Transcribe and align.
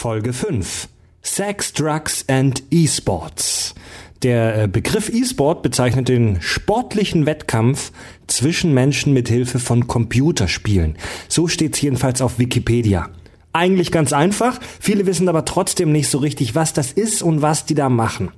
Folge 0.00 0.32
5. 0.32 0.88
Sex, 1.20 1.74
Drugs 1.74 2.24
and 2.26 2.62
E-Sports. 2.70 3.74
Der 4.22 4.62
äh, 4.62 4.66
Begriff 4.66 5.10
E-Sport 5.10 5.60
bezeichnet 5.62 6.08
den 6.08 6.40
sportlichen 6.40 7.26
Wettkampf 7.26 7.92
zwischen 8.26 8.72
Menschen 8.72 9.12
mit 9.12 9.28
Hilfe 9.28 9.58
von 9.58 9.88
Computerspielen. 9.88 10.96
So 11.28 11.48
steht's 11.48 11.82
jedenfalls 11.82 12.22
auf 12.22 12.38
Wikipedia. 12.38 13.10
Eigentlich 13.52 13.90
ganz 13.90 14.12
einfach, 14.12 14.60
viele 14.78 15.06
wissen 15.06 15.28
aber 15.28 15.44
trotzdem 15.44 15.90
nicht 15.90 16.08
so 16.08 16.18
richtig, 16.18 16.54
was 16.54 16.72
das 16.72 16.92
ist 16.92 17.20
und 17.20 17.42
was 17.42 17.66
die 17.66 17.74
da 17.74 17.88
machen. 17.88 18.30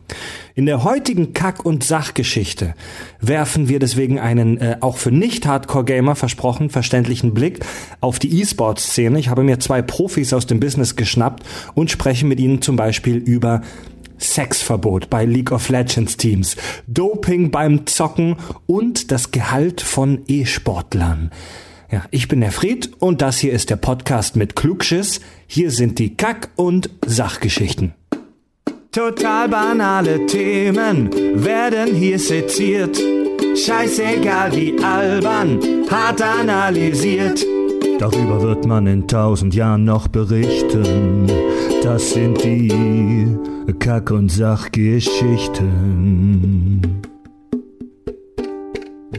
In 0.54 0.64
der 0.64 0.84
heutigen 0.84 1.34
Kack- 1.34 1.66
und 1.66 1.84
Sachgeschichte 1.84 2.74
werfen 3.20 3.68
wir 3.68 3.78
deswegen 3.78 4.18
einen 4.18 4.56
äh, 4.56 4.76
auch 4.80 4.96
für 4.96 5.10
Nicht-Hardcore-Gamer 5.10 6.14
versprochen 6.14 6.70
verständlichen 6.70 7.34
Blick 7.34 7.60
auf 8.00 8.18
die 8.18 8.40
E-Sport-Szene. 8.40 9.18
Ich 9.18 9.28
habe 9.28 9.42
mir 9.42 9.60
zwei 9.60 9.82
Profis 9.82 10.32
aus 10.32 10.46
dem 10.46 10.60
Business 10.60 10.96
geschnappt 10.96 11.44
und 11.74 11.90
spreche 11.90 12.24
mit 12.24 12.40
ihnen 12.40 12.62
zum 12.62 12.76
Beispiel 12.76 13.16
über 13.16 13.60
Sexverbot 14.18 15.10
bei 15.10 15.26
League 15.26 15.52
of 15.52 15.68
Legends 15.68 16.16
Teams, 16.16 16.56
Doping 16.86 17.50
beim 17.50 17.86
Zocken 17.86 18.36
und 18.66 19.10
das 19.10 19.30
Gehalt 19.30 19.82
von 19.82 20.22
E-Sportlern. 20.26 21.30
Ja, 21.92 22.02
ich 22.10 22.26
bin 22.26 22.40
der 22.40 22.52
Fred 22.52 22.90
und 23.00 23.20
das 23.20 23.38
hier 23.38 23.52
ist 23.52 23.68
der 23.68 23.76
Podcast 23.76 24.34
mit 24.34 24.56
Klugschiss. 24.56 25.20
Hier 25.46 25.70
sind 25.70 25.98
die 25.98 26.16
Kack- 26.16 26.48
und 26.56 26.88
Sachgeschichten. 27.04 27.92
Total 28.92 29.50
banale 29.50 30.24
Themen 30.24 31.10
werden 31.44 31.94
hier 31.94 32.18
seziert. 32.18 32.98
Scheißegal 33.54 34.56
wie 34.56 34.82
albern, 34.82 35.60
hart 35.90 36.22
analysiert. 36.22 37.44
Darüber 37.98 38.40
wird 38.40 38.64
man 38.64 38.86
in 38.86 39.06
tausend 39.06 39.54
Jahren 39.54 39.84
noch 39.84 40.08
berichten. 40.08 41.30
Das 41.82 42.14
sind 42.14 42.42
die 42.42 43.36
Kack- 43.78 44.10
und 44.10 44.30
Sachgeschichten. 44.30 47.02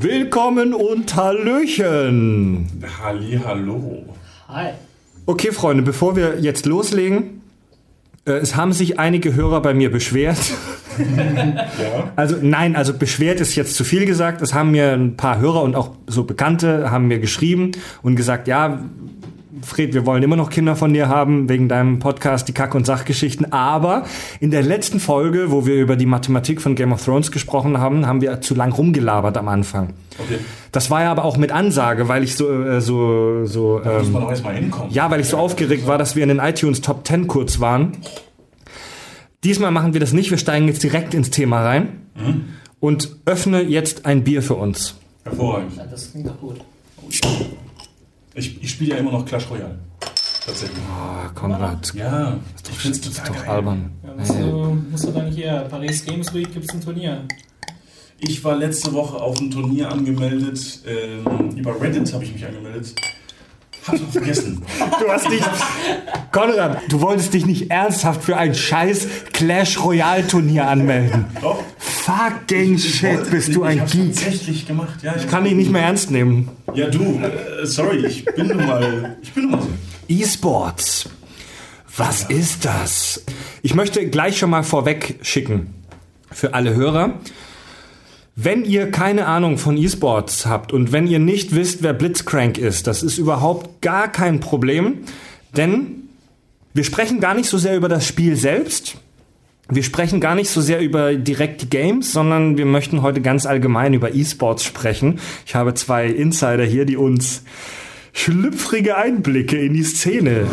Willkommen 0.04 0.74
und 0.74 1.16
Hallöchen. 1.16 2.68
Halli, 3.02 3.40
hallo. 3.42 4.04
Hi. 4.50 4.72
Okay, 5.26 5.54
Freunde, 5.54 5.82
bevor 5.82 6.18
wir 6.18 6.42
jetzt 6.42 6.66
loslegen, 6.66 7.42
äh, 8.26 8.34
es 8.34 8.58
haben 8.58 8.74
sich 8.74 9.00
einige 9.00 9.34
Hörer 9.34 9.62
bei 9.62 9.74
mir 9.74 9.90
beschwert. 9.90 10.38
Ja. 10.96 12.12
Also 12.16 12.36
nein, 12.40 12.76
also 12.76 12.94
beschwert 12.94 13.42
ist 13.42 13.56
jetzt 13.56 13.76
zu 13.76 13.84
viel 13.84 14.06
gesagt. 14.06 14.44
Es 14.44 14.54
haben 14.54 14.70
mir 14.70 14.92
ein 14.92 15.18
paar 15.18 15.40
Hörer 15.40 15.64
und 15.64 15.76
auch 15.76 15.96
so 16.06 16.24
Bekannte 16.24 16.92
haben 16.92 17.08
mir 17.08 17.18
geschrieben 17.18 17.72
und 18.04 18.16
gesagt, 18.16 18.48
ja, 18.48 18.84
Fred, 19.62 19.94
wir 19.94 20.06
wollen 20.06 20.24
immer 20.24 20.36
noch 20.36 20.50
Kinder 20.50 20.76
von 20.76 20.94
dir 20.94 21.10
haben 21.10 21.48
wegen 21.48 21.70
deinem 21.70 22.00
Podcast, 22.00 22.48
die 22.48 22.54
Kack- 22.54 22.74
und 22.74 22.86
Sachgeschichten. 22.86 23.52
Aber 23.52 24.06
in 24.40 24.50
der 24.52 24.64
letzten 24.64 25.00
Folge, 25.00 25.52
wo 25.52 25.66
wir 25.66 25.76
über 25.76 25.96
die 25.96 26.06
Mathematik 26.06 26.62
von 26.62 26.76
Game 26.76 26.92
of 26.92 27.04
Thrones 27.06 27.32
gesprochen 27.32 27.78
haben, 27.78 28.08
haben 28.08 28.22
wir 28.22 28.42
zu 28.42 28.56
lang 28.56 28.72
rumgelabert 28.72 29.38
am 29.38 29.48
Anfang. 29.48 29.94
Okay. 30.18 30.40
Das 30.72 30.90
war 30.90 31.04
ja 31.04 31.12
aber 31.12 31.24
auch 31.26 31.38
mit 31.38 31.52
Ansage, 31.52 32.08
weil 32.08 32.24
ich 32.24 32.36
so 32.36 32.52
äh, 32.52 32.82
so 32.82 33.46
so 33.46 33.80
Da 33.80 34.00
muss 34.00 34.08
ähm, 34.08 34.14
man 34.14 34.22
doch 34.24 34.30
erstmal 34.32 34.56
hinkommen. 34.56 34.92
ja, 34.92 35.12
weil 35.12 35.20
ich 35.20 35.28
so 35.28 35.38
aufgeregt 35.38 35.86
war, 35.86 35.98
dass 35.98 36.16
wir 36.16 36.24
in 36.24 36.30
den 36.30 36.40
iTunes 36.40 36.82
Top 36.82 37.06
10 37.06 37.28
kurz 37.28 37.60
waren. 37.60 37.98
Diesmal 39.44 39.72
machen 39.72 39.94
wir 39.94 40.00
das 40.00 40.14
nicht. 40.14 40.32
Wir 40.32 40.38
steigen 40.38 40.68
jetzt 40.68 40.82
direkt 40.84 41.14
ins 41.14 41.30
Thema 41.30 41.64
rein 41.64 42.00
und 42.80 43.18
öffne 43.26 43.62
jetzt 43.62 44.06
ein 44.06 44.24
Bier 44.24 44.42
für 44.42 44.56
uns. 44.56 44.96
Hervorragend. 45.26 45.76
Ja, 45.78 45.86
das 45.86 46.12
klingt 46.12 46.28
doch 46.28 46.40
gut. 46.40 46.62
Ich, 48.36 48.62
ich 48.64 48.72
spiele 48.72 48.92
ja 48.92 48.98
immer 48.98 49.12
noch 49.12 49.26
Clash 49.26 49.50
Royale. 49.50 49.78
Tatsächlich. 50.46 50.80
Ah, 50.92 51.30
Konrad, 51.34 51.94
Ja, 51.96 52.38
ich 52.70 52.78
finde 52.78 52.98
es 52.98 53.02
das 53.02 53.12
ist 53.14 53.26
total 53.26 53.42
doch 53.44 53.48
albern. 53.48 53.92
Ja, 54.04 54.14
musst, 54.14 54.32
du, 54.34 54.78
musst 54.92 55.04
du 55.06 55.12
dann 55.12 55.32
hier, 55.32 55.68
Paris 55.70 56.04
Games 56.04 56.34
Week 56.34 56.52
gibt 56.52 56.66
es 56.66 56.74
ein 56.74 56.82
Turnier. 56.82 57.26
Ich 58.20 58.44
war 58.44 58.56
letzte 58.56 58.94
Woche 58.94 59.18
auf 59.18 59.40
ein 59.40 59.52
Turnier 59.52 59.90
angemeldet. 59.92 60.80
Ähm, 60.86 61.52
über 61.58 61.80
Reddit 61.80 62.12
habe 62.14 62.24
ich 62.24 62.34
mich 62.34 62.46
angemeldet. 62.46 62.94
Vergessen. 64.12 64.62
Du 65.00 65.10
hast 65.12 65.30
dich, 65.30 65.42
Konrad, 66.32 66.82
du 66.90 67.02
wolltest 67.02 67.34
dich 67.34 67.46
nicht 67.46 67.70
ernsthaft 67.70 68.24
für 68.24 68.38
ein 68.38 68.56
scheiß 68.56 69.08
Clash 69.34 69.84
Royale 69.84 70.26
Turnier 70.28 70.68
anmelden. 70.68 71.26
Doch. 71.42 71.62
Fucking 71.78 72.78
shit, 72.78 73.30
bist 73.30 73.54
du 73.56 73.64
ich 73.64 73.70
ein 73.70 73.82
hab's 73.82 73.92
Geek. 73.92 74.14
tatsächlich 74.14 74.66
gemacht. 74.68 75.00
Ja, 75.02 75.16
Ich 75.18 75.28
kann 75.30 75.44
dich 75.44 75.54
nicht 75.54 75.72
mehr 75.72 75.84
ernst 75.84 76.12
nehmen. 76.12 76.50
Ja, 76.74 76.90
du. 76.90 77.20
Äh, 77.22 77.66
sorry, 77.66 78.06
ich 78.06 78.26
bin 78.26 78.48
nun 78.48 78.66
mal. 78.66 79.18
Ich 79.22 79.34
bin 79.34 79.44
nun 79.44 79.52
mal 79.52 79.62
so. 79.62 79.70
E-Sports. 80.08 81.10
Was 81.98 82.24
ist 82.24 82.66
das? 82.66 83.24
Ich 83.62 83.76
möchte 83.76 84.08
gleich 84.10 84.38
schon 84.38 84.50
mal 84.50 84.64
vorweg 84.64 85.20
schicken 85.22 85.74
für 86.32 86.54
alle 86.54 86.74
Hörer. 86.76 87.20
Wenn 88.36 88.66
ihr 88.66 88.90
keine 88.90 89.28
Ahnung 89.28 89.60
von 89.60 89.78
E-Sports 89.78 90.48
habt 90.48 90.74
und 90.74 90.92
wenn 90.92 91.06
ihr 91.06 91.20
nicht 91.20 91.54
wisst, 91.54 91.84
wer 91.84 91.94
Blitzcrank 91.94 92.58
ist, 92.58 92.88
das 92.88 93.04
ist 93.04 93.20
überhaupt 93.20 93.82
gar 93.82 94.12
kein 94.12 94.40
Problem, 94.40 95.00
denn 95.56 96.10
wir 96.74 96.84
sprechen 96.84 97.20
gar 97.20 97.36
nicht 97.36 97.48
so 97.48 97.60
sehr 97.60 97.78
über 97.78 97.90
das 97.90 98.08
Spiel 98.08 98.36
selbst. 98.36 98.96
Wir 99.70 99.84
sprechen 99.84 100.20
gar 100.20 100.34
nicht 100.34 100.50
so 100.50 100.62
sehr 100.62 100.82
über 100.82 101.14
direkt 101.14 101.62
die 101.62 101.70
Games, 101.70 102.12
sondern 102.12 102.58
wir 102.58 102.66
möchten 102.66 103.04
heute 103.04 103.22
ganz 103.22 103.46
allgemein 103.46 103.94
über 103.94 104.16
E-Sports 104.16 104.64
sprechen. 104.64 105.20
Ich 105.46 105.54
habe 105.54 105.76
zwei 105.76 106.08
Insider 106.08 106.66
hier, 106.66 106.86
die 106.86 106.98
uns 106.98 107.44
schlüpfrige 108.14 108.98
Einblicke 108.98 109.60
in 109.60 109.74
die 109.74 109.84
Szene. 109.84 110.48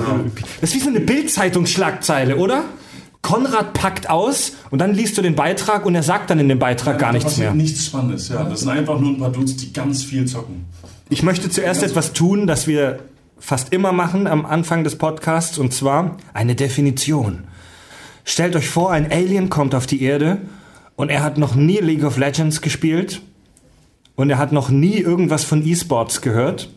Das 0.60 0.70
ist 0.70 0.76
wie 0.76 0.84
so 0.84 0.90
eine 0.90 1.00
Bild-Zeitungsschlagzeile, 1.00 2.36
oder? 2.36 2.64
Konrad 3.22 3.74
packt 3.74 4.08
aus 4.08 4.52
und 4.70 4.78
dann 4.78 4.94
liest 4.94 5.18
du 5.18 5.22
den 5.22 5.34
Beitrag 5.34 5.84
und 5.84 5.94
er 5.94 6.02
sagt 6.02 6.30
dann 6.30 6.38
in 6.38 6.48
dem 6.48 6.58
Beitrag 6.58 6.98
gar 6.98 7.12
Da 7.12 7.18
nichts 7.18 7.36
mehr. 7.36 7.52
Nichts 7.52 7.86
Spannendes, 7.86 8.28
ja. 8.28 8.44
Das 8.44 8.60
sind 8.60 8.70
einfach 8.70 8.98
nur 8.98 9.10
ein 9.10 9.18
paar 9.18 9.30
Dudes, 9.30 9.56
die 9.56 9.72
ganz 9.72 10.02
viel 10.02 10.24
zocken. 10.26 10.64
Ich 11.10 11.22
möchte 11.22 11.50
zuerst 11.50 11.82
etwas 11.82 12.12
tun, 12.12 12.46
das 12.46 12.66
wir 12.66 13.00
fast 13.38 13.72
immer 13.72 13.92
machen 13.92 14.26
am 14.26 14.46
Anfang 14.46 14.84
des 14.84 14.96
Podcasts, 14.96 15.58
und 15.58 15.72
zwar 15.72 16.16
eine 16.32 16.54
Definition. 16.54 17.44
Stellt 18.24 18.54
euch 18.56 18.68
vor, 18.68 18.92
ein 18.92 19.10
Alien 19.10 19.50
kommt 19.50 19.74
auf 19.74 19.86
die 19.86 20.02
Erde 20.02 20.38
und 20.96 21.10
er 21.10 21.22
hat 21.22 21.36
noch 21.36 21.54
nie 21.54 21.78
League 21.78 22.04
of 22.04 22.16
Legends 22.16 22.60
gespielt 22.60 23.22
und 24.14 24.30
er 24.30 24.38
hat 24.38 24.52
noch 24.52 24.68
nie 24.70 24.98
irgendwas 24.98 25.44
von 25.44 25.66
E-Sports 25.66 26.20
gehört. 26.20 26.70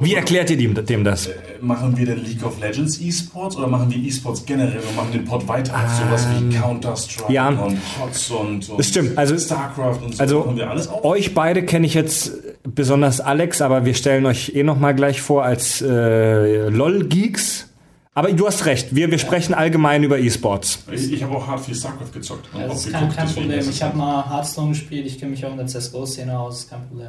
Wie 0.00 0.14
erklärt 0.14 0.50
ihr 0.50 0.56
dem, 0.56 0.74
dem 0.86 1.04
das? 1.04 1.26
Äh, 1.26 1.32
Machen 1.60 1.96
wir 1.96 2.06
denn 2.06 2.24
League 2.24 2.44
of 2.44 2.58
Legends 2.60 3.00
E-Sports 3.00 3.56
oder 3.56 3.66
machen 3.68 3.90
wir 3.90 3.98
E-Sports 3.98 4.44
generell 4.46 4.80
und 4.88 4.96
machen 4.96 5.12
den 5.12 5.24
Pod 5.24 5.46
weiter 5.48 5.74
auf 5.74 5.90
sowas 5.94 6.26
wie 6.38 6.54
Counter-Strike 6.56 7.28
Ähm, 7.28 7.34
ja. 7.34 7.48
und 7.48 7.78
HOTS 8.00 8.30
und, 8.30 8.68
und 8.70 8.84
stimmt, 8.84 9.16
also- 9.18 9.38
StarCraft 9.38 9.98
und 10.04 10.14
so 10.16 10.20
Also 10.22 10.38
machen 10.40 10.56
wir 10.56 10.70
alles 10.70 10.88
auf? 10.88 11.04
euch 11.04 11.34
beide 11.34 11.64
kenne 11.64 11.86
ich 11.86 11.94
jetzt 11.94 12.32
besonders 12.64 13.20
Alex, 13.20 13.60
aber 13.60 13.84
wir 13.84 13.94
stellen 13.94 14.26
euch 14.26 14.52
eh 14.54 14.62
noch 14.62 14.78
mal 14.78 14.92
gleich 14.92 15.20
vor 15.20 15.44
als 15.44 15.82
äh, 15.82 16.68
LOL-Geeks. 16.68 17.68
Aber 18.14 18.30
du 18.30 18.46
hast 18.46 18.66
recht, 18.66 18.94
wir, 18.94 19.10
wir 19.10 19.18
sprechen 19.18 19.54
allgemein 19.54 20.02
über 20.04 20.18
E-Sports. 20.18 20.80
Ich, 20.92 21.10
ich 21.12 21.22
habe 21.22 21.34
auch 21.34 21.46
hart 21.46 21.60
viel 21.60 21.74
StarCraft 21.74 22.12
gezockt 22.12 22.46
Ja, 22.54 22.66
das 22.68 22.84
ist 22.84 22.92
kein, 22.92 23.00
geguckt, 23.08 23.16
kein 23.16 23.28
Problem. 23.34 23.68
Ich 23.70 23.82
habe 23.82 23.96
mal 23.96 24.28
Hearthstone 24.28 24.68
gespielt, 24.70 25.06
ich 25.06 25.18
kenne 25.18 25.30
mich 25.30 25.44
auch 25.46 25.50
in 25.52 25.56
der 25.56 25.66
CSGO-Szene 25.66 26.38
aus, 26.38 26.68
kein 26.68 26.86
Problem. 26.88 27.08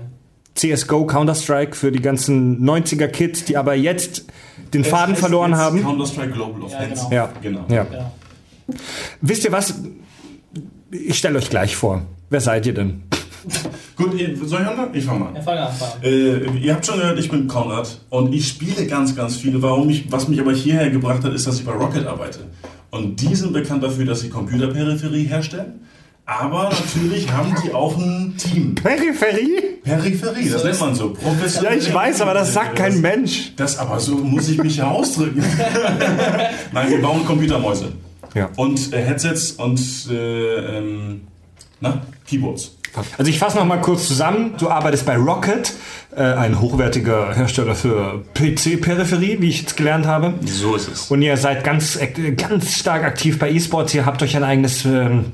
CSGO, 0.55 1.05
Counter-Strike 1.05 1.75
für 1.75 1.91
die 1.91 2.01
ganzen 2.01 2.63
90er-Kids, 2.67 3.45
die 3.45 3.57
aber 3.57 3.73
jetzt 3.75 4.25
den 4.73 4.81
Es 4.81 4.87
Faden 4.87 5.15
verloren 5.15 5.51
jetzt 5.51 5.59
haben. 5.59 5.81
Counter-Strike 5.81 6.31
Global 6.31 6.63
Offensive. 6.63 7.13
Ja. 7.13 7.31
genau. 7.41 7.65
Ja. 7.69 7.87
Ja. 7.91 8.11
Wisst 9.21 9.45
ihr 9.45 9.51
was? 9.51 9.73
Ich 10.91 11.17
stelle 11.17 11.39
euch 11.39 11.49
gleich 11.49 11.75
vor. 11.75 12.03
Wer 12.29 12.41
seid 12.41 12.65
ihr 12.65 12.73
denn? 12.73 13.03
Gut, 13.95 14.11
soll 14.45 14.61
ich 14.61 14.67
anfangen? 14.67 14.91
Ich 14.93 15.05
fange 15.05 15.19
mal 15.19 15.27
an. 15.27 15.35
Ja, 15.35 15.41
fang 15.41 15.57
an, 15.57 15.73
fang 15.73 15.89
an. 15.89 16.03
Äh, 16.03 16.57
ihr 16.59 16.73
habt 16.73 16.85
schon 16.85 16.97
gehört, 16.97 17.19
ich 17.19 17.29
bin 17.29 17.47
Konrad 17.47 17.99
und 18.09 18.33
ich 18.33 18.47
spiele 18.47 18.85
ganz, 18.87 19.15
ganz 19.15 19.35
viele. 19.35 19.61
Warum 19.61 19.89
ich, 19.89 20.11
was 20.11 20.27
mich 20.27 20.39
aber 20.39 20.53
hierher 20.53 20.89
gebracht 20.89 21.23
hat, 21.23 21.33
ist, 21.33 21.45
dass 21.45 21.59
ich 21.59 21.65
bei 21.65 21.73
Rocket 21.73 22.05
arbeite. 22.07 22.39
Und 22.91 23.19
die 23.21 23.35
sind 23.35 23.53
bekannt 23.53 23.83
dafür, 23.83 24.05
dass 24.05 24.21
sie 24.21 24.29
Computerperipherie 24.29 25.25
herstellen. 25.25 25.81
Aber 26.25 26.69
natürlich 26.69 27.29
haben 27.31 27.53
die 27.63 27.73
auch 27.73 27.97
ein 27.97 28.35
Team. 28.37 28.75
Peripherie? 28.75 29.79
Peripherie, 29.83 30.49
das 30.49 30.63
nennt 30.63 30.79
man 30.79 30.95
so. 30.95 31.09
Ja, 31.09 31.29
Professionell. 31.29 31.77
ich 31.77 31.93
weiß, 31.93 32.21
aber 32.21 32.33
das 32.33 32.53
sagt 32.53 32.77
kein 32.77 33.01
Mensch. 33.01 33.53
Das 33.57 33.77
aber 33.77 33.99
so 33.99 34.15
muss 34.15 34.47
ich 34.47 34.63
mich 34.63 34.77
ja 34.77 34.89
ausdrücken. 34.89 35.43
Nein, 36.71 36.89
wir 36.89 37.01
bauen 37.01 37.25
Computermäuse. 37.25 37.91
Ja. 38.33 38.49
Und 38.55 38.93
äh, 38.93 39.03
Headsets 39.03 39.51
und 39.51 39.79
äh, 40.09 40.77
ähm, 40.77 41.21
na, 41.81 42.01
Keyboards. 42.25 42.77
Also 43.17 43.29
ich 43.29 43.39
fasse 43.39 43.57
noch 43.57 43.65
mal 43.65 43.81
kurz 43.81 44.07
zusammen. 44.07 44.53
Du 44.57 44.69
arbeitest 44.69 45.05
bei 45.05 45.17
Rocket, 45.17 45.73
äh, 46.15 46.21
ein 46.21 46.61
hochwertiger 46.61 47.33
Hersteller 47.35 47.75
für 47.75 48.23
PC-Peripherie, 48.35 49.41
wie 49.41 49.49
ich 49.49 49.61
jetzt 49.61 49.75
gelernt 49.75 50.05
habe. 50.05 50.35
So 50.45 50.75
ist 50.75 50.87
es. 50.87 51.11
Und 51.11 51.21
ihr 51.21 51.35
seid 51.35 51.63
ganz, 51.63 51.97
äh, 51.97 52.07
ganz 52.31 52.77
stark 52.77 53.03
aktiv 53.03 53.39
bei 53.39 53.51
E-Sports. 53.51 53.93
Ihr 53.93 54.05
habt 54.05 54.21
euch 54.23 54.37
ein 54.37 54.43
eigenes 54.43 54.85
ähm, 54.85 55.25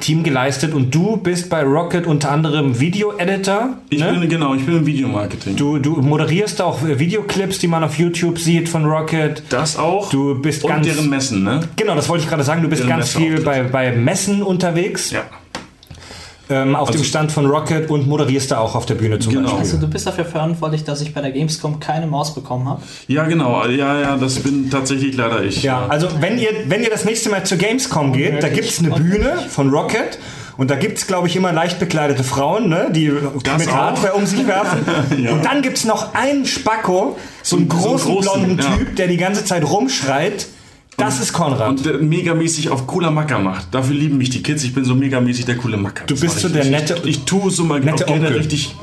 Team 0.00 0.22
geleistet 0.22 0.74
und 0.74 0.94
du 0.94 1.16
bist 1.16 1.48
bei 1.48 1.62
Rocket 1.62 2.06
unter 2.06 2.30
anderem 2.32 2.80
Video-Editor. 2.80 3.76
Ich 3.90 4.00
ne? 4.00 4.12
bin, 4.12 4.28
genau, 4.28 4.54
ich 4.54 4.64
bin 4.64 4.78
im 4.78 4.86
Videomarketing. 4.86 5.54
Du, 5.56 5.78
du 5.78 5.96
moderierst 6.02 6.60
auch 6.60 6.80
Videoclips, 6.82 7.58
die 7.58 7.68
man 7.68 7.84
auf 7.84 7.98
YouTube 7.98 8.38
sieht 8.38 8.68
von 8.68 8.84
Rocket. 8.84 9.42
das 9.50 9.76
auch. 9.78 10.10
Du 10.10 10.34
bist 10.40 10.64
und 10.64 10.70
ganz- 10.70 10.86
deren 10.86 11.08
Messen, 11.08 11.44
ne? 11.44 11.60
Genau, 11.76 11.94
das 11.94 12.08
wollte 12.08 12.24
ich 12.24 12.28
gerade 12.30 12.42
sagen. 12.42 12.62
Du 12.62 12.68
bist 12.68 12.82
Deren 12.82 12.96
ganz 12.98 13.14
viel 13.14 13.40
bei, 13.40 13.62
bei 13.62 13.92
Messen 13.92 14.42
unterwegs, 14.42 15.10
Ja. 15.10 15.22
Ähm, 16.52 16.76
auf 16.76 16.88
Also- 16.88 17.00
dem 17.00 17.04
Stand 17.04 17.32
von 17.32 17.46
Rocket 17.46 17.90
und 17.90 18.06
moderierst 18.06 18.50
da 18.52 18.58
auch 18.58 18.74
auf 18.74 18.86
der 18.86 18.94
Bühne 18.94 19.18
zum 19.18 19.32
Genau. 19.32 19.44
Beispiel. 19.44 19.60
Also 19.60 19.76
du 19.78 19.88
bist 19.88 20.06
dafür 20.06 20.24
verantwortlich, 20.24 20.84
dass 20.84 21.00
ich 21.00 21.12
bei 21.14 21.20
der 21.22 21.32
Gamescom 21.32 21.80
keine 21.80 22.06
Maus 22.06 22.34
bekommen 22.34 22.68
habe. 22.68 22.82
Ja, 23.08 23.24
genau. 23.24 23.66
Ja, 23.66 23.98
ja, 24.00 24.16
das 24.16 24.38
bin 24.40 24.70
tatsächlich 24.70 25.16
leider 25.16 25.42
ich. 25.42 25.62
Ja, 25.62 25.86
also 25.88 26.08
wenn 26.20 26.38
ihr, 26.38 26.50
wenn 26.66 26.82
ihr 26.82 26.90
das 26.90 27.04
nächste 27.04 27.30
Mal 27.30 27.44
zur 27.44 27.58
Gamescom 27.58 28.12
geht, 28.12 28.34
da 28.42 28.46
Unmöglich. 28.48 28.54
gibt's 28.54 28.78
eine 28.78 28.90
Bühne 28.90 29.38
von 29.48 29.70
Rocket 29.70 30.18
und 30.58 30.70
da 30.70 30.76
gibt's, 30.76 31.06
glaube 31.06 31.28
ich, 31.28 31.34
immer 31.36 31.52
leicht 31.52 31.78
bekleidete 31.80 32.22
Frauen, 32.24 32.68
ne, 32.68 32.88
die 32.94 33.10
Das 33.42 33.58
mit 33.58 33.68
auch. 33.68 33.72
Hardware 33.74 34.12
um 34.14 34.26
sich 34.26 34.46
werfen. 34.46 34.80
Ja. 35.22 35.32
Und 35.32 35.44
dann 35.44 35.62
gibt's 35.62 35.84
noch 35.84 36.14
einen 36.14 36.44
Spacko, 36.46 37.16
so 37.42 37.56
einen 37.56 37.68
So- 37.70 37.76
so 37.78 37.88
einen 37.88 37.98
großen, 37.98 38.12
großen, 38.12 38.32
blonden 38.56 38.58
ja. 38.58 38.76
Typ, 38.76 38.96
der 38.96 39.06
die 39.08 39.16
ganze 39.16 39.44
Zeit 39.44 39.64
rumschreit. 39.64 40.46
Das 41.04 41.20
ist 41.20 41.32
Konrad. 41.32 41.68
Und 41.70 41.86
der 41.86 41.98
megamäßig 41.98 42.70
auf 42.70 42.86
cooler 42.86 43.10
Macker 43.10 43.38
macht. 43.38 43.66
Dafür 43.72 43.94
lieben 43.94 44.18
mich 44.18 44.30
die 44.30 44.42
Kids. 44.42 44.62
Ich 44.64 44.74
bin 44.74 44.84
so 44.84 44.94
megamäßig 44.94 45.44
der 45.44 45.56
coole 45.56 45.76
Macker. 45.76 46.04
Du 46.06 46.18
bist 46.18 46.38
so 46.40 46.48
der 46.48 46.64
nette- 46.64 46.96
Ich, 47.04 47.18
ich 47.18 47.24
tue 47.24 47.50
so 47.50 47.64
mal 47.64 47.80
nette 47.80 48.04
gerne 48.04 48.26
Onkel. 48.26 48.36
richtig 48.38 48.74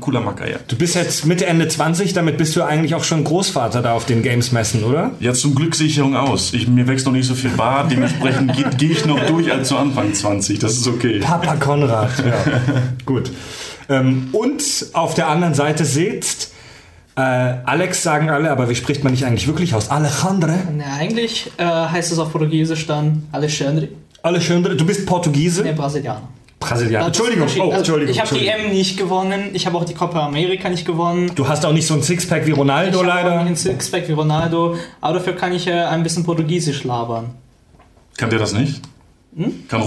cooler 0.00 0.20
Macker, 0.20 0.48
ja. 0.50 0.56
Du 0.68 0.76
bist 0.76 0.94
jetzt 0.94 1.26
Mitte, 1.26 1.46
Ende 1.46 1.68
20, 1.68 2.12
damit 2.12 2.36
bist 2.38 2.56
du 2.56 2.62
eigentlich 2.62 2.94
auch 2.94 3.04
schon 3.04 3.24
Großvater 3.24 3.82
da 3.82 3.92
auf 3.92 4.06
den 4.06 4.22
Games-Messen, 4.22 4.84
oder? 4.84 5.12
Ja, 5.20 5.32
zum 5.32 5.54
Glück 5.54 5.74
Sicherung 5.74 6.16
aus. 6.16 6.52
Ich, 6.54 6.68
mir 6.68 6.86
wächst 6.88 7.06
noch 7.06 7.12
nicht 7.12 7.26
so 7.26 7.34
viel 7.34 7.50
Bart, 7.50 7.90
dementsprechend 7.90 8.52
gehe 8.56 8.66
geh 8.76 8.92
ich 8.92 9.04
noch 9.06 9.20
durch 9.26 9.52
als 9.52 9.68
zu 9.68 9.76
Anfang 9.76 10.12
20. 10.14 10.58
Das 10.58 10.72
ist 10.76 10.86
okay. 10.88 11.20
Papa 11.20 11.56
Konrad, 11.56 12.10
ja. 12.18 12.34
Gut. 13.06 13.30
Ähm, 13.88 14.28
und 14.32 14.62
auf 14.92 15.14
der 15.14 15.28
anderen 15.28 15.54
Seite 15.54 15.84
sitzt 15.84 16.49
äh, 17.16 17.20
Alex, 17.20 18.02
sagen 18.02 18.30
alle, 18.30 18.50
aber 18.50 18.68
wie 18.70 18.74
spricht 18.74 19.02
man 19.04 19.12
nicht 19.12 19.24
eigentlich 19.24 19.46
wirklich 19.46 19.74
aus? 19.74 19.90
Alejandre? 19.90 20.58
Ne, 20.72 20.84
eigentlich 20.98 21.50
äh, 21.58 21.64
heißt 21.64 22.12
es 22.12 22.18
auf 22.18 22.32
Portugiesisch 22.32 22.86
dann 22.86 23.24
Alexandre, 23.32 23.88
Alexandre, 24.22 24.76
du 24.76 24.84
bist 24.86 25.06
Portugiese? 25.06 25.62
der 25.62 25.72
Brasilianer. 25.72 26.28
Brasilianer. 26.58 27.06
Entschuldigung, 27.06 27.48
oh, 27.58 27.62
Also, 27.62 27.76
Entschuldigung. 27.78 28.14
Ich 28.14 28.20
habe 28.20 28.38
die. 28.38 28.46
M 28.46 28.70
nicht 28.70 28.98
gewonnen, 28.98 29.50
ich 29.54 29.66
habe 29.66 29.78
auch 29.78 29.84
die 29.84 29.94
Copa 29.94 30.26
America 30.26 30.68
nicht 30.68 30.84
gewonnen. 30.86 31.32
Du 31.34 31.48
hast 31.48 31.64
auch 31.64 31.72
nicht 31.72 31.86
so 31.86 31.94
ein 31.94 32.02
Sixpack 32.02 32.44
wie 32.46 32.50
Ich 32.50 32.56
Ronaldo 32.56 32.98
habe 32.98 33.08
auch 33.10 33.14
leider. 33.14 33.30
nicht 33.38 33.46
einen 33.46 33.56
Sixpack 33.56 34.06
wie 34.08 34.12
Ronaldo, 34.12 34.76
aber 35.00 35.14
dafür 35.14 35.34
kann 35.36 35.52
ich 35.54 35.66
äh, 35.66 35.72
ein 35.72 36.02
bisschen 36.02 36.22
Portugiesisch 36.24 36.84
labern. 36.84 37.30
Kann 38.18 38.28
der 38.28 38.38
das 38.38 38.52
nicht? 38.52 38.82
Hm? 39.36 39.68
Kein 39.68 39.80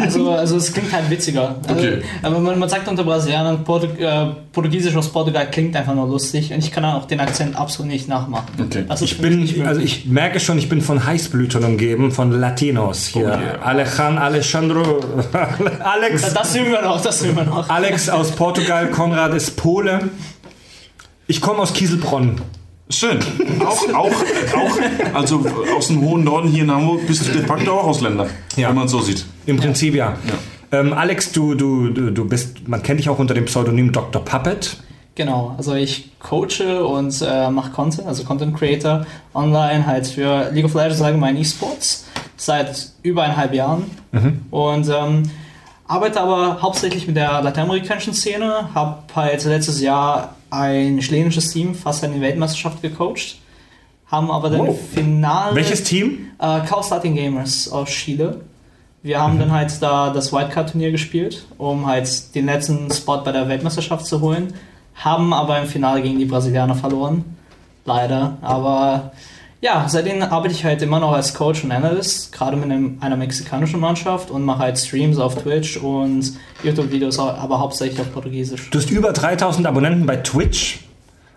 Also, 0.00 0.30
also 0.30 0.56
es 0.56 0.72
klingt 0.72 0.90
halt 0.92 1.10
witziger. 1.10 1.56
Also, 1.68 1.80
Okay. 1.80 2.02
Aber 2.22 2.38
man, 2.38 2.58
man 2.58 2.68
sagt 2.70 2.88
unter 2.88 3.04
Brasilianern, 3.04 3.64
Portu 3.64 3.86
äh, 3.86 4.28
Portugiesisch 4.52 4.96
aus 4.96 5.08
Portugal 5.10 5.50
klingt 5.50 5.76
einfach 5.76 5.94
nur 5.94 6.08
lustig 6.08 6.50
und 6.52 6.58
ich 6.58 6.72
kann 6.72 6.84
auch 6.84 7.06
den 7.06 7.20
Akzent 7.20 7.54
absolut 7.54 7.92
nicht 7.92 8.08
nachmachen. 8.08 8.46
Okay. 8.58 8.84
Ist 8.90 9.02
Ich 9.02 9.18
bin, 9.18 9.40
nicht 9.40 9.60
also 9.60 9.80
ich 9.82 10.06
merke 10.06 10.40
schon, 10.40 10.56
ich 10.58 10.70
bin 10.70 10.80
von 10.80 11.04
Heißblütern 11.04 11.64
umgeben, 11.64 12.12
von 12.12 12.32
Latinos 12.32 13.06
hier. 13.06 13.24
Oh 13.24 13.28
yeah. 13.28 13.62
Alejan, 13.62 14.16
Alejandro, 14.16 15.00
Alex, 15.80 16.32
das 16.32 16.56
üben 16.56 16.72
wir 16.72 16.82
noch, 16.82 17.00
das 17.00 17.22
üben 17.22 17.36
wir 17.36 17.44
noch. 17.44 17.68
Alex 17.68 18.08
aus 18.08 18.32
Portugal, 18.32 18.88
Konrad 18.90 19.34
ist 19.34 19.56
Pole. 19.56 20.10
Ich 21.26 21.40
komme 21.42 21.60
aus 21.60 21.74
Kieselbronn. 21.74 22.40
Schön. 22.90 23.18
Auch, 23.64 23.94
auch, 23.94 24.10
auch, 24.10 25.14
also 25.14 25.44
aus 25.76 25.88
dem 25.88 26.00
hohen 26.02 26.24
Norden 26.24 26.48
hier 26.48 26.64
in 26.64 26.70
Hamburg 26.70 27.06
bist 27.06 27.26
du 27.26 27.32
de 27.32 27.42
facto 27.42 27.72
auch 27.72 27.84
Ausländer. 27.84 28.26
Ja. 28.56 28.68
Wenn 28.68 28.76
man 28.76 28.86
es 28.86 28.90
so 28.90 29.00
sieht. 29.00 29.24
Im 29.46 29.56
Prinzip 29.56 29.94
ja. 29.94 30.16
Ja. 30.72 30.80
Ähm, 30.80 30.92
Alex, 30.92 31.32
du, 31.32 31.54
du, 31.54 31.90
du, 31.90 32.28
bist, 32.28 32.68
man 32.68 32.82
kennt 32.82 33.00
dich 33.00 33.08
auch 33.08 33.18
unter 33.18 33.34
dem 33.34 33.46
Pseudonym 33.46 33.92
Dr. 33.92 34.24
Puppet. 34.24 34.76
Genau, 35.14 35.54
also 35.56 35.74
ich 35.74 36.12
coache 36.18 36.84
und 36.84 37.20
äh, 37.22 37.50
mache 37.50 37.70
Content, 37.72 38.06
also 38.06 38.24
Content 38.24 38.56
Creator 38.56 39.06
online 39.34 39.86
halt 39.86 40.06
für 40.06 40.50
League 40.52 40.64
of 40.64 40.74
Legends 40.74 41.02
allgemein 41.02 41.36
E-Sports 41.36 42.06
seit 42.36 42.90
über 43.02 43.24
eineinhalb 43.24 43.52
Jahren 43.52 43.84
und 44.50 44.88
ähm, 44.88 45.24
arbeite 45.86 46.20
aber 46.20 46.62
hauptsächlich 46.62 47.06
mit 47.06 47.16
der 47.16 47.42
lateinamerikanischen 47.42 48.14
Szene, 48.14 48.72
habe 48.74 49.02
halt 49.14 49.44
letztes 49.44 49.80
Jahr 49.80 50.36
ein 50.50 50.98
chilenisches 51.00 51.52
Team 51.52 51.74
fast 51.74 52.02
die 52.04 52.20
Weltmeisterschaft 52.20 52.82
gecoacht, 52.82 53.38
haben 54.06 54.30
aber 54.30 54.50
dann 54.50 54.66
Wow. 54.66 54.78
Finale 54.92 55.54
Welches 55.54 55.84
Team? 55.84 56.30
äh, 56.38 56.60
Chaos 56.60 56.90
Latin 56.90 57.14
Gamers 57.14 57.68
aus 57.70 57.88
Chile. 57.90 58.40
Wir 59.02 59.18
haben 59.20 59.38
dann 59.38 59.50
halt 59.50 59.72
da 59.80 60.10
das 60.10 60.30
Wildcard-Turnier 60.32 60.90
gespielt, 60.90 61.46
um 61.56 61.86
halt 61.86 62.34
den 62.34 62.44
letzten 62.46 62.92
Spot 62.92 63.18
bei 63.24 63.32
der 63.32 63.48
Weltmeisterschaft 63.48 64.04
zu 64.04 64.20
holen. 64.20 64.52
Haben 64.94 65.32
aber 65.32 65.58
im 65.58 65.66
Finale 65.66 66.02
gegen 66.02 66.18
die 66.18 66.26
Brasilianer 66.26 66.74
verloren. 66.74 67.24
Leider. 67.86 68.36
Aber 68.42 69.12
ja, 69.60 69.86
seitdem 69.88 70.22
arbeite 70.22 70.54
ich 70.54 70.64
halt 70.64 70.80
immer 70.82 71.00
noch 71.00 71.12
als 71.12 71.34
Coach 71.34 71.64
und 71.64 71.72
Analyst, 71.72 72.32
gerade 72.32 72.56
mit 72.56 72.70
einem, 72.70 72.96
einer 73.00 73.16
mexikanischen 73.16 73.78
Mannschaft 73.78 74.30
und 74.30 74.44
mache 74.44 74.60
halt 74.60 74.78
Streams 74.78 75.18
auf 75.18 75.42
Twitch 75.42 75.76
und 75.76 76.32
YouTube-Videos, 76.62 77.18
aber 77.18 77.60
hauptsächlich 77.60 78.00
auf 78.00 78.12
Portugiesisch. 78.12 78.70
Du 78.70 78.78
hast 78.78 78.90
über 78.90 79.12
3000 79.12 79.66
Abonnenten 79.66 80.06
bei 80.06 80.16
Twitch 80.16 80.80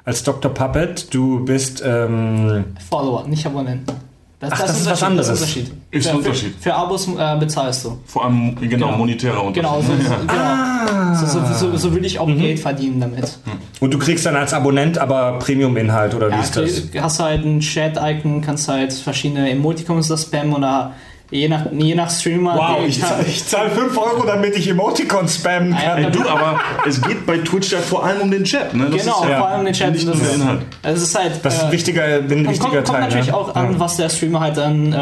als 0.06 0.24
Dr. 0.24 0.54
Puppet. 0.54 1.14
Du 1.14 1.44
bist, 1.44 1.84
ähm, 1.86 2.66
Follower, 2.90 3.28
nicht 3.28 3.46
Abonnenten. 3.46 4.13
Ach, 4.52 4.60
das 4.60 4.70
ist 4.72 4.76
was 4.78 5.02
Unterschied, 5.02 5.04
anderes. 5.08 5.28
Das 5.28 5.40
ist 5.42 5.56
Unterschied. 5.58 5.74
Ist 5.92 6.08
für, 6.10 6.18
Unterschied. 6.18 6.56
Für, 6.56 6.62
für 6.62 6.76
Abos 6.76 7.08
äh, 7.08 7.38
bezahlst 7.40 7.86
du. 7.86 7.98
Vor 8.06 8.26
allem, 8.26 8.56
genau, 8.56 8.70
Genau. 8.88 8.98
monetärer 8.98 9.44
Unterschied. 9.44 9.70
Genau, 9.70 9.82
so, 9.82 9.94
so, 10.04 10.12
Ja. 10.12 10.18
genau. 10.20 10.34
Ah. 10.44 11.16
So, 11.16 11.42
so, 11.54 11.78
so, 11.78 11.96
will 11.96 12.04
ich 12.06 12.20
auch 12.20 12.28
Geld 12.28 12.60
verdienen 12.60 13.00
damit. 13.00 13.38
und 13.80 13.94
du 13.94 13.98
kriegst 14.00 14.26
dann 14.26 14.36
als 14.36 14.54
Abonnent 14.54 14.98
aber 14.98 15.40
Premium-Inhalt 15.40 16.14
oder 16.16 16.30
wie 16.30 16.34
Ja, 16.36 16.42
ist 16.42 16.56
das? 16.58 16.92
du 16.92 17.02
hast 17.02 17.20
halt 17.20 17.46
ein 17.46 17.60
Chat-Icon, 17.60 18.42
kannst 18.42 18.68
halt 18.68 18.92
verschiedene 18.94 19.50
Emoticons 19.50 20.08
da 20.08 20.18
spammen 20.18 20.54
oder 20.54 20.94
je 21.34 21.48
nach, 21.50 21.66
je 21.72 21.96
nach 21.96 22.10
Streamer. 22.10 22.56
Wow, 22.56 22.88
ich, 22.88 23.02
zahl- 23.02 23.26
ich 23.28 23.46
zahle 23.46 23.70
5 23.72 23.98
Euro, 23.98 24.26
damit 24.26 24.56
ich 24.58 24.68
Emoticons 24.70 25.36
spammen 25.36 25.74
Ah, 25.74 25.84
ja, 25.84 25.96
kann. 25.96 26.04
Ey, 26.06 26.12
du, 26.12 26.30
aber 26.30 26.60
es 26.88 27.02
geht 27.02 27.26
bei 27.26 27.38
Twitch 27.40 27.72
ja 27.72 27.80
vor 27.80 28.06
allem 28.06 28.22
um 28.22 28.32
den 28.32 28.44
Chat, 28.44 28.74
ne? 28.74 28.88
Das 28.92 29.02
Genau, 29.04 29.24
ist 29.24 29.30
ja 29.30 29.38
vor 29.40 29.48
allem 29.50 29.66
den 29.66 29.74
Chat. 29.74 29.92
Nicht 29.94 30.08
das 30.08 30.20
ist, 30.22 30.36
Inhalt. 30.36 30.62
es 30.84 31.02
ist 31.02 31.18
halt. 31.18 31.40
Das 31.44 31.56
ist 31.56 31.64
ein 31.64 31.70
äh, 31.70 31.72
wichtiger, 31.74 32.04
ein 32.06 32.28
Kommt, 32.28 32.50
wichtiger 32.50 32.72
kommt, 32.84 32.88
Teil. 32.88 33.02
natürlich 33.02 33.28
ne? 33.28 33.36
auch 33.36 33.56
an, 33.56 33.80
was 33.80 33.98
der 33.98 34.10
Streamer 34.10 34.40
halt 34.42 34.58
dann 34.58 34.94
äh, 34.94 34.96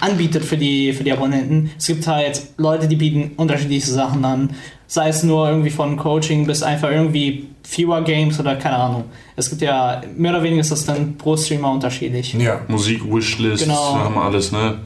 anbietet 0.00 0.44
für 0.44 0.56
die, 0.56 0.92
für 0.92 1.04
die 1.04 1.12
Abonnenten. 1.12 1.70
Es 1.78 1.86
gibt 1.86 2.06
halt 2.06 2.42
Leute, 2.56 2.88
die 2.88 2.96
bieten 2.96 3.32
unterschiedliche 3.36 3.90
Sachen 3.90 4.24
an. 4.24 4.50
Sei 4.90 5.08
es 5.10 5.22
nur 5.22 5.46
irgendwie 5.48 5.68
von 5.70 5.98
Coaching 5.98 6.46
bis 6.46 6.62
einfach 6.62 6.90
irgendwie 6.90 7.48
Fewer 7.62 8.00
Games 8.00 8.40
oder 8.40 8.56
keine 8.56 8.76
Ahnung. 8.76 9.04
Es 9.36 9.50
gibt 9.50 9.60
ja, 9.60 10.00
mehr 10.16 10.30
oder 10.32 10.42
weniger 10.42 10.62
ist 10.62 10.72
das 10.72 10.86
dann 10.86 11.18
pro 11.18 11.36
Streamer 11.36 11.70
unterschiedlich. 11.72 12.32
Ja. 12.32 12.60
Musik, 12.68 13.02
Wishlist, 13.04 13.64
Genau. 13.64 13.96
haben 13.96 14.14
wir 14.14 14.22
alles, 14.22 14.50
ne? 14.50 14.76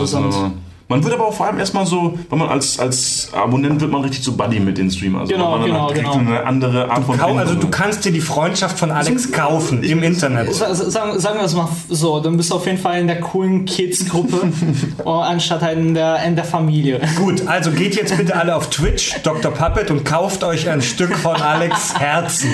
Und- 0.00 0.08
immer- 0.26 0.52
man 0.90 1.02
wird 1.02 1.14
aber 1.14 1.26
auch 1.28 1.32
vor 1.34 1.46
allem 1.46 1.58
erstmal 1.58 1.86
so, 1.86 2.18
wenn 2.28 2.38
man 2.38 2.48
als, 2.50 2.78
als 2.78 3.30
Abonnent 3.32 3.80
wird 3.80 3.90
man 3.90 4.02
richtig 4.02 4.22
so 4.22 4.32
Buddy 4.32 4.60
mit 4.60 4.76
den 4.76 4.90
Streamern. 4.90 5.22
Also 5.22 5.32
Genau, 5.32 5.56
man 5.56 5.64
genau, 5.66 5.86
kriegt 5.86 6.00
genau. 6.00 6.14
eine 6.18 6.44
andere 6.44 6.90
Art 6.90 7.04
von 7.04 7.16
Kau- 7.16 7.36
also 7.36 7.54
du 7.54 7.68
kannst 7.68 8.04
dir 8.04 8.12
die 8.12 8.20
Freundschaft 8.20 8.78
von 8.78 8.90
Alex 8.90 9.32
kaufen 9.32 9.82
im 9.82 10.02
Internet. 10.02 10.52
Sa- 10.54 10.74
sa- 10.74 10.90
Sagen, 10.90 11.18
sagen 11.18 11.38
wir 11.38 11.44
es 11.46 11.54
mal 11.54 11.68
so, 11.88 12.20
dann 12.20 12.36
bist 12.36 12.50
du 12.50 12.56
auf 12.56 12.66
jeden 12.66 12.78
Fall 12.78 13.00
in 13.00 13.06
der 13.06 13.20
coolen 13.20 13.64
Kids-Gruppe, 13.64 14.52
oh, 15.04 15.10
anstatt 15.20 15.62
halt 15.62 15.78
in 15.78 15.94
der, 15.94 16.22
in 16.24 16.34
der 16.36 16.44
Familie. 16.44 17.00
Gut, 17.16 17.46
also 17.46 17.70
geht 17.70 17.94
jetzt 17.96 18.16
bitte 18.16 18.34
alle 18.36 18.54
auf 18.56 18.68
Twitch, 18.70 19.14
Dr. 19.22 19.52
Puppet, 19.52 19.90
und 19.92 20.04
kauft 20.04 20.42
euch 20.44 20.68
ein 20.68 20.82
Stück 20.82 21.16
von 21.16 21.36
Alex 21.40 21.94
Herzen. 21.98 22.50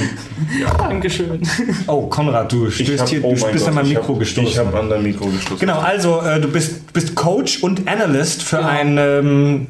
Dankeschön. 0.79 1.41
Oh, 1.87 2.03
Konrad, 2.09 2.53
du 2.53 2.71
stößt 2.71 3.09
hier, 3.09 3.21
du 3.23 3.31
bist 3.51 3.67
an 3.67 3.75
mein 3.75 3.89
Mikro 3.89 4.15
gestoßen. 4.15 4.49
Ich 4.51 4.59
habe 4.59 4.79
an 4.79 4.91
dein 4.91 5.03
Mikro 5.03 5.27
gestoßen. 5.27 5.59
Genau, 5.59 5.79
also 5.79 6.21
äh, 6.21 6.41
du 6.41 6.49
bist, 6.49 6.93
bist 6.93 7.15
Coach 7.15 7.63
und 7.63 7.89
Analyst 7.89 8.26
für 8.43 8.57
Genau. 8.59 8.69
ein 8.69 8.99
ähm, 8.99 9.67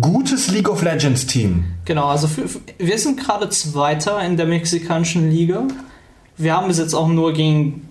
gutes 0.00 0.48
League 0.50 0.68
of 0.68 0.82
Legends 0.82 1.26
Team. 1.26 1.64
Genau, 1.84 2.06
also 2.06 2.26
für, 2.26 2.48
für, 2.48 2.60
wir 2.78 2.98
sind 2.98 3.18
gerade 3.20 3.48
Zweiter 3.50 4.20
in 4.22 4.36
der 4.36 4.46
mexikanischen 4.46 5.30
Liga. 5.30 5.64
Wir 6.36 6.54
haben 6.56 6.68
bis 6.68 6.78
jetzt 6.78 6.94
auch 6.94 7.08
nur 7.08 7.32
gegen 7.32 7.86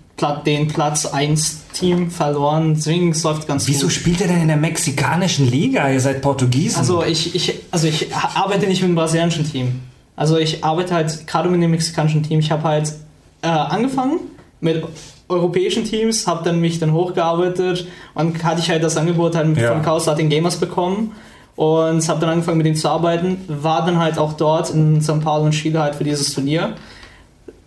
den 0.46 0.68
Platz 0.68 1.06
1 1.06 1.62
Team 1.72 2.12
verloren, 2.12 2.74
deswegen 2.76 3.12
es 3.12 3.24
läuft 3.24 3.48
ganz 3.48 3.68
Wieso 3.68 3.84
gut. 3.86 3.94
spielt 3.94 4.20
ihr 4.20 4.28
denn 4.28 4.42
in 4.42 4.48
der 4.50 4.58
mexikanischen 4.58 5.50
Liga? 5.50 5.90
Ihr 5.90 6.02
seid 6.02 6.22
Portugiesen. 6.22 6.78
Also 6.78 7.04
ich, 7.04 7.36
ich, 7.36 7.56
also 7.72 7.88
ich 7.88 8.14
arbeite 8.14 8.68
nicht 8.68 8.82
mit 8.82 8.90
dem 8.90 8.96
brasilianischen 8.96 9.50
Team. 9.50 9.80
Also 10.18 10.38
ich 10.38 10.64
arbeite 10.64 10.94
halt 10.94 11.26
gerade 11.26 11.48
mit 11.48 11.62
dem 11.62 11.72
mexikanischen 11.72 12.24
Team. 12.24 12.40
Ich 12.40 12.52
habe 12.52 12.64
halt 12.64 12.94
äh, 13.42 13.48
angefangen 13.48 14.20
mit 14.60 14.84
europäischen 15.30 15.84
Teams, 15.86 16.28
habe 16.28 16.44
dann 16.44 16.60
mich 16.60 16.80
dann 16.80 16.92
hochgearbeitet 16.94 17.88
und 18.16 18.44
hatte 18.44 18.60
ich 18.62 18.70
halt 18.70 18.84
das 18.84 18.98
Angebot 18.98 19.36
halt 19.36 19.58
Ja. 19.58 19.74
von 19.74 19.82
Chaos 19.84 20.06
Latin 20.08 20.28
Gamers 20.30 20.58
bekommen 20.58 21.14
und 21.56 22.08
habe 22.10 22.20
dann 22.20 22.30
angefangen 22.30 22.58
mit 22.58 22.66
denen 22.66 22.76
zu 22.76 22.90
arbeiten. 22.90 23.38
War 23.48 23.86
dann 23.86 24.00
halt 24.00 24.18
auch 24.18 24.34
dort 24.34 24.72
in 24.72 25.02
São 25.02 25.22
Paulo 25.22 25.46
und 25.46 25.52
Chile 25.52 25.80
halt 25.82 25.96
für 25.96 26.04
dieses 26.04 26.34
Turnier. 26.34 26.74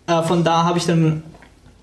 Äh, 0.07 0.23
von 0.23 0.43
da 0.45 0.65
habe 0.65 0.79
ich 0.79 0.87
dann 0.87 1.23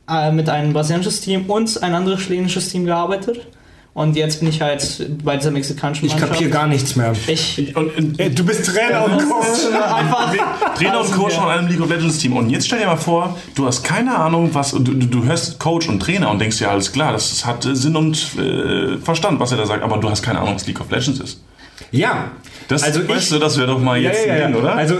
äh, 0.09 0.31
mit 0.31 0.49
einem 0.49 0.73
brasilianisches 0.73 1.21
Team 1.21 1.45
und 1.49 1.81
ein 1.81 1.93
anderes 1.93 2.19
chilenisches 2.21 2.69
Team 2.69 2.85
gearbeitet. 2.85 3.47
Und 3.93 4.15
jetzt 4.15 4.39
bin 4.39 4.49
ich 4.49 4.61
halt 4.61 5.07
bei 5.23 5.35
dieser 5.35 5.51
mexikanischen 5.51 6.05
Ich 6.05 6.11
Mannschaft. 6.11 6.33
kapier 6.33 6.49
gar 6.49 6.67
nichts 6.67 6.95
mehr. 6.95 7.13
Ich, 7.27 7.75
Und, 7.75 7.97
und, 7.97 8.19
Ey, 8.19 8.29
du 8.29 8.45
bist 8.45 8.65
Trainer 8.65 9.03
und 9.03 9.17
Coach. 9.17 9.73
einfach 9.73 10.33
Trainer 10.75 11.01
und 11.01 11.11
Coach 11.11 11.33
von 11.33 11.49
einem 11.49 11.67
League 11.67 11.81
of 11.81 11.89
Legends 11.89 12.19
Team. 12.19 12.37
Und 12.37 12.49
jetzt 12.49 12.67
stell 12.67 12.79
dir 12.79 12.85
mal 12.85 12.95
vor, 12.97 13.35
du 13.55 13.65
hast 13.65 13.83
keine 13.83 14.15
Ahnung, 14.15 14.51
was. 14.53 14.71
Du, 14.71 14.79
du, 14.79 15.23
hörst 15.23 15.59
Coach 15.59 15.89
und 15.89 15.99
Trainer 15.99 16.29
und 16.29 16.39
denkst 16.39 16.61
ja, 16.61 16.69
alles 16.69 16.91
klar, 16.93 17.11
das 17.13 17.45
hat 17.45 17.67
Sinn 17.69 17.95
und 17.95 18.15
äh, 18.37 18.97
Verstand, 18.97 19.39
was 19.39 19.51
er 19.51 19.57
da 19.57 19.65
sagt, 19.65 19.83
aber 19.83 19.97
du 19.97 20.09
hast 20.09 20.21
keine 20.21 20.39
Ahnung, 20.39 20.55
was 20.55 20.67
League 20.67 20.79
of 20.79 20.89
Legends 20.91 21.19
ist. 21.19 21.41
Ja. 21.91 22.31
Das, 22.67 22.83
also 22.83 23.07
weißt 23.07 23.23
ich, 23.23 23.29
du, 23.29 23.39
das 23.39 23.57
wäre 23.57 23.67
doch 23.67 23.79
mal 23.79 23.99
jetzt 23.99 24.25
ja, 24.25 24.27
ja, 24.27 24.33
ein 24.33 24.39
ja. 24.39 24.47
Ding, 24.47 24.55
oder? 24.55 24.75
Also 24.75 24.95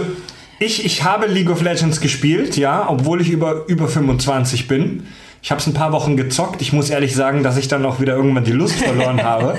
ich, 0.58 0.84
ich 0.84 1.04
habe 1.04 1.26
League 1.26 1.48
of 1.48 1.62
Legends 1.62 2.00
gespielt, 2.00 2.56
ja, 2.56 2.86
obwohl 2.88 3.20
ich 3.22 3.30
über, 3.30 3.64
über 3.68 3.88
25 3.88 4.68
bin. 4.68 5.04
Ich 5.42 5.50
habe 5.50 5.60
es 5.60 5.66
ein 5.66 5.74
paar 5.74 5.92
Wochen 5.92 6.16
gezockt. 6.16 6.60
Ich 6.60 6.72
muss 6.72 6.90
ehrlich 6.90 7.14
sagen, 7.14 7.42
dass 7.42 7.56
ich 7.56 7.68
dann 7.68 7.84
auch 7.86 8.00
wieder 8.00 8.14
irgendwann 8.14 8.44
die 8.44 8.52
Lust 8.52 8.76
verloren 8.76 9.22
habe. 9.24 9.56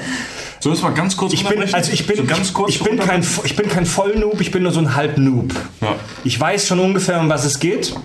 Wir 0.61 0.71
es 0.73 0.81
mal 0.83 0.93
ganz 0.93 1.17
kurz 1.17 1.33
Ich 1.33 1.43
bin, 1.43 1.61
also 1.73 1.91
ich 1.91 2.05
bin, 2.05 2.17
so 2.17 2.23
ganz 2.23 2.53
kurz 2.53 2.69
ich 2.69 2.83
bin 2.83 2.99
kein, 2.99 3.25
ich 3.43 3.55
bin 3.55 3.67
kein 3.67 3.85
Vollnoob, 3.85 4.39
ich 4.41 4.51
bin 4.51 4.61
nur 4.63 4.71
so 4.71 4.79
ein 4.79 4.95
Halbnoob. 4.95 5.53
Ja. 5.81 5.95
Ich 6.23 6.39
weiß 6.39 6.67
schon 6.67 6.79
ungefähr, 6.79 7.19
um 7.19 7.29
was 7.29 7.45
es 7.45 7.59
geht, 7.59 7.95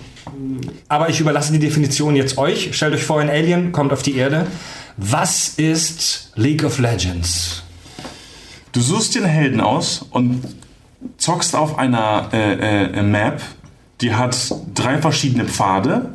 aber 0.87 1.09
ich 1.09 1.19
überlasse 1.19 1.51
die 1.51 1.59
Definition 1.59 2.15
jetzt 2.15 2.39
euch. 2.39 2.75
Stellt 2.75 2.95
euch 2.95 3.03
vor, 3.03 3.19
ein 3.19 3.29
Alien 3.29 3.71
kommt 3.71 3.93
auf 3.93 4.01
die 4.01 4.15
Erde. 4.17 4.47
Was 4.97 5.49
ist 5.49 6.31
League 6.35 6.63
of 6.63 6.79
Legends? 6.79 7.61
Du 8.71 8.81
suchst 8.81 9.13
dir 9.13 9.23
einen 9.23 9.29
Helden 9.29 9.61
aus 9.61 10.05
und 10.09 10.41
zockst 11.17 11.55
auf 11.55 11.77
einer 11.77 12.29
äh, 12.33 12.85
äh, 12.85 13.03
Map, 13.03 13.41
die 14.01 14.15
hat 14.15 14.35
drei 14.73 14.97
verschiedene 14.97 15.45
Pfade 15.45 16.13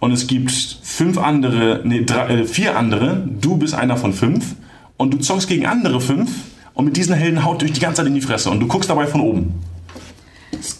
und 0.00 0.12
es 0.12 0.26
gibt 0.26 0.50
fünf 0.50 1.18
andere, 1.18 1.80
nee, 1.84 2.04
drei, 2.04 2.28
äh, 2.28 2.44
vier 2.44 2.76
andere. 2.76 3.26
Du 3.40 3.56
bist 3.56 3.74
einer 3.74 3.96
von 3.96 4.12
fünf 4.12 4.54
und 4.96 5.14
du 5.14 5.18
zockst 5.18 5.48
gegen 5.48 5.66
andere 5.66 6.00
fünf 6.00 6.30
und 6.74 6.84
mit 6.84 6.96
diesen 6.96 7.14
Helden 7.14 7.44
haut 7.44 7.62
durch 7.62 7.72
die 7.72 7.80
ganze 7.80 7.98
Zeit 7.98 8.06
in 8.06 8.14
die 8.14 8.20
Fresse 8.20 8.50
und 8.50 8.60
du 8.60 8.66
guckst 8.66 8.90
dabei 8.90 9.06
von 9.06 9.20
oben. 9.20 9.54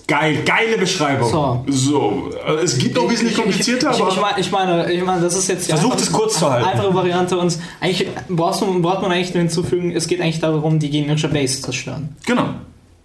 Geil, 0.06 0.42
geile 0.44 0.78
Beschreibung. 0.78 1.30
so. 1.30 1.64
So, 1.66 2.30
äh, 2.46 2.62
es 2.62 2.78
gibt 2.78 2.98
auch 2.98 3.10
wesentlich 3.10 3.36
komplizierter, 3.36 3.90
ich, 3.90 4.00
aber 4.00 4.10
ich, 4.10 4.20
meine, 4.20 4.40
ich, 4.40 4.50
meine, 4.50 4.92
ich 4.92 5.04
meine, 5.04 5.22
das 5.22 5.36
ist 5.36 5.48
jetzt 5.48 5.68
Versucht 5.68 6.00
es 6.00 6.12
kurz 6.12 6.38
zu 6.38 6.50
halten. 6.50 6.68
Einfache 6.68 6.94
Variante 6.94 7.36
und 7.36 7.58
eigentlich 7.80 8.08
brauchst 8.28 8.62
du, 8.62 8.80
braucht 8.80 9.02
man 9.02 9.12
eigentlich 9.12 9.34
nur 9.34 9.42
hinzufügen, 9.42 9.92
es 9.92 10.06
geht 10.06 10.20
eigentlich 10.20 10.40
darum, 10.40 10.78
die 10.78 10.90
gegnerische 10.90 11.28
Base 11.28 11.56
zu 11.56 11.62
zerstören. 11.64 12.10
Genau. 12.24 12.50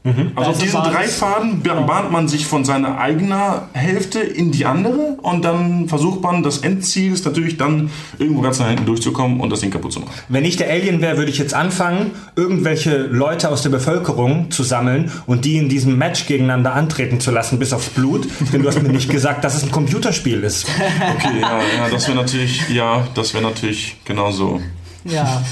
Also 0.04 0.20
Da 0.36 0.42
auf 0.48 0.58
diesen 0.58 0.82
drei. 0.82 1.08
Pfaden 1.08 1.62
ba- 1.62 1.82
bahnt 1.82 2.12
man 2.12 2.28
sich 2.28 2.48
von 2.48 2.66
seiner 2.66 2.98
eigenen 2.98 3.40
Hälfte 3.74 4.20
in 4.20 4.52
die 4.52 4.66
andere 4.66 5.18
und 5.22 5.46
dann 5.46 5.88
versucht 5.88 6.22
man, 6.24 6.42
das 6.42 6.60
Endziel 6.60 7.14
ist 7.14 7.24
natürlich 7.26 7.58
dann 7.58 7.92
irgendwo 8.18 8.42
ganz 8.42 8.58
nach 8.60 8.68
hinten 8.68 8.86
durchzukommen 8.88 9.40
und 9.40 9.52
das 9.52 9.60
Ding 9.60 9.70
kaputt 9.70 9.94
zu 9.94 10.00
machen. 10.00 10.12
Wenn 10.28 10.44
ich 10.44 10.58
der 10.58 10.72
Alien 10.72 11.02
wäre, 11.02 11.18
würde 11.18 11.30
ich 11.30 11.38
jetzt 11.38 11.54
anfangen, 11.54 12.12
irgendwelche 12.36 12.98
Leute 12.98 13.50
aus 13.50 13.62
der 13.62 13.70
Bevölkerung 13.70 14.50
zu 14.50 14.64
sammeln 14.64 15.12
und 15.28 15.46
die 15.46 15.58
in 15.58 15.70
diesem 15.70 15.98
Match 16.00 16.26
gegeneinander 16.26 16.74
antreten 16.74 17.20
zu 17.20 17.30
lassen, 17.30 17.60
bis 17.60 17.72
aufs 17.72 17.90
Blut. 17.90 18.28
Denn 18.52 18.64
du 18.64 18.68
hast 18.70 18.82
mir 18.82 18.90
nicht 18.90 19.10
gesagt, 19.10 19.44
dass 19.44 19.54
es 19.56 19.64
ein 19.64 19.72
Computerspiel 19.72 20.42
ist. 20.44 20.66
Okay, 21.16 21.42
ja, 21.42 21.60
ja 21.60 21.90
das 21.92 22.08
wäre 22.08 22.18
natürlich, 22.18 22.68
ja, 22.70 23.08
das 23.14 23.36
wäre 23.36 23.44
natürlich 23.44 23.98
genauso. 24.04 24.60
Ja. 25.04 25.44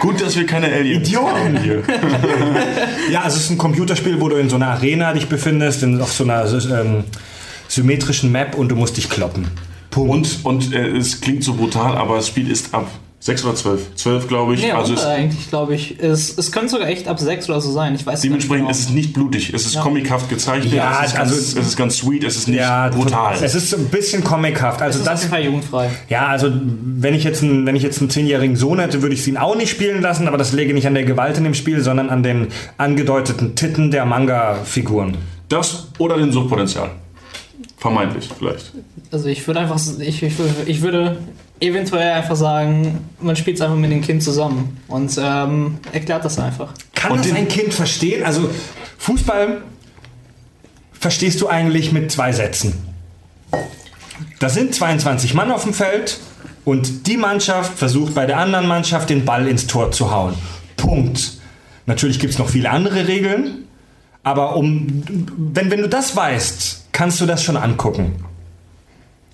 Gut, 0.00 0.20
dass 0.20 0.36
wir 0.36 0.46
keine 0.46 0.66
Aliens 0.72 1.08
Idioten. 1.08 1.28
haben 1.28 1.62
hier. 1.62 1.82
Ja, 3.10 3.22
also 3.22 3.36
es 3.36 3.44
ist 3.44 3.50
ein 3.50 3.58
Computerspiel, 3.58 4.20
wo 4.20 4.28
du 4.28 4.36
in 4.36 4.48
so 4.48 4.56
einer 4.56 4.68
Arena 4.68 5.12
dich 5.12 5.28
befindest, 5.28 5.82
in, 5.82 6.00
auf 6.00 6.12
so 6.12 6.24
einer 6.24 6.44
ähm, 6.46 7.04
symmetrischen 7.68 8.32
Map 8.32 8.54
und 8.54 8.68
du 8.68 8.76
musst 8.76 8.96
dich 8.96 9.08
kloppen. 9.08 9.46
Punkt. 9.90 10.38
Und, 10.42 10.44
und 10.44 10.74
äh, 10.74 10.96
es 10.96 11.20
klingt 11.20 11.44
so 11.44 11.54
brutal, 11.54 11.96
aber 11.96 12.16
das 12.16 12.28
Spiel 12.28 12.50
ist 12.50 12.74
ab 12.74 12.88
6 13.26 13.42
oder 13.46 13.54
12. 13.54 13.94
12, 13.94 14.28
glaube 14.28 14.52
ich. 14.52 14.60
Nee, 14.60 14.72
also 14.72 14.92
äh, 14.94 14.98
eigentlich 14.98 15.48
glaube 15.48 15.74
ich, 15.74 15.98
es, 15.98 16.36
es 16.36 16.52
könnte 16.52 16.68
sogar 16.68 16.88
echt 16.88 17.08
ab 17.08 17.18
6 17.18 17.48
oder 17.48 17.58
so 17.62 17.72
sein. 17.72 17.94
Ich 17.94 18.04
weiß 18.04 18.20
dementsprechend 18.20 18.66
gar 18.66 18.70
ist 18.70 18.80
es 18.80 18.90
nicht 18.90 19.14
blutig. 19.14 19.50
Es 19.54 19.64
ist 19.64 19.80
comichaft 19.80 20.28
gezeichnet. 20.28 20.74
Ja, 20.74 21.00
es, 21.00 21.08
ist 21.12 21.16
ganz, 21.16 21.30
also- 21.32 21.60
es 21.60 21.66
ist 21.68 21.76
ganz 21.78 21.96
sweet. 21.96 22.22
Es 22.22 22.36
ist 22.36 22.48
nicht 22.48 22.58
ja, 22.58 22.88
brutal. 22.90 23.34
Es 23.42 23.54
ist 23.54 23.72
ein 23.74 23.86
bisschen 23.86 24.22
comichaft. 24.22 24.82
Also 24.82 24.98
Es 24.98 25.02
ist 25.04 25.08
auf 25.08 25.14
das, 25.14 25.22
jeden 25.22 25.32
Fall 25.32 25.44
jugendfrei. 25.44 25.88
ja, 26.10 26.26
also 26.26 26.50
wenn 26.52 27.14
ich 27.14 27.24
jetzt 27.24 27.42
einen, 27.42 27.64
wenn 27.64 27.76
ich 27.76 27.82
jetzt 27.82 27.98
einen 28.00 28.10
zehnjährigen 28.10 28.56
Sohn 28.56 28.78
hätte, 28.78 29.00
würde 29.00 29.14
ich 29.14 29.26
ihn 29.26 29.38
auch 29.38 29.56
nicht 29.56 29.70
spielen 29.70 30.02
lassen. 30.02 30.28
Aber 30.28 30.36
das 30.36 30.52
läge 30.52 30.74
nicht 30.74 30.86
an 30.86 30.92
der 30.92 31.04
Gewalt 31.04 31.38
in 31.38 31.44
dem 31.44 31.54
Spiel, 31.54 31.80
sondern 31.80 32.10
an 32.10 32.22
den 32.22 32.48
angedeuteten 32.76 33.54
Titten 33.54 33.90
der 33.90 34.04
Manga-Figuren. 34.04 35.16
Das 35.48 35.86
oder 35.96 36.18
den 36.18 36.30
Suchtpotenzial. 36.30 36.90
Vermeintlich, 37.78 38.28
vielleicht. 38.38 38.72
Also 39.10 39.28
ich 39.28 39.46
würde 39.46 39.60
einfach, 39.60 39.80
ich, 39.98 40.22
ich, 40.22 40.38
würde- 40.38 40.54
ich 40.66 40.82
würde 40.82 41.16
eventuell 41.60 42.12
einfach 42.12 42.36
sagen, 42.36 42.98
man 43.20 43.36
spielt 43.36 43.56
es 43.56 43.62
einfach 43.62 43.76
mit 43.76 43.90
dem 43.90 44.02
Kind 44.02 44.22
zusammen 44.22 44.78
und 44.88 45.18
ähm, 45.22 45.78
erklärt 45.92 46.24
das 46.24 46.38
einfach. 46.38 46.72
Kann 46.94 47.12
Und 47.12 47.18
das 47.20 47.28
den- 47.28 47.36
ein 47.36 47.48
Kind 47.48 47.72
verstehen? 47.72 48.24
Also 48.24 48.50
Fußball 48.98 49.62
verstehst 50.92 51.40
du 51.40 51.48
eigentlich 51.48 51.92
mit 51.92 52.10
zwei 52.10 52.32
Sätzen. 52.32 52.74
Da 54.40 54.48
sind 54.48 54.74
22 54.74 55.34
Mann 55.34 55.50
auf 55.50 55.64
dem 55.64 55.74
Feld 55.74 56.18
und 56.64 57.06
die 57.06 57.16
Mannschaft 57.16 57.78
versucht 57.78 58.14
bei 58.14 58.26
der 58.26 58.38
anderen 58.38 58.66
Mannschaft 58.66 59.10
den 59.10 59.24
Ball 59.24 59.46
ins 59.48 59.66
Tor 59.66 59.92
zu 59.92 60.10
hauen. 60.10 60.34
Punkt. 60.76 61.38
Natürlich 61.86 62.18
gibt 62.18 62.32
es 62.32 62.38
noch 62.38 62.48
viele 62.48 62.70
andere 62.70 63.06
Regeln, 63.06 63.64
aber 64.22 64.56
um, 64.56 65.02
wenn, 65.36 65.70
wenn 65.70 65.80
du 65.82 65.88
das 65.88 66.16
weißt, 66.16 66.86
kannst 66.92 67.20
du 67.20 67.26
das 67.26 67.42
schon 67.42 67.56
angucken. 67.58 68.24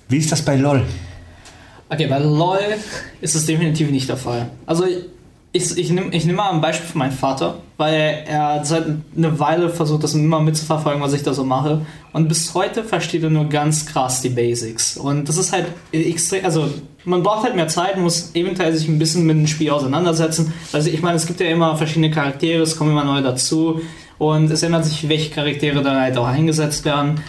Wie 0.08 0.16
ist 0.18 0.32
das 0.32 0.44
bei 0.44 0.56
LOL? 0.56 0.84
Okay, 1.90 2.06
bei 2.06 2.18
LOL 2.18 2.58
ist 3.20 3.34
es 3.34 3.46
definitiv 3.46 3.90
nicht 3.90 4.08
der 4.08 4.16
Fall. 4.16 4.48
Also 4.64 4.84
ich, 5.52 5.76
ich 5.76 5.90
nehme 5.90 6.14
ich 6.14 6.24
nehm 6.24 6.36
mal 6.36 6.50
ein 6.50 6.60
Beispiel 6.60 6.86
von 6.86 7.00
meinem 7.00 7.12
Vater, 7.12 7.56
weil 7.76 8.24
er 8.28 8.64
seit 8.64 8.84
einer 9.16 9.38
Weile 9.40 9.68
versucht, 9.70 10.04
das 10.04 10.14
immer 10.14 10.38
mitzuverfolgen, 10.38 11.02
was 11.02 11.12
ich 11.12 11.24
da 11.24 11.34
so 11.34 11.42
mache. 11.42 11.84
Und 12.12 12.28
bis 12.28 12.54
heute 12.54 12.84
versteht 12.84 13.24
er 13.24 13.30
nur 13.30 13.48
ganz 13.48 13.86
krass 13.86 14.22
die 14.22 14.28
Basics. 14.28 14.96
Und 14.96 15.28
das 15.28 15.36
ist 15.36 15.52
halt 15.52 15.66
extrem, 15.90 16.44
also 16.44 16.68
man 17.04 17.24
braucht 17.24 17.42
halt 17.42 17.56
mehr 17.56 17.66
Zeit, 17.66 17.98
muss 17.98 18.30
eventuell 18.34 18.72
sich 18.72 18.86
ein 18.86 19.00
bisschen 19.00 19.26
mit 19.26 19.36
dem 19.36 19.48
Spiel 19.48 19.70
auseinandersetzen. 19.70 20.52
Also 20.72 20.90
ich 20.90 21.02
meine, 21.02 21.16
es 21.16 21.26
gibt 21.26 21.40
ja 21.40 21.48
immer 21.48 21.76
verschiedene 21.76 22.12
Charaktere, 22.12 22.62
es 22.62 22.76
kommen 22.76 22.92
immer 22.92 23.04
neue 23.04 23.22
dazu. 23.22 23.80
Und 24.18 24.50
es 24.50 24.62
ändert 24.62 24.84
sich, 24.84 25.08
welche 25.08 25.30
Charaktere 25.30 25.82
da 25.82 25.98
halt 25.98 26.16
auch 26.18 26.26
eingesetzt 26.26 26.84
werden. 26.84 27.22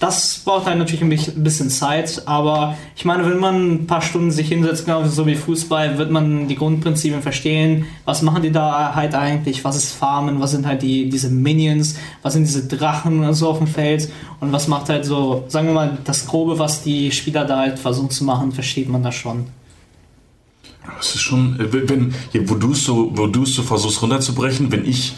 Das 0.00 0.40
braucht 0.44 0.66
halt 0.66 0.78
natürlich 0.78 1.02
ein 1.02 1.42
bisschen- 1.44 1.70
Zeit, 1.70 2.22
aber 2.26 2.76
ich 2.96 3.04
meine, 3.04 3.24
wenn 3.30 3.38
man 3.38 3.72
ein 3.72 3.86
paar 3.86 4.00
Stunden 4.00 4.30
sich 4.30 4.48
hinsetzt, 4.48 4.86
genau 4.86 5.06
so 5.06 5.26
wie 5.26 5.34
Fußball, 5.34 5.98
wird 5.98 6.10
man 6.10 6.48
die 6.48 6.54
Grundprinzipien 6.56 7.20
verstehen. 7.22 7.84
Was 8.06 8.22
machen 8.22 8.42
die 8.42 8.50
da 8.50 8.94
halt 8.94 9.14
eigentlich? 9.14 9.62
Was 9.62 9.76
ist 9.76 9.92
Farmen? 9.92 10.40
Was 10.40 10.52
sind 10.52 10.66
halt 10.66 10.80
die, 10.80 11.10
diese 11.10 11.28
Minions? 11.28 11.96
Was 12.22 12.32
sind 12.32 12.44
diese 12.46 12.66
Drachen 12.66 13.22
und 13.22 13.34
so 13.34 13.48
auf 13.50 13.58
dem 13.58 13.66
Feld? 13.66 14.10
Und 14.40 14.52
was 14.52 14.68
macht 14.68 14.88
halt 14.88 15.04
so, 15.04 15.44
sagen 15.48 15.66
wir 15.68 15.74
mal, 15.74 15.98
das 16.04 16.26
Grobe, 16.26 16.58
was 16.58 16.82
die 16.82 17.12
Spieler 17.12 17.44
da 17.44 17.58
halt 17.58 17.78
versuchen 17.78 18.10
zu 18.10 18.24
machen, 18.24 18.52
versteht 18.52 18.88
man 18.88 19.02
da 19.02 19.12
schon. 19.12 19.48
Das 20.96 21.14
ist 21.14 21.20
schon, 21.20 21.60
äh, 21.60 21.88
wenn, 21.88 22.14
wo 22.48 22.54
du 22.54 22.72
es 22.72 22.84
so, 22.84 23.12
so 23.44 23.62
versuchst 23.62 24.00
runterzubrechen, 24.02 24.72
wenn 24.72 24.86
ich, 24.86 25.12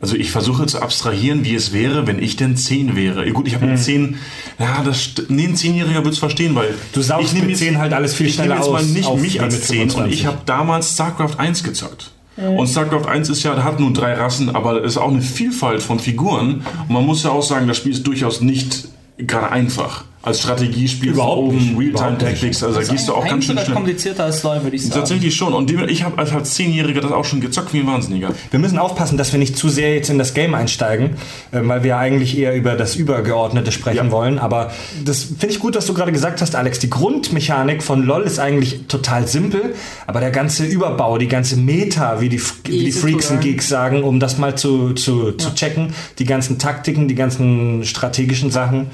also 0.00 0.16
ich 0.16 0.30
versuche 0.30 0.66
zu 0.66 0.80
abstrahieren, 0.80 1.44
wie 1.44 1.54
es 1.54 1.72
wäre, 1.72 2.06
wenn 2.06 2.22
ich 2.22 2.36
denn 2.36 2.56
10 2.56 2.96
wäre. 2.96 3.26
Ja, 3.26 3.32
Gut, 3.32 3.46
ich 3.46 3.54
habe 3.54 3.66
mit 3.66 3.78
10, 3.78 4.16
ja, 4.58 4.82
das, 4.82 5.12
nee, 5.28 5.46
ein 5.46 5.54
10-Jähriger 5.54 6.04
wird 6.04 6.14
es 6.14 6.18
verstehen, 6.18 6.54
weil 6.54 6.74
Du 6.92 7.02
saugst 7.02 7.34
ich 7.34 7.42
mit 7.42 7.56
10 7.56 7.76
halt 7.78 7.92
alles 7.92 8.14
viel 8.14 8.26
ich 8.26 8.38
nehme 8.38 8.54
schneller 8.54 8.60
jetzt 8.62 8.72
mal 8.72 8.80
aus 8.80 8.88
nicht 8.88 9.16
mich 9.16 9.42
als 9.42 9.54
mit 9.54 9.64
10 9.64 9.82
und 9.82 9.90
25. 9.90 10.20
ich 10.20 10.26
habe 10.26 10.38
damals 10.46 10.94
StarCraft 10.94 11.38
1 11.38 11.64
gezockt. 11.64 12.12
Und 12.36 12.68
StarCraft 12.68 13.06
1 13.06 13.28
ist 13.28 13.42
ja, 13.42 13.62
hat 13.62 13.80
nun 13.80 13.92
drei 13.92 14.14
Rassen, 14.14 14.54
aber 14.54 14.82
es 14.82 14.92
ist 14.92 14.96
auch 14.96 15.10
eine 15.10 15.20
Vielfalt 15.20 15.82
von 15.82 15.98
Figuren. 15.98 16.64
Und 16.88 16.94
man 16.94 17.04
muss 17.04 17.22
ja 17.22 17.30
auch 17.30 17.42
sagen, 17.42 17.68
das 17.68 17.76
Spiel 17.76 17.92
ist 17.92 18.06
durchaus 18.06 18.40
nicht 18.40 18.88
gerade 19.18 19.50
einfach. 19.52 20.04
Als 20.22 20.40
Strategiespiel 20.40 21.12
Überhaupt 21.12 21.36
von 21.38 21.46
oben, 21.46 21.56
nicht. 21.56 21.66
Realtime 21.68 21.88
Überhaupt 21.90 22.12
nicht. 22.22 22.30
Tactics, 22.32 22.62
also 22.62 22.78
da 22.80 22.86
gehst 22.86 23.08
du 23.08 23.14
auch 23.14 23.26
ganz 23.26 23.44
schön 23.46 23.56
schnell. 23.58 23.74
komplizierter 23.74 24.24
als 24.24 24.42
LoL, 24.42 24.62
würde 24.64 24.76
ich 24.76 24.82
sagen. 24.82 24.94
Tatsächlich 25.00 25.34
schon. 25.34 25.54
Und 25.54 25.70
ich 25.88 26.02
habe 26.02 26.18
als, 26.18 26.30
als 26.32 26.52
Zehnjähriger 26.54 27.00
das 27.00 27.10
auch 27.10 27.24
schon 27.24 27.40
gezockt 27.40 27.72
wie 27.72 27.80
ein 27.80 27.86
Wahnsinniger. 27.86 28.28
Wir 28.50 28.60
müssen 28.60 28.76
aufpassen, 28.78 29.16
dass 29.16 29.32
wir 29.32 29.38
nicht 29.38 29.56
zu 29.56 29.70
sehr 29.70 29.94
jetzt 29.94 30.10
in 30.10 30.18
das 30.18 30.34
Game 30.34 30.54
einsteigen, 30.54 31.12
äh, 31.52 31.60
weil 31.62 31.82
wir 31.84 31.88
ja 31.90 31.98
eigentlich 31.98 32.36
eher 32.36 32.54
über 32.54 32.74
das 32.74 32.96
Übergeordnete 32.96 33.72
sprechen 33.72 33.96
Ja. 34.08 34.10
wollen. 34.10 34.38
Aber 34.38 34.72
das 35.06 35.22
finde 35.24 35.54
ich 35.54 35.58
gut, 35.58 35.74
was 35.74 35.86
du 35.86 35.94
gerade 35.94 36.12
gesagt 36.12 36.42
hast, 36.42 36.54
Alex. 36.54 36.80
Die 36.80 36.90
Grundmechanik 36.90 37.82
von 37.82 38.02
LoL 38.04 38.24
ist 38.24 38.38
eigentlich 38.38 38.80
total 38.88 39.26
simpel, 39.26 39.74
aber 40.06 40.20
der 40.20 40.32
ganze 40.32 40.66
Überbau, 40.66 41.16
die 41.16 41.28
ganze 41.28 41.56
Meta, 41.56 42.20
wie 42.20 42.28
die, 42.28 42.42
wie 42.64 42.84
die 42.84 42.92
Freaks 42.92 43.30
und. 43.30 43.40
Geeks 43.40 43.70
sagen, 43.70 44.02
um 44.04 44.20
das 44.20 44.36
mal 44.36 44.54
zu, 44.54 44.92
zu, 44.92 45.32
zu 45.32 45.54
checken, 45.54 45.94
die 46.18 46.26
ganzen 46.26 46.58
Taktiken, 46.58 47.08
die 47.08 47.14
ganzen 47.14 47.84
strategischen 47.84 48.50
Sachen. 48.50 48.88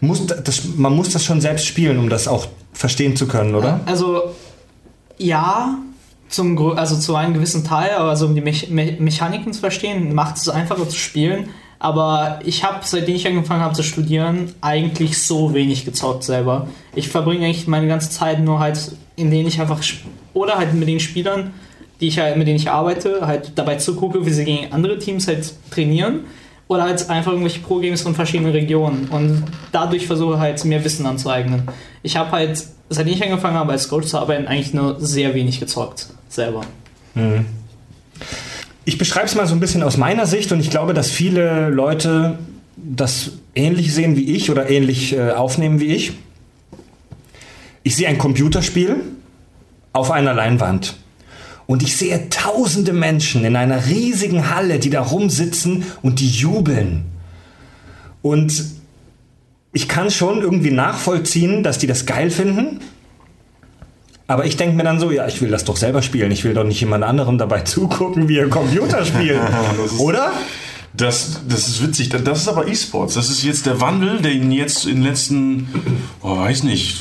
Muss, 0.00 0.26
das, 0.26 0.64
man 0.76 0.94
muss 0.94 1.10
das 1.10 1.24
schon 1.24 1.40
selbst 1.40 1.66
spielen, 1.66 1.98
um 1.98 2.08
das 2.08 2.26
auch 2.26 2.46
verstehen 2.72 3.16
zu 3.16 3.26
können, 3.26 3.54
oder? 3.54 3.80
Also, 3.86 4.22
ja, 5.18 5.78
zum, 6.28 6.56
also 6.76 6.96
zu 6.96 7.16
einem 7.16 7.34
gewissen 7.34 7.64
Teil, 7.64 7.90
aber 7.92 8.18
um 8.24 8.34
die 8.34 8.40
Me 8.40 8.52
Me 8.68 8.96
Mechaniken 8.98 9.52
zu 9.52 9.60
verstehen, 9.60 10.14
macht 10.14 10.36
es 10.36 10.48
einfacher 10.48 10.88
zu 10.88 10.96
spielen. 10.96 11.50
Aber 11.78 12.40
ich 12.44 12.62
habe, 12.62 12.80
seitdem 12.82 13.16
ich 13.16 13.26
angefangen 13.26 13.62
habe 13.62 13.74
zu 13.74 13.82
studieren, 13.82 14.54
eigentlich 14.60 15.22
so 15.22 15.54
wenig 15.54 15.86
gezockt 15.86 16.24
selber. 16.24 16.68
Ich 16.94 17.08
verbringe 17.08 17.46
eigentlich 17.46 17.66
meine 17.66 17.88
ganze 17.88 18.10
Zeit 18.10 18.40
nur 18.40 18.58
halt, 18.58 18.92
in 19.16 19.30
denen 19.30 19.48
ich 19.48 19.60
einfach 19.60 19.80
oder 20.34 20.56
halt 20.56 20.74
mit 20.74 20.88
den 20.88 21.00
Spielern 21.00 21.52
die 22.00 22.08
ich 22.08 22.18
halt, 22.18 22.36
mit 22.36 22.46
denen 22.46 22.56
ich 22.56 22.70
arbeite, 22.70 23.26
halt 23.26 23.52
dabei 23.56 23.76
zugucke, 23.76 24.24
wie 24.24 24.30
sie 24.30 24.44
gegen 24.44 24.72
andere 24.72 24.98
Teams 24.98 25.28
halt 25.28 25.52
trainieren. 25.70 26.20
Oder 26.70 26.84
halt 26.84 27.10
einfach 27.10 27.32
irgendwelche 27.32 27.58
Pro-Games 27.58 28.02
von 28.02 28.14
verschiedenen 28.14 28.52
Regionen. 28.52 29.08
Und 29.08 29.42
dadurch 29.72 30.06
versuche 30.06 30.38
halt 30.38 30.64
mehr 30.64 30.84
Wissen 30.84 31.04
anzueignen. 31.04 31.64
Ich 32.04 32.16
habe 32.16 32.30
halt, 32.30 32.64
seitdem 32.88 33.12
ich 33.12 33.24
angefangen 33.24 33.56
habe, 33.56 33.72
als 33.72 33.88
Coach 33.88 34.06
zu 34.06 34.18
arbeiten, 34.18 34.46
eigentlich 34.46 34.72
nur 34.72 35.00
sehr 35.00 35.34
wenig 35.34 35.58
gezockt. 35.58 36.06
Selber. 36.28 36.60
Mhm. 37.16 37.46
Ich 38.84 38.98
beschreibe 38.98 39.26
es 39.26 39.34
mal 39.34 39.48
so 39.48 39.54
ein 39.54 39.58
bisschen 39.58 39.82
aus 39.82 39.96
meiner 39.96 40.26
Sicht 40.26 40.52
und 40.52 40.60
ich 40.60 40.70
glaube, 40.70 40.94
dass 40.94 41.10
viele 41.10 41.70
Leute 41.70 42.38
das 42.76 43.32
ähnlich 43.56 43.92
sehen 43.92 44.16
wie 44.16 44.30
ich 44.36 44.48
oder 44.48 44.70
ähnlich 44.70 45.12
äh, 45.12 45.32
aufnehmen 45.32 45.80
wie 45.80 45.86
ich. 45.86 46.12
Ich 47.82 47.96
sehe 47.96 48.06
ein 48.06 48.18
Computerspiel 48.18 48.94
auf 49.92 50.12
einer 50.12 50.34
Leinwand. 50.34 50.94
Und 51.70 51.84
ich 51.84 51.96
sehe 51.96 52.28
tausende 52.30 52.92
Menschen 52.92 53.44
in 53.44 53.54
einer 53.54 53.86
riesigen 53.86 54.50
Halle, 54.52 54.80
die 54.80 54.90
da 54.90 55.02
rumsitzen 55.02 55.84
und 56.02 56.18
die 56.18 56.28
jubeln. 56.28 57.04
Und 58.22 58.64
ich 59.72 59.86
kann 59.86 60.10
schon 60.10 60.40
irgendwie 60.40 60.72
nachvollziehen, 60.72 61.62
dass 61.62 61.78
die 61.78 61.86
das 61.86 62.06
geil 62.06 62.32
finden. 62.32 62.80
Aber 64.26 64.46
ich 64.46 64.56
denke 64.56 64.74
mir 64.74 64.82
dann 64.82 64.98
so, 64.98 65.12
ja, 65.12 65.28
ich 65.28 65.40
will 65.42 65.50
das 65.50 65.64
doch 65.64 65.76
selber 65.76 66.02
spielen. 66.02 66.32
Ich 66.32 66.42
will 66.42 66.54
doch 66.54 66.64
nicht 66.64 66.80
jemand 66.80 67.04
anderem 67.04 67.38
dabei 67.38 67.60
zugucken, 67.64 68.26
wie 68.26 68.38
er 68.38 68.48
Computer 68.48 69.04
spielt. 69.04 69.40
Oder? 70.00 70.32
Das, 70.92 71.42
das 71.48 71.68
ist 71.68 71.84
witzig. 71.84 72.08
Das 72.08 72.40
ist 72.40 72.48
aber 72.48 72.66
E-Sports. 72.66 73.14
Das 73.14 73.30
ist 73.30 73.44
jetzt 73.44 73.66
der 73.66 73.80
Wandel, 73.80 74.20
der 74.20 74.34
jetzt 74.34 74.86
in 74.86 74.96
den 74.96 75.04
letzten, 75.04 75.68
oh, 76.20 76.36
weiß 76.36 76.64
nicht, 76.64 77.00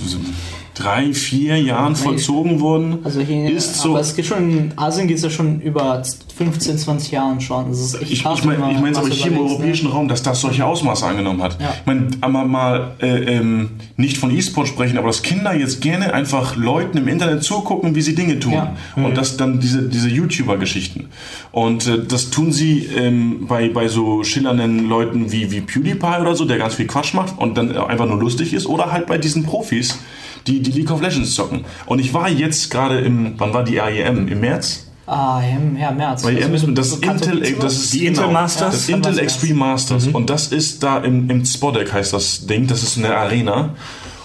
drei, 0.80 1.14
vier 1.14 1.62
Jahren 1.62 1.96
vollzogen 1.96 2.60
worden 2.62 3.00
also 3.04 3.20
hier, 3.20 3.52
ist. 3.52 3.76
So 3.76 3.98
es 3.98 4.16
geht 4.16 4.26
schon, 4.26 4.50
in 4.50 4.74
Asien 4.78 5.08
geht 5.08 5.18
es 5.18 5.24
ja 5.24 5.30
schon 5.30 5.60
über 5.62 6.02
15, 6.38 6.78
20 6.78 7.12
Jahren 7.12 7.42
schon. 7.42 7.70
Das 7.70 7.80
ist 7.80 8.02
ich 8.02 8.12
ich 8.12 8.24
meine 8.24 8.72
ich 8.72 8.80
mein 8.80 8.96
aber 8.96 9.10
hier 9.10 9.32
im 9.32 9.40
europäischen 9.40 9.88
ne? 9.88 9.94
Raum, 9.94 10.08
dass 10.08 10.24
das 10.24 10.40
solche 10.40 10.66
Ausmaße 10.66 11.06
angenommen 11.06 11.42
hat. 11.42 11.60
Ja. 11.60 11.74
Ich 11.80 11.86
meine, 11.86 12.08
aber 12.22 12.46
mal 12.46 12.92
äh, 13.02 13.36
ähm, 13.36 13.72
nicht 13.98 14.18
von 14.18 14.32
E-Sport 14.32 14.70
sprechen, 14.70 14.98
aber 14.98 15.08
dass 15.08 15.22
Kinder 15.22 15.54
jetzt 15.54 15.82
gerne 15.82 16.14
einfach 16.14 16.56
Leuten 16.56 16.98
im 16.98 17.08
Internet 17.08 17.44
zugucken, 17.44 17.96
wie 17.96 18.02
sie 18.02 18.16
Dinge 18.16 18.40
tun. 18.40 18.54
Ja. 18.54 18.76
Mhm. 18.96 19.06
Und 19.06 19.18
das 19.18 19.36
dann 19.38 19.60
diese, 19.60 19.90
diese 19.90 20.08
YouTuber-Geschichten. 20.08 21.10
Und 21.52 21.88
äh, 21.88 22.06
das 22.06 22.30
tun 22.30 22.52
sie 22.52 22.86
ähm, 22.86 23.48
bei, 23.48 23.70
bei 23.70 23.88
so 23.90 24.24
schillernden 24.24 24.88
Leuten 24.88 25.32
wie, 25.32 25.52
wie 25.52 25.62
PewDiePie 25.62 26.22
oder 26.22 26.36
so, 26.36 26.46
der 26.46 26.58
ganz 26.58 26.76
viel 26.76 26.88
Quatsch 26.88 27.14
macht 27.14 27.38
und 27.38 27.58
dann 27.58 27.76
einfach 27.76 28.06
nur 28.06 28.20
lustig 28.20 28.54
ist. 28.54 28.66
Oder 28.66 28.92
halt 28.92 29.08
bei 29.08 29.18
diesen 29.18 29.44
Profis, 29.44 30.00
die, 30.48 30.62
die 30.62 30.72
League 30.72 30.92
of 30.92 31.02
Legends 31.02 31.34
zocken. 31.36 31.66
Und 31.86 32.00
ich 32.00 32.14
war 32.14 32.30
jetzt 32.30 32.70
gerade 32.70 33.00
im, 33.00 33.34
wann 33.38 33.54
war 33.54 33.64
die 33.64 33.80
AEM? 33.80 34.28
Im 34.28 34.40
März? 34.40 34.86
Ah, 35.10 35.42
im 35.42 35.76
ja, 35.76 35.90
März. 35.90 36.24
Weil 36.24 36.36
also 36.36 36.54
ist 36.54 36.78
das, 36.78 36.94
Intel, 36.98 37.56
das 37.60 37.74
ist 37.74 37.94
die 37.94 38.06
Intel 38.06 38.28
Masters. 38.28 38.74
Das 38.74 38.90
Intel 38.90 39.18
Extreme 39.18 39.56
Masters. 39.56 40.06
Mhm. 40.06 40.16
Und 40.16 40.30
das 40.30 40.48
ist 40.48 40.84
da 40.84 41.00
im, 41.00 41.28
im 41.32 41.44
Spodek 41.46 41.92
heißt 41.92 42.14
das 42.14 42.46
Ding. 42.46 42.68
Das 42.68 42.84
ist 42.84 42.98
eine 42.98 43.18
Arena. 43.18 43.74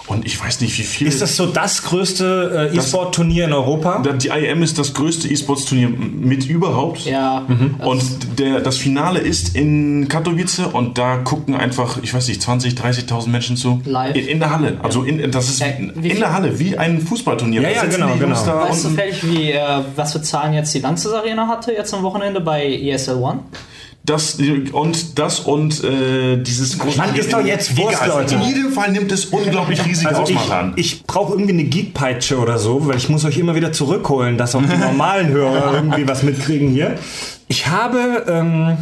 Und 0.07 0.25
ich 0.25 0.39
weiß 0.39 0.61
nicht, 0.61 0.77
wie 0.77 0.83
viel. 0.83 1.07
Ist 1.07 1.21
das 1.21 1.35
so 1.35 1.47
das 1.47 1.83
größte 1.83 2.71
äh, 2.73 2.77
E-Sport-Turnier 2.77 3.45
in 3.45 3.53
Europa? 3.53 4.03
Die 4.03 4.27
IEM 4.27 4.61
ist 4.61 4.77
das 4.77 4.93
größte 4.93 5.27
E-Sports-Turnier 5.27 5.89
mit 5.89 6.47
überhaupt. 6.47 7.05
Ja. 7.05 7.43
Mhm. 7.47 7.75
Und 7.83 8.39
der, 8.39 8.59
das 8.61 8.77
Finale 8.77 9.19
ist 9.19 9.55
in 9.55 10.07
Katowice 10.07 10.59
und 10.71 10.99
da 10.99 11.17
gucken 11.17 11.55
einfach, 11.55 11.97
ich 12.03 12.13
weiß 12.13 12.27
nicht, 12.27 12.41
20, 12.41 12.75
30.000 12.75 13.29
Menschen 13.29 13.57
zu. 13.57 13.81
Live. 13.85 14.15
In, 14.15 14.27
in 14.27 14.39
der 14.39 14.51
Halle. 14.51 14.77
Also 14.83 15.03
in, 15.03 15.31
das 15.31 15.49
ist 15.49 15.59
ja, 15.59 15.67
in 15.67 16.19
der 16.19 16.33
Halle, 16.33 16.59
wie 16.59 16.77
ein 16.77 17.01
Fußballturnier. 17.01 17.61
Ja, 17.61 17.69
ja, 17.69 17.85
genau, 17.85 18.15
genau. 18.15 18.35
Weißt 18.35 18.85
du 18.85 18.89
fertig, 18.89 19.27
wie, 19.27 19.51
äh, 19.51 19.59
was 19.95 20.11
für 20.11 20.21
Zahlen 20.21 20.53
jetzt 20.53 20.73
die 20.75 20.79
Lanxess 20.79 21.13
Arena 21.13 21.47
hatte, 21.47 21.71
jetzt 21.71 21.93
am 21.93 22.03
Wochenende 22.03 22.41
bei 22.41 22.65
ESL 22.65 23.15
One? 23.15 23.39
Das 24.05 24.39
und 24.71 25.17
das 25.17 25.39
und 25.39 25.83
äh, 25.83 26.37
dieses 26.37 26.77
große. 26.77 26.97
Man 26.97 27.15
ist 27.15 27.33
doch 27.33 27.43
jetzt 27.43 27.75
Wurst, 27.75 28.05
Leute. 28.05 28.35
In 28.35 28.41
jedem 28.41 28.71
Fall 28.71 28.91
nimmt 28.91 29.11
es 29.11 29.25
unglaublich 29.25 29.83
riesige 29.83 30.09
also 30.09 30.21
Ausmaße 30.21 30.55
an. 30.55 30.73
Ich 30.75 31.03
brauche 31.03 31.33
irgendwie 31.33 31.53
eine 31.53 31.63
Geekpeitsche 31.63 32.37
oder 32.37 32.59
so, 32.59 32.85
weil 32.85 32.97
ich 32.97 33.09
muss 33.09 33.25
euch 33.25 33.37
immer 33.37 33.55
wieder 33.55 33.71
zurückholen, 33.71 34.37
dass 34.37 34.53
auch 34.53 34.61
die 34.61 34.77
normalen 34.77 35.29
Hörer 35.29 35.73
irgendwie 35.73 36.07
was 36.07 36.21
mitkriegen 36.21 36.69
hier. 36.69 36.99
Ich 37.47 37.67
habe 37.67 38.25
ähm, 38.27 38.77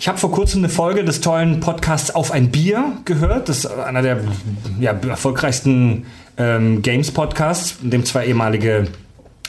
ich 0.00 0.08
habe 0.08 0.16
vor 0.16 0.32
kurzem 0.32 0.60
eine 0.60 0.70
Folge 0.70 1.04
des 1.04 1.20
tollen 1.20 1.60
Podcasts 1.60 2.14
Auf 2.14 2.32
ein 2.32 2.50
Bier 2.50 2.92
gehört. 3.04 3.50
Das 3.50 3.58
ist 3.58 3.66
einer 3.66 4.00
der 4.00 4.20
ja, 4.80 4.92
erfolgreichsten 4.92 6.06
ähm, 6.38 6.80
Games-Podcasts, 6.80 7.76
in 7.82 7.90
dem 7.90 8.04
zwei 8.06 8.26
ehemalige 8.26 8.88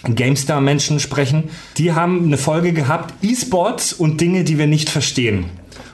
GameStar-Menschen 0.04 1.00
sprechen. 1.00 1.50
Die 1.78 1.94
haben 1.94 2.26
eine 2.26 2.38
Folge 2.38 2.74
gehabt, 2.74 3.14
E-Sports 3.24 3.94
und 3.94 4.20
Dinge, 4.22 4.44
die 4.44 4.58
wir 4.58 4.68
nicht 4.68 4.90
verstehen. 4.90 5.46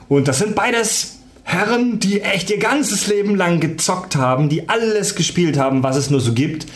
Und 0.08 0.28
das 0.28 0.38
sind 0.38 0.54
beides 0.54 1.18
Herren, 1.42 1.98
die 1.98 2.20
echt 2.20 2.50
ihr 2.50 2.58
ganzes 2.58 3.06
Leben 3.06 3.34
lang 3.34 3.60
gezockt 3.60 4.16
haben, 4.16 4.48
die 4.48 4.68
alles 4.68 5.14
gespielt 5.14 5.58
haben, 5.58 5.82
was 5.82 5.96
es 5.96 6.10
nur 6.10 6.20
so 6.20 6.32
gibt. 6.32 6.66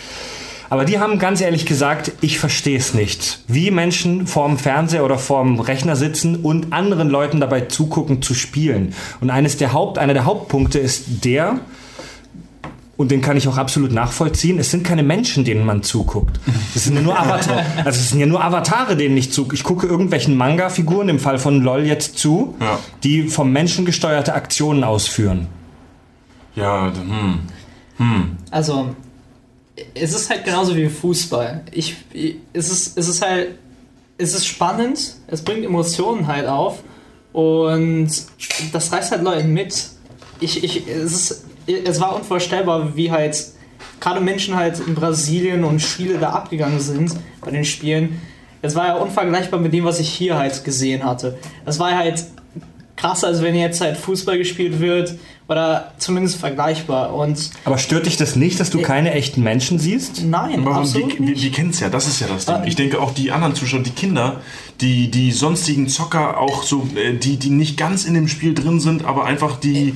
Aber 0.71 0.87
die 0.87 0.99
haben 0.99 1.18
ganz 1.18 1.42
ehrlich 1.42 1.66
gesagt, 1.66 2.12
ich 2.23 2.38
verstehe 2.38 2.79
es 2.79 2.95
nicht. 2.95 3.40
Wie 3.47 3.71
Menschen 3.71 4.27
vorm 4.27 4.57
Fernseher 4.57 5.05
oder 5.05 5.18
vorm 5.18 5.61
Rechner 5.61 5.97
sitzen 5.97 6.37
und 6.37 6.73
anderen 6.73 7.11
Leuten 7.11 7.40
dabei 7.40 7.61
zugucken 7.62 8.23
zu 8.23 8.33
spielen. 8.33 8.95
Und 9.21 9.29
eines 9.29 9.59
der 9.59 9.75
Haupt, 9.75 9.99
einer 9.99 10.14
der 10.14 10.25
Hauptpunkte 10.25 10.79
ist 10.79 11.25
der, 11.25 11.61
und 13.03 13.11
den 13.11 13.21
kann 13.21 13.37
ich 13.37 13.49
auch 13.49 13.57
absolut 13.57 13.91
nachvollziehen. 13.91 14.61
Es 14.61 14.71
sind 14.71 14.85
keine 14.85 15.03
Menschen, 15.03 15.45
denen 15.45 15.67
man 15.67 15.83
zuguckt. 15.83 16.38
Es 16.73 16.85
sind 16.85 16.95
ja 16.95 17.03
nur 17.03 17.19
Avatare. 17.19 17.67
Also 17.79 17.99
es 17.99 18.11
sind 18.11 18.21
ja 18.21 18.27
nur 18.27 18.45
Avatare, 18.45 18.97
denen 18.97 19.17
ich 19.17 19.33
zugucke. 19.33 19.57
Ich 19.57 19.65
gucke 19.65 19.88
irgendwelchen 19.88 20.37
Manga-Figuren, 20.37 21.09
im 21.09 21.19
Fall 21.19 21.41
von 21.41 21.62
LOL 21.62 21.85
jetzt 21.85 22.17
zu, 22.17 22.55
ja. 22.61 22.79
die 23.03 23.25
vom 23.25 23.51
Menschen 23.51 23.85
gesteuerte 23.85 24.35
Aktionen 24.35 24.85
ausführen. 24.85 25.49
Ja, 26.55 26.93
hm. 26.95 27.41
Hm. 27.97 28.37
Also, 28.53 28.95
es 29.95 30.15
ist 30.15 30.31
halt 30.31 30.45
genauso 30.45 30.77
wie 30.77 30.88
Fußball. 30.88 31.65
Ich, 31.73 31.97
es, 32.53 32.71
ist, 32.71 32.97
es 32.97 33.09
ist 33.09 33.21
halt, 33.21 33.59
es 34.17 34.33
ist 34.33 34.47
spannend, 34.47 35.17
es 35.27 35.43
bringt 35.43 35.65
Emotionen 35.65 36.29
halt 36.29 36.47
auf 36.47 36.85
und 37.33 38.11
das 38.73 38.93
reißt 38.93 39.11
halt 39.11 39.25
Leute 39.25 39.43
mit. 39.43 39.88
Ich, 40.38 40.62
ich, 40.62 40.87
es 40.87 41.12
ist 41.12 41.45
es 41.66 42.01
war 42.01 42.16
unvorstellbar, 42.16 42.96
wie 42.96 43.11
halt 43.11 43.37
gerade 44.01 44.20
Menschen 44.20 44.57
halt 44.57 44.81
in 44.87 44.94
Brasilien 44.94 45.64
und 45.64 45.79
Chile 45.79 46.18
da 46.18 46.31
abgegangen 46.31 46.81
sind 46.81 47.12
bei 47.40 47.51
den 47.51 47.64
Spielen. 47.64 48.20
Es 48.61 48.75
war 48.75 48.87
ja 48.87 48.94
unvergleichbar 48.94 49.61
mit 49.61 49.72
dem, 49.72 49.85
was 49.85 49.98
ich 49.98 50.09
hier 50.09 50.37
halt 50.38 50.64
gesehen 50.64 51.05
hatte. 51.05 51.38
Es 51.64 51.79
war 51.79 51.96
halt 51.96 52.25
krasser, 52.96 53.29
als 53.29 53.42
wenn 53.42 53.55
jetzt 53.57 53.81
halt 53.81 53.96
Fußball 53.96 54.38
gespielt 54.38 54.79
wird 54.79 55.18
oder 55.48 55.92
zumindest 55.98 56.37
vergleichbar. 56.37 57.12
Und 57.14 57.51
Aber 57.64 57.79
stört 57.79 58.07
dich 58.07 58.16
das 58.16 58.37
nicht, 58.37 58.61
dass 58.61 58.70
du 58.70 58.81
keine 58.81 59.12
echten 59.12 59.42
Menschen 59.42 59.79
siehst? 59.79 60.25
Nein, 60.25 60.61
Aber 60.61 60.77
absolut 60.77 61.18
die, 61.18 61.22
nicht. 61.22 61.37
Die, 61.38 61.48
die 61.48 61.51
kennen 61.51 61.70
es 61.70 61.81
ja, 61.81 61.88
das 61.88 62.07
ist 62.07 62.20
ja 62.20 62.29
das 62.29 62.46
Ding. 62.46 62.62
Ich 62.64 62.77
denke 62.77 63.01
auch 63.01 63.12
die 63.12 63.33
anderen 63.33 63.55
Zuschauer, 63.55 63.81
die 63.81 63.90
Kinder, 63.90 64.40
die, 64.81 65.11
die 65.11 65.33
sonstigen 65.33 65.88
Zocker 65.88 66.38
auch 66.38 66.62
so, 66.62 66.88
äh, 66.94 67.14
die, 67.14 67.37
die 67.38 67.51
nicht 67.51 67.77
ganz 67.77 68.05
in 68.05 68.14
dem 68.14 68.29
Spiel 68.29 68.55
drin 68.55 68.81
sind, 68.81 69.05
aber 69.05 69.25
einfach 69.25 69.59
die... 69.59 69.94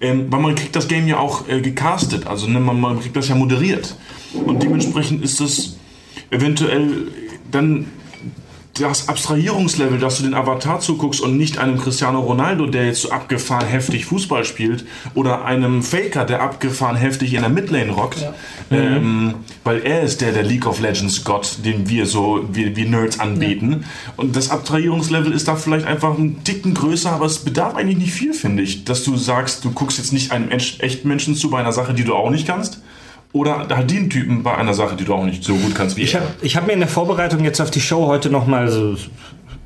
Ähm, 0.00 0.26
weil 0.30 0.40
man 0.40 0.54
kriegt 0.54 0.76
das 0.76 0.88
Game 0.88 1.08
ja 1.08 1.18
auch 1.18 1.48
äh, 1.48 1.60
gecastet, 1.60 2.26
also 2.26 2.46
ne, 2.46 2.60
man, 2.60 2.78
man 2.78 3.00
kriegt 3.00 3.16
das 3.16 3.28
ja 3.28 3.34
moderiert. 3.34 3.96
Und 4.44 4.62
dementsprechend 4.62 5.22
ist 5.22 5.40
das 5.40 5.76
eventuell 6.30 7.08
dann 7.50 7.86
das 8.80 9.08
Abstrahierungslevel, 9.08 9.98
dass 9.98 10.18
du 10.18 10.24
den 10.24 10.34
Avatar 10.34 10.80
zuguckst 10.80 11.20
und 11.20 11.36
nicht 11.36 11.58
einem 11.58 11.78
Cristiano 11.78 12.20
Ronaldo, 12.20 12.66
der 12.66 12.86
jetzt 12.86 13.02
so 13.02 13.10
abgefahren 13.10 13.66
heftig 13.66 14.06
Fußball 14.06 14.44
spielt, 14.44 14.84
oder 15.14 15.44
einem 15.44 15.82
Faker, 15.82 16.24
der 16.24 16.42
abgefahren 16.42 16.96
heftig 16.96 17.34
in 17.34 17.40
der 17.40 17.50
Midlane 17.50 17.92
rockt, 17.92 18.20
ja. 18.20 18.34
ähm, 18.70 19.34
weil 19.64 19.80
er 19.80 20.02
ist 20.02 20.20
der, 20.20 20.32
der 20.32 20.42
League 20.42 20.66
of 20.66 20.80
Legends 20.80 21.24
Gott, 21.24 21.58
den 21.64 21.88
wir 21.88 22.06
so, 22.06 22.44
wir, 22.52 22.76
wir 22.76 22.86
Nerds 22.86 23.20
anbeten. 23.20 23.72
Ja. 23.72 24.12
Und 24.16 24.36
das 24.36 24.50
Abstrahierungslevel 24.50 25.32
ist 25.32 25.48
da 25.48 25.56
vielleicht 25.56 25.86
einfach 25.86 26.16
ein 26.16 26.44
Ticken 26.44 26.74
größer, 26.74 27.12
aber 27.12 27.26
es 27.26 27.40
bedarf 27.40 27.74
eigentlich 27.74 27.98
nicht 27.98 28.12
viel, 28.12 28.34
finde 28.34 28.62
ich, 28.62 28.84
dass 28.84 29.04
du 29.04 29.16
sagst, 29.16 29.64
du 29.64 29.70
guckst 29.70 29.98
jetzt 29.98 30.12
nicht 30.12 30.32
einem 30.32 30.50
echten 30.50 31.08
Menschen 31.08 31.34
zu 31.34 31.50
bei 31.50 31.58
einer 31.58 31.72
Sache, 31.72 31.94
die 31.94 32.04
du 32.04 32.14
auch 32.14 32.30
nicht 32.30 32.46
kannst, 32.46 32.80
oder 33.36 33.68
halt 33.68 33.90
den 33.90 34.08
Typen 34.08 34.42
bei 34.42 34.56
einer 34.56 34.72
Sache, 34.72 34.96
die 34.96 35.04
du 35.04 35.14
auch 35.14 35.24
nicht 35.24 35.44
so 35.44 35.54
gut 35.54 35.74
kannst 35.74 35.96
wie 35.96 36.02
ich. 36.02 36.14
Habe 36.14 36.26
ich 36.40 36.56
hab 36.56 36.66
mir 36.66 36.72
in 36.72 36.80
der 36.80 36.88
Vorbereitung 36.88 37.44
jetzt 37.44 37.60
auf 37.60 37.70
die 37.70 37.80
Show 37.80 38.06
heute 38.06 38.30
nochmal 38.30 38.68
so 38.68 38.96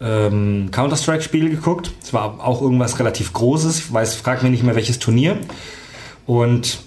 ähm, 0.00 0.70
Counter-Strike-Spiel 0.72 1.50
geguckt. 1.50 1.92
Es 2.02 2.12
war 2.12 2.44
auch 2.44 2.61
irgendwas 2.62 2.98
relativ 2.98 3.33
Großes. 3.33 3.78
Ich 3.78 3.92
weiß, 3.92 4.16
frag 4.16 4.42
mich 4.42 4.50
nicht 4.50 4.64
mehr 4.64 4.74
welches 4.74 4.98
Turnier. 4.98 5.38
Und 6.26 6.80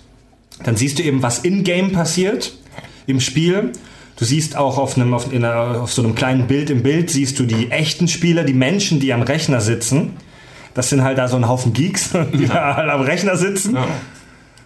dann 0.64 0.76
siehst 0.76 1.00
du 1.00 1.04
eben, 1.04 1.24
was 1.24 1.40
in-game 1.40 1.94
passiert 1.94 2.54
im 3.08 3.22
Spiel. 3.22 3.72
Du 4.18 4.26
siehst 4.26 4.58
auch 4.58 4.78
auf, 4.78 4.98
einem, 4.98 5.14
auf, 5.14 5.34
einer, 5.34 5.82
auf 5.82 5.94
so 5.94 6.04
einem 6.04 6.16
kleinen 6.16 6.48
Bild 6.48 6.70
im 6.70 6.84
Bild, 6.84 7.10
siehst 7.10 7.40
du 7.40 7.46
die 7.46 7.72
echten 7.72 8.08
Spieler, 8.08 8.44
die 8.44 8.54
Menschen, 8.54 9.00
die 9.00 9.14
am 9.14 9.22
Rechner 9.22 9.62
sitzen. 9.62 10.12
Das 10.74 10.90
sind 10.90 11.04
halt 11.04 11.18
da 11.18 11.28
so 11.28 11.38
ein 11.38 11.48
Haufen 11.48 11.72
Geeks, 11.74 12.10
die 12.34 12.44
ja. 12.44 12.54
da 12.54 12.76
halt 12.76 12.90
am 12.90 13.02
Rechner 13.02 13.38
sitzen. 13.38 13.76
Ja. 13.76 13.88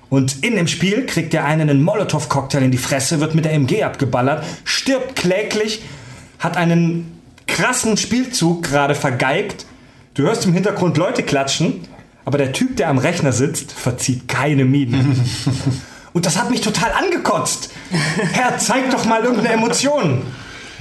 Und 0.10 0.44
in 0.44 0.56
dem 0.56 0.68
Spiel 0.68 1.06
kriegt 1.06 1.34
der 1.34 1.46
eine 1.46 1.64
einen 1.64 1.84
Molotow-Cocktail 1.84 2.64
in 2.64 2.72
die 2.72 2.78
Fresse, 2.78 3.20
wird 3.20 3.36
mit 3.36 3.46
der 3.46 3.54
MG 3.54 3.84
abgeballert, 3.84 4.44
stirbt 4.64 5.16
kläglich, 5.16 5.84
hat 6.40 6.56
einen 6.56 7.20
krassen 7.48 7.98
Spielzug 7.98 8.64
gerade 8.64 8.96
vergeigt. 8.96 9.66
Du 10.14 10.24
hörst 10.24 10.46
im 10.46 10.54
Hintergrund 10.54 10.98
Leute 10.98 11.24
klatschen, 11.24 11.82
aber 12.26 12.38
der 12.38 12.54
Typ, 12.54 12.78
der 12.78 12.90
am 12.90 12.98
Rechner 12.98 13.32
sitzt, 13.32 13.72
verzieht 13.72 14.28
keine 14.28 14.66
Miene. 14.66 15.04
Und 16.14 16.26
das 16.26 16.38
hat 16.38 16.50
mich 16.50 16.62
total 16.62 16.92
angekotzt. 16.94 17.70
Herr, 18.32 18.58
zeig 18.58 18.90
doch 18.90 19.06
mal 19.06 19.24
irgendeine 19.24 19.54
Emotion. 19.54 20.24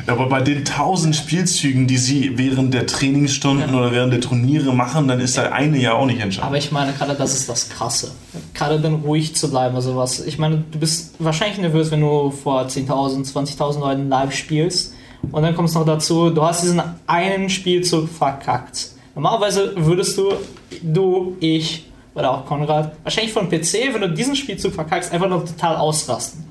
Aber 0.07 0.29
bei 0.29 0.41
den 0.41 0.65
tausend 0.65 1.17
Spielzügen, 1.17 1.87
die 1.87 1.97
sie 1.97 2.39
während 2.39 2.73
der 2.73 2.87
Trainingsstunden 2.87 3.75
oder 3.75 3.93
während 3.93 4.13
der 4.13 4.21
Turniere 4.21 4.75
machen, 4.75 5.09
dann 5.09 5.21
ist 5.21 5.37
da 5.37 5.51
eine 5.51 5.79
ja 5.79 5.95
auch 5.95 6.07
nicht 6.07 6.21
entscheidend. 6.21 6.47
Aber 6.47 6.59
ich 6.59 6.71
meine, 6.71 6.93
gerade 6.93 7.15
das 7.15 7.35
ist 7.35 7.49
das 7.49 7.69
Krasse. 7.69 8.13
Gerade 8.55 8.81
dann 8.81 8.95
ruhig 8.97 9.35
zu 9.35 9.51
bleiben 9.51 9.75
oder 9.75 9.83
sowas. 9.83 10.25
Ich 10.25 10.39
meine, 10.39 10.65
du 10.71 10.79
bist 10.79 11.15
wahrscheinlich 11.19 11.59
nervös, 11.59 11.91
wenn 11.91 12.01
du 12.01 12.31
vor 12.31 12.63
10.000, 12.63 13.33
20.000 13.33 13.81
Leuten 13.81 14.09
live 14.09 14.33
spielst. 14.33 14.95
Und 15.33 15.43
dann 15.43 15.57
kommt 15.57 15.69
es 15.69 15.75
noch 15.75 15.85
dazu, 15.85 16.31
du 16.31 16.43
hast 16.43 16.63
diesen 16.63 16.81
einen 17.07 17.51
Spielzug 17.51 18.09
verkackt. 18.09 18.91
Normalerweise 19.15 19.73
würdest 19.77 20.17
du, 20.19 20.35
du, 20.83 21.37
ich 21.41 21.87
oder 22.15 22.31
auch 22.31 22.47
Konrad, 22.47 22.97
wahrscheinlich 23.03 23.33
von 23.33 23.49
PC, 23.49 23.93
wenn 23.93 24.01
du 24.01 24.11
diesen 24.11 24.35
Spielzug 24.35 24.73
verkackst, 24.73 25.13
einfach 25.13 25.29
noch 25.29 25.45
total 25.45 25.77
ausrasten. 25.77 26.46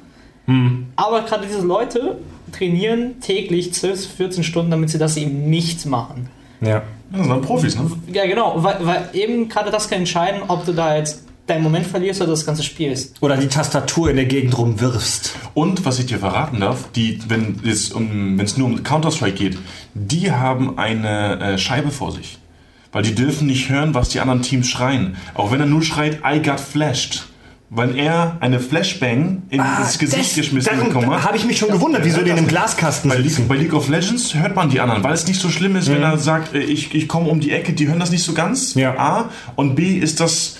Aber 0.95 1.21
gerade 1.21 1.47
diese 1.47 1.61
Leute 1.61 2.17
trainieren 2.51 3.19
täglich 3.19 3.73
12, 3.73 4.07
14 4.15 4.43
Stunden, 4.43 4.71
damit 4.71 4.89
sie 4.89 4.97
das 4.97 5.17
eben 5.17 5.49
nicht 5.49 5.85
machen. 5.85 6.29
Ja. 6.61 6.83
das 7.11 7.21
sind 7.21 7.29
dann 7.29 7.41
Profis, 7.41 7.75
ne? 7.75 7.91
Ja, 8.11 8.25
genau, 8.25 8.63
weil, 8.63 8.77
weil 8.85 9.09
eben 9.13 9.49
gerade 9.49 9.71
das 9.71 9.89
kann 9.89 9.99
entscheiden, 9.99 10.41
ob 10.47 10.65
du 10.65 10.73
da 10.73 10.95
jetzt 10.95 11.23
deinen 11.47 11.63
Moment 11.63 11.85
verlierst 11.85 12.21
oder 12.21 12.31
das 12.31 12.45
ganze 12.45 12.63
spielst. 12.63 13.21
Oder 13.21 13.37
die 13.37 13.47
Tastatur 13.47 14.09
in 14.09 14.15
der 14.15 14.25
Gegend 14.25 14.57
rumwirfst. 14.57 15.35
Und 15.53 15.85
was 15.85 15.99
ich 15.99 16.07
dir 16.07 16.17
verraten 16.17 16.59
darf, 16.59 16.91
die, 16.95 17.19
wenn 17.27 17.59
es 17.63 17.91
um, 17.91 18.37
nur 18.37 18.67
um 18.67 18.83
Counter-Strike 18.83 19.35
geht, 19.35 19.57
die 19.93 20.31
haben 20.31 20.77
eine 20.79 21.39
äh, 21.39 21.57
Scheibe 21.57 21.91
vor 21.91 22.11
sich. 22.11 22.39
Weil 22.91 23.03
die 23.03 23.13
dürfen 23.13 23.47
nicht 23.47 23.69
hören, 23.69 23.93
was 23.93 24.09
die 24.09 24.21
anderen 24.21 24.41
Teams 24.41 24.67
schreien. 24.67 25.17
Auch 25.33 25.51
wenn 25.51 25.59
er 25.59 25.65
nur 25.65 25.83
schreit, 25.83 26.21
I 26.25 26.41
got 26.41 26.59
flashed. 26.59 27.27
Weil 27.71 27.97
er 27.97 28.37
eine 28.41 28.59
Flashbang 28.59 29.41
ins 29.49 29.63
Ah, 29.63 29.89
Gesicht 29.99 30.35
geschmissen 30.35 30.79
bekommen 30.85 31.09
hat. 31.09 31.23
habe 31.25 31.35
ich 31.35 31.45
mich 31.45 31.57
schon 31.57 31.69
gewundert, 31.71 32.05
wieso 32.05 32.19
Ja, 32.19 32.27
das- 32.27 32.37
einem 32.37 32.47
Glaskasten 32.47 33.09
Bei. 33.09 33.17
League, 33.17 33.47
bei 33.47 33.55
League 33.57 33.73
of 33.73 33.89
Legends 33.89 34.35
hört 34.35 34.55
man 34.55 34.69
die 34.69 34.79
anderen, 34.79 35.03
weil 35.03 35.13
es 35.13 35.25
nicht 35.27 35.41
so 35.41 35.49
schlimm 35.49 35.75
ist, 35.75 35.89
wenn 35.89 36.03
er 36.03 36.17
sagt, 36.19 36.53
äh, 36.53 36.59
ich, 36.59 36.93
ich 36.93 37.07
komme 37.07 37.27
um 37.29 37.39
die 37.39 37.51
Ecke, 37.51 37.73
die 37.73 37.87
hören 37.87 37.99
das 37.99 38.11
nicht 38.11 38.23
so 38.23 38.33
ganz. 38.33 38.75
Ja. 38.75 38.95
A. 38.97 39.29
Und 39.55 39.75
B 39.75 39.97
ist 39.97 40.19
das. 40.19 40.57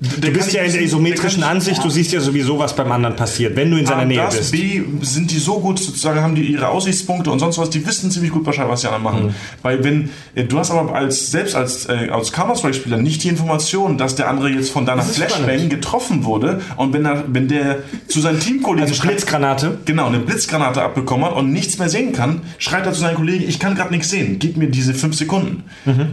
Du 0.00 0.30
bist 0.30 0.52
ja 0.52 0.62
in 0.62 0.72
der 0.72 0.82
isometrischen 0.82 1.42
Ansicht, 1.42 1.82
du 1.82 1.88
siehst 1.88 2.12
ja 2.12 2.20
sowieso, 2.20 2.58
was 2.58 2.76
beim 2.76 2.92
anderen 2.92 3.16
passiert, 3.16 3.56
wenn 3.56 3.70
du 3.70 3.78
in 3.78 3.86
seiner 3.86 4.04
Nähe 4.04 4.18
das, 4.18 4.36
bist. 4.36 4.52
B, 4.52 4.82
sind 5.00 5.30
die 5.30 5.38
so 5.38 5.58
gut, 5.58 5.78
sozusagen 5.78 6.20
haben 6.20 6.34
die 6.34 6.42
ihre 6.42 6.68
Aussichtspunkte 6.68 7.30
und 7.30 7.38
sonst 7.38 7.56
was, 7.58 7.70
die 7.70 7.86
wissen 7.86 8.10
ziemlich 8.10 8.32
gut 8.32 8.44
Bescheid, 8.44 8.68
was 8.68 8.82
die 8.82 8.88
anderen 8.88 9.04
machen. 9.04 9.26
Mhm. 9.26 9.34
Weil 9.62 9.84
wenn, 9.84 10.10
äh, 10.34 10.44
du 10.44 10.58
hast 10.58 10.70
aber 10.70 10.94
als, 10.94 11.30
selbst 11.30 11.54
als, 11.54 11.86
äh, 11.86 12.10
als 12.10 12.32
Counter-Strike-Spieler 12.32 12.98
nicht 12.98 13.24
die 13.24 13.28
Information, 13.28 13.96
dass 13.96 14.16
der 14.16 14.28
andere 14.28 14.50
jetzt 14.50 14.70
von 14.70 14.84
deiner 14.84 15.02
Flashbang 15.02 15.68
getroffen 15.68 16.24
wurde 16.24 16.60
und 16.76 16.92
wenn, 16.92 17.04
er, 17.06 17.24
wenn 17.28 17.48
der 17.48 17.78
zu 18.08 18.20
seinen 18.20 18.40
Teamkollegen 18.40 18.90
Also 18.90 19.02
Blitzgranate. 19.02 19.78
Genau, 19.86 20.06
eine 20.06 20.18
Blitzgranate 20.18 20.82
abbekommen 20.82 21.26
hat 21.26 21.34
und 21.34 21.52
nichts 21.52 21.78
mehr 21.78 21.88
sehen 21.88 22.12
kann, 22.12 22.42
schreit 22.58 22.84
er 22.86 22.92
zu 22.92 23.00
seinen 23.00 23.16
Kollegen, 23.16 23.48
ich 23.48 23.58
kann 23.58 23.74
gerade 23.74 23.92
nichts 23.92 24.10
sehen, 24.10 24.38
gib 24.38 24.56
mir 24.56 24.68
diese 24.68 24.92
fünf 24.94 25.16
Sekunden. 25.16 25.64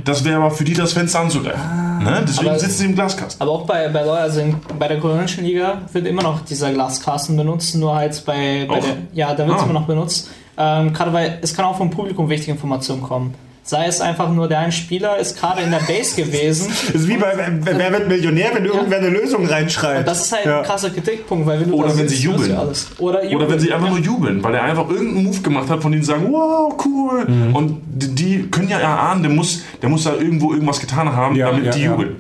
Das 0.06 0.24
wäre 0.24 0.38
aber 0.38 0.52
für 0.52 0.64
die 0.64 0.74
das 0.74 0.94
Fenster 0.94 1.20
anzugreifen. 1.20 1.62
Ne? 2.04 2.24
Deswegen 2.28 2.60
sitzen 2.60 2.78
sie 2.78 2.86
im 2.86 2.96
Glaskasten. 2.96 3.42
Aber 3.42 3.52
auch 3.52 3.66
bei, 3.66 3.73
bei 3.90 4.04
LoL, 4.04 4.18
also 4.18 4.40
in, 4.42 4.56
bei 4.80 4.88
der 4.88 5.00
koreanischen 5.00 5.44
Liga 5.46 5.82
wird 5.92 6.08
immer 6.08 6.24
noch 6.24 6.42
dieser 6.42 6.72
Glaskasten 6.74 7.36
benutzt, 7.38 7.76
nur 7.76 7.96
halt 7.96 8.24
bei, 8.26 8.66
bei 8.68 8.80
der, 8.80 8.90
ja, 9.14 9.34
da 9.34 9.46
wird 9.48 9.58
es 9.58 9.62
Ah. 9.64 9.66
immer 9.66 9.80
noch 9.80 9.88
benutzt. 9.88 10.30
Ähm, 10.58 10.94
gerade 10.94 11.12
weil 11.14 11.40
es 11.42 11.56
kann 11.56 11.66
auch 11.66 11.78
vom 11.78 11.90
Publikum 11.90 12.30
wichtige 12.30 12.52
Informationen 12.52 13.02
kommen. 13.02 13.34
Sei 13.66 13.86
es 13.86 14.02
einfach 14.02 14.30
nur, 14.30 14.50
der 14.50 14.60
ein 14.60 14.74
Spieler 14.74 15.18
ist 15.18 15.40
gerade 15.40 15.62
in 15.62 15.72
der 15.72 15.80
Base 15.80 16.16
gewesen. 16.22 16.68
Das 16.88 16.96
ist 17.04 17.08
wie 17.08 17.16
bei 17.16 17.32
Wer 17.62 17.78
wer 17.80 17.92
wird 17.94 18.10
Millionär, 18.10 18.52
wenn 18.54 18.66
irgendwer 18.66 18.98
eine 18.98 19.08
Lösung 19.08 19.46
reinschreit. 19.48 20.00
Und 20.00 20.08
das 20.10 20.26
ist 20.26 20.34
halt 20.34 20.46
Ja. 20.46 20.60
ein 20.60 20.66
krasser 20.66 20.90
Kritikpunkt, 20.90 21.48
weil 21.48 21.62
wenn 21.62 21.70
du 21.72 21.78
Oder 21.78 21.88
das 21.88 21.98
wenn 21.98 22.10
siehst, 22.10 22.22
sie 22.24 22.28
jubeln. 22.28 22.58
Alles. 22.58 22.88
Oder, 23.00 23.24
jubeln. 23.24 23.38
Oder 23.42 23.50
wenn 23.52 23.60
sie 23.62 23.72
einfach 23.72 23.90
nur 23.90 24.00
jubeln, 24.00 24.44
weil 24.44 24.54
er 24.56 24.64
einfach 24.64 24.90
irgendeinen 24.90 25.24
Move 25.24 25.40
gemacht 25.40 25.70
hat, 25.70 25.82
von 25.82 25.92
denen 25.94 26.04
sie 26.04 26.12
sagen, 26.12 26.28
wow, 26.30 26.74
cool. 26.86 27.26
Mhm. 27.26 27.56
Und 27.56 27.82
die, 27.86 28.14
die 28.14 28.42
können 28.52 28.68
ja 28.68 28.80
erahnen, 28.80 29.24
der 29.24 29.32
muss, 29.32 29.62
der 29.82 29.88
muss 29.88 30.04
da 30.04 30.14
irgendwo 30.14 30.52
irgendwas 30.52 30.82
getan 30.82 31.16
haben, 31.16 31.34
Ja, 31.38 31.48
damit 31.50 31.66
ja, 31.68 31.72
die 31.72 31.82
ja. 31.84 31.92
jubeln. 31.92 32.16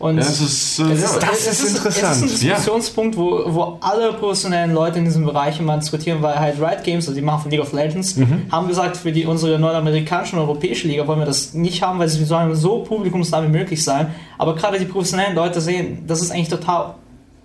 Und 0.00 0.16
Das 0.16 0.40
ist, 0.40 0.78
äh, 0.80 0.92
Es 0.92 1.00
ja. 1.02 1.06
ist, 1.08 1.22
Das 1.22 1.46
es 1.46 1.60
ist 1.62 1.76
interessant. 1.76 2.16
Es 2.16 2.22
ist 2.32 2.42
ein 2.42 2.48
Diskussionspunkt, 2.48 3.16
wo, 3.18 3.42
wo 3.46 3.76
alle 3.80 4.14
professionellen 4.14 4.72
Leute 4.72 4.98
in 4.98 5.04
diesem 5.04 5.26
Bereich 5.26 5.60
immer 5.60 5.76
diskutieren, 5.76 6.22
weil 6.22 6.36
halt 6.40 6.58
Riot 6.58 6.82
Games, 6.84 7.06
also 7.06 7.14
die 7.20 7.24
machen 7.24 7.42
von 7.42 7.50
League 7.50 7.60
of 7.60 7.72
Legends, 7.74 8.16
Mhm. 8.16 8.44
haben 8.50 8.66
gesagt, 8.66 8.96
für 8.96 9.12
die 9.12 9.26
unsere 9.26 9.58
nordamerikanische 9.58 10.36
und 10.36 10.42
europäische 10.42 10.88
Liga 10.88 11.06
wollen 11.06 11.18
wir 11.18 11.26
das 11.26 11.52
nicht 11.52 11.82
haben, 11.82 11.98
weil 11.98 12.08
sie 12.08 12.24
sollen 12.24 12.54
so 12.56 12.78
publikumsnah 12.78 13.42
wie 13.44 13.48
möglich 13.48 13.84
sein. 13.84 14.06
Aber 14.38 14.56
gerade 14.56 14.78
die 14.78 14.86
professionellen 14.86 15.34
Leute 15.36 15.60
sehen, 15.60 16.02
das 16.06 16.22
ist 16.22 16.30
eigentlich 16.32 16.48
total 16.48 16.94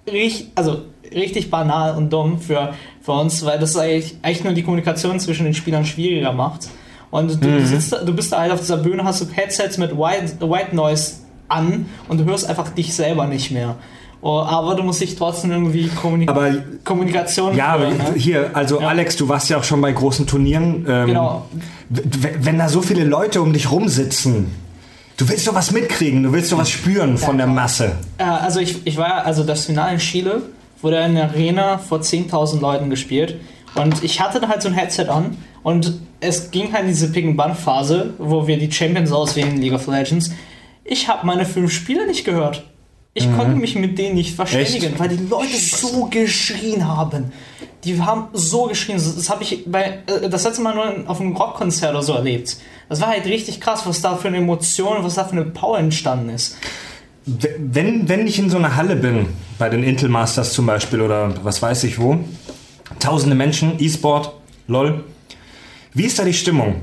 richtig, 0.10 0.52
also 0.56 0.78
richtig 1.14 1.52
banal 1.52 1.96
und 1.98 2.12
dumm 2.12 2.40
für, 2.40 2.74
für 3.02 3.12
uns, 3.12 3.44
weil 3.46 3.60
das 3.60 3.76
eigentlich, 3.76 4.16
eigentlich 4.22 4.44
nur 4.46 4.54
die 4.54 4.64
Kommunikation 4.64 5.20
zwischen 5.20 5.44
den 5.44 5.54
Spielern 5.54 5.86
schwieriger 5.86 6.32
macht. 6.32 6.70
Und 7.12 7.44
du, 7.44 7.48
Mhm. 7.50 7.58
du, 7.60 7.68
sitzt, 7.68 7.92
da- 7.92 8.04
du 8.04 8.14
bist 8.14 8.32
da 8.32 8.40
halt 8.40 8.52
auf 8.54 8.60
dieser 8.62 8.78
Bühne, 8.78 9.04
hast 9.04 9.22
du 9.22 9.26
Headsets 9.30 9.78
mit 9.78 9.92
White, 9.98 10.40
White 10.40 10.74
Noise 10.76 11.16
an 11.56 11.86
und 12.08 12.20
du 12.20 12.26
hörst 12.26 12.48
einfach 12.48 12.70
dich 12.70 12.94
selber 12.94 13.26
nicht 13.26 13.52
mehr. 13.52 13.76
Oh, 14.22 14.40
aber 14.40 14.76
du 14.76 14.82
musst 14.82 15.02
dich 15.02 15.16
trotzdem 15.16 15.52
irgendwie 15.52 15.88
kommuni 15.88 16.28
Aber 16.28 16.52
Kommunikation 16.84 17.56
ja, 17.56 17.68
aber 17.68 17.92
führen, 17.92 17.98
ne? 17.98 18.14
hier, 18.16 18.50
also 18.54 18.82
Ja. 18.82 18.88
Alex, 18.88 19.18
du 19.18 19.30
warst 19.30 19.50
ja 19.50 19.58
auch 19.58 19.64
schon 19.64 19.82
bei 19.82 19.92
großen 19.92 20.26
Turnieren. 20.26 20.86
Ähm, 20.88 21.08
Genau. 21.08 21.46
Wenn 21.90 22.58
da 22.58 22.68
so 22.68 22.82
viele 22.82 23.04
Leute 23.04 23.42
um 23.42 23.54
dich 23.54 23.70
rumsitzen, 23.70 24.48
du 25.18 25.30
willst 25.30 25.48
doch 25.48 25.54
was 25.54 25.72
mitkriegen, 25.72 26.24
du 26.24 26.34
willst 26.34 26.52
doch 26.52 26.58
was 26.58 26.72
spüren 26.72 27.20
von 27.20 27.38
der. 27.38 27.46
Masse. 27.46 27.92
Äh, 28.18 28.24
also 28.24 28.60
ich, 28.60 28.86
ich 28.88 28.98
war, 28.98 29.26
also 29.26 29.44
das 29.44 29.66
Finale 29.66 29.94
in 29.94 30.00
Chile 30.00 30.42
wurde 30.82 30.98
in 31.02 31.16
der 31.16 31.26
Arena 31.26 31.78
vor 31.78 32.00
10.000 32.00 32.60
Leuten 32.60 32.90
gespielt 32.90 33.36
und 33.76 34.04
ich 34.04 34.22
hatte 34.22 34.40
da 34.40 34.48
halt 34.48 34.62
so 34.64 34.70
ein 34.70 34.74
Headset 34.74 35.08
an 35.10 35.38
und 35.62 36.00
es 36.20 36.50
ging 36.50 36.74
halt 36.74 36.84
in 36.84 36.90
diese 36.90 37.12
Pick-and-Ban-Phase, 37.12 38.14
wo 38.18 38.48
wir 38.48 38.58
die 38.58 38.72
Champions 38.72 39.12
auswählen 39.12 39.56
in 39.56 39.62
League 39.62 39.74
of 39.74 39.86
Legends. 39.88 40.32
Ich 40.86 41.08
habe 41.08 41.26
meine 41.26 41.46
fünf 41.46 41.74
Spiele 41.74 42.08
nicht 42.08 42.24
gehört. 42.24 42.64
Ich 43.18 43.34
konnte 43.34 43.56
mich 43.56 43.76
mit 43.76 43.98
denen 43.98 44.16
nicht 44.16 44.36
verständigen, 44.36 44.94
weil 44.98 45.08
die 45.08 45.26
Leute 45.26 45.56
so 45.56 46.06
geschrien 46.06 46.86
haben. 46.86 47.32
Die 47.86 48.02
haben 48.02 48.28
so 48.34 48.66
geschrien. 48.66 48.98
Das 48.98 49.30
habe 49.30 49.42
ich 49.42 49.64
bei, 49.66 50.00
äh, 50.06 50.30
das 50.30 50.44
letzte 50.44 50.62
Mal 50.62 50.76
nur 50.76 51.10
auf 51.10 51.22
einem 51.22 51.36
Rockkonzert 51.36 51.92
oder 51.92 52.04
so 52.04 52.14
erlebt. 52.14 52.58
Das 52.90 53.00
war 53.00 53.08
halt 53.08 53.26
richtig 53.26 53.62
krass, 53.62 53.84
was 53.86 54.02
da 54.02 54.18
für 54.18 54.28
eine 54.28 54.38
Emotion, 54.38 54.98
was 55.02 55.16
da 55.16 55.24
für 55.24 55.32
eine 55.32 55.46
Power 55.46 55.80
entstanden 55.80 56.30
ist. 56.30 56.58
Wenn, 57.26 58.10
wenn 58.10 58.28
ich 58.28 58.38
in 58.38 58.50
so 58.50 58.58
einer 58.58 58.76
Halle 58.76 58.98
bin, 58.98 59.28
bei 59.58 59.70
den 59.70 59.84
Intel 59.84 60.10
Masters 60.10 60.54
zum 60.54 60.66
Beispiel 60.66 61.02
oder 61.02 61.34
was 61.44 61.62
weiß 61.62 61.86
ich 61.86 61.98
wo, 61.98 62.20
tausende 63.00 63.36
Menschen, 63.36 63.80
E-Sport, 63.80 64.34
LOL, 64.68 65.04
wie 65.94 66.04
ist 66.04 66.20
da 66.20 66.26
die 66.26 66.34
Stimmung? 66.34 66.82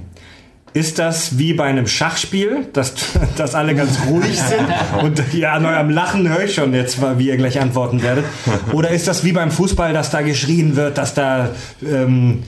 Ist 0.75 0.99
das 0.99 1.39
wie 1.39 1.53
bei 1.53 1.65
einem 1.65 1.87
Schachspiel, 1.87 2.67
dass, 2.73 2.95
dass 3.37 3.55
alle 3.55 3.75
ganz 3.75 3.99
ruhig 4.09 4.41
sind? 4.41 4.67
Und 5.03 5.35
ja, 5.35 5.53
an 5.53 5.67
eurem 5.67 5.91
Lachen 5.91 6.29
höre 6.29 6.45
ich 6.45 6.55
schon 6.55 6.73
jetzt, 6.73 6.99
wie 7.19 7.29
ihr 7.29 7.37
gleich 7.37 7.61
antworten 7.61 8.03
werdet. 8.03 8.25
Oder 8.73 8.91
ist 8.91 9.07
das 9.07 9.23
wie 9.25 9.33
beim 9.33 9.51
Fußball, 9.51 9.93
dass 9.93 10.11
da 10.11 10.23
geschrien 10.23 10.75
wird, 10.77 10.97
dass 10.97 11.13
da 11.15 11.51
ähm, 11.85 12.43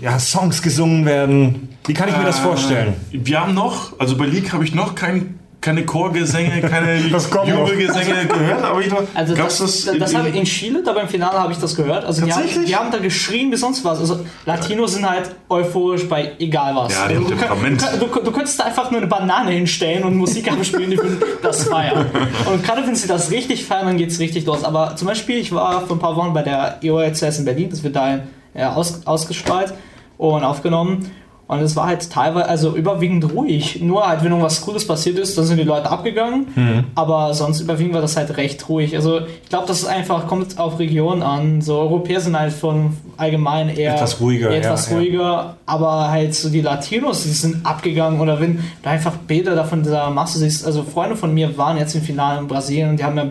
ja, 0.00 0.18
Songs 0.18 0.62
gesungen 0.62 1.06
werden? 1.06 1.68
Wie 1.86 1.94
kann 1.94 2.08
ich 2.08 2.16
mir 2.16 2.24
das 2.24 2.38
vorstellen? 2.38 2.94
Äh, 3.12 3.18
Wir 3.24 3.40
haben 3.40 3.54
noch, 3.54 3.98
also 3.98 4.16
bei 4.16 4.26
League 4.26 4.52
habe 4.52 4.64
ich 4.64 4.74
noch 4.74 4.94
kein, 4.94 5.38
keine 5.66 5.84
Chorgesänge, 5.84 6.60
keine. 6.60 6.96
Jubelgesänge 7.46 8.26
gehört, 8.26 8.62
aber 8.62 8.80
ich 8.80 8.86
glaube, 8.86 9.08
Also 9.14 9.34
das, 9.34 9.58
das, 9.58 9.90
das, 9.98 10.14
habe 10.14 10.28
ich 10.28 10.36
in 10.36 10.44
Chile, 10.44 10.82
da 10.84 10.92
beim 10.92 11.08
Finale 11.08 11.38
habe 11.38 11.52
ich 11.52 11.58
das 11.58 11.74
gehört. 11.74 12.04
Also 12.04 12.24
die 12.24 12.32
haben, 12.32 12.64
die 12.64 12.76
haben 12.76 12.90
da 12.92 12.98
geschrien 12.98 13.50
wie 13.50 13.56
sonst 13.56 13.84
was. 13.84 13.98
Also 13.98 14.20
Latinos 14.44 14.94
sind 14.94 15.10
halt 15.10 15.30
euphorisch 15.48 16.08
bei 16.08 16.32
egal 16.38 16.76
was. 16.76 16.94
Ja, 16.94 17.08
die 17.08 17.16
haben 17.16 17.24
du, 17.24 17.30
du, 17.30 17.36
Temperament. 17.36 17.84
du, 17.98 18.20
du 18.20 18.30
könntest 18.30 18.60
da 18.60 18.64
einfach 18.64 18.92
nur 18.92 19.00
eine 19.00 19.08
Banane 19.08 19.50
hinstellen 19.50 20.04
und 20.04 20.14
Musik 20.16 20.50
abspielen, 20.52 20.90
die 20.90 20.98
würden 20.98 21.20
das 21.42 21.64
feiern. 21.64 22.06
Und 22.48 22.62
gerade 22.62 22.86
wenn 22.86 22.94
sie 22.94 23.08
das 23.08 23.32
richtig 23.32 23.64
feiern, 23.64 23.86
dann 23.86 23.96
geht 23.96 24.10
es 24.10 24.20
richtig 24.20 24.46
los. 24.46 24.62
Aber 24.62 24.94
zum 24.94 25.08
Beispiel, 25.08 25.38
ich 25.38 25.52
war 25.52 25.84
vor 25.84 25.96
ein 25.96 26.00
paar 26.00 26.14
Wochen 26.14 26.32
bei 26.32 26.42
der 26.42 26.78
EOLCS 26.80 27.40
in 27.40 27.44
Berlin, 27.44 27.70
das 27.70 27.82
wird 27.82 27.96
da 27.96 28.20
ja, 28.54 28.74
aus, 28.74 29.04
ausgestrahlt 29.04 29.74
und 30.16 30.44
aufgenommen. 30.44 31.10
Und 31.48 31.60
es 31.60 31.76
war 31.76 31.86
halt 31.86 32.10
teilweise, 32.10 32.48
also 32.48 32.74
überwiegend 32.74 33.32
ruhig. 33.32 33.80
Nur 33.80 34.08
halt, 34.08 34.24
wenn 34.24 34.30
irgendwas 34.30 34.62
Cooles 34.62 34.84
passiert 34.84 35.16
ist, 35.16 35.38
dann 35.38 35.44
sind 35.44 35.58
die 35.58 35.62
Leute 35.62 35.88
abgegangen. 35.88 36.48
Mhm. 36.56 36.84
Aber 36.96 37.34
sonst 37.34 37.60
überwiegend 37.60 37.94
war 37.94 38.00
das 38.00 38.16
halt 38.16 38.36
recht 38.36 38.68
ruhig. 38.68 38.96
Also 38.96 39.20
ich 39.20 39.48
glaube, 39.48 39.68
das 39.68 39.82
ist 39.82 39.86
einfach, 39.86 40.26
kommt 40.26 40.58
auf 40.58 40.80
Region 40.80 41.22
an. 41.22 41.60
So 41.62 41.78
Europäer 41.78 42.20
sind 42.20 42.36
halt 42.36 42.52
von 42.52 42.96
allgemein 43.16 43.68
eher 43.68 43.94
Etwas 43.94 44.20
ruhiger, 44.20 44.50
eher 44.50 44.58
etwas 44.58 44.86
ja, 44.86 44.92
ja. 44.92 44.98
ruhiger. 44.98 45.56
Aber 45.66 46.10
halt 46.10 46.34
so 46.34 46.48
die 46.48 46.62
Latinos, 46.62 47.22
die 47.22 47.28
sind 47.28 47.64
abgegangen. 47.64 48.20
Oder 48.20 48.40
wenn 48.40 48.58
du 48.82 48.90
einfach 48.90 49.12
Bilder 49.12 49.54
davon 49.54 49.84
dieser 49.84 50.10
Masse 50.10 50.40
siehst. 50.40 50.66
Also 50.66 50.82
Freunde 50.82 51.14
von 51.14 51.32
mir 51.32 51.56
waren 51.56 51.78
jetzt 51.78 51.94
im 51.94 52.02
Finale 52.02 52.40
in 52.40 52.48
Brasilien 52.48 52.90
und 52.90 52.96
die 52.98 53.04
haben 53.04 53.14
mir 53.14 53.30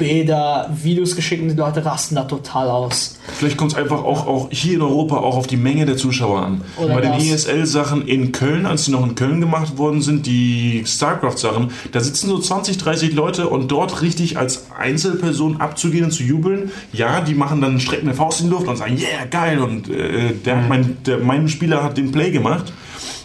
Bilder, 0.00 0.70
Videos 0.82 1.14
geschickt 1.14 1.42
und 1.42 1.48
die 1.48 1.54
Leute 1.54 1.84
rasten 1.84 2.14
da 2.16 2.24
total 2.24 2.68
aus. 2.68 3.18
Vielleicht 3.38 3.56
kommt 3.56 3.72
es 3.72 3.78
einfach 3.78 4.02
auch, 4.02 4.26
auch 4.26 4.48
hier 4.50 4.74
in 4.74 4.82
Europa 4.82 5.16
auch 5.18 5.36
auf 5.36 5.46
die 5.46 5.56
Menge 5.56 5.86
der 5.86 5.96
Zuschauer 5.96 6.42
an. 6.42 6.62
Oder 6.76 6.94
Bei 6.94 7.00
den 7.02 7.12
das. 7.12 7.46
ESL-Sachen 7.46 8.08
in 8.08 8.32
Köln, 8.32 8.66
als 8.66 8.84
die 8.86 8.90
noch 8.90 9.06
in 9.06 9.14
Köln 9.14 9.40
gemacht 9.40 9.78
worden 9.78 10.02
sind, 10.02 10.26
die 10.26 10.82
StarCraft-Sachen, 10.86 11.70
da 11.92 12.00
sitzen 12.00 12.28
so 12.28 12.38
20, 12.38 12.78
30 12.78 13.14
Leute 13.14 13.48
und 13.48 13.70
dort 13.70 14.02
richtig 14.02 14.36
als 14.38 14.66
Einzelperson 14.78 15.60
abzugehen 15.60 16.04
und 16.06 16.10
zu 16.10 16.22
jubeln, 16.22 16.70
ja, 16.92 17.20
die 17.20 17.34
machen 17.34 17.60
dann 17.60 17.78
strecken 17.80 18.08
eine 18.08 18.16
Faust 18.16 18.40
in 18.40 18.46
die 18.46 18.52
Luft 18.52 18.66
und 18.66 18.76
sagen, 18.76 18.96
yeah, 18.98 19.26
geil, 19.30 19.60
und 19.60 19.88
äh, 19.88 20.32
der, 20.44 20.56
Mhm. 20.56 20.68
mein, 20.68 20.96
der, 21.06 21.18
mein 21.18 21.48
Spieler 21.48 21.82
hat 21.82 21.96
den 21.96 22.10
Play 22.12 22.30
gemacht. 22.30 22.72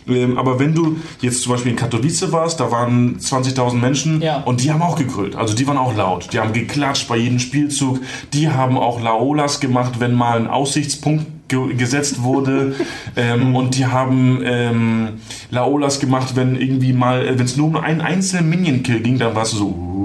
Ähm, 0.08 0.38
aber 0.38 0.60
wenn 0.60 0.74
du 0.74 0.98
jetzt 1.22 1.42
zum 1.42 1.54
Beispiel 1.54 1.72
in 1.72 1.78
Katowice 1.78 2.32
warst, 2.32 2.60
da 2.60 2.72
waren 2.72 3.18
20.000 3.20 3.74
Menschen 3.76 4.22
Ja. 4.22 4.42
und 4.42 4.64
die 4.64 4.72
haben 4.72 4.82
auch 4.82 4.96
gegrölt. 4.96 5.36
Also 5.36 5.56
die 5.56 5.68
waren 5.68 5.78
auch 5.78 5.96
laut. 5.96 6.30
Die 6.34 6.40
haben 6.40 6.54
geklatscht 6.54 7.08
bei 7.08 7.18
jedem 7.18 7.40
Spielzug. 7.40 8.00
Die 8.34 8.50
haben 8.50 8.78
auch 8.78 9.02
Laolas 9.02 9.60
gemacht, 9.60 10.00
wenn 10.00 10.14
mal 10.14 10.38
ein 10.38 10.48
Aussichtspunkt 10.48 11.26
ge 11.48 11.74
gesetzt 11.76 12.24
wurde. 12.24 12.76
ähm, 13.16 13.56
und 13.56 13.76
die 13.78 13.86
haben 13.86 14.42
ähm, 14.44 15.10
Laolas 15.52 16.00
gemacht, 16.00 16.36
wenn 16.36 16.56
irgendwie 16.56 16.94
mal, 16.94 17.38
wenn 17.38 17.46
es 17.46 17.58
nur 17.58 17.68
um 17.68 17.76
einen 17.78 18.02
einzelnen 18.02 18.50
Minion-Kill 18.50 19.02
ging, 19.02 19.18
dann 19.20 19.36
warst 19.36 19.54
du 19.54 19.58
so 19.58 19.96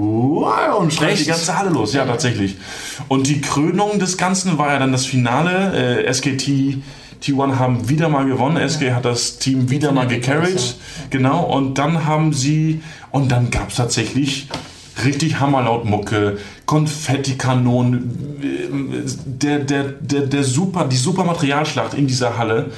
und 0.81 0.93
schreit 0.93 1.19
die 1.19 1.25
ganze 1.25 1.57
Halle 1.57 1.69
los. 1.69 1.93
Ja, 1.93 2.05
tatsächlich. 2.05 2.57
Und 3.07 3.27
die 3.27 3.41
Krönung 3.41 3.99
des 3.99 4.17
Ganzen 4.17 4.57
war 4.57 4.73
ja 4.73 4.79
dann 4.79 4.91
das 4.91 5.05
Finale. 5.05 6.03
Äh, 6.05 6.13
SKT 6.13 6.77
T1 7.21 7.57
haben 7.57 7.87
wieder 7.87 8.09
mal 8.09 8.25
gewonnen. 8.25 8.67
SK 8.67 8.91
hat 8.91 9.05
das 9.05 9.37
Team 9.37 9.69
wieder 9.69 9.91
mal 9.91 10.07
gecarried. 10.07 10.75
Genau. 11.09 11.43
Und 11.43 11.77
dann 11.77 12.05
haben 12.05 12.33
sie, 12.33 12.81
und 13.11 13.31
dann 13.31 13.51
gab 13.51 13.69
es 13.69 13.75
tatsächlich 13.75 14.47
richtig 15.03 15.39
hammerlaut 15.39 15.85
Mucke, 15.85 16.39
Konfettikanonen, 16.65 18.39
äh, 18.41 19.09
der, 19.25 19.59
der, 19.59 19.83
der, 19.83 20.21
der 20.21 20.43
super, 20.43 20.85
die 20.85 20.97
super 20.97 21.23
Materialschlacht 21.23 21.93
in 21.93 22.07
dieser 22.07 22.37
Halle. 22.37 22.71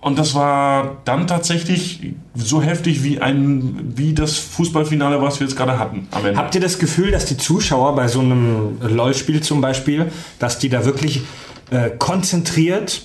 Und 0.00 0.18
das 0.18 0.34
war 0.34 1.02
dann 1.04 1.26
tatsächlich 1.26 2.14
so 2.34 2.62
heftig 2.62 3.04
wie 3.04 3.20
ein, 3.20 3.92
wie 3.96 4.14
das 4.14 4.38
Fußballfinale, 4.38 5.20
was 5.20 5.40
wir 5.40 5.46
jetzt 5.46 5.56
gerade 5.56 5.78
hatten. 5.78 6.08
Habt 6.10 6.54
ihr 6.54 6.60
das 6.60 6.78
Gefühl, 6.78 7.10
dass 7.10 7.26
die 7.26 7.36
Zuschauer 7.36 7.94
bei 7.94 8.08
so 8.08 8.20
einem 8.20 8.78
LOL-Spiel 8.80 9.42
zum 9.42 9.60
Beispiel, 9.60 10.10
dass 10.38 10.58
die 10.58 10.70
da 10.70 10.86
wirklich 10.86 11.20
äh, 11.70 11.90
konzentriert 11.90 13.02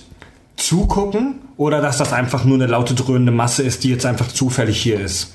zugucken 0.56 1.36
oder 1.56 1.80
dass 1.80 1.98
das 1.98 2.12
einfach 2.12 2.44
nur 2.44 2.56
eine 2.56 2.66
laute 2.66 2.94
dröhnende 2.94 3.32
Masse 3.32 3.62
ist, 3.62 3.84
die 3.84 3.90
jetzt 3.90 4.06
einfach 4.06 4.28
zufällig 4.28 4.80
hier 4.80 5.00
ist? 5.00 5.34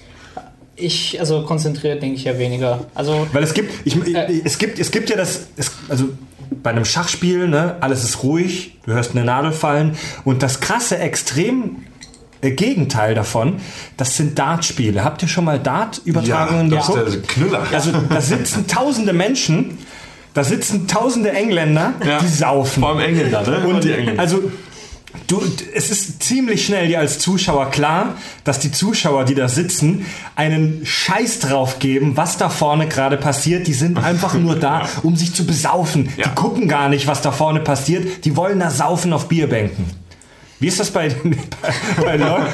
Ich, 0.76 1.20
also 1.20 1.44
konzentriert 1.44 2.02
denke 2.02 2.16
ich 2.16 2.24
ja 2.24 2.38
weniger. 2.40 2.86
Also 2.96 3.28
Weil 3.34 3.44
es 3.44 3.54
gibt, 3.54 3.72
ich, 3.86 3.96
Äh. 4.16 4.42
es 4.44 4.58
gibt, 4.58 4.80
es 4.80 4.90
gibt 4.92 5.10
ja 5.10 5.16
das, 5.18 5.48
es, 5.58 5.72
also 5.90 6.06
bei 6.64 6.72
einem 6.72 6.86
Schachspiel, 6.86 7.48
ne, 7.48 7.76
alles 7.82 8.04
ist 8.04 8.24
ruhig, 8.24 8.78
du 8.86 8.94
hörst 8.94 9.12
eine 9.12 9.24
Nadel 9.24 9.52
fallen 9.52 9.96
und 10.26 10.42
das 10.44 10.60
krasse 10.60 10.98
Extrem 10.98 11.78
äh, 12.42 12.52
Gegenteil 12.52 13.14
davon, 13.14 13.58
das 13.98 14.18
sind 14.18 14.40
Dartspiele. 14.40 15.04
Habt 15.04 15.22
ihr 15.22 15.28
schon 15.28 15.46
mal 15.46 15.60
Dart-Übertragungen 15.60 16.72
das 16.72 16.90
ist 16.90 16.96
geguckt? 16.96 17.14
der 17.14 17.22
Knüller. 17.22 17.64
Also 17.72 17.92
da 18.10 18.20
sitzen 18.22 18.66
tausende 18.68 19.14
Menschen, 19.14 19.78
da 20.34 20.44
sitzen 20.44 20.88
tausende 20.88 21.32
Engländer, 21.32 21.94
Ja. 22.06 22.20
die 22.20 22.28
saufen. 22.28 22.82
Vor 22.82 22.90
allem 22.96 23.02
Engländer, 23.02 23.44
ne? 23.48 23.68
Und 23.68 23.84
die 23.84 23.92
Engländer. 23.92 24.20
also 24.22 24.42
du, 25.28 25.42
es 25.74 25.90
ist 25.90 26.22
ziemlich 26.24 26.66
schnell 26.66 26.88
dir 26.88 27.00
als 27.00 27.20
Zuschauer 27.20 27.70
klar, 27.72 28.16
dass 28.44 28.60
die 28.60 28.72
Zuschauer, 28.72 29.26
die 29.26 29.36
da 29.36 29.48
sitzen, 29.48 30.06
einen 30.36 30.82
Scheiß 30.86 31.40
drauf 31.40 31.80
geben, 31.80 32.18
was 32.18 32.38
da 32.38 32.50
vorne 32.50 32.88
gerade 32.88 33.18
passiert. 33.18 33.68
Die 33.68 33.74
sind 33.74 33.98
einfach 34.04 34.34
nur 34.36 34.56
da, 34.56 34.88
um 35.04 35.16
sich 35.16 35.34
zu 35.34 35.46
besaufen. 35.46 36.10
Ja. 36.18 36.28
Die 36.28 36.36
gucken 36.36 36.68
gar 36.68 36.90
nicht, 36.90 37.08
was 37.08 37.22
da 37.22 37.32
vorne 37.32 37.60
passiert. 37.62 38.26
Die 38.26 38.36
wollen 38.36 38.60
da 38.60 38.70
saufen 38.70 39.14
auf 39.14 39.28
Bierbänken. 39.28 39.86
Wie 40.60 40.68
ist 40.68 40.80
das 40.80 40.92
bei, 40.92 41.10
bei, 41.64 42.04
bei 42.04 42.18
LOL? 42.18 42.46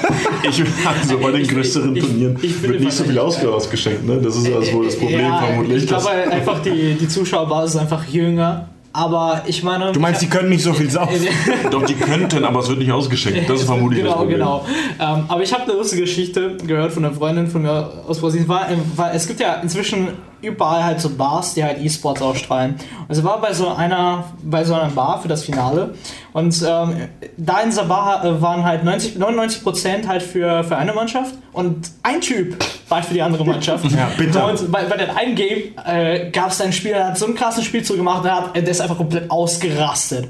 Ich 0.49 0.63
also 0.85 1.17
bei 1.19 1.31
den 1.31 1.41
Ich- 1.41 1.49
größeren 1.49 1.93
ich- 1.93 2.03
Turnieren 2.05 2.37
ich 2.41 2.53
finde 2.53 2.69
wird 2.69 2.81
nicht 2.83 2.93
so 2.95 3.03
viel 3.03 3.19
Ausgabe 3.19 3.53
ausgeschenkt, 3.53 4.05
ne? 4.05 4.17
Das 4.21 4.35
ist 4.37 4.49
also 4.49 4.71
wohl 4.73 4.85
das 4.85 4.97
Problem 4.97 5.19
ja, 5.19 5.37
vermutlich. 5.39 5.83
Ich 5.83 5.87
glaube 5.89 6.09
einfach, 6.09 6.61
die, 6.61 6.93
die 6.93 7.07
Zuschauerbasis 7.09 7.75
ist 7.75 7.81
einfach 7.81 8.05
jünger. 8.07 8.69
Aber 8.97 9.43
ich 9.45 9.61
meine. 9.61 9.91
Du 9.91 9.99
meinst, 9.99 10.23
die 10.23 10.27
können 10.27 10.49
nicht 10.49 10.63
so 10.63 10.73
viel 10.73 10.89
saufen? 10.89 11.27
Doch, 11.71 11.85
die 11.85 11.93
könnten, 11.93 12.43
aber 12.43 12.61
es 12.61 12.67
wird 12.67 12.79
nicht 12.79 12.91
ausgeschenkt. 12.91 13.47
Das 13.47 13.59
ist 13.59 13.67
vermutlich 13.67 14.01
das 14.01 14.09
genau, 14.09 14.21
Problem. 14.21 14.39
genau. 14.39 14.65
Ähm, 14.99 15.25
aber 15.27 15.43
ich 15.43 15.53
habe 15.53 15.63
eine 15.65 15.73
lustige 15.73 16.01
Geschichte 16.01 16.57
gehört 16.65 16.93
von 16.93 17.05
einer 17.05 17.13
Freundin 17.13 17.45
von 17.45 17.61
mir 17.61 17.91
aus 18.07 18.19
Brasilien. 18.19 18.47
War, 18.47 18.71
ähm, 18.71 18.81
war, 18.95 19.13
es 19.13 19.27
gibt 19.27 19.39
ja 19.39 19.53
inzwischen 19.61 20.07
überall 20.41 20.83
halt 20.83 21.01
so 21.01 21.09
Bars, 21.09 21.53
die 21.53 21.63
halt 21.63 21.79
E-Sports 21.83 22.21
ausstrahlen. 22.21 22.75
Und 23.07 23.15
sie 23.15 23.23
war 23.23 23.41
bei 23.41 23.53
so 23.53 23.69
einer, 23.69 24.25
bei 24.43 24.63
so 24.63 24.73
einer 24.73 24.89
Bar 24.89 25.21
für 25.21 25.27
das 25.27 25.43
Finale. 25.43 25.95
Und 26.33 26.61
ähm, 26.67 27.07
da 27.37 27.59
in 27.61 27.69
dieser 27.69 27.85
Bar 27.85 28.23
äh, 28.23 28.41
waren 28.41 28.63
halt 28.63 28.83
90, 28.83 29.17
99 29.17 29.63
Prozent 29.63 30.07
halt 30.07 30.21
für, 30.21 30.63
für 30.63 30.77
eine 30.77 30.93
Mannschaft 30.93 31.33
und 31.53 31.89
ein 32.03 32.21
Typ 32.21 32.57
war 32.89 32.97
halt 32.97 33.05
für 33.07 33.13
die 33.13 33.21
andere 33.21 33.45
Mannschaft. 33.45 33.85
Ja, 33.97 34.09
bitter. 34.17 34.47
Und 34.47 34.71
bei, 34.71 34.83
bei 34.85 34.97
dem 34.97 35.09
einen 35.15 35.33
Game 35.35 35.73
äh, 35.85 36.29
gab 36.29 36.51
es 36.51 36.61
einen 36.61 36.73
Spieler, 36.73 36.97
der 36.97 37.07
hat 37.07 37.17
so 37.17 37.25
einen 37.25 37.35
krassen 37.35 37.63
Spielzug 37.63 37.97
gemacht, 37.97 38.23
der, 38.23 38.35
hat, 38.35 38.55
der 38.55 38.67
ist 38.67 38.81
einfach 38.81 38.97
komplett 38.97 39.31
ausgerastet. 39.31 40.27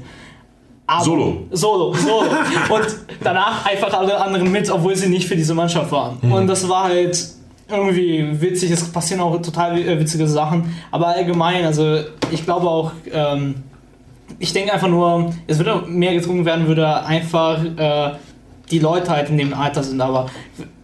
Aber- 0.86 1.04
Solo. 1.04 1.46
Solo, 1.50 1.92
solo. 1.94 2.30
Und 2.70 2.86
danach 3.22 3.66
einfach 3.66 3.92
alle 3.92 4.18
anderen 4.18 4.50
mit, 4.50 4.70
obwohl 4.70 4.96
sie 4.96 5.08
nicht 5.08 5.28
für 5.28 5.36
diese 5.36 5.52
Mannschaft 5.52 5.92
waren. 5.92 6.16
Mhm. 6.22 6.32
Und 6.32 6.46
das 6.46 6.66
war 6.66 6.84
halt 6.84 7.28
irgendwie 7.68 8.40
witzig. 8.40 8.70
Es 8.70 8.90
passieren 8.90 9.20
auch 9.20 9.40
total 9.42 9.78
äh, 9.78 10.00
witzige 10.00 10.26
Sachen. 10.26 10.74
Aber 10.90 11.08
allgemein, 11.08 11.64
also 11.64 12.00
ich 12.30 12.44
glaube 12.44 12.68
auch, 12.68 12.92
ähm, 13.12 13.56
ich 14.38 14.52
denke 14.52 14.72
einfach 14.72 14.88
nur, 14.88 15.32
es 15.46 15.58
würde 15.58 15.86
mehr 15.86 16.14
getrunken 16.14 16.44
werden, 16.44 16.66
würde 16.66 17.04
einfach 17.04 17.64
äh, 17.64 18.12
die 18.70 18.78
Leute 18.78 19.10
halt 19.10 19.30
in 19.30 19.38
dem 19.38 19.54
Alter 19.54 19.82
sind. 19.82 20.00
Aber 20.00 20.26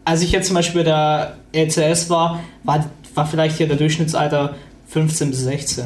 als 0.05 0.23
ich 0.23 0.33
jetzt 0.33 0.47
zum 0.49 0.55
Beispiel 0.55 0.85
bei 0.85 1.37
der 1.53 1.67
LCS 1.67 2.11
war, 2.11 2.41
war, 2.63 2.85
war 3.15 3.27
vielleicht 3.27 3.57
hier 3.57 3.69
der 3.69 3.77
Durchschnittsalter 3.77 4.55
15 4.89 5.31
bis 5.31 5.41
16. 5.41 5.85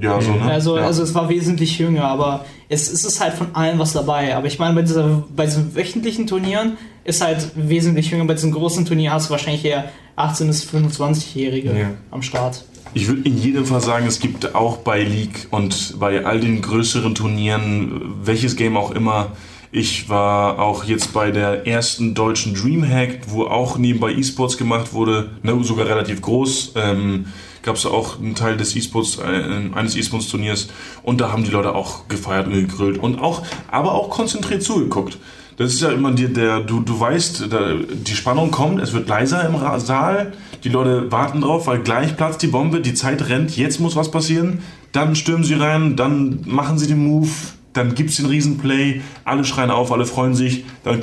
Ja, 0.00 0.20
so, 0.20 0.32
ne? 0.32 0.42
Also, 0.42 0.76
ja. 0.76 0.84
also 0.86 1.02
es 1.02 1.14
war 1.14 1.28
wesentlich 1.28 1.78
jünger, 1.78 2.04
aber 2.04 2.44
es, 2.68 2.90
es 2.92 3.04
ist 3.04 3.20
halt 3.20 3.34
von 3.34 3.54
allem 3.54 3.78
was 3.78 3.92
dabei. 3.92 4.36
Aber 4.36 4.46
ich 4.46 4.58
meine, 4.58 4.74
bei, 4.74 4.82
dieser, 4.82 5.24
bei 5.34 5.46
diesen 5.46 5.74
wöchentlichen 5.74 6.26
Turnieren 6.26 6.76
ist 7.04 7.22
halt 7.22 7.50
wesentlich 7.56 8.10
jünger. 8.10 8.24
Bei 8.24 8.34
diesen 8.34 8.52
großen 8.52 8.84
Turnieren 8.84 9.14
hast 9.14 9.26
du 9.28 9.30
wahrscheinlich 9.32 9.64
eher 9.64 9.90
18- 10.16 10.46
bis 10.46 10.68
25-Jährige 10.68 11.70
Ja. 11.70 11.90
am 12.10 12.22
Start. 12.22 12.64
Ich 12.92 13.06
würde 13.08 13.22
in 13.22 13.38
jedem 13.38 13.64
Fall 13.66 13.80
sagen, 13.80 14.06
es 14.06 14.18
gibt 14.18 14.54
auch 14.54 14.78
bei 14.78 15.02
League 15.02 15.46
und 15.50 15.98
bei 15.98 16.24
all 16.24 16.40
den 16.40 16.60
größeren 16.60 17.14
Turnieren, 17.14 18.16
welches 18.24 18.56
Game 18.56 18.76
auch 18.76 18.90
immer, 18.90 19.28
ich 19.72 20.08
war 20.08 20.58
auch 20.58 20.82
jetzt 20.84 21.12
bei 21.12 21.30
der 21.30 21.66
ersten 21.68 22.14
deutschen 22.14 22.54
Dreamhack, 22.54 23.20
wo 23.28 23.44
auch 23.44 23.78
nebenbei 23.78 24.10
E-Sports 24.12 24.56
gemacht 24.58 24.92
wurde, 24.92 25.30
ne, 25.44 25.56
sogar 25.62 25.86
relativ 25.86 26.20
groß. 26.20 26.72
Ähm, 26.74 27.26
Gab 27.62 27.76
es 27.76 27.86
auch 27.86 28.18
einen 28.18 28.34
Teil 28.34 28.56
des 28.56 28.74
E-Sports, 28.74 29.18
äh, 29.18 29.74
eines 29.74 29.96
E-Sports-Turniers 29.96 30.68
und 31.02 31.20
da 31.20 31.32
haben 31.32 31.44
die 31.44 31.50
Leute 31.50 31.74
auch 31.74 32.08
gefeiert 32.08 32.46
und 32.46 32.54
gegrillt 32.54 32.98
und 32.98 33.18
auch, 33.18 33.42
aber 33.70 33.92
auch 33.92 34.10
konzentriert 34.10 34.62
zugeguckt. 34.62 35.18
Das 35.56 35.74
ist 35.74 35.82
ja 35.82 35.90
immer 35.90 36.10
dir 36.12 36.30
der, 36.30 36.60
du, 36.60 36.80
du 36.80 36.98
weißt, 36.98 37.48
da, 37.50 37.74
die 37.74 38.16
Spannung 38.16 38.50
kommt, 38.50 38.80
es 38.80 38.94
wird 38.94 39.08
leiser 39.10 39.46
im 39.46 39.58
Saal, 39.78 40.32
die 40.64 40.70
Leute 40.70 41.12
warten 41.12 41.42
drauf, 41.42 41.66
weil 41.66 41.80
gleich 41.80 42.16
platzt 42.16 42.40
die 42.40 42.46
Bombe, 42.46 42.80
die 42.80 42.94
Zeit 42.94 43.28
rennt, 43.28 43.54
jetzt 43.58 43.78
muss 43.78 43.94
was 43.94 44.10
passieren, 44.10 44.62
dann 44.92 45.14
stürmen 45.14 45.44
sie 45.44 45.54
rein, 45.54 45.96
dann 45.96 46.40
machen 46.46 46.78
sie 46.78 46.86
den 46.86 47.06
Move, 47.06 47.28
dann 47.72 47.94
gibt's 47.94 48.16
den 48.16 48.26
Riesenplay, 48.26 49.00
alle 49.24 49.44
schreien 49.44 49.70
auf, 49.70 49.92
alle 49.92 50.06
freuen 50.06 50.34
sich, 50.34 50.64
dann 50.82 50.94
ein 50.94 51.00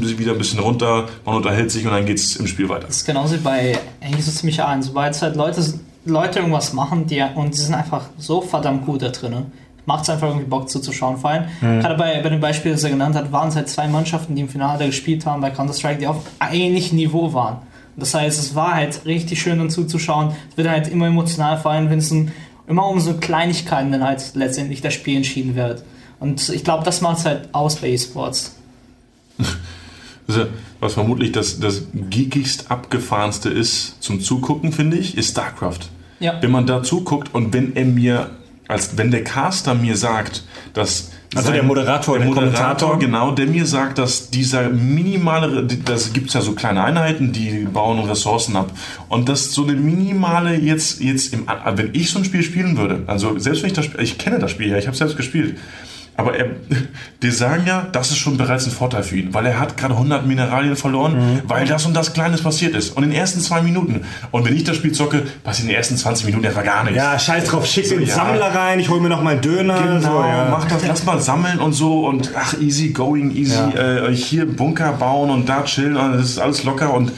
bisschen 0.00 0.18
wieder 0.18 0.32
ein 0.32 0.38
bisschen 0.38 0.58
runter, 0.58 1.06
man 1.24 1.36
unterhält 1.36 1.70
sich 1.70 1.84
und 1.86 1.92
dann 1.92 2.06
geht's 2.06 2.36
im 2.36 2.46
Spiel 2.46 2.68
weiter. 2.68 2.86
Das 2.86 2.98
ist 2.98 3.06
genauso 3.06 3.34
wie 3.34 3.38
bei 3.38 3.78
eigentlich 4.00 4.24
so 4.24 4.32
ziemlich 4.32 4.62
allen. 4.62 4.82
Sobald 4.82 5.20
halt 5.22 5.36
Leute, 5.36 5.62
Leute 6.04 6.40
irgendwas 6.40 6.72
machen 6.72 7.06
die, 7.06 7.22
und 7.34 7.54
die 7.54 7.58
sind 7.58 7.74
einfach 7.74 8.06
so 8.18 8.40
verdammt 8.40 8.84
gut 8.84 9.02
da 9.02 9.10
drin. 9.10 9.46
Macht 9.84 10.04
es 10.04 10.10
einfach 10.10 10.28
irgendwie 10.28 10.46
Bock 10.46 10.68
zuzuschauen. 10.68 11.16
Vor 11.16 11.30
allem, 11.30 11.44
gerade 11.60 11.96
bei, 11.96 12.20
bei 12.22 12.28
dem 12.28 12.40
Beispiel, 12.40 12.72
das 12.72 12.84
er 12.84 12.90
genannt 12.90 13.16
hat, 13.16 13.32
waren 13.32 13.48
es 13.48 13.56
halt 13.56 13.68
zwei 13.68 13.88
Mannschaften, 13.88 14.36
die 14.36 14.42
im 14.42 14.48
Finale 14.48 14.86
gespielt 14.86 15.26
haben 15.26 15.40
bei 15.40 15.50
Counter-Strike, 15.50 15.98
die 15.98 16.06
auf 16.06 16.18
ähnlichem 16.52 16.96
Niveau 16.96 17.32
waren. 17.32 17.58
Das 17.96 18.14
heißt, 18.14 18.38
es 18.38 18.54
war 18.54 18.74
halt 18.74 19.04
richtig 19.06 19.42
schön 19.42 19.58
dann 19.58 19.70
zuzuschauen. 19.70 20.32
Es 20.50 20.56
wird 20.56 20.68
halt 20.68 20.88
immer 20.88 21.08
emotional, 21.08 21.58
vor 21.58 21.72
allem 21.72 21.90
wenn 21.90 21.98
es 21.98 22.12
immer 22.66 22.88
um 22.88 23.00
so 23.00 23.14
Kleinigkeiten 23.14 23.92
dann 23.92 24.04
halt 24.04 24.22
letztendlich 24.34 24.80
das 24.82 24.94
Spiel 24.94 25.16
entschieden 25.16 25.56
wird. 25.56 25.82
Und 26.22 26.48
ich 26.48 26.64
glaube, 26.64 26.84
das 26.84 27.00
macht 27.00 27.18
es 27.18 27.24
halt 27.26 27.48
aus 27.52 27.76
bei 27.76 27.88
E-Sports. 27.90 28.56
Also, 30.28 30.46
was 30.80 30.94
vermutlich 30.94 31.32
das, 31.32 31.58
das 31.58 31.82
geekigst 31.92 32.70
abgefahrenste 32.70 33.48
ist 33.50 34.00
zum 34.00 34.20
Zugucken, 34.20 34.72
finde 34.72 34.96
ich, 34.96 35.18
ist 35.18 35.30
StarCraft. 35.32 35.80
Ja. 36.20 36.40
Wenn 36.40 36.52
man 36.52 36.64
da 36.66 36.82
zuguckt 36.84 37.34
und 37.34 37.52
wenn 37.52 37.74
er 37.74 37.84
mir, 37.84 38.30
als 38.68 38.96
wenn 38.96 39.10
der 39.10 39.24
Caster 39.24 39.74
mir 39.74 39.96
sagt, 39.96 40.44
dass 40.74 41.10
Also 41.34 41.46
sein- 41.48 41.54
der 41.56 41.62
Moderator, 41.64 42.18
der 42.18 42.28
Kommentator. 42.28 42.98
genau, 43.00 43.32
der 43.32 43.46
mir 43.46 43.66
sagt, 43.66 43.98
dass 43.98 44.30
dieser 44.30 44.70
minimale, 44.70 45.66
das 45.66 46.12
gibt 46.12 46.28
es 46.28 46.34
ja 46.34 46.40
so 46.40 46.52
kleine 46.52 46.84
Einheiten, 46.84 47.32
die 47.32 47.64
bauen 47.70 47.98
Ressourcen 47.98 48.54
ab. 48.56 48.70
Und 49.08 49.28
dass 49.28 49.52
so 49.52 49.64
eine 49.64 49.72
minimale 49.74 50.54
jetzt, 50.54 51.00
jetzt 51.00 51.34
im, 51.34 51.48
wenn 51.74 51.90
ich 51.94 52.10
so 52.10 52.20
ein 52.20 52.24
Spiel 52.24 52.44
spielen 52.44 52.76
würde, 52.78 53.02
also 53.08 53.38
selbst 53.40 53.62
wenn 53.62 53.68
ich 53.70 53.76
das 53.76 53.86
Spiel, 53.86 54.00
ich 54.00 54.18
kenne 54.18 54.38
das 54.38 54.52
Spiel 54.52 54.68
ja, 54.68 54.78
ich 54.78 54.86
habe 54.86 54.96
selbst 54.96 55.16
gespielt. 55.16 55.58
Aber 56.22 56.36
er, 56.36 56.46
die 57.22 57.30
sagen 57.30 57.64
ja, 57.66 57.86
das 57.92 58.10
ist 58.10 58.18
schon 58.18 58.36
bereits 58.36 58.66
ein 58.66 58.72
Vorteil 58.72 59.02
für 59.02 59.16
ihn, 59.16 59.32
weil 59.34 59.46
er 59.46 59.58
hat 59.60 59.76
gerade 59.76 59.94
100 59.94 60.26
Mineralien 60.26 60.76
verloren, 60.76 61.12
Mhm. 61.12 61.42
weil 61.46 61.66
das 61.66 61.84
und 61.86 61.94
das 61.94 62.12
Kleines 62.14 62.42
passiert 62.42 62.74
ist. 62.74 62.96
Und 62.96 63.02
in 63.04 63.10
den 63.10 63.18
ersten 63.18 63.40
zwei 63.40 63.62
Minuten. 63.62 64.02
Und 64.30 64.44
wenn 64.44 64.56
ich 64.56 64.64
das 64.64 64.76
Spiel 64.76 64.92
zocke, 64.92 65.22
passiert 65.44 65.64
in 65.64 65.68
den 65.68 65.76
ersten 65.76 65.96
20 65.96 66.26
Minuten 66.26 66.46
einfach 66.46 66.64
gar 66.64 66.84
nichts. 66.84 66.96
Ja, 66.96 67.18
scheiß 67.18 67.44
drauf, 67.44 67.66
schick 67.66 67.86
So, 67.86 67.96
den 67.96 68.06
ja. 68.06 68.14
Sammler 68.14 68.54
rein, 68.54 68.78
ich 68.80 68.88
hol 68.88 69.00
mir 69.00 69.08
noch 69.08 69.22
meinen 69.22 69.40
Döner. 69.40 69.80
Genau, 69.80 70.00
so, 70.00 70.22
ja. 70.22 70.48
mach 70.50 70.64
das, 70.66 70.86
lass 70.86 71.04
mal 71.04 71.20
sammeln 71.20 71.58
und 71.58 71.72
so 71.72 72.06
und 72.06 72.30
ach, 72.36 72.54
easy 72.60 72.90
going, 72.90 73.34
easy, 73.36 73.54
Ja. 73.54 74.06
äh, 74.08 74.14
hier 74.14 74.46
Bunker 74.46 74.92
bauen 74.92 75.30
und 75.30 75.48
da 75.48 75.64
chillen 75.64 75.96
und 75.96 76.12
das 76.14 76.22
ist 76.30 76.38
alles 76.38 76.64
locker 76.64 76.94
und, 76.94 77.12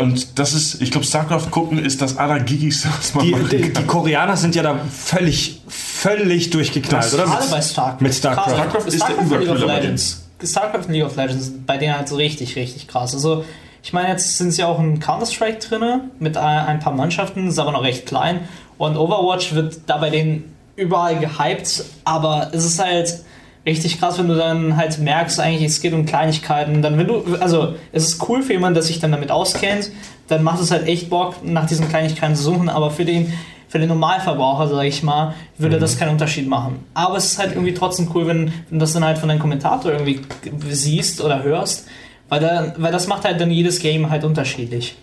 und 0.00 0.38
das 0.38 0.54
ist, 0.54 0.80
ich 0.82 0.90
glaube, 0.90 1.06
StarCraft 1.06 1.50
gucken 1.50 1.78
ist 1.78 2.00
das 2.02 2.16
allergigigste, 2.18 2.88
was 2.96 3.14
man 3.14 3.24
Die, 3.24 3.30
machen 3.32 3.48
die, 3.50 3.60
kann. 3.60 3.72
die 3.82 3.86
Koreaner 3.86 4.36
sind 4.36 4.54
ja 4.54 4.62
da 4.62 4.76
völlig, 4.90 5.60
völlig 5.68 5.91
durchgeknallt, 6.04 7.04
Das- 7.04 7.14
oder? 7.14 7.24
Gerade 7.24 7.46
bei 7.50 7.62
StarCraft. 7.62 8.00
mit 8.00 8.14
StarCraft. 8.14 8.44
Krass. 8.44 8.54
StarCraft 8.54 8.86
ist 8.86 8.92
der 8.92 8.98
StarCraft 9.06 9.20
of 9.20 9.26
Überkühler 9.26 9.54
bei 9.66 9.74
denen. 9.74 9.82
Legends. 9.82 10.28
StarCraft 10.44 10.86
und 10.86 10.92
League 10.92 11.04
of 11.04 11.16
Legends 11.16 11.44
sind 11.46 11.66
bei 11.66 11.76
denen 11.78 11.96
halt 11.96 12.08
so 12.08 12.16
richtig, 12.16 12.56
richtig 12.56 12.88
krass. 12.88 13.14
Also, 13.14 13.44
ich 13.82 13.92
meine, 13.92 14.08
jetzt 14.08 14.38
sind 14.38 14.50
sie 14.52 14.64
auch 14.64 14.78
in 14.78 15.00
Counter-Strike 15.00 15.58
drin 15.58 16.10
mit 16.18 16.36
ein, 16.36 16.66
ein 16.66 16.80
paar 16.80 16.92
Mannschaften, 16.92 17.48
ist 17.48 17.58
aber 17.58 17.72
noch 17.72 17.82
recht 17.82 18.06
klein. 18.06 18.40
Und 18.78 18.96
Overwatch 18.96 19.54
wird 19.54 19.80
da 19.86 19.98
bei 19.98 20.10
denen 20.10 20.54
überall 20.76 21.18
gehypt, 21.18 21.84
aber 22.04 22.50
es 22.52 22.64
ist 22.64 22.82
halt 22.82 23.20
richtig 23.66 24.00
krass, 24.00 24.18
wenn 24.18 24.28
du 24.28 24.34
dann 24.34 24.76
halt 24.76 24.98
merkst, 24.98 25.38
eigentlich 25.38 25.70
es 25.70 25.80
geht 25.80 25.92
um 25.92 26.04
Kleinigkeiten. 26.06 26.82
Dann, 26.82 26.98
wenn 26.98 27.06
du, 27.06 27.36
also, 27.40 27.74
es 27.92 28.04
ist 28.08 28.28
cool 28.28 28.42
für 28.42 28.52
jemanden, 28.54 28.74
der 28.74 28.82
sich 28.82 28.98
dann 28.98 29.12
damit 29.12 29.30
auskennt, 29.30 29.90
dann 30.28 30.42
macht 30.42 30.60
es 30.60 30.70
halt 30.70 30.86
echt 30.88 31.10
Bock, 31.10 31.44
nach 31.44 31.66
diesen 31.66 31.88
Kleinigkeiten 31.88 32.34
zu 32.34 32.42
suchen, 32.42 32.68
aber 32.68 32.90
für 32.90 33.04
den, 33.04 33.32
für 33.72 33.78
den 33.78 33.88
Normalverbraucher, 33.88 34.68
sage 34.68 34.86
ich 34.86 35.02
mal, 35.02 35.34
würde 35.56 35.78
das 35.78 35.98
keinen 35.98 36.10
Unterschied 36.10 36.46
machen. 36.46 36.80
Aber 36.92 37.16
es 37.16 37.24
ist 37.24 37.38
halt 37.38 37.52
irgendwie 37.52 37.72
trotzdem 37.72 38.10
cool, 38.14 38.26
wenn, 38.26 38.46
wenn 38.48 38.52
du 38.70 38.78
das 38.78 38.92
dann 38.92 39.02
halt 39.02 39.16
von 39.16 39.30
deinem 39.30 39.38
Kommentator 39.38 39.92
irgendwie 39.92 40.20
siehst 40.68 41.22
oder 41.22 41.42
hörst, 41.42 41.86
weil, 42.28 42.40
da, 42.40 42.74
weil 42.76 42.92
das 42.92 43.06
macht 43.06 43.24
halt 43.24 43.40
dann 43.40 43.50
jedes 43.50 43.78
Game 43.78 44.10
halt 44.10 44.24
unterschiedlich. 44.24 44.96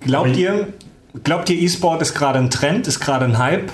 Glaubt 0.00 0.34
ihr, 0.36 0.68
glaubt 1.24 1.50
ihr, 1.50 1.60
E-Sport 1.60 2.00
ist 2.00 2.14
gerade 2.14 2.38
ein 2.38 2.48
Trend, 2.48 2.86
ist 2.88 3.00
gerade 3.00 3.26
ein 3.26 3.36
Hype? 3.36 3.70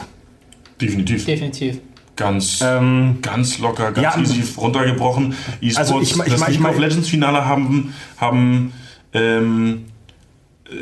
Definitiv. 0.81 1.25
Definitiv. 1.25 1.79
Ganz, 2.17 2.61
Ähm, 2.67 3.19
ganz 3.23 3.59
locker, 3.61 3.93
ganz 3.93 4.17
ja. 4.17 4.21
easy 4.21 4.43
runtergebrochen. 4.57 5.35
E-Sports, 5.61 5.79
Also 5.79 6.01
ich 6.01 6.11
ich 6.11 6.33
das 6.33 6.41
mein- 6.41 6.51
ich 6.53 6.59
League 6.59 6.69
of 6.69 6.79
Legends 6.81 7.09
Finale 7.09 7.45
haben, 7.47 7.95
haben 8.19 8.73
ähm, 9.15 9.85
äh, 10.69 10.73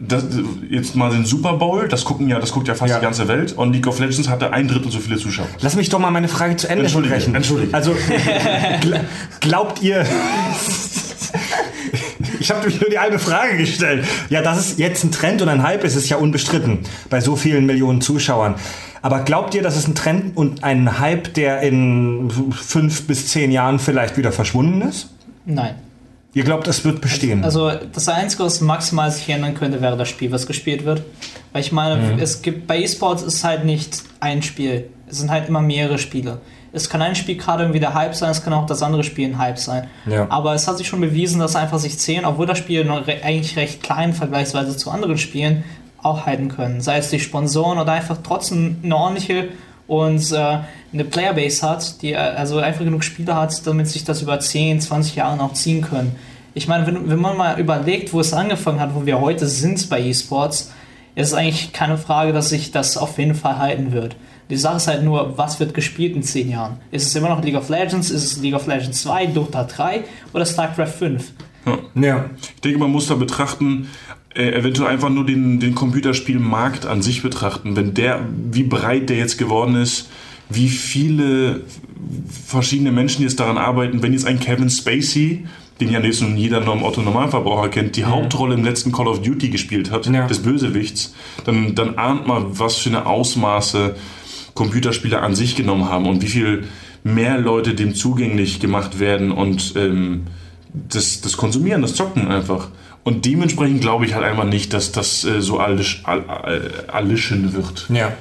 das, 0.00 0.24
jetzt 0.68 0.96
mal 0.96 1.10
den 1.10 1.24
Super 1.26 1.54
Bowl, 1.54 1.86
das 1.88 2.04
gucken 2.04 2.28
ja, 2.28 2.38
das 2.40 2.52
guckt 2.52 2.68
ja 2.68 2.74
fast 2.74 2.90
Ja. 2.90 2.98
die 2.98 3.04
ganze 3.04 3.28
Welt 3.28 3.52
und 3.52 3.72
League 3.72 3.86
of 3.86 3.98
Legends 3.98 4.28
hatte 4.28 4.52
ein 4.52 4.66
Drittel 4.66 4.90
so 4.90 4.98
viele 4.98 5.16
Zuschauer. 5.18 5.46
Lass 5.60 5.76
mich 5.76 5.88
doch 5.90 5.98
mal 5.98 6.10
meine 6.10 6.28
Frage 6.28 6.56
zu 6.56 6.68
Ende 6.68 6.84
Entschuldige, 6.84 7.14
sprechen. 7.14 7.34
entschuldige. 7.34 7.74
Also, 7.74 7.94
gl 8.80 9.00
glaubt 9.40 9.82
ihr... 9.82 10.04
Ich 12.38 12.50
habe 12.50 12.60
nämlich 12.60 12.80
nur 12.80 12.90
die 12.90 12.98
eine 12.98 13.18
Frage 13.18 13.58
gestellt. 13.58 14.06
Ja, 14.30 14.40
dass 14.42 14.58
es 14.58 14.78
jetzt 14.78 15.04
ein 15.04 15.12
Trend 15.12 15.42
und 15.42 15.48
ein 15.48 15.62
Hype 15.62 15.84
ist, 15.84 15.94
ist 15.94 16.08
ja 16.08 16.16
unbestritten 16.16 16.78
bei 17.10 17.20
so 17.20 17.36
vielen 17.36 17.66
Millionen 17.66 18.00
Zuschauern. 18.00 18.54
Aber 19.02 19.20
glaubt 19.20 19.54
ihr, 19.54 19.62
dass 19.62 19.76
es 19.76 19.86
ein 19.86 19.94
Trend 19.94 20.36
und 20.36 20.64
ein 20.64 20.98
Hype, 20.98 21.34
der 21.34 21.60
in 21.60 22.30
fünf 22.50 23.06
bis 23.06 23.28
zehn 23.28 23.50
Jahren 23.52 23.78
vielleicht 23.78 24.16
wieder 24.16 24.32
verschwunden 24.32 24.82
ist? 24.82 25.10
Nein. 25.44 25.74
Ihr 26.32 26.44
glaubt, 26.44 26.68
es 26.68 26.84
wird 26.84 27.00
bestehen? 27.00 27.42
Also 27.42 27.72
das 27.92 28.08
Einzige, 28.08 28.44
was 28.44 28.60
maximal 28.60 29.10
sich 29.10 29.28
ändern 29.28 29.54
könnte, 29.54 29.80
wäre 29.80 29.96
das 29.96 30.08
Spiel, 30.08 30.30
was 30.30 30.46
gespielt 30.46 30.84
wird. 30.84 31.02
Weil 31.52 31.62
ich 31.62 31.72
meine, 31.72 32.20
es 32.20 32.42
gibt 32.42 32.68
bei 32.68 32.80
E-Sports 32.80 33.22
ist 33.22 33.42
halt 33.42 33.64
nicht 33.64 34.02
ein 34.20 34.42
Spiel. 34.42 34.90
Es 35.08 35.18
sind 35.18 35.30
halt 35.30 35.48
immer 35.48 35.60
mehrere 35.60 35.98
Spiele. 35.98 36.40
Es 36.72 36.88
kann 36.88 37.02
ein 37.02 37.16
Spiel 37.16 37.36
gerade 37.36 37.64
irgendwie 37.64 37.80
der 37.80 37.94
Hype 37.94 38.14
sein, 38.14 38.30
es 38.30 38.44
kann 38.44 38.52
auch 38.52 38.66
das 38.66 38.82
andere 38.82 39.02
Spiel 39.02 39.28
ein 39.28 39.38
Hype 39.38 39.58
sein. 39.58 39.88
Ja. 40.06 40.30
Aber 40.30 40.54
es 40.54 40.68
hat 40.68 40.78
sich 40.78 40.86
schon 40.86 41.00
bewiesen, 41.00 41.40
dass 41.40 41.56
einfach 41.56 41.80
sich 41.80 41.98
zehn, 41.98 42.24
obwohl 42.24 42.46
das 42.46 42.58
Spiel 42.58 42.84
noch 42.84 43.08
re 43.08 43.16
eigentlich 43.24 43.56
recht 43.56 43.82
klein 43.82 44.12
vergleichsweise 44.12 44.76
zu 44.76 44.90
anderen 44.90 45.18
Spielen 45.18 45.64
auch 46.00 46.26
halten 46.26 46.48
können. 46.48 46.80
Sei 46.80 46.98
es 46.98 47.10
durch 47.10 47.24
Sponsoren 47.24 47.78
oder 47.78 47.92
einfach 47.92 48.18
trotzdem 48.22 48.78
eine 48.84 48.96
ordentliche 48.96 49.48
und 49.90 50.30
äh, 50.30 50.58
eine 50.92 51.04
Playerbase 51.04 51.68
hat, 51.68 52.00
die 52.00 52.12
äh, 52.12 52.16
also 52.16 52.58
einfach 52.58 52.84
genug 52.84 53.02
Spieler 53.02 53.34
hat, 53.34 53.66
damit 53.66 53.88
sich 53.88 54.04
das 54.04 54.22
über 54.22 54.38
10, 54.38 54.80
20 54.80 55.16
Jahre 55.16 55.36
noch 55.36 55.52
ziehen 55.54 55.82
können. 55.82 56.14
Ich 56.54 56.68
meine, 56.68 56.86
wenn, 56.86 57.10
wenn 57.10 57.18
man 57.18 57.36
mal 57.36 57.58
überlegt, 57.58 58.12
wo 58.12 58.20
es 58.20 58.32
angefangen 58.32 58.78
hat, 58.78 58.94
wo 58.94 59.04
wir 59.04 59.20
heute 59.20 59.48
sind 59.48 59.90
bei 59.90 60.00
E-Sports, 60.00 60.72
ist 61.16 61.34
eigentlich 61.34 61.72
keine 61.72 61.98
Frage, 61.98 62.32
dass 62.32 62.50
sich 62.50 62.70
das 62.70 62.96
auf 62.96 63.18
jeden 63.18 63.34
Fall 63.34 63.58
halten 63.58 63.90
wird. 63.90 64.14
Die 64.48 64.56
Sache 64.56 64.76
ist 64.76 64.86
halt 64.86 65.02
nur, 65.02 65.36
was 65.36 65.58
wird 65.58 65.74
gespielt 65.74 66.14
in 66.14 66.22
10 66.22 66.50
Jahren? 66.50 66.76
Ist 66.92 67.08
es 67.08 67.16
immer 67.16 67.28
noch 67.28 67.42
League 67.42 67.56
of 67.56 67.68
Legends? 67.68 68.10
Ist 68.10 68.24
es 68.24 68.36
League 68.40 68.54
of 68.54 68.68
Legends 68.68 69.02
2, 69.02 69.26
Dota 69.26 69.64
3 69.64 70.04
oder 70.32 70.46
StarCraft 70.46 70.86
5? 70.86 71.32
ja. 71.96 72.30
Ich 72.40 72.60
denke, 72.60 72.78
man 72.78 72.92
muss 72.92 73.08
da 73.08 73.16
betrachten, 73.16 73.88
äh, 74.34 74.50
eventuell 74.52 74.90
einfach 74.90 75.10
nur 75.10 75.26
den, 75.26 75.60
den 75.60 75.74
Computerspielmarkt 75.74 76.86
an 76.86 77.02
sich 77.02 77.22
betrachten. 77.22 77.76
Wenn 77.76 77.94
der, 77.94 78.20
wie 78.50 78.62
breit 78.62 79.08
der 79.10 79.16
jetzt 79.16 79.38
geworden 79.38 79.74
ist, 79.76 80.08
wie 80.48 80.68
viele 80.68 81.62
verschiedene 82.46 82.92
Menschen 82.92 83.22
jetzt 83.22 83.40
daran 83.40 83.58
arbeiten, 83.58 84.02
wenn 84.02 84.12
jetzt 84.12 84.26
ein 84.26 84.40
Kevin 84.40 84.70
Spacey, 84.70 85.46
den 85.80 85.90
ja 85.90 86.00
nun 86.00 86.36
jeder 86.36 86.60
Norm 86.60 86.82
Otto 86.82 87.00
Normalverbraucher 87.00 87.68
kennt, 87.68 87.96
die 87.96 88.04
Hauptrolle 88.04 88.54
im 88.54 88.64
letzten 88.64 88.92
Call 88.92 89.08
of 89.08 89.22
Duty 89.22 89.48
gespielt 89.48 89.90
hat, 89.90 90.06
Ja. 90.06 90.26
des 90.26 90.40
Bösewichts, 90.40 91.14
dann, 91.44 91.74
dann 91.74 91.96
ahnt 91.96 92.26
man, 92.26 92.58
was 92.58 92.76
für 92.76 92.90
eine 92.90 93.06
Ausmaße 93.06 93.96
Computerspiele 94.54 95.20
an 95.20 95.34
sich 95.34 95.56
genommen 95.56 95.88
haben 95.88 96.06
und 96.06 96.22
wie 96.22 96.28
viel 96.28 96.64
mehr 97.02 97.38
Leute 97.38 97.74
dem 97.74 97.94
zugänglich 97.94 98.60
gemacht 98.60 98.98
werden 99.00 99.30
und 99.32 99.74
ähm, 99.76 100.24
das, 100.72 101.20
das 101.20 101.36
Konsumieren, 101.36 101.82
das 101.82 101.94
Zocken 101.94 102.28
einfach. 102.28 102.68
Und 103.02 103.24
dementsprechend 103.24 103.80
glaube 103.80 104.04
ich 104.06 104.14
halt 104.14 104.24
einfach 104.24 104.44
nicht, 104.44 104.72
dass 104.72 104.92
das 104.92 105.24
äh, 105.24 105.40
so 105.40 105.58
allisch, 105.58 106.02
all, 106.04 106.28
all, 106.28 106.70
allischen 106.88 107.54
wird. 107.54 107.86
Ja. 107.88 108.12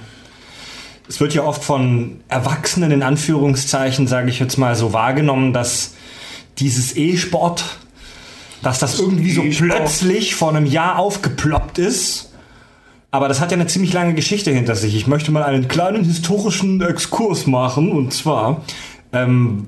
Es 1.07 1.19
wird 1.19 1.33
ja 1.33 1.43
oft 1.43 1.63
von 1.63 2.21
Erwachsenen 2.27 2.91
in 2.91 3.03
Anführungszeichen, 3.03 4.07
sage 4.07 4.29
ich 4.29 4.39
jetzt 4.39 4.57
mal, 4.57 4.75
so 4.75 4.93
wahrgenommen, 4.93 5.53
dass 5.53 5.95
dieses 6.59 6.95
E-Sport, 6.95 7.65
dass 8.61 8.79
das 8.79 8.99
irgendwie 8.99 9.31
so 9.31 9.41
plötzlich 9.41 10.35
vor 10.35 10.49
einem 10.49 10.65
Jahr 10.65 10.99
aufgeploppt 10.99 11.79
ist. 11.79 12.31
Aber 13.11 13.27
das 13.27 13.41
hat 13.41 13.51
ja 13.51 13.57
eine 13.57 13.65
ziemlich 13.65 13.91
lange 13.91 14.13
Geschichte 14.13 14.51
hinter 14.51 14.75
sich. 14.75 14.95
Ich 14.95 15.07
möchte 15.07 15.31
mal 15.31 15.43
einen 15.43 15.67
kleinen 15.67 16.03
historischen 16.03 16.79
Exkurs 16.81 17.47
machen. 17.47 17.91
Und 17.91 18.13
zwar, 18.13 18.61
ähm, 19.11 19.67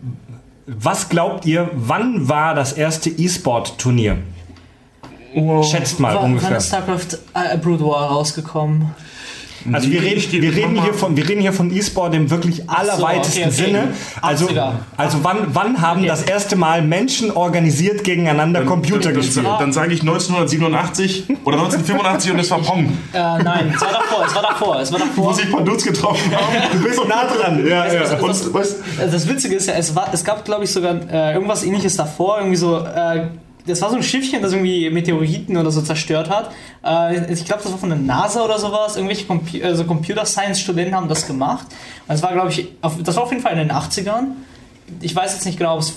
was 0.68 1.10
glaubt 1.10 1.46
ihr, 1.48 1.72
wann 1.74 2.30
war 2.30 2.54
das 2.54 2.74
erste 2.74 3.10
E-Sport-Turnier? 3.10 4.20
Schätzt 5.64 6.00
mal 6.00 6.14
Wann- 6.16 6.24
Wann 6.24 6.32
ungefähr. 6.34 6.58
ist 6.58 6.68
StarCraft 6.68 7.18
äh, 7.34 7.58
Brood 7.58 7.82
War 7.82 8.10
rausgekommen? 8.12 8.92
Also 9.72 9.92
wir 9.92 10.02
reden, 10.02 10.24
wir 10.42 10.56
reden 10.56 10.82
hier 10.82 10.92
von 10.96 11.16
wir 11.16 11.30
reden 11.30 11.42
hier 11.42 11.54
von 11.54 11.72
E-Sport 11.72 12.16
im 12.16 12.32
wirklich 12.32 12.68
allerweitesten 12.68 13.44
okay, 13.44 13.52
okay. 13.54 13.64
Sinne. 13.66 13.88
Also 14.20 14.48
80er. 14.48 14.72
also 14.98 15.20
wann 15.22 15.38
wann 15.54 15.80
haben 15.80 16.00
Okay. 16.00 16.08
das 16.08 16.24
erste 16.24 16.56
Mal 16.56 16.82
Menschen 16.82 17.30
organisiert 17.30 18.04
gegeneinander 18.04 18.64
Computer 18.66 19.10
dann, 19.12 19.14
gespielt? 19.14 19.46
Dann, 19.46 19.60
dann 19.60 19.72
sage 19.72 19.94
ich 19.94 20.02
1987 20.02 21.26
oder 21.46 21.58
1985 21.60 22.32
und 22.32 22.40
es 22.40 22.50
war 22.50 22.58
Pong, 22.60 22.86
Äh, 23.14 23.18
nein, 23.44 23.72
es 23.76 23.82
war 23.82 23.92
davor, 23.92 24.26
es 24.26 24.34
war 24.36 24.42
davor, 24.42 24.80
es 24.80 24.92
war 24.92 25.00
wo 25.00 25.06
davor. 25.06 25.34
sich 25.36 25.46
ein 25.46 25.52
paar 25.52 25.62
Dudes 25.64 25.84
getroffen 25.86 26.32
haben. 26.36 26.56
Du 26.74 26.84
bist 26.84 27.00
nah 27.08 27.26
dran. 27.26 27.64
Ja, 27.68 27.86
ja. 27.94 28.18
Und, 28.18 28.54
weißt, 28.54 28.76
Also 29.00 29.12
Das 29.12 29.28
Witzige 29.30 29.56
ist 29.58 29.68
ja, 29.68 29.76
es, 29.76 29.94
war, 29.96 30.10
es 30.12 30.24
gab, 30.24 30.44
glaube 30.44 30.64
ich, 30.64 30.72
sogar 30.72 30.96
äh, 31.08 31.34
irgendwas 31.34 31.64
ähnliches 31.64 31.96
davor, 31.98 32.40
irgendwie 32.40 32.58
so. 32.58 32.80
Äh, 32.80 33.28
das 33.66 33.82
war 33.82 33.90
so 33.90 33.96
ein 33.96 34.04
Schiffchen, 34.04 34.42
das 34.42 34.54
irgendwie 34.54 34.90
Meteoriten 34.90 35.58
oder 35.58 35.72
so 35.72 35.82
zerstört 35.82 36.30
hat. 36.30 36.52
Äh, 36.84 37.32
ich 37.32 37.46
glaube, 37.46 37.62
das 37.64 37.72
war 37.72 37.80
von 37.80 37.90
der 37.90 37.98
NASA 37.98 38.44
oder 38.44 38.60
sowas. 38.60 38.96
Irgendwelche 38.96 39.26
Compu 39.26 39.64
also 39.64 39.84
Computer 39.84 40.26
Science 40.26 40.60
Studenten 40.60 40.96
haben 40.96 41.08
das 41.08 41.28
gemacht. 41.28 41.68
Und 41.68 42.10
das 42.10 42.24
war, 42.24 42.34
glaube 42.34 42.50
ich, 42.50 42.68
auf, 42.82 43.02
das 43.02 43.16
war 43.16 43.24
auf 43.24 43.32
jeden 43.32 43.44
Fall 43.44 43.54
in 43.54 43.60
den 43.60 43.72
80ern. 43.72 44.28
Ich 45.02 45.16
weiß 45.16 45.34
jetzt 45.34 45.46
nicht 45.46 45.58
genau, 45.58 45.76
ob 45.76 45.82
es 45.82 45.94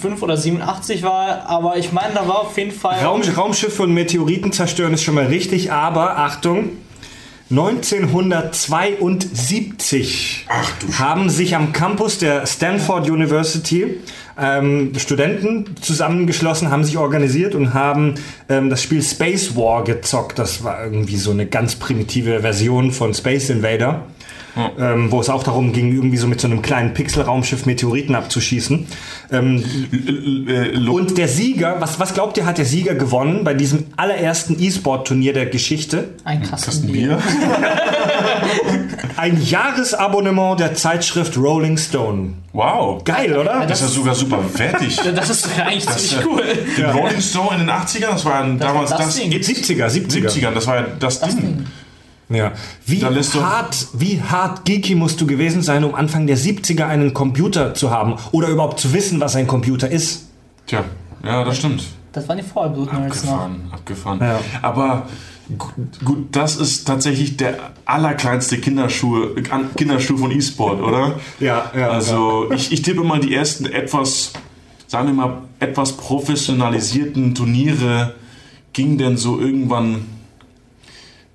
5 0.00 0.22
oder 0.22 0.36
87 0.36 1.02
war, 1.02 1.48
aber 1.48 1.76
ich 1.76 1.92
meine, 1.92 2.14
da 2.14 2.28
war 2.28 2.40
auf 2.40 2.56
jeden 2.58 2.72
Fall. 2.72 3.02
Raum, 3.02 3.22
Raumschiffe 3.22 3.82
und 3.82 3.92
Meteoriten 3.92 4.52
zerstören 4.52 4.92
ist 4.94 5.02
schon 5.02 5.14
mal 5.14 5.26
richtig, 5.26 5.72
aber 5.72 6.18
Achtung, 6.18 6.70
1972 7.48 10.46
Ach 10.48 10.68
du 10.80 10.98
haben 10.98 11.30
sich 11.30 11.54
am 11.54 11.72
Campus 11.72 12.18
der 12.18 12.44
Stanford 12.44 13.08
University 13.08 14.00
ähm, 14.38 14.92
Studenten 14.96 15.76
zusammengeschlossen, 15.80 16.70
haben 16.70 16.84
sich 16.84 16.98
organisiert 16.98 17.54
und 17.54 17.72
haben 17.72 18.16
ähm, 18.48 18.68
das 18.68 18.82
Spiel 18.82 19.02
Space 19.02 19.56
War 19.56 19.84
gezockt. 19.84 20.38
Das 20.38 20.62
war 20.64 20.84
irgendwie 20.84 21.16
so 21.16 21.30
eine 21.30 21.46
ganz 21.46 21.76
primitive 21.76 22.40
Version 22.40 22.90
von 22.90 23.14
Space 23.14 23.48
Invader. 23.48 24.02
Ähm, 24.78 25.12
wo 25.12 25.20
es 25.20 25.28
auch 25.28 25.42
darum 25.42 25.72
ging, 25.72 25.92
irgendwie 25.92 26.16
so 26.16 26.26
mit 26.26 26.40
so 26.40 26.46
einem 26.48 26.62
kleinen 26.62 26.94
Pixelraumschiff 26.94 27.66
Meteoriten 27.66 28.14
abzuschießen. 28.14 28.86
Ähm, 29.32 29.64
Äh, 30.48 30.76
und 30.88 31.18
der 31.18 31.28
Sieger, 31.28 31.76
was, 31.80 31.98
was 32.00 32.14
glaubt 32.14 32.36
ihr, 32.36 32.46
hat 32.46 32.58
der 32.58 32.64
Sieger 32.64 32.94
gewonnen 32.94 33.44
bei 33.44 33.54
diesem 33.54 33.86
allerersten 33.96 34.56
E-Sport-Turnier 34.62 35.32
der 35.32 35.46
Geschichte? 35.46 36.10
Ein 36.24 36.42
Kasten, 36.42 36.66
Kasten 36.66 36.92
Bier. 36.92 37.18
Ein 39.16 39.42
Jahresabonnement 39.42 40.60
der 40.60 40.74
Zeitschrift 40.74 41.36
Rolling 41.36 41.78
Stone. 41.78 42.34
Wow. 42.52 43.02
Geil, 43.04 43.36
oder? 43.36 43.66
Das 43.66 43.80
ist 43.80 43.88
ja 43.88 43.94
sogar 43.94 44.14
super 44.14 44.38
wertig. 44.54 44.98
Das 45.14 45.30
ist 45.30 45.48
eigentlich 45.58 45.86
ziemlich 45.86 46.26
cool. 46.26 46.42
Die 46.76 46.82
Rolling 46.82 47.20
Stone 47.20 47.54
in 47.54 47.66
den 47.66 47.70
80ern, 47.70 48.10
das 48.12 48.24
war 48.24 48.44
damals 48.58 48.90
das 48.90 48.98
das, 48.98 49.16
Ding. 49.16 49.30
70er, 49.32 49.86
70er. 49.86 50.28
70ern, 50.28 50.50
das 50.54 50.66
war 50.66 50.76
ja 50.76 50.86
das, 50.98 51.20
Das 51.20 51.34
Ding. 51.36 51.40
Ding. 51.44 51.66
Ja. 52.28 52.52
Wie 52.84 53.04
hart, 53.04 53.88
wie 53.92 54.20
hart 54.20 54.64
geeky 54.64 54.94
musst 54.96 55.20
du 55.20 55.26
gewesen 55.26 55.62
sein, 55.62 55.84
um 55.84 55.94
Anfang 55.94 56.26
der 56.26 56.36
70er 56.36 56.86
einen 56.86 57.14
Computer 57.14 57.74
zu 57.74 57.90
haben 57.90 58.16
oder 58.32 58.48
überhaupt 58.48 58.80
zu 58.80 58.92
wissen, 58.92 59.20
was 59.20 59.36
ein 59.36 59.46
Computer 59.46 59.88
ist? 59.88 60.28
Tja, 60.66 60.84
ja, 61.24 61.44
das 61.44 61.58
stimmt. 61.58 61.84
Das 62.12 62.28
waren 62.28 62.38
die 62.38 62.44
Vollblut-Nerds 62.44 63.24
noch. 63.24 63.32
Abgefahren, 63.32 63.68
abgefahren. 63.70 64.18
Ja. 64.20 64.40
Aber 64.62 65.06
gut, 65.56 65.74
gut, 66.04 66.18
das 66.32 66.56
ist 66.56 66.84
tatsächlich 66.86 67.36
der 67.36 67.58
allerkleinste 67.84 68.58
Kinderschuh, 68.58 69.34
Kinderschuh 69.76 70.16
von 70.16 70.30
E-Sport, 70.32 70.80
oder? 70.80 71.20
Ja, 71.38 71.70
ja, 71.76 71.90
Also 71.90 72.50
ich, 72.52 72.72
ich 72.72 72.82
tippe 72.82 73.04
mal, 73.04 73.20
die 73.20 73.34
ersten 73.34 73.66
etwas, 73.66 74.32
sagen 74.88 75.08
wir 75.08 75.14
mal, 75.14 75.42
etwas 75.60 75.92
professionalisierten 75.92 77.34
Turniere 77.34 78.14
gingen 78.72 78.98
denn 78.98 79.16
so 79.16 79.38
irgendwann 79.38 80.06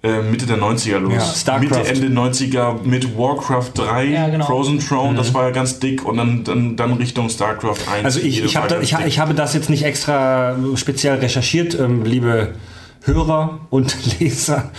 Mitte 0.03 0.47
der 0.47 0.57
90er 0.57 0.97
los. 0.97 1.13
Ja, 1.13 1.21
StarCraft. 1.21 1.77
Mitte, 1.77 1.87
Ende 1.87 2.07
90er 2.07 2.81
mit 2.83 3.15
Warcraft 3.15 3.71
3, 3.75 4.05
Ja, 4.05 4.29
genau. 4.29 4.45
Frozen 4.45 4.79
Throne, 4.79 5.15
das 5.15 5.31
war 5.33 5.43
ja 5.43 5.51
ganz 5.51 5.79
dick 5.79 6.03
und 6.05 6.17
dann, 6.17 6.43
dann, 6.43 6.75
dann 6.75 6.93
Richtung 6.93 7.29
StarCraft 7.29 7.87
1. 7.87 7.99
Mhm. 7.99 8.05
Also 8.05 8.19
ich, 8.19 8.43
ich, 8.43 8.55
hab 8.57 8.67
da, 8.67 8.81
ich, 8.81 8.95
ich 9.05 9.19
habe 9.19 9.35
das 9.35 9.53
jetzt 9.53 9.69
nicht 9.69 9.83
extra 9.83 10.55
speziell 10.75 11.19
recherchiert, 11.19 11.79
ähm, 11.79 12.03
liebe 12.03 12.55
Hörer 13.03 13.59
und 13.69 13.95
Leser. 14.19 14.71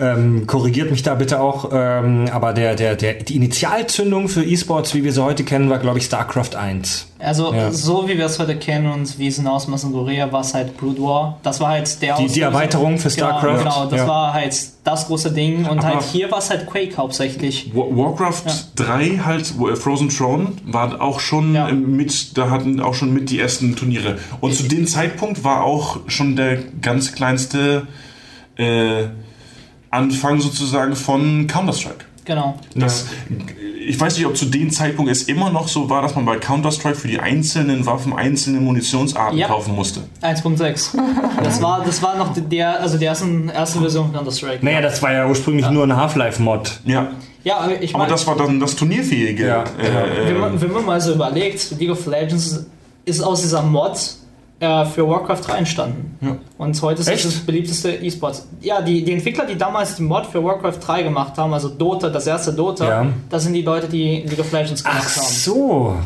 Ähm, 0.00 0.46
korrigiert 0.46 0.90
mich 0.92 1.02
da 1.02 1.14
bitte 1.16 1.40
auch. 1.40 1.70
Ähm, 1.72 2.28
aber 2.32 2.52
der, 2.52 2.76
der, 2.76 2.94
der, 2.94 3.14
die 3.14 3.34
Initialzündung 3.36 4.28
für 4.28 4.44
E-Sports, 4.44 4.94
wie 4.94 5.02
wir 5.02 5.12
sie 5.12 5.22
heute 5.22 5.42
kennen, 5.42 5.68
war, 5.70 5.78
glaube 5.78 5.98
ich, 5.98 6.04
StarCraft 6.04 6.54
1. 6.56 7.06
Also 7.18 7.52
Ja. 7.52 7.72
so 7.72 8.08
wie 8.08 8.16
wir 8.16 8.26
es 8.26 8.38
heute 8.38 8.56
kennen 8.56 8.86
und 8.92 9.18
wie 9.18 9.26
es 9.26 9.38
in 9.38 9.46
Ausmaß 9.48 9.82
in 9.84 9.92
Korea 9.92 10.30
war 10.30 10.42
es 10.42 10.54
halt 10.54 10.76
Brood 10.76 11.00
War. 11.00 11.40
Das 11.42 11.58
war 11.60 11.70
halt 11.70 12.00
der 12.00 12.16
Die- 12.16 12.28
die. 12.28 12.40
Erweiterung 12.42 12.98
für 12.98 13.10
StarCraft. 13.10 13.58
Genau, 13.58 13.74
genau 13.80 13.86
das 13.90 13.98
Ja. 14.00 14.06
war 14.06 14.32
halt 14.34 14.56
das 14.84 15.06
große 15.08 15.32
Ding 15.32 15.66
und 15.66 15.78
Aber- 15.80 15.88
halt 15.88 16.02
hier 16.04 16.30
war 16.30 16.38
es 16.38 16.48
halt 16.50 16.66
Quake 16.70 16.96
hauptsächlich. 16.96 17.72
Wa- 17.74 17.86
Warcraft 17.90 18.44
3 18.76 19.20
halt, 19.24 19.52
äh, 19.60 19.74
Frozen 19.74 20.10
Throne, 20.10 20.52
war 20.64 21.00
auch 21.02 21.18
schon 21.18 21.54
Ja. 21.56 21.72
mit, 21.72 22.38
da 22.38 22.50
hatten 22.50 22.78
auch 22.80 22.94
schon 22.94 23.12
mit 23.12 23.30
die 23.30 23.40
ersten 23.40 23.74
Turniere. 23.74 24.18
Und 24.40 24.54
zu 24.54 24.62
dem 24.62 24.86
Zeitpunkt 24.86 25.42
war 25.42 25.64
auch 25.64 25.98
schon 26.06 26.36
der 26.36 26.56
ganz 26.80 27.12
kleinste 27.16 27.88
äh, 28.56 29.08
Anfang 29.90 30.40
sozusagen 30.40 30.94
von 30.96 31.46
Counter-Strike. 31.46 32.04
Genau. 32.24 32.56
Das, 32.74 33.06
Ich 33.88 33.98
weiß 33.98 34.18
nicht, 34.18 34.26
ob 34.26 34.36
zu 34.36 34.44
dem 34.44 34.70
Zeitpunkt 34.70 35.10
es 35.10 35.22
immer 35.22 35.48
noch 35.50 35.66
so 35.66 35.88
war, 35.88 36.02
dass 36.02 36.14
man 36.14 36.26
bei 36.26 36.36
Counter-Strike 36.36 36.94
für 36.96 37.08
die 37.08 37.18
einzelnen 37.18 37.86
Waffen 37.86 38.12
einzelne 38.12 38.60
Munitionsarten 38.60 39.38
Ja. 39.38 39.46
kaufen 39.48 39.74
musste. 39.74 40.00
1.6. 40.20 40.90
Das 41.42 41.62
war, 41.62 41.82
das 41.84 42.02
war 42.02 42.16
noch 42.18 42.34
der, 42.36 42.80
also 42.82 42.98
die 42.98 43.06
ersten, 43.06 43.48
erste 43.48 43.78
Version 43.80 44.04
von 44.06 44.14
Counter-Strike. 44.16 44.62
Naja, 44.62 44.82
das 44.82 45.00
war 45.00 45.12
ja 45.14 45.26
ursprünglich 45.26 45.70
nur 45.70 45.84
ein 45.84 45.96
Half-Life-Mod. 45.96 46.80
Ja, 46.84 47.12
Ja, 47.44 47.60
aber 47.60 47.80
ich 47.80 47.94
aber 47.94 48.00
meine, 48.04 48.10
das 48.12 48.26
war 48.26 48.36
dann 48.36 48.60
das 48.60 48.76
turnierfähige. 48.76 49.46
Ja, 49.46 49.62
äh, 49.62 50.26
wenn, 50.26 50.38
man, 50.38 50.60
wenn 50.60 50.72
man 50.72 50.84
mal 50.84 51.00
so 51.00 51.14
überlegt, 51.14 51.70
League 51.78 51.90
of 51.90 52.04
Legends 52.06 52.66
ist 53.06 53.22
aus 53.22 53.40
dieser 53.40 53.62
Mod 53.62 53.98
äh, 54.60 54.84
für 54.86 55.08
Warcraft 55.08 55.40
3 55.46 55.58
entstanden. 55.58 56.16
Ja. 56.20 56.36
Und 56.58 56.80
heute 56.82 57.00
ist 57.02 57.08
Echt? 57.08 57.24
es 57.24 57.34
das 57.34 57.46
beliebteste 57.46 57.92
E-Sport. 57.94 58.42
Ja, 58.60 58.80
die, 58.82 59.04
die 59.04 59.12
Entwickler, 59.12 59.46
die 59.46 59.56
damals 59.56 59.96
die 59.96 60.02
Mod 60.02 60.26
für 60.26 60.42
Warcraft 60.42 60.78
3 60.84 61.02
gemacht 61.04 61.36
haben, 61.38 61.52
also 61.54 61.68
Dota, 61.68 62.08
das 62.08 62.26
erste 62.26 62.52
Dota, 62.52 62.88
Ja. 62.88 63.06
das 63.30 63.44
sind 63.44 63.52
die 63.52 63.62
Leute, 63.62 63.88
die 63.88 64.22
League 64.22 64.40
of 64.40 64.50
Legends 64.52 64.82
gemacht 64.82 65.04
Ach 65.06 65.16
haben. 65.16 65.26
so. 65.26 65.96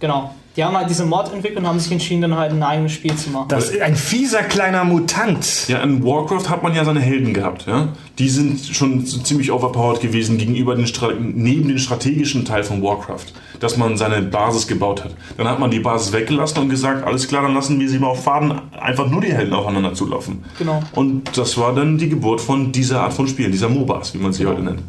Genau. 0.00 0.30
Die 0.56 0.64
haben 0.64 0.76
halt 0.76 0.90
diese 0.90 1.04
Mod 1.04 1.32
entwickelt 1.32 1.60
und 1.60 1.68
haben 1.68 1.78
sich 1.78 1.92
entschieden, 1.92 2.22
dann 2.22 2.36
halt 2.36 2.50
ein 2.50 2.62
eigenes 2.62 2.92
Spiel 2.92 3.14
zu 3.14 3.30
machen. 3.30 3.46
Das 3.48 3.70
ist 3.70 3.80
ein 3.80 3.94
fieser 3.94 4.42
kleiner 4.42 4.82
Mutant. 4.82 5.68
Ja, 5.68 5.78
in 5.82 6.02
Warcraft 6.04 6.48
hat 6.48 6.64
man 6.64 6.74
ja 6.74 6.84
seine 6.84 6.98
Helden 6.98 7.32
gehabt, 7.32 7.66
ja. 7.66 7.88
Die 8.18 8.28
sind 8.28 8.60
schon 8.66 9.06
so 9.06 9.20
ziemlich 9.20 9.52
overpowered 9.52 10.00
gewesen 10.00 10.36
gegenüber 10.36 10.74
den 10.74 10.88
Stra 10.88 11.12
neben 11.16 11.68
den 11.68 11.78
strategischen 11.78 12.44
Teil 12.44 12.64
von 12.64 12.82
Warcraft, 12.82 13.26
dass 13.60 13.76
man 13.76 13.96
seine 13.96 14.20
Basis 14.22 14.66
gebaut 14.66 15.04
hat. 15.04 15.14
Dann 15.36 15.46
hat 15.46 15.60
man 15.60 15.70
die 15.70 15.78
Basis 15.78 16.12
weggelassen 16.12 16.58
und 16.58 16.70
gesagt, 16.70 17.06
alles 17.06 17.28
klar, 17.28 17.42
dann 17.42 17.54
lassen 17.54 17.78
wir 17.78 17.88
sie 17.88 18.00
mal 18.00 18.08
auf 18.08 18.24
Faden 18.24 18.60
einfach 18.80 19.08
nur 19.08 19.20
die 19.20 19.32
Helden 19.32 19.54
aufeinander 19.54 19.94
zulaufen. 19.94 20.44
Genau. 20.58 20.82
Und 20.92 21.36
das 21.38 21.56
war 21.56 21.72
dann 21.72 21.98
die 21.98 22.08
Geburt 22.08 22.40
von 22.40 22.72
dieser 22.72 23.02
Art 23.02 23.12
von 23.12 23.28
Spielen, 23.28 23.52
dieser 23.52 23.68
MOBAs, 23.68 24.12
wie 24.14 24.18
man 24.18 24.32
sie 24.32 24.44
heute 24.44 24.62
nennt. 24.62 24.80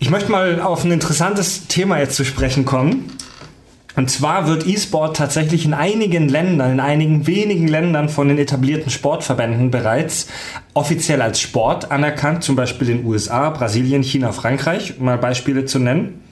Ich 0.00 0.10
möchte 0.10 0.32
mal 0.32 0.60
auf 0.60 0.84
ein 0.84 0.90
interessantes 0.90 1.68
Thema 1.68 2.00
jetzt 2.00 2.16
zu 2.16 2.24
sprechen 2.24 2.64
kommen. 2.64 3.12
Und 3.94 4.10
zwar 4.10 4.46
wird 4.46 4.66
E-Sport 4.66 5.16
tatsächlich 5.16 5.66
in 5.66 5.74
einigen 5.74 6.28
Ländern, 6.28 6.72
in 6.72 6.80
einigen 6.80 7.26
wenigen 7.26 7.68
Ländern 7.68 8.08
von 8.08 8.28
den 8.28 8.38
etablierten 8.38 8.90
Sportverbänden 8.90 9.70
bereits 9.70 10.28
offiziell 10.72 11.20
als 11.20 11.40
Sport 11.40 11.90
anerkannt, 11.90 12.42
zum 12.42 12.56
Beispiel 12.56 12.88
in 12.88 12.98
den 12.98 13.06
USA, 13.06 13.50
Brasilien, 13.50 14.02
China, 14.02 14.32
Frankreich, 14.32 14.94
um 14.98 15.04
mal 15.04 15.18
Beispiele 15.18 15.66
zu 15.66 15.78
nennen. 15.78 16.22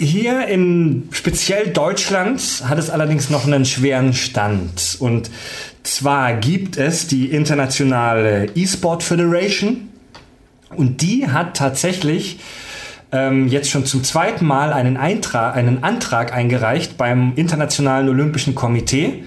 Hier 0.00 0.46
in 0.46 1.08
speziell 1.10 1.68
Deutschland 1.68 2.62
hat 2.64 2.78
es 2.78 2.90
allerdings 2.90 3.30
noch 3.30 3.46
einen 3.46 3.64
schweren 3.64 4.12
Stand. 4.12 4.96
Und 5.00 5.30
zwar 5.82 6.34
gibt 6.34 6.76
es 6.76 7.08
die 7.08 7.30
internationale 7.30 8.46
E-Sport 8.54 9.02
Federation 9.02 9.88
und 10.76 11.00
die 11.02 11.28
hat 11.28 11.56
tatsächlich 11.56 12.38
ähm, 13.12 13.48
jetzt 13.48 13.70
schon 13.70 13.86
zum 13.86 14.04
zweiten 14.04 14.44
Mal 14.46 14.72
einen, 14.72 14.96
Eintrag, 14.96 15.56
einen 15.56 15.82
Antrag 15.82 16.32
eingereicht 16.32 16.96
beim 16.96 17.32
Internationalen 17.36 18.08
Olympischen 18.08 18.54
Komitee, 18.54 19.24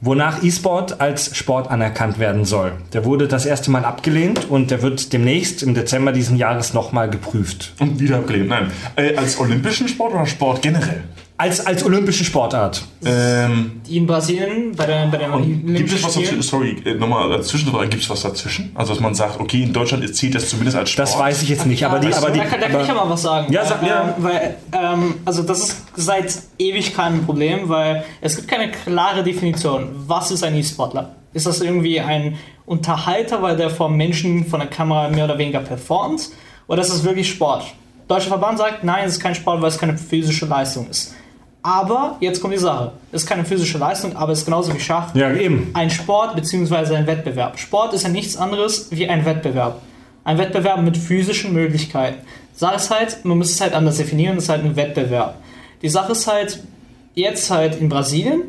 wonach 0.00 0.42
E-Sport 0.42 1.00
als 1.00 1.36
Sport 1.36 1.70
anerkannt 1.70 2.18
werden 2.18 2.44
soll. 2.44 2.72
Der 2.92 3.04
wurde 3.04 3.28
das 3.28 3.44
erste 3.44 3.70
Mal 3.70 3.84
abgelehnt 3.84 4.48
und 4.48 4.70
der 4.70 4.82
wird 4.82 5.12
demnächst 5.12 5.62
im 5.62 5.74
Dezember 5.74 6.12
diesen 6.12 6.36
Jahres 6.36 6.72
nochmal 6.72 7.10
geprüft. 7.10 7.74
Und 7.78 8.00
wieder 8.00 8.16
abgelehnt. 8.16 8.48
Nein. 8.48 8.70
Äh, 8.96 9.16
als 9.16 9.38
olympischen 9.38 9.88
Sport 9.88 10.14
oder 10.14 10.26
Sport 10.26 10.62
generell? 10.62 11.02
Als, 11.40 11.64
als 11.64 11.82
olympische 11.84 12.22
Sportart. 12.24 12.82
Ähm, 13.04 13.80
Die 13.88 13.96
in 13.96 14.06
Brasilien 14.06 14.72
bei 14.76 14.84
der, 14.84 15.06
bei 15.06 15.16
der 15.16 15.32
und 15.32 15.42
gibt 15.46 15.64
Olympischen 15.64 15.96
es 15.96 16.04
was 16.04 16.12
dazwischen? 16.14 16.26
Spielen. 16.26 16.42
Sorry, 16.42 16.82
äh, 16.84 16.94
nochmal 16.94 17.30
dazwischen, 17.30 17.72
gibt 17.88 18.02
es 18.02 18.10
was 18.10 18.20
dazwischen? 18.22 18.70
Also, 18.74 18.92
dass 18.92 19.00
man 19.00 19.14
sagt, 19.14 19.40
okay, 19.40 19.62
in 19.62 19.72
Deutschland 19.72 20.14
zählt 20.14 20.34
das 20.34 20.50
zumindest 20.50 20.76
als 20.76 20.90
Sport. 20.90 21.08
Das 21.08 21.18
weiß 21.18 21.40
ich 21.42 21.48
jetzt 21.48 21.64
nicht, 21.66 21.82
aber 21.86 21.98
die, 21.98 22.08
Ja, 22.08 22.18
aber 22.18 22.30
die, 22.30 22.40
da, 22.40 22.44
kann, 22.44 22.60
da 22.60 22.68
kann 22.68 22.80
ich 22.82 22.88
ja 22.88 22.94
aber, 22.94 23.04
mal 23.06 23.10
was 23.14 23.22
sagen. 23.22 23.50
Ja, 23.52 23.64
sag- 23.64 23.82
ja. 23.86 24.14
ähm, 24.18 24.22
weil, 24.22 24.56
ähm, 24.72 25.14
also 25.24 25.42
das 25.42 25.60
ist 25.60 25.82
seit 25.96 26.34
ewig 26.58 26.94
kein 26.94 27.24
Problem, 27.24 27.68
weil 27.70 28.04
es 28.20 28.36
gibt 28.36 28.46
keine 28.48 28.70
klare 28.70 29.22
Definition. 29.22 29.88
Was 30.06 30.30
ist 30.30 30.44
ein 30.44 30.54
E-Sportler? 30.56 31.16
Ist 31.32 31.46
das 31.46 31.62
irgendwie 31.62 32.00
ein 32.00 32.36
Unterhalter, 32.66 33.40
weil 33.40 33.56
der 33.56 33.70
vor 33.70 33.88
Menschen 33.88 34.44
von 34.44 34.60
der 34.60 34.68
Kamera 34.68 35.08
mehr 35.08 35.24
oder 35.24 35.38
weniger 35.38 35.60
performt? 35.60 36.28
Oder 36.66 36.82
ist 36.82 36.90
es 36.92 37.02
wirklich 37.02 37.30
Sport? 37.30 37.64
Deutscher 38.08 38.28
Verband 38.28 38.58
sagt, 38.58 38.84
nein, 38.84 39.04
es 39.06 39.12
ist 39.14 39.20
kein 39.20 39.34
Sport, 39.34 39.62
weil 39.62 39.68
es 39.68 39.78
keine 39.78 39.96
physische 39.96 40.44
Leistung 40.46 40.88
ist. 40.90 41.14
Aber, 41.62 42.16
jetzt 42.20 42.40
kommt 42.40 42.54
die 42.54 42.58
Sache, 42.58 42.92
es 43.12 43.22
ist 43.22 43.28
keine 43.28 43.44
physische 43.44 43.76
Leistung, 43.76 44.16
aber 44.16 44.32
es 44.32 44.40
ist 44.40 44.44
genauso 44.46 44.72
wie 44.74 44.80
Schach 44.80 45.14
ja, 45.14 45.32
eben. 45.32 45.70
ein 45.74 45.90
Sport 45.90 46.34
bzw. 46.34 46.96
ein 46.96 47.06
Wettbewerb. 47.06 47.58
Sport 47.58 47.92
ist 47.92 48.02
ja 48.04 48.08
nichts 48.08 48.36
anderes 48.36 48.88
wie 48.90 49.08
ein 49.08 49.24
Wettbewerb. 49.26 49.82
Ein 50.24 50.38
Wettbewerb 50.38 50.80
mit 50.82 50.96
physischen 50.96 51.52
Möglichkeiten. 51.52 52.18
Sache 52.54 52.76
ist 52.76 52.90
halt, 52.90 53.24
man 53.24 53.38
muss 53.38 53.50
es 53.50 53.60
halt 53.60 53.74
anders 53.74 53.98
definieren, 53.98 54.36
das 54.36 54.44
ist 54.44 54.50
halt 54.50 54.64
ein 54.64 54.76
Wettbewerb. 54.76 55.36
Die 55.82 55.88
Sache 55.88 56.12
ist 56.12 56.26
halt, 56.26 56.60
jetzt 57.14 57.50
halt 57.50 57.76
in 57.80 57.88
Brasilien 57.88 58.42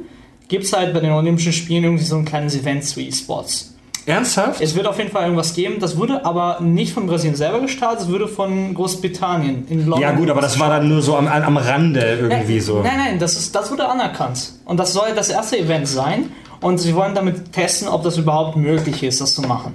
gibt 0.48 0.66
es 0.66 0.74
halt 0.74 0.94
bei 0.94 1.00
den 1.00 1.12
Olympischen 1.12 1.54
Spielen 1.54 1.86
irgendwie 1.86 2.04
so 2.04 2.18
ein 2.18 2.26
kleines 2.26 2.56
Event 2.56 2.84
zu 2.84 3.00
E-Sports. 3.00 3.71
Ernsthaft? 4.06 4.62
Es 4.62 4.76
wird 4.76 4.88
auf 4.88 4.98
jeden 4.98 5.12
Fall 5.12 5.24
irgendwas 5.24 5.54
geben, 5.54 5.80
das 5.80 5.98
wurde 5.98 6.26
aber 6.26 6.60
nicht 6.60 6.94
von 6.94 7.06
Brasilien 7.06 7.36
selber 7.36 7.60
gestartet, 7.60 8.02
es 8.02 8.12
wurde 8.12 8.28
von 8.28 8.74
Großbritannien 8.74 9.68
in 9.70 9.82
London. 9.82 10.02
Ja 10.02 10.12
gut, 10.12 10.30
aber 10.30 10.42
das 10.42 10.60
war 10.60 10.70
dann 10.70 10.90
nur 10.90 11.02
so 11.02 11.16
am, 11.16 11.28
am 11.28 11.58
Rande 11.58 12.18
irgendwie 12.20 12.54
Nein, 12.54 12.62
so. 12.62 12.82
Nein, 12.82 12.98
nein, 12.98 13.20
das, 13.20 13.38
ist, 13.38 13.56
das 13.56 13.70
wurde 13.72 13.88
anerkannt. 13.88 14.54
Und 14.66 14.78
das 14.78 14.94
soll 14.94 15.10
das 15.16 15.30
erste 15.30 15.58
Event 15.58 15.88
sein. 15.88 16.32
Und 16.62 16.78
sie 16.78 16.96
wollen 16.96 17.16
damit 17.16 17.52
testen, 17.52 17.88
ob 17.88 18.04
das 18.04 18.18
überhaupt 18.18 18.56
möglich 18.56 19.02
ist, 19.04 19.20
das 19.20 19.34
zu 19.34 19.42
machen. 19.42 19.74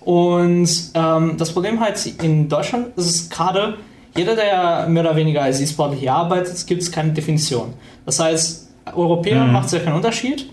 Und 0.00 0.70
ähm, 0.94 1.36
das 1.36 1.52
Problem 1.52 1.80
halt 1.80 2.04
in 2.22 2.48
Deutschland 2.48 2.96
ist 2.96 3.06
es 3.06 3.30
gerade, 3.30 3.76
jeder, 4.16 4.34
der 4.34 4.86
mehr 4.88 5.02
oder 5.02 5.16
weniger 5.16 5.42
als 5.42 5.60
E-Sportler 5.60 5.96
hier 5.96 6.14
arbeitet, 6.14 6.66
gibt 6.66 6.82
es 6.82 6.90
keine 6.90 7.12
Definition. 7.12 7.74
Das 8.06 8.18
heißt, 8.18 8.68
Europäer 8.94 9.44
macht 9.44 9.66
es 9.66 9.72
ja 9.72 9.80
keinen 9.80 9.96
Unterschied. 9.96 10.48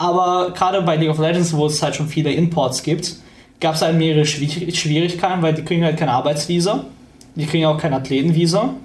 Aber 0.00 0.52
gerade 0.54 0.80
bei 0.80 0.96
League 0.96 1.10
of 1.10 1.18
Legends, 1.18 1.52
wo 1.52 1.66
es 1.66 1.82
halt 1.82 1.94
schon 1.94 2.08
viele 2.08 2.32
Imports 2.32 2.82
gibt, 2.82 3.16
gab 3.60 3.74
es 3.74 3.82
halt 3.82 3.98
mehrere 3.98 4.24
Schwier- 4.24 4.74
Schwierigkeiten, 4.74 5.42
weil 5.42 5.52
die 5.52 5.62
kriegen 5.62 5.84
halt 5.84 5.98
keine 5.98 6.12
Arbeitsvisa. 6.12 6.84
Die 7.34 7.44
kriegen 7.44 7.66
auch 7.66 7.76
kein 7.76 7.92
Athletenvisum, 7.92 8.76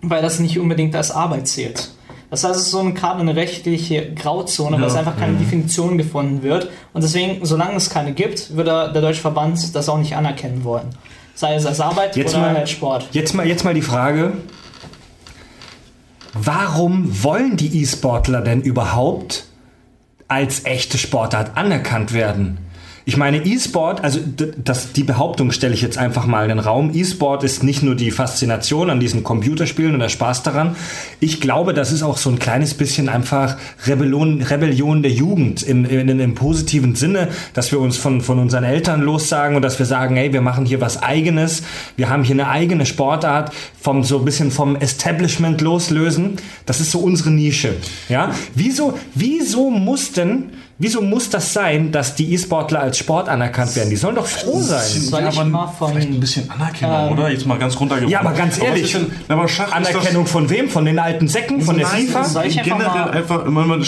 weil 0.00 0.22
das 0.22 0.40
nicht 0.40 0.58
unbedingt 0.58 0.96
als 0.96 1.10
Arbeit 1.10 1.48
zählt. 1.48 1.90
Das 2.30 2.44
heißt, 2.44 2.56
es 2.56 2.62
ist 2.62 2.70
so 2.70 2.78
eine, 2.78 2.94
gerade 2.94 3.20
eine 3.20 3.36
rechtliche 3.36 4.14
Grauzone, 4.14 4.76
weil 4.76 4.82
Ja. 4.82 4.86
es 4.88 4.94
einfach 4.94 5.18
keine 5.18 5.36
Definition 5.36 5.98
gefunden 5.98 6.42
wird. 6.42 6.70
Und 6.94 7.04
deswegen, 7.04 7.44
solange 7.44 7.74
es 7.76 7.90
keine 7.90 8.12
gibt, 8.12 8.56
würde 8.56 8.90
der 8.94 9.02
Deutsche 9.02 9.20
Verband 9.20 9.74
das 9.74 9.86
auch 9.90 9.98
nicht 9.98 10.16
anerkennen 10.16 10.64
wollen. 10.64 10.86
Sei 11.34 11.54
es 11.56 11.66
als 11.66 11.80
Arbeit 11.80 12.16
Jetzt 12.16 12.34
oder 12.34 12.40
mal- 12.46 12.56
als 12.56 12.70
Sport. 12.70 13.06
Jetzt 13.12 13.34
mal, 13.34 13.46
jetzt 13.46 13.64
mal 13.64 13.74
die 13.74 13.82
Frage, 13.82 14.32
warum 16.34 17.22
wollen 17.22 17.56
die 17.58 17.82
E-Sportler 17.82 18.40
denn 18.40 18.62
überhaupt 18.62 19.44
als 20.28 20.64
echte 20.64 20.98
Sportart 20.98 21.56
anerkannt 21.56 22.12
werden? 22.12 22.67
Ich 23.08 23.16
meine, 23.16 23.38
E-Sport, 23.46 24.04
also 24.04 24.20
das, 24.62 24.92
die 24.92 25.02
Behauptung 25.02 25.50
stelle 25.50 25.72
ich 25.72 25.80
jetzt 25.80 25.96
einfach 25.96 26.26
mal 26.26 26.42
in 26.42 26.50
den 26.50 26.58
Raum. 26.58 26.90
E-Sport 26.92 27.42
ist 27.42 27.62
nicht 27.62 27.82
nur 27.82 27.94
die 27.94 28.10
Faszination 28.10 28.90
an 28.90 29.00
diesen 29.00 29.24
Computerspielen 29.24 29.94
und 29.94 30.00
der 30.00 30.10
Spaß 30.10 30.42
daran. 30.42 30.76
Ich 31.18 31.40
glaube, 31.40 31.72
das 31.72 31.90
ist 31.90 32.02
auch 32.02 32.18
so 32.18 32.28
ein 32.28 32.38
kleines 32.38 32.74
bisschen 32.74 33.08
einfach 33.08 33.56
Rebellion, 33.86 34.42
Rebellion 34.42 35.02
der 35.02 35.10
Jugend 35.10 35.62
in, 35.62 35.86
in, 35.86 36.20
im 36.20 36.34
positiven 36.34 36.96
Sinne, 36.96 37.28
dass 37.54 37.72
wir 37.72 37.80
uns 37.80 37.96
von, 37.96 38.20
von 38.20 38.38
unseren 38.38 38.64
Eltern 38.64 39.00
lossagen 39.00 39.56
und 39.56 39.62
dass 39.62 39.78
wir 39.78 39.86
sagen, 39.86 40.16
hey, 40.16 40.34
wir 40.34 40.42
machen 40.42 40.66
hier 40.66 40.82
was 40.82 41.02
Eigenes. 41.02 41.62
Wir 41.96 42.10
haben 42.10 42.24
hier 42.24 42.34
eine 42.34 42.48
eigene 42.48 42.84
Sportart 42.84 43.54
vom, 43.80 44.04
so 44.04 44.18
ein 44.18 44.26
bisschen 44.26 44.50
vom 44.50 44.76
Establishment 44.76 45.62
loslösen. 45.62 46.36
Das 46.66 46.78
ist 46.78 46.90
so 46.90 46.98
unsere 46.98 47.30
Nische. 47.30 47.74
Ja? 48.10 48.34
Wieso, 48.54 48.98
wieso 49.14 49.70
muss 49.70 50.12
denn 50.12 50.50
Wieso 50.80 51.02
muss 51.02 51.28
das 51.28 51.52
sein, 51.52 51.90
dass 51.90 52.14
die 52.14 52.32
E-Sportler 52.32 52.80
als 52.80 52.98
Sport 52.98 53.28
anerkannt 53.28 53.74
werden? 53.74 53.90
Die 53.90 53.96
sollen 53.96 54.14
doch 54.14 54.26
froh 54.26 54.60
sein. 54.60 54.80
Soll 54.86 55.22
ich 55.28 55.36
aber 55.38 55.44
mal 55.44 55.66
von- 55.66 55.90
vielleicht 55.90 56.08
ein 56.10 56.20
bisschen 56.20 56.48
Anerkennung, 56.48 57.06
Ähm, 57.08 57.12
oder? 57.12 57.30
Jetzt 57.30 57.46
mal 57.46 57.58
ganz 57.58 57.78
runtergebrochen. 57.80 58.12
Ja, 58.12 58.20
aber 58.20 58.32
ganz 58.32 58.62
ehrlich, 58.62 58.84
ist 58.84 58.94
denn, 58.94 59.10
aber 59.28 59.48
Schach 59.48 59.72
Anerkennung 59.72 60.26
von 60.26 60.48
wem? 60.50 60.68
Von 60.68 60.84
den 60.84 61.00
alten 61.00 61.26
Säcken? 61.26 61.60
Von 61.62 61.78
der 61.78 61.86
FIFA? 61.88 62.44
Ich 62.44 62.58
einfach 62.60 62.62
generell 62.78 62.86
mal- 63.06 63.10
einfach, 63.10 63.44
ich 63.44 63.50
meine, 63.50 63.84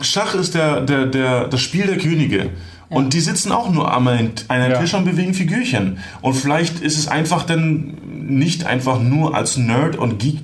Schach 0.00 0.34
ist 0.34 0.54
der, 0.54 0.80
der, 0.80 1.06
der, 1.06 1.46
das 1.48 1.60
Spiel 1.60 1.86
der 1.86 1.98
Könige. 1.98 2.48
Und 2.88 3.12
die 3.12 3.20
sitzen 3.20 3.52
auch 3.52 3.70
nur 3.70 3.92
am 3.92 4.08
einen 4.08 4.32
Ja. 4.48 4.78
Tisch 4.80 4.94
und 4.94 5.04
bewegen 5.04 5.34
Figürchen. 5.34 5.98
Und 6.22 6.34
vielleicht 6.34 6.80
ist 6.80 6.98
es 6.98 7.06
einfach 7.06 7.44
dann 7.44 7.98
nicht 8.26 8.64
einfach 8.66 8.98
nur 8.98 9.36
als 9.36 9.56
Nerd 9.58 9.96
und 9.96 10.18
Geek 10.18 10.38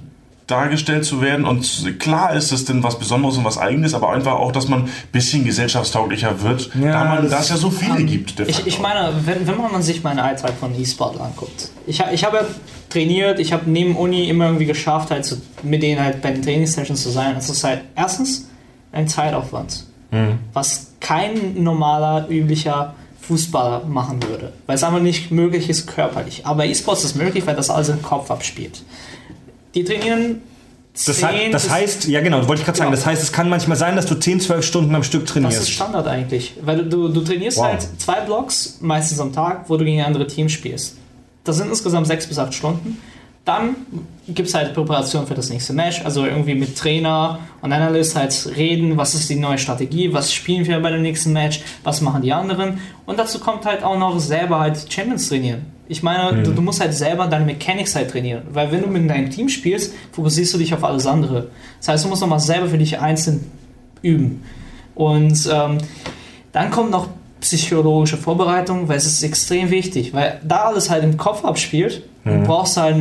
dargestellt 0.47 1.05
zu 1.05 1.21
werden. 1.21 1.45
Und 1.45 1.99
klar 1.99 2.33
ist 2.35 2.53
es 2.53 2.65
denn 2.65 2.83
was 2.83 2.99
Besonderes 2.99 3.37
und 3.37 3.45
was 3.45 3.59
Eigenes, 3.59 3.95
aber 3.95 4.11
einfach 4.11 4.35
auch, 4.35 4.53
dass 4.53 4.69
man 4.69 4.85
ein 4.85 4.91
bisschen 5.11 5.45
gesellschaftstauglicher 5.45 6.43
wird, 6.43 6.71
Ja, 6.81 6.93
da 6.93 7.05
man 7.05 7.23
das- 7.25 7.33
das 7.33 7.49
ja 7.51 7.57
so 7.57 7.71
viele 7.71 8.05
gibt. 8.05 8.39
de 8.39 8.49
Ich, 8.49 8.67
ich 8.67 8.79
meine, 8.79 9.13
wenn, 9.25 9.47
wenn 9.47 9.57
man 9.57 9.83
sich 9.83 10.03
meinen 10.05 10.21
Alltag 10.21 10.53
von 10.61 10.79
E-Sport 10.81 11.21
anguckt. 11.21 11.71
Ich, 11.87 12.01
ich 12.13 12.25
habe 12.25 12.37
ja 12.37 12.43
trainiert, 12.89 13.41
ich 13.41 13.53
habe 13.53 13.69
neben 13.69 13.97
Uni 13.97 14.29
immer 14.29 14.47
irgendwie 14.47 14.67
geschafft, 14.67 15.11
halt 15.11 15.25
so 15.25 15.37
mit 15.63 15.83
denen 15.83 16.01
halt 16.03 16.23
bei 16.23 16.31
den 16.31 16.43
Trainingssessions 16.43 17.03
zu 17.03 17.11
sein. 17.11 17.35
Das 17.35 17.51
ist 17.51 17.65
halt 17.65 17.81
erstens 17.97 18.49
ein 18.93 19.09
Zeitaufwand, 19.09 19.85
was 20.53 20.93
kein 21.01 21.63
normaler, 21.63 22.29
üblicher 22.31 22.95
Fußballer 23.21 23.85
machen 23.87 24.23
würde, 24.23 24.53
weil 24.67 24.77
es 24.77 24.85
einfach 24.85 25.01
nicht 25.01 25.33
möglich 25.33 25.69
ist 25.69 25.87
körperlich. 25.89 26.47
Aber 26.47 26.65
E-Sports 26.65 27.03
ist 27.05 27.17
möglich, 27.17 27.45
weil 27.47 27.57
das 27.57 27.69
alles 27.71 27.89
im 27.89 28.01
Kopf 28.01 28.31
abspielt. 28.31 28.83
Die 29.77 29.85
trainieren 29.85 30.41
Das, 30.95 31.05
10 31.05 31.53
das 31.53 31.69
heißt, 31.71 32.09
ja 32.09 32.21
genau, 32.23 32.39
wollte 32.49 32.61
ich 32.63 32.65
gerade 32.65 32.79
sagen, 32.79 32.91
Genau. 32.91 32.97
das 32.99 33.07
heißt, 33.07 33.23
es 33.23 33.31
kann 33.31 33.49
manchmal 33.51 33.77
sein, 33.77 33.95
dass 33.95 34.07
du 34.07 34.15
10, 34.15 34.41
12 34.41 34.65
Stunden 34.65 34.95
am 34.95 35.03
Stück 35.05 35.25
Das 35.27 35.33
trainierst. 35.35 35.61
ist 35.61 35.71
Standard 35.71 36.07
eigentlich. 36.09 36.55
Weil 36.63 36.79
du, 36.79 36.85
du, 36.85 37.09
du 37.09 37.21
trainierst 37.21 37.59
Wow. 37.59 37.67
halt 37.67 37.87
zwei 37.99 38.21
Blocks, 38.23 38.79
meistens 38.81 39.21
am 39.21 39.33
Tag, 39.33 39.69
wo 39.69 39.77
du 39.77 39.85
gegen 39.85 40.01
andere 40.03 40.27
Teams 40.27 40.51
spielst. 40.53 40.97
Das 41.45 41.57
sind 41.59 41.69
insgesamt 41.69 42.07
sechs 42.07 42.27
bis 42.27 42.39
acht 42.39 42.55
Stunden. 42.55 42.97
Dann 43.45 43.77
gibt 44.27 44.49
es 44.49 44.55
halt 44.55 44.75
Präparation 44.75 45.25
für 45.27 45.35
das 45.35 45.51
nächste 45.51 45.73
Match, 45.73 46.01
also 46.05 46.25
irgendwie 46.27 46.57
mit 46.57 46.77
Trainer 46.77 47.39
und 47.61 47.73
Analyst 47.73 48.17
halt 48.17 48.35
reden, 48.57 48.97
was 48.97 49.15
ist 49.15 49.31
die 49.31 49.37
neue 49.37 49.57
Strategie, 49.59 50.13
was 50.13 50.33
spielen 50.33 50.67
wir 50.67 50.81
bei 50.81 50.91
dem 50.91 51.03
nächsten 51.03 51.33
Match, 51.33 51.61
was 51.85 52.01
machen 52.01 52.23
die 52.23 52.33
anderen. 52.33 52.81
Und 53.05 53.21
dazu 53.21 53.39
kommt 53.39 53.65
halt 53.65 53.85
auch 53.85 53.97
noch 53.99 54.19
selber 54.19 54.59
halt 54.59 54.93
Champions 54.93 55.29
trainieren. 55.29 55.67
Ich 55.89 56.03
meine, 56.03 56.43
du, 56.43 56.53
du 56.53 56.63
musst 56.63 56.81
halt 56.81 56.95
selber 56.95 57.27
deine 57.27 57.45
Mechanics 57.45 57.95
halt 57.95 58.11
trainieren, 58.11 58.43
weil 58.53 58.73
wenn 58.73 58.83
du 58.83 58.89
mit 58.89 59.09
deinem 59.09 59.31
Team 59.31 59.49
spielst, 59.49 59.95
fokussierst 60.13 60.55
du 60.55 60.59
dich 60.59 60.75
auf 60.75 60.83
alles 60.83 61.07
andere. 61.07 61.49
Das 61.79 61.89
heißt, 61.89 62.05
du 62.05 62.09
musst 62.09 62.23
nochmal 62.23 62.41
selber 62.41 62.69
für 62.69 62.79
dich 62.79 62.99
einzeln 62.99 63.51
üben. 64.03 64.43
Und 64.95 65.49
ähm, 65.53 65.79
dann 66.53 66.71
kommt 66.71 66.91
noch 66.91 67.09
psychologische 67.41 68.17
Vorbereitung, 68.17 68.89
weil 68.89 68.97
es 68.97 69.07
ist 69.07 69.23
extrem 69.23 69.71
wichtig, 69.71 70.13
weil 70.15 70.41
da 70.43 70.65
alles 70.65 70.91
halt 70.91 71.05
im 71.05 71.17
Kopf 71.17 71.45
abspielt, 71.45 72.03
du 72.25 72.43
brauchst 72.43 72.77
halt, 72.77 72.97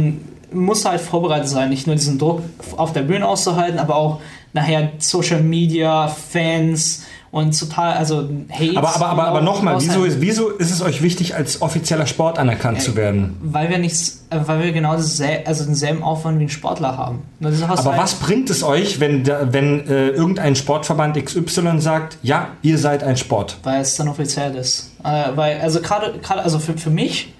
musst 0.53 0.85
halt 0.87 1.01
vorbereitet 1.01 1.49
sein, 1.49 1.69
nicht 1.69 1.87
nur 1.87 1.95
diesen 1.95 2.19
Druck 2.19 2.43
auf 2.77 2.93
der 2.93 3.01
Bühne 3.01 3.27
auszuhalten, 3.27 3.79
aber 3.79 3.95
auch 3.95 4.19
nachher 4.53 4.91
Social 4.99 5.41
Media, 5.41 6.07
Fans 6.07 7.03
und 7.35 7.59
total, 7.59 7.95
also 7.95 8.29
Hate. 8.49 8.77
aber 8.77 8.95
aber, 8.95 9.07
aber, 9.07 9.27
aber 9.27 9.41
nochmal, 9.41 9.75
wieso 9.81 10.05
ist, 10.05 10.21
wieso 10.21 10.51
ist 10.51 10.71
es 10.71 10.81
euch 10.81 11.01
wichtig, 11.01 11.35
als 11.35 11.61
offizieller 11.61 12.07
Sport 12.07 12.39
anerkannt 12.39 12.81
zu 12.81 12.95
werden? 12.95 13.35
Weil 13.41 13.69
wir 13.69 13.77
nichts, 13.77 14.23
äh, 14.29 14.39
weil 14.45 14.63
wir 14.63 14.71
genau 14.71 14.93
dasselbe, 14.93 15.45
also 15.45 15.65
denselben 15.65 16.01
Aufwand 16.01 16.39
wie 16.39 16.45
ein 16.45 16.49
Sportler 16.49 16.97
haben. 16.97 17.23
Aber 17.41 17.51
halt- 17.91 18.01
was 18.01 18.13
bringt 18.15 18.49
es 18.49 18.63
euch, 18.63 19.01
wenn, 19.01 19.27
wenn 19.27 19.85
äh, 19.85 20.11
irgendein 20.11 20.55
Sportverband 20.55 21.17
XY 21.17 21.81
sagt, 21.81 22.19
ja, 22.23 22.51
ihr 22.61 22.77
seid 22.77 23.03
ein 23.03 23.17
Sport? 23.17 23.57
weil 23.63 23.81
es 23.81 23.97
dann 23.97 24.07
offiziell 24.07 24.55
ist. 24.55 24.91
Äh, 25.03 25.35
weil, 25.35 25.59
also 25.59 25.81
gerade, 25.81 26.17
gerade, 26.19 26.41
also 26.41 26.57
für, 26.57 26.77
für 26.77 26.89
mich 26.89 27.33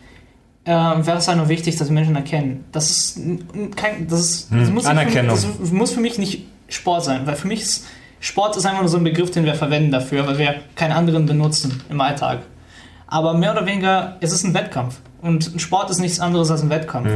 äh, 0.66 0.72
wäre 0.72 1.20
es 1.20 1.30
halt 1.30 1.38
nur 1.38 1.48
wichtig, 1.48 1.78
dass 1.78 1.90
Menschen 1.90 2.18
erkennen. 2.18 2.66
Das 2.74 2.90
ist 2.90 3.20
kein, 3.78 4.10
das 4.10 4.20
ist, 4.20 4.48
das 4.52 4.70
muss 4.72 4.86
Anerkennung. 4.86 5.38
Für, 5.38 5.48
das 5.58 5.72
muss 5.72 5.92
für 5.92 6.02
mich 6.02 6.18
nicht 6.18 6.48
Sport 6.68 7.06
sein, 7.06 7.22
weil 7.26 7.38
für 7.38 7.48
mich 7.48 7.62
ist 7.62 7.86
Sport 8.20 8.58
ist 8.58 8.66
einfach 8.66 8.82
nur 8.82 8.90
so 8.90 8.98
ein 8.98 9.04
Begriff, 9.04 9.32
den 9.32 9.46
wir 9.46 9.56
verwenden 9.56 9.92
dafür, 9.92 10.26
weil 10.28 10.38
wir 10.38 10.56
keinen 10.76 10.92
anderen 10.94 11.26
benutzen 11.26 11.82
im 11.90 12.02
Alltag. 12.02 12.40
Aber 13.08 13.34
mehr 13.34 13.52
oder 13.52 13.66
weniger, 13.66 14.18
es 14.20 14.32
ist 14.34 14.44
ein 14.44 14.54
Wettkampf. 14.54 14.98
Und 15.22 15.54
ein 15.56 15.60
Sport 15.60 15.90
ist 15.90 16.00
nichts 16.00 16.20
anderes 16.20 16.52
als 16.52 16.62
ein 16.62 16.70
Wettkampf. 16.70 17.08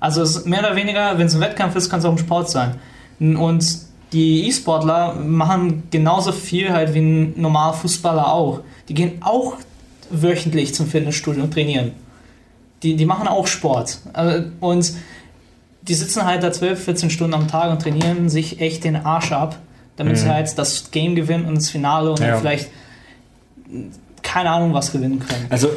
Also 0.00 0.22
es 0.22 0.44
mehr 0.44 0.60
oder 0.60 0.76
weniger, 0.76 1.18
wenn 1.18 1.26
es 1.26 1.34
ein 1.34 1.40
Wettkampf 1.40 1.76
ist, 1.76 1.90
kann 1.90 2.00
es 2.00 2.04
auch 2.04 2.12
ein 2.12 2.18
Sport 2.18 2.50
sein. 2.50 2.74
Und 3.20 3.64
die 4.12 4.46
E-Sportler 4.48 5.14
machen 5.14 5.84
genauso 5.90 6.32
viel 6.32 6.72
halt 6.72 6.94
wie 6.94 7.00
ein 7.00 7.40
normaler 7.40 7.72
Fußballer 7.74 8.32
auch. 8.32 8.60
Die 8.88 8.94
gehen 8.94 9.22
auch 9.22 9.56
wöchentlich 10.10 10.74
zum 10.74 10.86
Fitnessstudio 10.86 11.42
und 11.42 11.52
trainieren. 11.52 11.92
Die, 12.82 12.96
die 12.96 13.06
machen 13.06 13.28
auch 13.28 13.46
Sport. 13.46 13.98
Also, 14.12 14.44
Und 14.60 14.92
die 15.82 15.94
sitzen 15.94 16.24
halt 16.24 16.42
da 16.42 16.52
12, 16.52 16.84
14 16.84 17.10
Stunden 17.10 17.34
am 17.34 17.48
Tag 17.48 17.70
und 17.70 17.82
trainieren 17.82 18.28
sich 18.28 18.60
echt 18.60 18.84
den 18.84 18.96
Arsch 18.96 19.32
ab, 19.32 19.58
damit 19.96 20.18
sie 20.18 20.28
halt 20.28 20.56
das 20.58 20.90
Game 20.90 21.14
gewinnen 21.14 21.44
und 21.46 21.56
das 21.56 21.70
Finale 21.70 22.10
und 22.10 22.20
Ja. 22.20 22.28
dann 22.32 22.40
vielleicht 22.40 22.70
keine 24.22 24.50
Ahnung 24.50 24.74
was 24.74 24.92
gewinnen 24.92 25.20
können. 25.20 25.46
Also 25.50 25.68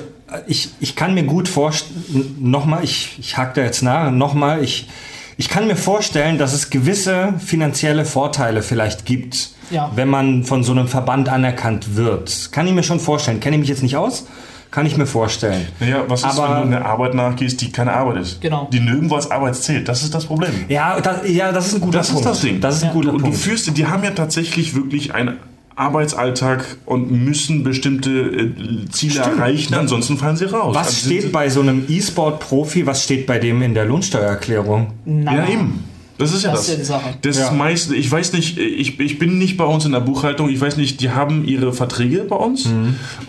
ich, 0.48 0.70
ich 0.80 0.96
kann 0.96 1.14
mir 1.14 1.24
gut 1.24 1.48
vorstellen, 1.48 2.36
nochmal, 2.40 2.84
ich, 2.84 3.18
ich 3.20 3.38
hake 3.38 3.54
da 3.56 3.62
jetzt 3.62 3.82
nach, 3.82 4.12
nochmal, 4.12 4.64
ich, 4.64 4.90
ich 5.38 5.50
kann 5.50 5.68
mir 5.68 5.76
vorstellen, 5.76 6.38
dass 6.38 6.54
es 6.54 6.70
gewisse 6.70 7.36
finanzielle 7.40 8.06
Vorteile 8.06 8.62
vielleicht 8.64 9.06
gibt, 9.06 9.52
Ja. 9.70 9.92
wenn 9.96 10.08
man 10.10 10.44
von 10.44 10.64
so 10.64 10.72
einem 10.72 10.88
Verband 10.88 11.30
anerkannt 11.30 11.96
wird. 11.96 12.52
Kann 12.52 12.68
ich 12.68 12.74
mir 12.74 12.84
schon 12.84 13.00
vorstellen. 13.00 13.40
Kenne 13.40 13.56
ich 13.58 13.62
mich 13.62 13.70
jetzt 13.70 13.84
nicht 13.84 13.98
aus, 13.98 14.26
kann 14.72 14.86
ich 14.86 14.98
mir 14.98 15.06
vorstellen. 15.06 15.66
Naja, 15.80 16.04
was 16.08 16.22
ist, 16.22 16.38
Aber- 16.40 16.62
wenn 16.62 16.70
du 16.72 16.78
eine 16.78 16.86
Arbeit 16.86 17.14
nachgehst, 17.14 17.62
die 17.62 17.72
keine 17.72 17.94
Arbeit 17.94 18.18
ist? 18.22 18.42
Genau. 18.42 18.68
Die 18.72 18.80
nirgendwo 18.80 19.16
als 19.16 19.30
Arbeit 19.32 19.56
zählt. 19.56 19.88
Das 19.88 20.04
ist 20.04 20.14
das 20.14 20.26
Problem. 20.26 20.52
Ja, 20.70 21.00
das, 21.00 21.28
ja, 21.30 21.52
das 21.52 21.68
ist 21.68 21.76
ein 21.76 21.82
guter 21.82 22.00
Das 22.00 22.08
ist 22.08 22.14
Punkt. 22.14 22.28
das 22.30 22.42
Ding. 22.42 22.60
Das 22.62 22.76
ist 22.78 22.84
ein 22.84 22.92
guter 22.94 23.14
Und 23.14 23.26
du 23.26 23.32
führst, 23.32 23.76
die 23.78 23.86
haben 23.88 24.04
ja 24.04 24.12
tatsächlich 24.12 24.76
wirklich 24.76 25.14
einen 25.14 25.38
Arbeitsalltag 25.76 26.66
und 26.86 27.12
müssen 27.12 27.64
bestimmte 27.64 28.10
äh, 28.10 28.90
Ziele 28.92 29.14
Stimmt. 29.22 29.38
erreichen, 29.38 29.74
ansonsten 29.76 30.18
fallen 30.18 30.36
sie 30.36 30.46
raus. 30.46 30.76
Was 30.76 30.88
Also 30.88 31.06
steht 31.08 31.32
bei 31.32 31.50
so 31.50 31.62
einem 31.62 31.86
E-Sport-Profi, 31.88 32.86
was 32.88 33.04
steht 33.04 33.28
bei 33.28 33.38
dem 33.40 33.62
in 33.62 33.74
der 33.76 33.86
Lohnsteuererklärung? 33.86 34.88
Nein. 35.06 35.36
Ja, 35.36 35.48
eben. 35.48 35.84
Das 36.18 36.34
ist 36.34 36.44
ja 36.44 36.52
Das 36.52 36.62
das. 36.62 36.70
ist 36.70 36.74
ja 36.74 36.80
die 36.80 36.86
Sache. 36.86 37.14
Das 37.22 37.38
Ja. 37.38 37.46
ist 37.46 37.54
meist, 37.54 37.92
ich 37.92 38.12
weiß 38.12 38.34
nicht, 38.34 38.58
ich, 38.58 39.00
ich 39.00 39.20
bin 39.20 39.38
nicht 39.38 39.58
bei 39.58 39.66
uns 39.66 39.86
in 39.86 39.92
der 39.92 40.00
Buchhaltung, 40.00 40.50
ich 40.50 40.60
weiß 40.60 40.78
nicht, 40.78 41.00
die 41.02 41.12
haben 41.12 41.46
ihre 41.46 41.74
Verträge 41.74 42.24
bei 42.24 42.36
uns 42.36 42.68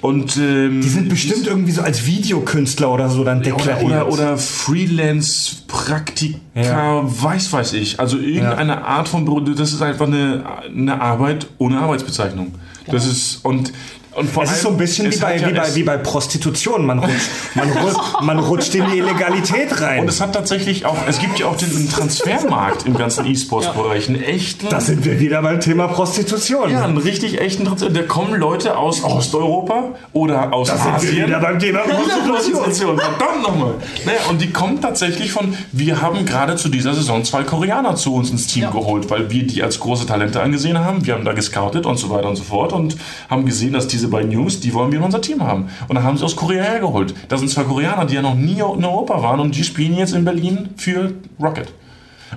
und 0.00 0.36
ähm, 0.36 0.78
Mhm. 0.78 0.80
Die 0.80 0.88
sind 0.88 1.08
bestimmt 1.08 1.46
irgendwie 1.46 1.72
so 1.72 1.82
als 1.82 2.06
Videokünstler 2.06 2.90
oder 2.90 3.08
so 3.10 3.24
dann 3.24 3.42
deklariert. 3.42 3.84
oder, 3.84 4.08
oder 4.10 4.38
Freelance-Praktikanten 4.38 6.40
Ja. 6.54 7.02
Weiß, 7.04 7.52
weiß 7.52 7.74
ich. 7.74 8.00
Also 8.00 8.18
irgendeine 8.18 8.84
Art 8.84 9.08
von 9.08 9.24
Büro, 9.24 9.40
das 9.40 9.72
ist 9.72 9.82
einfach 9.82 10.06
eine, 10.06 10.44
eine 10.74 11.00
Arbeit 11.00 11.46
ohne 11.58 11.78
Arbeitsbezeichnung. 11.78 12.52
Das 12.90 13.06
ist, 13.06 13.44
und, 13.44 13.72
und 14.18 14.30
vor 14.30 14.42
Es 14.44 14.52
ist 14.52 14.62
so 14.62 14.68
ein 14.70 14.76
bisschen 14.76 15.10
wie 15.12 15.16
bei, 15.16 15.36
ja 15.36 15.48
wie, 15.48 15.52
bei, 15.52 15.74
wie 15.74 15.82
bei 15.82 15.96
Prostitution. 15.96 16.84
Man 16.86 16.98
rutscht, 16.98 17.28
man, 17.54 17.70
rutscht, 17.70 17.98
man 18.22 18.38
rutscht 18.38 18.74
in 18.74 18.84
die 18.90 18.98
Illegalität 18.98 19.80
rein. 19.80 20.00
Und 20.00 20.08
es 20.08 20.20
hat 20.20 20.32
tatsächlich 20.34 20.84
auch, 20.84 20.96
es 21.08 21.18
gibt 21.18 21.38
ja 21.38 21.46
auch 21.46 21.56
den 21.56 21.88
Transfermarkt 21.90 22.86
im 22.86 22.96
ganzen 22.96 23.26
E-Sports-Bereich. 23.26 24.08
Einen 24.08 24.22
echten, 24.22 24.68
da 24.68 24.80
sind 24.80 25.04
wir 25.04 25.20
wieder 25.20 25.42
beim 25.42 25.60
Thema 25.60 25.88
Prostitution. 25.88 26.70
ja, 26.70 26.82
einen 26.84 26.98
richtig 26.98 27.40
echten 27.40 27.64
Transfer. 27.64 27.90
Da 27.90 28.02
kommen 28.02 28.34
Leute 28.34 28.76
aus 28.76 29.02
Osteuropa 29.04 29.94
oder 30.12 30.52
aus 30.52 30.68
da 30.68 30.76
sind 30.76 30.86
wir 30.86 30.94
Asien. 30.94 31.26
wieder 31.28 31.40
beim 31.40 31.58
Thema 31.58 31.80
Prostitution. 31.80 32.28
Prostitution, 32.28 32.98
verdammt 32.98 33.42
nochmal. 33.42 33.74
Naja, 34.04 34.18
und 34.30 34.40
die 34.40 34.50
kommen 34.50 34.80
tatsächlich 34.80 35.32
von, 35.32 35.56
wir 35.72 36.02
haben 36.02 36.24
gerade 36.24 36.56
zu 36.56 36.68
dieser 36.68 36.94
Saison 36.94 37.24
zwei 37.24 37.42
Koreaner 37.44 37.94
zu 37.96 38.14
uns 38.14 38.30
ins 38.30 38.46
Team 38.46 38.64
Ja. 38.64 38.70
geholt, 38.70 39.08
weil 39.10 39.30
wir 39.30 39.46
die 39.46 39.62
als 39.62 39.78
große 39.80 40.06
Talente 40.06 40.40
angesehen 40.42 40.78
haben. 40.78 41.06
Wir 41.06 41.14
haben 41.14 41.24
da 41.24 41.32
gescoutet 41.32 41.86
und 41.86 41.96
so 41.98 42.10
weiter 42.10 42.28
und 42.28 42.36
so 42.36 42.42
fort 42.44 42.72
und 42.72 42.96
haben 43.30 43.44
gesehen, 43.46 43.72
dass 43.72 43.86
diese 43.86 44.07
beiden 44.08 44.30
Jungs, 44.30 44.60
die 44.60 44.74
wollen 44.74 44.90
wir 44.90 44.98
in 44.98 45.04
unser 45.04 45.20
Team 45.20 45.42
haben. 45.42 45.68
Und 45.88 45.94
dann 45.94 46.04
haben 46.04 46.16
sie 46.16 46.24
aus 46.24 46.36
Korea 46.36 46.62
hergeholt. 46.62 47.14
Das 47.28 47.40
sind 47.40 47.48
zwei 47.48 47.64
Koreaner, 47.64 48.04
die 48.04 48.14
ja 48.14 48.22
noch 48.22 48.34
nie 48.34 48.58
in 48.58 48.84
Europa 48.84 49.22
waren 49.22 49.40
und 49.40 49.56
die 49.56 49.64
spielen 49.64 49.96
jetzt 49.96 50.14
in 50.14 50.24
Berlin 50.24 50.70
für 50.76 51.14
Rocket. 51.40 51.72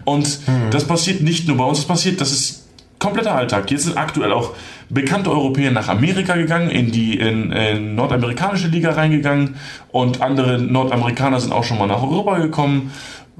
Und 0.05 0.39
das 0.71 0.85
passiert 0.85 1.21
nicht 1.21 1.47
nur 1.47 1.57
bei 1.57 1.65
uns, 1.65 1.79
das 1.79 1.87
passiert, 1.87 2.21
das 2.21 2.31
ist 2.31 2.67
kompletter 2.99 3.35
Alltag. 3.35 3.69
Jetzt 3.71 3.83
sind 3.83 3.97
aktuell 3.97 4.31
auch 4.31 4.51
bekannte 4.93 5.31
Europäer 5.31 5.71
nach 5.71 5.89
Amerika 5.89 6.35
gegangen, 6.35 6.69
in 6.69 6.91
die 6.91 7.17
in, 7.17 7.51
in 7.51 7.95
nordamerikanische 7.95 8.67
Liga 8.67 8.91
reingegangen 8.91 9.55
und 9.91 10.21
andere 10.21 10.59
Nordamerikaner 10.61 11.39
sind 11.39 11.53
auch 11.53 11.63
schon 11.63 11.77
mal 11.79 11.87
nach 11.87 12.01
Europa 12.03 12.39
gekommen. 12.39 12.91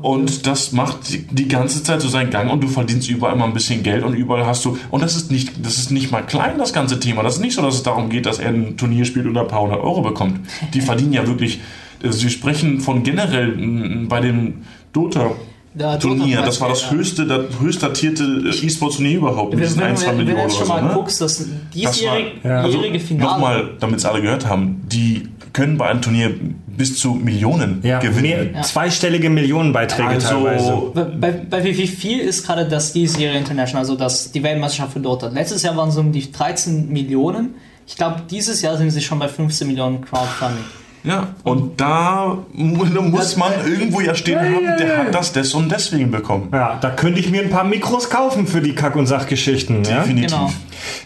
Und 0.01 0.47
das 0.47 0.71
macht 0.71 0.97
die- 1.31 1.47
ganze 1.47 1.83
Zeit 1.83 2.01
so 2.01 2.07
seinen 2.07 2.31
Gang 2.31 2.49
und 2.51 2.63
du 2.63 2.67
verdienst 2.67 3.07
überall 3.09 3.35
mal 3.35 3.45
ein 3.45 3.53
bisschen 3.53 3.83
Geld 3.83 4.03
und 4.03 4.15
überall 4.15 4.45
hast 4.47 4.65
du, 4.65 4.77
und 4.89 5.03
das 5.03 5.15
ist 5.15 5.29
nicht, 5.31 5.63
das 5.63 5.77
ist 5.77 5.91
nicht 5.91 6.11
mal 6.11 6.21
klein, 6.25 6.57
das 6.57 6.73
ganze 6.73 6.99
Thema. 6.99 7.21
Das 7.21 7.35
ist 7.35 7.41
nicht 7.41 7.53
so, 7.53 7.61
dass 7.61 7.75
es 7.75 7.83
darum 7.83 8.09
geht, 8.09 8.25
dass 8.25 8.39
er 8.39 8.49
ein 8.49 8.77
Turnier 8.77 9.05
spielt 9.05 9.27
und 9.27 9.37
ein 9.37 9.47
paar 9.47 9.61
hundert 9.61 9.81
Euro 9.81 10.01
bekommt. 10.01 10.39
Die 10.73 10.81
verdienen 10.89 11.13
ja 11.13 11.27
wirklich, 11.27 11.59
also 12.01 12.23
wir 12.23 12.29
sprechen 12.31 12.79
von 12.79 13.03
generell 13.03 14.05
bei 14.07 14.21
dem 14.21 14.61
Dota 14.93 15.31
Ja, 15.73 15.95
Turnier. 15.97 16.41
Das 16.41 16.59
war 16.59 16.69
das 16.69 16.81
ja. 16.83 16.91
höchste, 16.91 17.25
das 17.25 17.45
höchst 17.59 17.81
datierte 17.81 18.23
E-Sport-Turnier 18.61 19.17
überhaupt. 19.19 19.53
Mit 19.55 19.63
diesen 19.63 19.79
wenn, 19.79 19.87
1, 19.87 20.01
2 20.01 20.07
wenn, 20.07 20.17
wenn 20.17 20.25
du 20.25 20.31
Millionen 20.33 20.49
jetzt 20.49 20.57
schon 20.57 20.67
so. 20.67 20.73
mal 20.73 20.83
Ne? 20.83 20.91
guckst, 20.93 21.21
das 21.21 21.37
Das 21.37 21.47
war, 21.47 21.55
diesjährige 21.73 22.53
also, 22.53 22.79
Finale. 23.07 23.31
nochmal, 23.31 23.69
damit 23.79 23.99
es 23.99 24.05
alle 24.05 24.21
gehört 24.21 24.45
haben, 24.47 24.81
die 24.91 25.29
können 25.53 25.77
bei 25.77 25.87
einem 25.89 26.01
Turnier 26.01 26.31
bis 26.67 26.97
zu 26.97 27.11
Millionen 27.13 27.79
Ja, 27.83 27.99
gewinnen. 27.99 28.51
mehr, 28.53 28.61
zweistellige 28.63 29.29
Millionenbeiträge 29.29 30.17
teilweise. 30.17 30.65
Also, 30.71 30.91
Bei, 30.93 31.03
bei, 31.03 31.31
bei 31.31 31.63
wie 31.63 31.77
wie 31.77 31.87
viel 31.87 32.19
ist 32.19 32.45
gerade 32.45 32.67
das 32.67 32.93
diesjährige 32.93 33.37
International, 33.39 33.83
also 33.83 33.95
das, 33.95 34.31
die 34.31 34.41
Weltmeisterschaft 34.43 34.93
für 34.93 34.99
Dota? 34.99 35.27
Letztes 35.27 35.63
Jahr 35.63 35.75
waren 35.77 35.89
es 35.89 35.97
um 35.97 36.11
die 36.11 36.31
13 36.31 36.89
Millionen. 36.89 37.55
Ich 37.87 37.95
glaube, 37.97 38.21
dieses 38.29 38.61
Jahr 38.61 38.77
sind 38.77 38.91
sie 38.91 39.01
schon 39.01 39.19
bei 39.19 39.27
15 39.27 39.67
Millionen 39.67 40.01
Crowdfunding. 40.01 40.63
Ja, 41.03 41.29
und 41.43 41.81
da 41.81 42.37
mu- 42.53 42.85
da 42.85 43.01
muss 43.01 43.35
man 43.37 43.51
irgendwo 43.65 44.01
ja 44.01 44.13
stehen 44.15 44.39
haben, 44.39 44.77
der 44.77 44.97
hat 44.99 45.15
das 45.15 45.33
des 45.33 45.53
und 45.53 45.71
deswegen 45.71 46.11
bekommen. 46.11 46.49
Ja, 46.53 46.77
da 46.79 46.89
könnte 46.91 47.19
ich 47.19 47.31
mir 47.31 47.41
ein 47.41 47.49
paar 47.49 47.63
Mikros 47.63 48.09
kaufen 48.09 48.45
für 48.47 48.61
die 48.61 48.75
Kack- 48.75 48.95
und 48.95 49.07
Sachgeschichten. 49.07 49.83
Ja? 49.83 50.01
Definitiv. 50.01 50.31
Genau. 50.31 50.51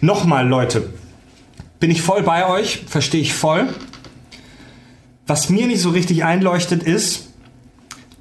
Nochmal, 0.02 0.48
Leute. 0.48 0.90
Bin 1.80 1.92
ich 1.92 2.02
voll 2.02 2.24
bei 2.24 2.48
euch, 2.48 2.84
verstehe 2.88 3.22
ich 3.22 3.34
voll. 3.34 3.68
Was 5.28 5.50
mir 5.50 5.68
nicht 5.68 5.82
so 5.82 5.90
richtig 5.90 6.24
einleuchtet, 6.24 6.84
ist, 6.84 7.30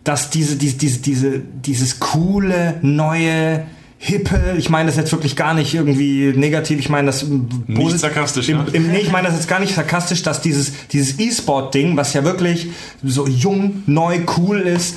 dass 0.04 0.30
diese, 0.30 0.56
diese, 0.56 0.76
diese, 0.76 1.00
diese, 1.00 1.38
dieses 1.38 2.00
coole, 2.00 2.78
neue, 2.82 3.64
hippe, 4.04 4.54
ich 4.58 4.68
meine 4.68 4.88
das 4.88 4.96
jetzt 4.96 5.12
wirklich 5.12 5.34
gar 5.34 5.54
nicht 5.54 5.72
irgendwie 5.72 6.34
negativ, 6.36 6.78
ich 6.78 6.90
meine 6.90 7.06
das 7.06 7.22
im 7.22 7.48
Nicht 7.66 7.98
sarkastisch, 7.98 8.50
im, 8.50 8.58
ne? 8.58 8.66
im, 8.74 8.88
nee, 8.88 8.98
ich 8.98 9.10
meine 9.10 9.28
das 9.28 9.36
jetzt 9.36 9.48
gar 9.48 9.60
nicht 9.60 9.74
sarkastisch, 9.74 10.22
dass 10.22 10.42
dieses, 10.42 10.72
dieses 10.88 11.18
E-Sport-Ding, 11.18 11.96
was 11.96 12.12
ja 12.12 12.22
wirklich 12.22 12.68
so 13.02 13.26
jung, 13.26 13.82
neu, 13.86 14.18
cool 14.36 14.60
ist, 14.60 14.96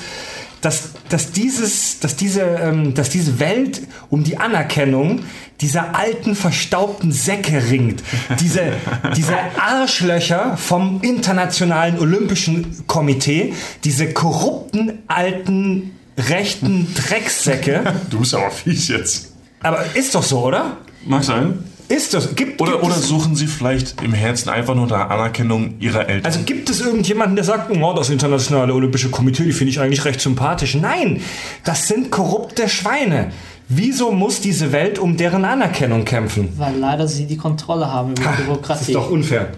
dass, 0.60 0.90
dass, 1.08 1.32
dieses, 1.32 2.00
dass, 2.00 2.16
diese, 2.16 2.42
ähm, 2.42 2.92
dass 2.92 3.08
diese 3.08 3.40
Welt 3.40 3.80
um 4.10 4.24
die 4.24 4.36
Anerkennung 4.36 5.20
dieser 5.62 5.96
alten, 5.96 6.34
verstaubten 6.34 7.10
Säcke 7.10 7.70
ringt. 7.70 8.02
Diese, 8.40 8.74
diese 9.16 9.34
Arschlöcher 9.58 10.58
vom 10.58 11.00
Internationalen 11.00 11.98
Olympischen 11.98 12.86
Komitee, 12.86 13.54
diese 13.84 14.12
korrupten, 14.12 14.98
alten, 15.06 15.97
rechten 16.18 16.92
Drecksäcke. 16.94 17.94
Du 18.10 18.20
bist 18.20 18.34
aber 18.34 18.50
fies 18.50 18.88
jetzt. 18.88 19.32
Aber 19.62 19.84
ist 19.94 20.14
doch 20.14 20.22
so, 20.22 20.40
oder? 20.46 20.76
Mag 21.06 21.24
sein. 21.24 21.64
Ist 21.88 22.12
das? 22.12 22.34
Gibt, 22.34 22.60
Oder, 22.60 22.72
gibt 22.72 22.84
oder 22.84 22.94
suchen 22.96 23.34
sie 23.34 23.46
vielleicht 23.46 24.02
im 24.02 24.12
Herzen 24.12 24.50
einfach 24.50 24.74
nur 24.74 24.86
der 24.88 25.10
Anerkennung 25.10 25.76
ihrer 25.80 26.06
Eltern? 26.06 26.26
also 26.26 26.40
gibt 26.44 26.68
es 26.68 26.82
irgendjemanden, 26.82 27.34
der 27.34 27.46
sagt, 27.46 27.70
oh, 27.74 27.92
das 27.94 28.10
Internationale 28.10 28.74
Olympische 28.74 29.08
Komitee, 29.08 29.44
die 29.44 29.52
finde 29.52 29.70
ich 29.70 29.80
eigentlich 29.80 30.04
recht 30.04 30.20
sympathisch. 30.20 30.74
Nein, 30.74 31.22
das 31.64 31.88
sind 31.88 32.10
korrupte 32.10 32.68
Schweine. 32.68 33.32
Wieso 33.70 34.12
muss 34.12 34.42
diese 34.42 34.70
Welt 34.72 34.98
um 34.98 35.16
deren 35.16 35.46
Anerkennung 35.46 36.04
kämpfen? 36.04 36.50
Weil 36.58 36.76
leider 36.76 37.08
sie 37.08 37.24
die 37.26 37.38
Kontrolle 37.38 37.90
haben 37.90 38.10
über 38.12 38.20
die 38.20 38.26
Das 38.26 38.36
Bürokratie. 38.44 38.84
ist 38.92 38.94
doch 38.94 39.10
unfair. 39.10 39.48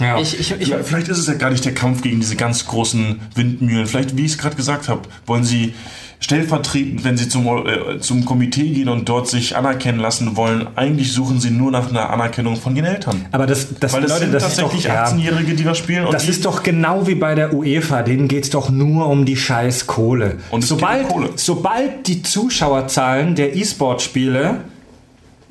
Ja. 0.00 0.18
ich, 0.18 0.38
ich, 0.40 0.52
ich, 0.60 0.74
Vielleicht- 0.82 1.08
ist 1.08 1.18
es 1.18 1.26
ja 1.26 1.34
gar 1.34 1.50
nicht 1.50 1.64
der 1.64 1.74
Kampf 1.74 2.02
gegen 2.02 2.20
diese 2.20 2.36
ganz 2.36 2.66
großen 2.66 3.20
Windmühlen. 3.34 3.86
Vielleicht, 3.86 4.16
wie 4.16 4.24
ich 4.24 4.32
es 4.32 4.38
gerade 4.38 4.56
gesagt 4.56 4.88
habe, 4.88 5.02
wollen 5.26 5.44
sie 5.44 5.74
stellvertretend, 6.20 7.04
wenn 7.04 7.16
sie 7.18 7.28
zum, 7.28 7.46
äh, 7.46 7.98
zum 8.00 8.24
Komitee 8.24 8.70
gehen 8.70 8.88
und 8.88 9.08
dort 9.08 9.28
sich 9.28 9.56
anerkennen 9.56 9.98
lassen 9.98 10.36
wollen, 10.36 10.66
eigentlich 10.74 11.12
suchen 11.12 11.38
sie 11.38 11.50
nur 11.50 11.70
nach 11.70 11.90
einer 11.90 12.08
Anerkennung 12.10 12.56
von 12.56 12.74
den 12.74 12.84
Eltern. 12.86 13.26
Aber 13.30 13.46
das, 13.46 13.68
das, 13.78 13.92
Weil 13.92 14.02
das 14.02 14.10
Leute, 14.10 14.22
sind 14.24 14.32
das 14.34 14.48
ist 14.48 14.58
doch, 14.58 14.62
tatsächlich 14.72 14.84
ja, 14.84 15.04
18-Jährige, 15.04 15.54
die 15.54 15.64
da 15.64 15.74
spielen. 15.74 16.06
Und 16.06 16.14
das 16.14 16.26
ist 16.28 16.44
doch 16.46 16.62
genau 16.62 17.06
wie 17.06 17.14
bei 17.14 17.34
der 17.34 17.52
UEFA. 17.52 18.02
Denen 18.02 18.28
geht 18.28 18.44
es 18.44 18.50
doch 18.50 18.70
nur 18.70 19.06
um 19.08 19.26
die 19.26 19.36
scheiß 19.36 19.86
Kohle. 19.86 20.38
Und 20.50 20.64
sobald, 20.64 21.04
um 21.04 21.08
Kohle. 21.10 21.28
sobald 21.36 22.06
die 22.06 22.22
Zuschauerzahlen 22.22 23.34
der 23.34 23.54
E-Sport-Spiele 23.56 24.60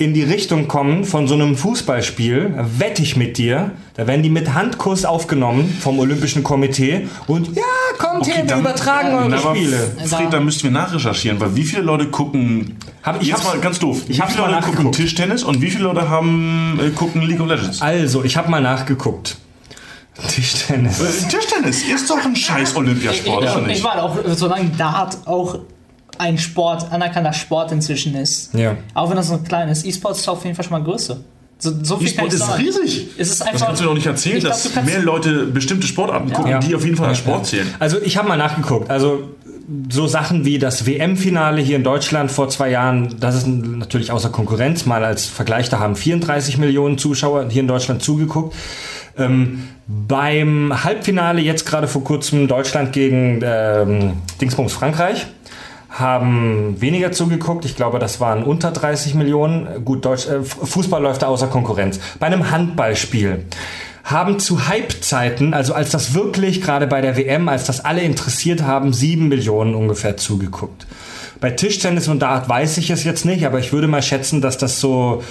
in 0.04 0.14
die 0.14 0.24
Richtung 0.24 0.68
kommen 0.68 1.04
von 1.06 1.28
so 1.28 1.34
einem 1.34 1.56
Fußballspiel, 1.56 2.54
wette 2.78 3.02
ich 3.02 3.16
mit 3.16 3.38
dir, 3.38 3.72
da 3.96 4.06
werden 4.08 4.22
die 4.24 4.30
mit 4.30 4.54
Handkuss 4.54 5.06
aufgenommen 5.06 5.76
vom 5.82 6.00
Olympischen 6.00 6.44
Komitee 6.44 7.08
und 7.28 7.56
ja, 7.56 7.64
kommt 7.98 8.28
her, 8.28 8.38
wir 8.38 8.44
dann- 8.46 8.60
übertragen 8.60 9.14
eure 9.16 9.30
Na, 9.30 9.38
aber 9.38 9.56
Spiele. 9.56 9.78
Fred, 10.06 10.32
da 10.34 10.40
müssten 10.40 10.64
wir 10.64 10.72
nachrecherchieren, 10.72 11.40
weil 11.40 11.56
wie 11.56 11.64
viele 11.64 11.82
Leute 11.84 12.08
gucken. 12.08 12.76
Hab- 13.04 13.22
ich 13.22 13.30
jetzt 13.30 13.44
mal 13.44 13.58
ganz 13.60 13.80
doof. 13.80 14.02
ich 14.08 14.18
wie 14.20 14.22
viele 14.28 14.42
mal 14.42 14.48
Leute 14.52 14.54
gucken 14.62 14.72
nachgeguckt. 14.72 14.96
Tischtennis 14.96 15.44
und 15.44 15.62
wie 15.62 15.70
viele 15.70 15.84
Leute 15.86 16.10
haben 16.10 16.80
äh, 16.82 16.90
gucken 16.92 17.22
League 17.22 17.40
of 17.42 17.48
Legends? 17.48 17.82
Also, 17.82 18.24
ich 18.24 18.36
habe 18.38 18.50
mal 18.50 18.62
nachgeguckt. 18.62 19.38
Tischtennis. 20.28 21.00
Äh, 21.02 21.28
Tischtennis 21.28 21.84
ist 21.88 22.10
doch 22.10 22.24
ein 22.24 22.36
scheiß 22.36 22.72
ich, 22.72 22.76
Olympiasport, 22.78 23.38
oder 23.44 23.52
ich, 23.56 23.62
ich 23.62 23.68
nicht? 23.68 23.84
meine, 23.84 24.04
auch 24.04 24.16
solange 24.36 24.70
Dart 24.78 25.18
auch 25.26 25.60
ein 26.18 26.38
Sport, 26.38 26.92
anerkannter 26.92 27.34
Sport 27.34 27.72
inzwischen 27.72 28.16
ist, 28.16 28.54
Ja. 28.54 28.78
auch 28.94 29.10
wenn 29.10 29.18
das 29.18 29.28
so 29.30 29.38
klein 29.40 29.70
ist, 29.70 29.86
E-Sport 29.86 30.18
ist 30.18 30.28
auf 30.30 30.44
jeden 30.44 30.56
Fall 30.56 30.64
schon 30.66 30.74
mal 30.74 30.84
größer. 30.84 31.18
So, 31.60 31.72
so 31.82 31.98
viel 31.98 32.12
kann 32.14 32.26
E-Sport 32.26 32.28
ich 32.28 32.34
ist 32.34 32.46
sagen. 32.48 32.64
riesig. 32.64 33.08
Es 33.18 33.30
ist 33.32 33.42
einfach, 33.42 33.54
Das 33.54 33.66
kannst 33.68 33.82
du 33.82 33.86
doch 33.86 33.94
nicht 33.94 34.06
erzählen, 34.06 34.40
glaub, 34.40 34.52
dass 34.54 34.76
mehr 34.84 35.02
Leute 35.02 35.46
bestimmte 35.48 35.88
Sportarten 35.88 36.32
gucken, 36.34 36.52
Ja. 36.52 36.60
die 36.60 36.76
auf 36.76 36.84
jeden 36.84 36.98
Fall 36.98 37.10
als 37.10 37.20
Sport 37.20 37.46
zählen. 37.48 37.68
Also 37.80 37.98
ich 38.02 38.18
habe 38.18 38.28
mal 38.28 38.38
nachgeguckt. 38.38 38.90
Also 38.90 39.30
so 39.90 40.08
Sachen 40.08 40.44
wie 40.44 40.60
das 40.60 40.86
WM-Finale 40.86 41.62
hier 41.62 41.78
in 41.78 41.86
Deutschland 41.86 42.30
vor 42.32 42.50
zwei 42.50 42.70
Jahren, 42.70 43.16
das 43.22 43.36
ist 43.36 43.48
natürlich 43.48 44.12
außer 44.12 44.30
Konkurrenz. 44.30 44.86
Mal 44.86 45.06
als 45.06 45.26
Vergleich, 45.26 45.70
da 45.70 45.80
haben 45.80 45.96
34 45.96 46.58
Millionen 46.58 46.98
Zuschauer 46.98 47.48
hier 47.50 47.62
in 47.62 47.68
Deutschland 47.70 48.04
zugeguckt. 48.04 48.54
Ähm, 49.18 49.64
beim 49.88 50.84
Halbfinale 50.84 51.40
jetzt 51.42 51.66
gerade 51.66 51.88
vor 51.88 52.04
kurzem 52.04 52.48
Deutschland 52.48 52.92
gegen 52.94 53.42
ähm, 53.44 54.14
Dingsbums 54.42 54.74
Frankreich 54.74 55.28
haben 55.94 56.82
weniger 56.82 57.12
zugeguckt. 57.12 57.66
Ich 57.66 57.76
glaube, 57.76 58.00
das 58.00 58.20
waren 58.20 58.44
unter 58.44 58.72
30 58.72 59.14
Millionen. 59.14 59.86
Gut, 59.86 60.04
Deutsch, 60.04 60.28
äh, 60.28 60.42
Fußball 60.44 61.02
läuft 61.02 61.22
da 61.22 61.28
außer 61.28 61.48
Konkurrenz. 61.48 62.00
Bei 62.20 62.26
einem 62.26 62.50
Handballspiel 62.50 63.46
haben 64.04 64.40
zu 64.40 64.68
Hype-Zeiten, 64.68 65.54
also 65.54 65.74
als 65.74 65.92
das 65.92 66.14
wirklich 66.14 66.62
gerade 66.62 66.88
bei 66.88 67.00
der 67.00 67.16
WM, 67.16 67.48
als 67.48 67.66
das 67.66 67.86
alle 67.86 68.02
interessiert 68.02 68.64
haben, 68.64 68.92
sieben 68.92 69.30
Millionen 69.30 69.76
ungefähr 69.76 70.18
zugeguckt. 70.18 70.86
Bei 71.40 71.52
Tischtennis 71.52 72.08
und 72.08 72.20
Dart 72.20 72.50
weiß 72.50 72.78
ich 72.78 72.90
es 72.90 73.04
jetzt 73.04 73.26
nicht, 73.26 73.46
aber 73.46 73.60
ich 73.60 73.72
würde 73.72 73.88
mal 73.88 74.02
schätzen, 74.02 74.42
dass 74.42 74.58
das 74.58 74.80
so 74.80 75.24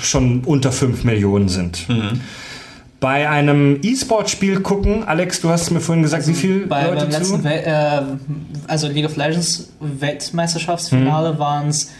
schon 0.00 0.40
unter 0.44 0.72
fünf 0.72 1.04
Millionen 1.04 1.48
sind. 1.48 1.86
Bei 3.02 3.28
einem 3.28 3.80
E-Sport-Spiel 3.82 4.60
gucken, 4.60 5.02
Alex, 5.02 5.40
du 5.40 5.48
hast 5.50 5.72
mir 5.72 5.80
vorhin 5.80 6.04
gesagt, 6.04 6.28
wie 6.28 6.34
viel 6.34 6.66
bei, 6.66 6.84
Leute 6.84 7.00
beim 7.00 7.10
letzten, 7.10 7.38
zu? 7.38 7.44
Wel 7.44 7.58
äh, 7.66 8.02
also 8.68 8.86
League 8.86 9.04
of 9.06 9.16
Legends 9.16 9.72
Weltmeisterschaftsfinale 9.80 11.32
Mhm. 11.34 11.38
waren 11.38 11.68
es 11.68 11.90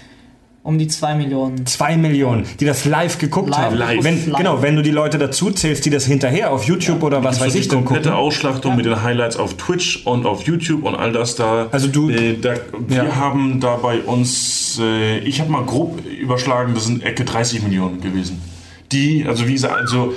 Um 0.64 0.78
die 0.78 0.86
2 0.86 1.16
Millionen. 1.16 1.66
Zwei 1.66 1.96
Millionen, 1.96 2.44
die 2.60 2.64
das 2.66 2.84
live 2.84 3.18
geguckt 3.18 3.48
Live, 3.50 3.58
haben. 3.58 3.76
live. 3.78 4.04
Wenn, 4.04 4.26
Live. 4.30 4.38
Genau, 4.38 4.62
wenn 4.62 4.76
du 4.76 4.82
die 4.82 4.92
Leute 4.92 5.18
dazu 5.18 5.50
zählst, 5.50 5.84
die 5.84 5.90
das 5.90 6.04
hinterher 6.06 6.52
auf 6.52 6.62
YouTube 6.66 7.02
oder 7.02 7.24
was 7.24 7.40
weiß 7.40 7.56
ich 7.56 7.68
komplette 7.68 8.10
gucken. 8.10 8.12
Ausschlachtung 8.24 8.76
mit 8.76 8.86
den 8.86 9.02
Highlights 9.02 9.36
auf 9.36 9.54
Twitch 9.56 10.06
und 10.06 10.24
auf 10.24 10.44
YouTube 10.44 10.84
und 10.84 10.94
all 10.94 11.10
das 11.10 11.34
da. 11.34 11.66
Also 11.72 11.88
du- 11.88 12.10
Äh, 12.10 12.36
da, 12.40 12.54
wir 12.86 12.96
Ja. 13.06 13.16
haben 13.16 13.58
da 13.58 13.74
bei 13.74 13.98
uns, 14.02 14.78
äh, 14.80 15.18
ich 15.18 15.40
habe 15.40 15.50
mal 15.50 15.64
grob 15.64 15.98
überschlagen, 16.06 16.74
das 16.76 16.84
sind 16.86 17.02
Ecke 17.02 17.24
30 17.24 17.60
Millionen 17.64 18.00
gewesen. 18.00 18.40
Die, 18.92 19.24
also 19.26 19.48
wie 19.48 19.54
gesagt, 19.54 19.74
also 19.74 20.12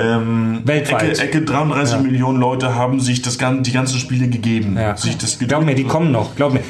ähm, 0.00 0.60
Weltweit. 0.64 1.02
Ecke, 1.18 1.22
Ecke 1.22 1.42
33 1.42 2.00
Millionen 2.00 2.38
Leute 2.40 2.74
haben 2.74 3.00
sich 3.00 3.22
das, 3.22 3.38
die 3.38 3.72
ganzen 3.72 3.98
Spiele 3.98 4.28
gegeben. 4.28 4.76
Ja. 4.76 4.96
Sich 4.96 5.16
das 5.18 5.38
Glaub 5.38 5.64
mir, 5.64 5.74
die 5.74 5.84
kommen 5.84 6.12
noch. 6.12 6.34
Glaub 6.36 6.52
mir. 6.52 6.60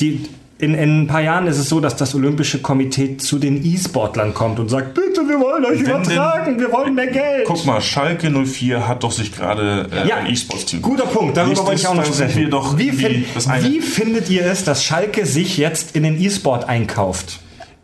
Die, 0.00 0.26
in, 0.58 0.74
in 0.74 1.02
ein 1.02 1.06
paar 1.06 1.20
Jahren 1.20 1.46
ist 1.48 1.58
es 1.58 1.68
so, 1.68 1.80
dass 1.80 1.96
das 1.96 2.14
Olympische 2.14 2.60
Komitee 2.62 3.18
zu 3.18 3.38
den 3.38 3.62
E-Sportlern 3.62 4.32
kommt 4.32 4.58
und 4.58 4.70
sagt, 4.70 4.94
bitte, 4.94 5.20
wir 5.28 5.38
wollen 5.38 5.64
euch 5.66 5.80
Wenn 5.80 5.86
übertragen, 6.02 6.58
wir 6.58 6.72
wollen 6.72 6.94
mehr 6.94 7.08
Geld. 7.08 7.44
Guck 7.46 7.66
mal, 7.66 7.80
Schalke 7.82 8.30
04 8.30 8.88
hat 8.88 9.02
doch 9.02 9.12
sich 9.12 9.32
gerade 9.32 9.86
äh, 9.92 10.08
Ja, 10.08 10.16
ein 10.16 10.26
E-Sports-Team. 10.32 10.80
Guter 10.80 11.04
Punkt, 11.04 11.36
darüber 11.36 11.48
Nächstes, 11.50 11.66
wollte 11.68 11.80
ich 11.82 11.86
auch 11.88 11.94
noch 11.94 12.06
sprechen. 12.06 12.50
doch 12.50 12.78
wie, 12.78 12.90
wie 12.92 13.04
fin- 13.04 13.24
das 13.34 13.48
eine. 13.48 13.64
wie 13.64 13.80
findet 13.80 14.30
ihr 14.30 14.46
es, 14.46 14.64
dass 14.64 14.82
Schalke 14.82 15.26
sich 15.26 15.58
jetzt 15.58 15.94
in 15.94 16.04
den 16.04 16.18
E-Sport 16.18 16.66
einkauft? 16.68 17.40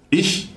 Ich, 0.09 0.49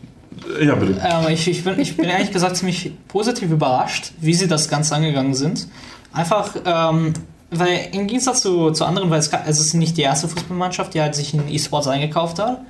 ja 0.62 0.76
bitte. 0.76 1.02
Ähm, 1.04 1.34
ich, 1.34 1.48
ich, 1.48 1.64
bin, 1.64 1.80
ich 1.80 1.96
bin 1.98 2.06
ehrlich 2.06 2.32
gesagt 2.32 2.58
ziemlich 2.58 2.91
positiv 3.08 3.52
überrascht, 3.52 4.12
wie 4.20 4.34
sie 4.34 4.48
das 4.48 4.70
Ganze 4.70 4.96
angegangen 4.96 5.34
sind. 5.34 5.68
Einfach, 6.14 6.56
ähm, 6.66 7.14
weil 7.52 7.89
im 7.91 8.08
Gegensatz 8.08 8.41
zu, 8.41 8.72
zu 8.72 8.86
anderen, 8.86 9.10
weil 9.10 9.20
es, 9.20 9.30
es 9.48 9.60
ist 9.60 9.74
nicht 9.74 9.98
die 9.98 10.02
erste 10.02 10.28
Fußballmannschaft, 10.28 10.93
die 10.93 11.02
halt 11.02 11.16
sich 11.16 11.34
in 11.34 11.48
E-Sports 11.48 11.88
eingekauft 11.88 12.39
hat, 12.39 12.62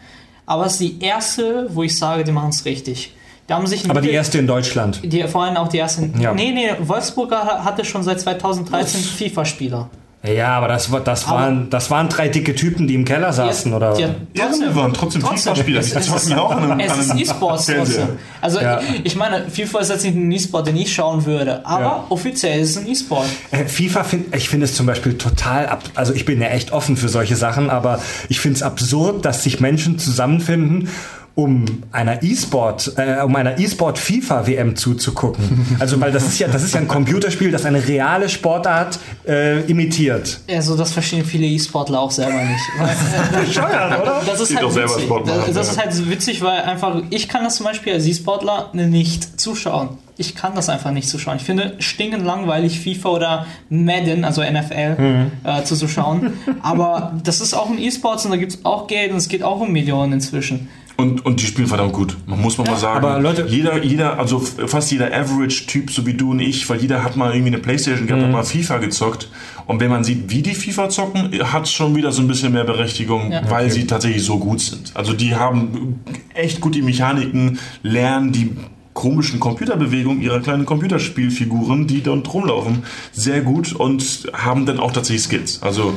aber 0.45 0.65
es 0.65 0.73
ist 0.73 0.82
die 0.82 0.99
erste, 1.01 1.67
wo 1.69 1.84
ich 1.84 1.97
sage, 1.97 2.23
die 2.23 2.32
machen 2.32 2.49
es 2.49 2.65
richtig. 2.65 3.13
Die 3.47 3.53
haben 3.53 3.67
sich 3.67 3.88
Aber 3.89 4.01
die 4.01 4.09
erste 4.09 4.39
in 4.39 4.47
Deutschland. 4.47 5.01
die, 5.03 5.23
vor 5.28 5.43
allem 5.43 5.57
auch 5.57 5.67
die 5.67 5.78
ersten. 5.78 6.19
Ja. 6.19 6.34
Nee, 6.34 6.51
nee, 6.51 6.69
Wolfsburger 6.80 7.63
hatte 7.63 7.86
schon 7.86 8.01
seit 8.01 8.19
2013 8.19 9.01
FIFA-Spieler. 9.01 9.89
Ja, 10.28 10.57
aber 10.57 10.67
das, 10.67 10.91
war- 10.91 11.01
das, 11.01 11.26
Aber- 11.28 11.36
waren, 11.38 11.69
das 11.69 11.91
waren 11.91 12.09
drei 12.09 12.30
dicke 12.30 12.55
Typen, 12.55 12.88
die 12.88 12.95
im 12.95 13.05
Keller 13.05 13.32
saßen, 13.34 13.73
oder? 13.73 13.97
Ja, 13.99 14.09
Ja, 14.34 14.49
wir 14.59 14.76
waren 14.76 14.93
trotzdem 14.93 15.21
FIFA-Spieler. 15.21 15.80
Es, 15.82 15.91
zocken 15.91 16.15
ist, 16.15 16.30
ja 16.30 16.39
auch 16.41 16.51
an 16.51 16.71
einem- 16.71 16.80
es 16.80 16.97
ist 16.97 17.15
E-Sports 17.15 17.65
trotzdem. 17.67 18.07
Also 18.41 18.59
Ja. 18.61 18.80
ich, 18.80 19.05
ich 19.05 19.15
meine, 19.15 19.49
FIFA 19.49 19.80
ist 19.80 19.89
jetzt 19.89 20.03
nicht 20.05 20.15
ein 20.15 20.32
E-Sport, 20.32 20.67
den 20.67 20.78
ich 20.78 20.93
schauen 20.93 21.26
würde, 21.26 21.65
aber 21.65 21.82
Ja. 21.84 22.03
offiziell 22.09 22.59
ist 22.59 22.71
es 22.71 22.78
ein 22.78 22.88
E-Sport. 22.88 23.26
Äh, 23.51 23.65
FIFA 23.65 24.03
finde 24.03 24.38
ich 24.38 24.49
finde 24.49 24.65
es 24.65 24.76
zum 24.76 24.86
Beispiel 24.86 25.17
total 25.17 25.67
ab. 25.67 25.84
Also 25.95 26.13
ich 26.13 26.26
bin 26.26 26.41
ja 26.41 26.47
echt 26.47 26.71
offen 26.71 26.97
für 26.97 27.09
solche 27.09 27.36
Sachen, 27.36 27.69
aber 27.69 27.99
ich 28.30 28.39
finde 28.39 28.57
es 28.57 28.63
absurd, 28.63 29.26
dass 29.26 29.43
sich 29.43 29.59
Menschen 29.59 29.99
zusammenfinden, 29.99 30.89
um 31.36 31.65
einer 31.91 32.23
E-Sport, 32.23 32.93
äh, 32.95 33.21
um 33.21 33.36
einer 33.36 33.59
E-Sport 33.59 33.97
FIFA 33.99 34.47
WM 34.47 34.75
zuzugucken. 34.77 35.75
Also 35.79 35.99
weil 35.99 36.11
das 36.13 36.25
ist 36.25 36.39
ja, 36.39 36.47
das 36.47 36.63
ist 36.63 36.73
ja 36.73 36.79
ein 36.79 36.88
Computerspiel, 36.88 37.51
das 37.51 37.65
eine 37.65 37.86
reale 37.86 38.29
Sportart 38.29 38.97
äh, 39.27 39.59
imitiert. 39.69 40.39
Also 40.49 40.77
das 40.77 40.93
verstehen 40.93 41.25
viele 41.25 41.45
E-Sportler 41.45 41.99
auch 41.99 42.11
selber 42.11 42.41
nicht. 42.41 42.61
Äh, 43.36 43.45
Bescheuert, 43.45 44.01
oder? 44.01 44.21
das 44.25 44.39
ist 44.39 44.55
halt 44.55 44.63
doch 44.63 44.71
selber 44.71 44.95
witzig. 44.95 45.09
Das, 45.25 45.53
das 45.53 45.69
ist 45.71 45.77
halt 45.77 46.09
witzig, 46.09 46.41
weil 46.41 46.61
einfach 46.61 47.01
ich 47.09 47.27
kann 47.27 47.43
das 47.43 47.57
zum 47.57 47.65
Beispiel 47.65 47.93
als 47.93 48.05
E-Sportler 48.05 48.69
nicht 48.73 49.39
zuschauen. 49.39 49.89
Ich 50.17 50.36
kann 50.36 50.55
das 50.55 50.69
einfach 50.69 50.91
nicht 50.91 51.09
zuschauen. 51.09 51.36
Ich 51.38 51.43
finde 51.43 51.75
stinkend 51.79 52.23
langweilig 52.23 52.79
FIFA 52.79 53.09
oder 53.09 53.45
Madden, 53.69 54.23
also 54.23 54.41
NFL, 54.41 54.95
Mhm. 55.01 55.31
äh, 55.43 55.63
zuzuschauen. 55.63 56.33
Aber 56.61 57.13
das 57.23 57.41
ist 57.41 57.53
auch 57.53 57.69
ein 57.69 57.77
E-Sports 57.77 58.23
und 58.23 58.31
da 58.31 58.38
gibt 58.38 58.53
es 58.53 58.63
auch 58.63 58.88
Geld 58.88 59.11
und 59.11 59.17
es 59.17 59.27
geht 59.27 59.43
auch 59.43 59.59
um 59.59 59.73
Millionen 59.73 60.13
inzwischen. 60.13 60.69
Und, 60.97 61.25
und 61.25 61.41
die 61.41 61.45
spielen 61.45 61.67
verdammt 61.67 61.91
gut. 61.91 62.15
Man 62.25 62.41
muss 62.41 62.57
man 62.57 62.67
mal 62.67 62.77
sagen. 62.77 62.97
aber 63.05 63.19
Leute- 63.19 63.45
jeder, 63.49 63.83
jeder, 63.83 64.17
also 64.17 64.39
fast 64.39 64.91
jeder 64.93 65.13
Average-Typ, 65.13 65.91
so 65.91 66.05
wie 66.05 66.13
du 66.13 66.31
und 66.31 66.39
ich, 66.39 66.69
weil 66.69 66.79
jeder 66.81 67.03
hat 67.03 67.17
mal 67.17 67.31
irgendwie 67.33 67.49
eine 67.53 67.57
Playstation 67.61 68.07
gehabt, 68.07 68.23
hat 68.23 68.31
mal 68.31 68.43
FIFA 68.43 68.77
gezockt. 68.77 69.29
Und 69.67 69.81
wenn 69.81 69.89
man 69.89 70.05
sieht, 70.05 70.29
wie 70.31 70.41
die 70.41 70.55
FIFA 70.55 70.87
zocken, 70.89 71.31
hat 71.51 71.63
es 71.63 71.71
schon 71.73 71.95
wieder 71.95 72.11
so 72.13 72.21
ein 72.21 72.27
bisschen 72.29 72.53
mehr 72.53 72.63
Berechtigung, 72.63 73.31
Ja. 73.31 73.41
weil 73.49 73.69
sie 73.71 73.87
tatsächlich 73.87 74.23
so 74.23 74.39
gut 74.39 74.61
sind. 74.61 74.91
Also 74.93 75.11
die 75.11 75.35
haben 75.35 75.99
echt 76.33 76.61
gut 76.61 76.75
die 76.75 76.81
Mechaniken, 76.81 77.59
lernen 77.83 78.31
die 78.31 78.51
komischen 78.93 79.41
Computerbewegungen 79.41 80.21
ihrer 80.21 80.39
kleinen 80.39 80.65
Computerspielfiguren, 80.65 81.87
die 81.87 82.01
dort 82.01 82.33
rumlaufen, 82.33 82.83
sehr 83.11 83.41
gut 83.41 83.73
und 83.73 84.27
haben 84.33 84.65
dann 84.65 84.79
auch 84.79 84.93
tatsächlich 84.93 85.23
Skills. 85.23 85.61
Also 85.61 85.95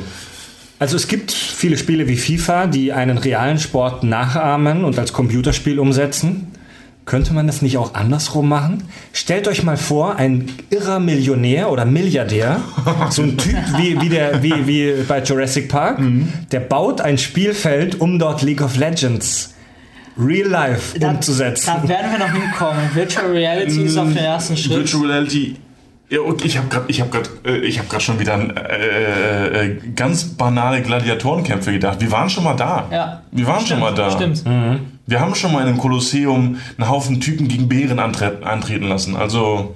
Also 0.79 0.95
es 0.95 1.07
gibt 1.07 1.31
viele 1.31 1.77
Spiele 1.77 2.07
wie 2.07 2.15
FIFA, 2.17 2.67
die 2.67 2.93
einen 2.93 3.17
realen 3.17 3.59
Sport 3.59 4.03
nachahmen 4.03 4.85
und 4.85 4.97
als 4.97 5.11
Computerspiel 5.13 5.77
umsetzen. 5.79 6.47
Könnte 7.05 7.33
man 7.33 7.47
das 7.47 7.61
nicht 7.63 7.77
auch 7.77 7.95
andersrum 7.95 8.47
machen? 8.47 8.83
Stellt 9.13 9.47
euch 9.47 9.63
mal 9.63 9.77
vor, 9.77 10.15
ein 10.17 10.45
irrer 10.69 10.99
Millionär 10.99 11.71
oder 11.71 11.83
Milliardär, 11.83 12.61
so 13.09 13.23
ein 13.23 13.35
Typ 13.37 13.57
wie, 13.77 13.99
wie, 13.99 14.09
der, 14.09 14.43
wie, 14.43 14.67
wie 14.67 14.93
bei 15.07 15.21
Jurassic 15.21 15.69
Park, 15.69 15.99
der 16.51 16.59
baut 16.59 17.01
ein 17.01 17.17
Spielfeld, 17.17 17.99
um 17.99 18.19
dort 18.19 18.41
League 18.43 18.61
of 18.61 18.77
Legends 18.77 19.55
real 20.17 20.47
life 20.47 20.99
Da- 20.99 21.09
umzusetzen. 21.09 21.71
Da 21.81 21.89
werden 21.89 22.11
wir 22.11 22.19
noch 22.19 22.31
hinkommen. 22.31 22.81
Virtual 22.93 23.31
Reality 23.31 23.83
ist 23.83 23.97
auf 23.97 24.09
den 24.09 24.17
ersten 24.17 24.55
Schritt. 24.55 24.77
Virtual 24.77 25.05
Reality. 25.09 25.55
Ja, 26.09 26.21
und 26.21 26.43
ich 26.43 26.57
habe 26.57 26.67
gerade, 26.69 26.85
ich 26.87 27.01
habe 27.01 27.11
gerade, 27.11 27.29
äh, 27.45 27.57
ich 27.59 27.77
habe 27.77 27.87
gerade 27.87 28.03
schon 28.03 28.19
wieder 28.19 28.33
an 28.33 28.55
äh, 28.57 29.65
äh, 29.65 29.77
ganz 29.95 30.23
banale 30.25 30.81
Gladiatorenkämpfe 30.81 31.71
gedacht. 31.71 32.01
Wir 32.01 32.11
waren 32.11 32.29
schon 32.29 32.43
mal 32.43 32.55
da. 32.55 32.87
Ja. 32.91 33.21
Wir 33.31 33.45
waren 33.45 33.65
schon 33.65 33.79
mal 33.79 33.93
da. 33.93 34.09
Stimmt. 34.11 34.43
Wir 35.05 35.19
haben 35.19 35.35
schon 35.35 35.51
mal 35.53 35.61
in 35.61 35.67
einem 35.67 35.77
Kolosseum 35.77 36.57
einen 36.77 36.89
Haufen 36.89 37.21
Typen 37.21 37.47
gegen 37.47 37.67
Bären 37.69 37.99
antre 37.99 38.39
antreten 38.43 38.87
lassen. 38.87 39.15
Also 39.15 39.75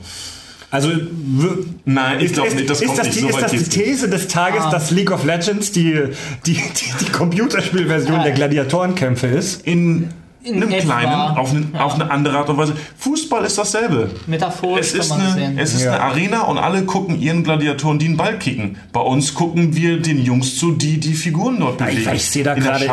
Also 0.72 0.90
nein, 1.86 2.20
ich 2.20 2.34
glaube 2.34 2.56
nicht. 2.56 2.68
Das 2.68 2.82
ist 2.82 2.88
kommt 2.88 3.00
das, 3.00 3.08
nicht 3.08 3.18
die, 3.18 3.22
so 3.22 3.28
ist 3.30 3.36
weit. 3.36 3.44
das 3.44 3.52
die. 3.70 3.84
These 3.84 4.10
des 4.10 4.28
Tages, 4.28 4.64
Ah. 4.64 4.72
dass 4.72 4.90
League 4.90 5.12
of 5.12 5.24
Legends 5.26 5.72
die, 5.72 5.94
die, 6.48 6.54
die, 6.56 7.06
die 7.06 7.12
Computerspielversion 7.12 8.18
Ja. 8.18 8.24
der 8.24 8.32
Gladiatorenkämpfe 8.32 9.28
ist? 9.28 9.68
In, 9.68 10.10
In 10.44 10.56
einem 10.56 10.72
etwa. 10.72 10.84
kleinen, 11.00 11.38
auf, 11.38 11.52
eine, 11.52 11.66
Ja. 11.74 11.80
auf 11.86 11.94
eine 11.96 12.12
andere 12.12 12.38
Art 12.38 12.50
und 12.50 12.58
Weise. 12.58 12.74
Fußball 12.98 13.46
ist 13.46 13.58
dasselbe. 13.58 14.10
Metaphorisch 14.28 14.88
Es 14.88 14.92
kann 14.94 15.02
ist, 15.02 15.10
man 15.10 15.22
eine, 15.22 15.34
sehen. 15.34 15.58
es 15.58 15.74
ist 15.74 15.84
Ja. 15.84 15.94
eine 15.94 16.02
Arena 16.04 16.42
und 16.42 16.58
alle 16.58 16.84
gucken 16.84 17.20
ihren 17.20 17.44
Gladiatoren, 17.44 17.98
die 18.00 18.08
einen 18.08 18.18
Ball 18.18 18.38
kicken. 18.40 18.78
Bei 18.92 19.00
uns 19.00 19.34
gucken 19.34 19.76
wir 19.76 20.02
den 20.02 20.24
Jungs 20.24 20.58
zu, 20.60 20.72
die 20.74 21.00
die 21.00 21.14
Figuren 21.14 21.60
dort 21.60 21.80
Ja, 21.80 21.88
ich- 21.88 21.96
bewegen. 22.00 22.16
ich 22.18 22.26
sehe 22.30 22.44
da 22.44 22.56
gerade- 22.56 22.86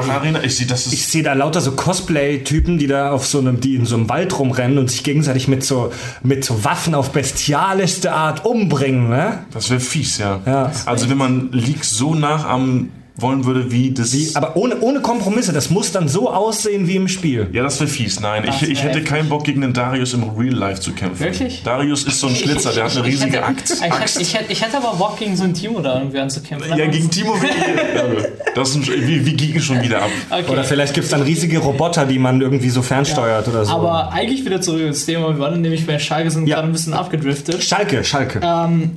ich 0.44 0.56
sehe, 0.56 0.66
sehe 0.98 1.22
da 1.24 1.32
lauter 1.32 1.60
so 1.60 1.72
Cosplay-Typen, 1.72 2.78
die 2.78 2.86
da 2.86 3.10
auf 3.10 3.26
so 3.26 3.38
einem, 3.38 3.60
die 3.60 3.74
in 3.74 3.84
so 3.86 3.96
einem 3.96 4.08
Wald 4.08 4.38
rumrennen 4.38 4.78
und 4.78 4.90
sich 4.90 5.02
gegenseitig 5.02 5.48
mit 5.48 5.64
so, 5.64 5.92
mit 6.22 6.44
so 6.44 6.64
Waffen 6.64 6.94
auf 6.94 7.10
bestialischste 7.10 8.12
Art 8.12 8.44
umbringen, 8.44 9.08
ne? 9.08 9.40
Das 9.52 9.70
wäre 9.70 9.80
fies, 9.80 10.18
ja. 10.18 10.40
Ja. 10.46 10.70
Also 10.86 11.10
wenn 11.10 11.18
man 11.18 11.48
League 11.52 11.84
so 11.84 12.14
nachahmen 12.14 12.92
wollen 13.20 13.44
würde, 13.44 13.70
wie 13.70 13.90
das... 13.92 14.10
Die, 14.10 14.30
aber 14.34 14.56
ohne, 14.56 14.80
ohne 14.80 15.00
Kompromisse, 15.00 15.52
das 15.52 15.70
muss 15.70 15.92
dann 15.92 16.08
so 16.08 16.30
aussehen 16.30 16.86
wie 16.88 16.96
im 16.96 17.08
Spiel. 17.08 17.48
ja, 17.52 17.62
das 17.62 17.80
wäre 17.80 17.88
fies. 17.90 18.20
Nein, 18.20 18.44
Das 18.46 18.62
ich, 18.62 18.70
ich 18.70 18.82
hätte 18.82 19.02
keinen 19.02 19.28
Bock 19.28 19.44
gegen 19.44 19.60
den 19.60 19.72
Darius 19.72 20.14
im 20.14 20.24
Real 20.36 20.54
Life 20.54 20.80
zu 20.80 20.92
kämpfen. 20.92 21.20
Wirklich? 21.20 21.62
Darius 21.64 22.04
ist 22.04 22.20
so 22.20 22.26
ein 22.28 22.34
Schlitzer, 22.34 22.72
der 22.72 22.84
hat 22.84 22.96
eine 22.96 23.04
riesige 23.04 23.28
ich 23.30 23.34
hätte, 23.36 23.46
Axt. 23.46 23.70
Ich, 23.74 23.80
hätte, 23.82 23.94
Axt. 23.94 24.20
ich, 24.20 24.34
hätte, 24.34 24.52
ich 24.52 24.62
hätte 24.62 24.76
aber 24.76 24.96
Bock 24.96 25.18
gegen 25.18 25.36
so 25.36 25.44
ein 25.44 25.54
Team 25.54 25.74
oder 25.76 25.96
irgendwie 25.98 26.18
anzukämpfen. 26.18 26.76
ja, 26.76 26.86
gegen 26.86 27.10
Timo 27.10 27.34
Werner. 27.40 28.26
Das 28.52 28.70
ist 28.70 28.76
ein, 28.76 28.86
wir, 29.06 29.24
wir 29.26 29.32
gingen 29.34 29.60
schon 29.62 29.80
wieder 29.80 30.02
ab. 30.02 30.10
Okay. 30.28 30.50
Oder 30.50 30.64
vielleicht 30.64 30.92
gibt's 30.92 31.10
dann 31.10 31.22
riesige 31.22 31.58
Roboter, 31.58 32.04
die 32.04 32.18
man 32.18 32.40
irgendwie 32.40 32.68
so 32.68 32.82
fernsteuert 32.82 33.46
oder 33.46 33.64
so. 33.64 33.72
Aber 33.72 34.12
eigentlich 34.12 34.44
wieder 34.44 34.60
zurück 34.60 34.80
ins 34.82 35.06
Thema. 35.06 35.28
Wir 35.28 35.38
waren 35.38 35.60
nämlich 35.60 35.86
bei 35.86 36.00
Schalke, 36.00 36.32
sind 36.32 36.48
Ja. 36.48 36.56
gerade 36.56 36.68
ein 36.68 36.72
bisschen 36.72 36.92
abgedriftet. 36.92 37.62
Schalke, 37.62 38.02
Schalke. 38.02 38.40
Ähm, 38.42 38.96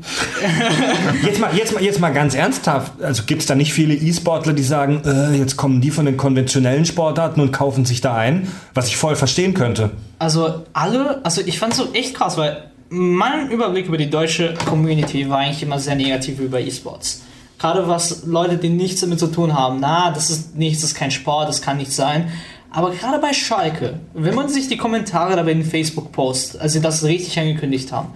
Jetzt 1.23 1.39
mal, 1.39 1.51
jetzt 1.55 1.73
mal, 1.73 1.83
jetzt 1.83 1.99
mal 1.99 2.09
ganz 2.09 2.33
ernsthaft. 2.35 2.93
Also 3.01 3.23
gibt's 3.27 3.45
da 3.45 3.53
nicht 3.55 3.73
viele 3.73 3.93
E-Sportler, 4.13 4.53
die 4.53 4.63
sagen, 4.63 5.01
äh, 5.05 5.35
jetzt 5.35 5.57
kommen 5.57 5.81
die 5.81 5.91
von 5.91 6.05
den 6.05 6.17
konventionellen 6.17 6.85
Sportarten 6.85 7.41
und 7.41 7.51
kaufen 7.51 7.83
sich 7.83 8.01
da 8.01 8.15
ein? 8.15 8.47
Was 8.73 8.87
ich 8.87 8.97
voll 8.97 9.15
verstehen 9.15 9.53
könnte. 9.53 9.91
also 10.19 10.63
alle, 10.73 11.25
also 11.25 11.41
ich 11.43 11.59
fand 11.59 11.73
es 11.73 11.79
so 11.79 11.91
echt 11.93 12.15
krass, 12.15 12.37
weil 12.37 12.71
mein 12.89 13.49
Überblick 13.49 13.87
über 13.87 13.97
die 13.97 14.09
deutsche 14.09 14.53
Community 14.65 15.27
war 15.27 15.39
eigentlich 15.39 15.63
immer 15.63 15.79
sehr 15.79 15.95
negativ 15.95 16.39
über 16.39 16.59
E-Sports. 16.59 17.23
Gerade 17.57 17.87
was 17.87 18.25
Leute, 18.25 18.57
die 18.57 18.69
nichts 18.69 19.01
damit 19.01 19.19
zu 19.19 19.27
tun 19.27 19.57
haben. 19.57 19.79
Na, 19.79 20.11
das 20.11 20.29
ist 20.29 20.55
nichts, 20.55 20.81
das 20.81 20.91
ist 20.91 20.97
kein 20.97 21.11
Sport, 21.11 21.49
das 21.49 21.61
kann 21.61 21.77
nicht 21.77 21.91
sein. 21.91 22.31
Aber 22.69 22.91
gerade 22.91 23.19
bei 23.19 23.33
Schalke, 23.33 23.99
wenn 24.13 24.35
man 24.35 24.49
sich 24.49 24.67
die 24.67 24.77
Kommentare 24.77 25.35
da 25.35 25.43
bei 25.43 25.53
den 25.53 25.63
Facebook-Posts, 25.63 26.59
sie 26.65 26.81
das 26.81 27.03
richtig 27.03 27.39
angekündigt 27.39 27.91
haben, 27.91 28.09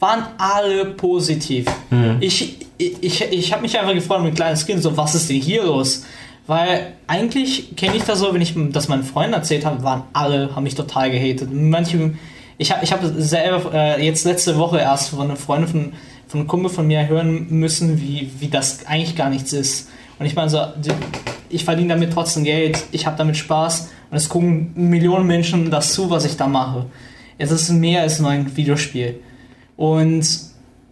waren 0.00 0.24
alle 0.38 0.86
positiv. 0.86 1.66
Ich, 2.20 2.66
ich, 2.78 3.02
ich, 3.02 3.20
ich 3.20 3.52
habe 3.52 3.62
mich 3.62 3.78
einfach 3.78 3.94
gefreut 3.94 4.22
mit 4.22 4.34
kleines 4.34 4.66
Kind, 4.66 4.82
so 4.82 4.96
was 4.96 5.14
ist 5.14 5.28
denn 5.30 5.40
hier 5.40 5.62
los? 5.64 6.04
Weil 6.46 6.94
eigentlich 7.06 7.76
kenne 7.76 7.96
ich 7.96 8.02
das 8.02 8.18
so, 8.18 8.34
wenn 8.34 8.40
ich 8.40 8.54
das 8.72 8.88
meinen 8.88 9.04
Freunden 9.04 9.34
erzählt 9.34 9.64
habe, 9.64 9.84
waren 9.84 10.02
alle, 10.12 10.56
haben 10.56 10.64
mich 10.64 10.74
total 10.74 11.10
gehatet. 11.10 11.50
Manche, 11.52 12.14
ich 12.58 12.72
habe 12.72 12.82
ich 12.82 12.92
hab 12.92 13.00
selber 13.04 13.72
äh, 13.72 14.04
jetzt 14.04 14.24
letzte 14.24 14.56
Woche 14.56 14.78
erst 14.78 15.10
von 15.10 15.20
einer 15.20 15.36
Freundin 15.36 15.68
von, 15.68 15.92
von 16.26 16.40
einem 16.40 16.48
Kumpel 16.48 16.70
von 16.70 16.86
mir 16.86 17.06
hören 17.06 17.46
müssen, 17.50 18.00
wie, 18.00 18.30
wie 18.40 18.48
das 18.48 18.86
eigentlich 18.86 19.14
gar 19.14 19.30
nichts 19.30 19.52
ist. 19.52 19.90
Und 20.18 20.26
ich 20.26 20.34
meine 20.34 20.50
so, 20.50 20.60
ich 21.50 21.64
verdiene 21.64 21.90
damit 21.90 22.12
trotzdem 22.12 22.44
Geld, 22.44 22.82
ich 22.90 23.06
habe 23.06 23.16
damit 23.16 23.36
Spaß. 23.36 23.90
Und 24.10 24.16
es 24.16 24.28
gucken 24.28 24.72
Millionen 24.74 25.26
Menschen 25.26 25.70
das 25.70 25.92
zu, 25.92 26.10
was 26.10 26.24
ich 26.24 26.36
da 26.36 26.48
mache. 26.48 26.86
Es 27.38 27.50
ist 27.50 27.70
mehr 27.70 28.02
als 28.02 28.18
nur 28.18 28.30
ein 28.30 28.56
Videospiel. 28.56 29.20
Und 29.80 30.28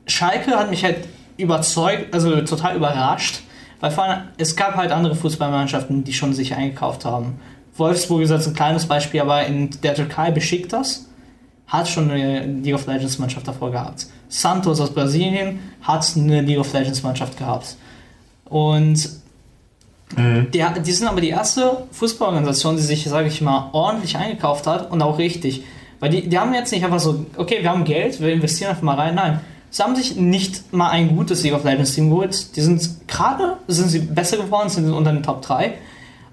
Schalke 0.07 0.59
hat 0.59 0.71
mich 0.71 0.83
halt 0.83 1.07
überzeugt, 1.37 2.15
also 2.15 2.41
total 2.41 2.77
überrascht, 2.77 3.43
weil 3.81 3.91
vor 3.91 4.05
allem, 4.05 4.23
es 4.39 4.57
gab 4.57 4.77
halt 4.77 4.93
andere 4.93 5.15
Fußballmannschaften, 5.15 6.05
die 6.05 6.15
schon 6.15 6.33
sich 6.33 6.55
eingekauft 6.55 7.05
haben. 7.05 7.39
Wolfsburg 7.77 8.23
ist 8.23 8.31
jetzt 8.31 8.47
ein 8.47 8.55
kleines 8.55 8.87
Beispiel, 8.87 9.21
aber 9.21 9.45
in 9.45 9.71
der 9.83 9.95
Türkei 9.95 10.31
beschickt 10.31 10.73
das 10.73 11.05
hat 11.67 11.87
schon 11.87 12.11
eine 12.11 12.47
League 12.47 12.75
of 12.75 12.87
Legends 12.87 13.19
Mannschaft 13.19 13.47
davor 13.47 13.71
gehabt. 13.71 14.07
Santos 14.29 14.81
aus 14.81 14.91
Brasilien 14.91 15.61
hat 15.83 16.11
eine 16.17 16.41
League 16.41 16.59
of 16.59 16.73
Legends 16.73 17.03
Mannschaft 17.03 17.37
gehabt. 17.37 17.77
Und 18.47 19.11
mhm. 20.17 20.51
die, 20.51 20.65
die, 20.85 20.93
sind 20.93 21.09
aber 21.09 21.21
die 21.21 21.29
erste 21.29 21.85
Fußballorganisation, 21.93 22.77
die 22.77 22.83
sich, 22.83 23.05
sage 23.05 23.29
ich 23.29 23.43
mal, 23.43 23.69
ordentlich 23.73 24.17
eingekauft 24.17 24.67
hat 24.67 24.91
und 24.91 25.03
auch 25.03 25.19
richtig. 25.19 25.65
Weil 26.01 26.11
die, 26.11 26.29
die 26.29 26.39
haben 26.39 26.55
jetzt 26.55 26.73
nicht 26.73 26.85
einfach 26.85 27.01
so, 27.01 27.27
okay, 27.37 27.59
wir 27.61 27.71
haben 27.71 27.85
Geld, 27.85 28.21
wir 28.21 28.33
investieren 28.33 28.71
einfach 28.71 28.83
mal 28.83 28.95
rein. 28.95 29.15
Nein, 29.15 29.41
sie 29.71 29.83
haben 29.83 29.97
sich 29.97 30.17
nicht 30.17 30.73
mal 30.73 30.91
ein 30.91 31.17
gutes 31.17 31.43
League 31.43 31.55
of 31.55 31.65
Legends 31.65 31.95
Team 31.95 32.11
geholt. 32.11 32.57
Die 32.57 32.61
sind 32.61 33.09
gerade, 33.09 33.57
sind 33.67 33.89
sie 33.89 34.01
besser 34.01 34.37
geworden, 34.37 34.69
sind 34.69 34.93
unter 34.93 35.13
den 35.13 35.23
Top 35.23 35.43
3. 35.43 35.75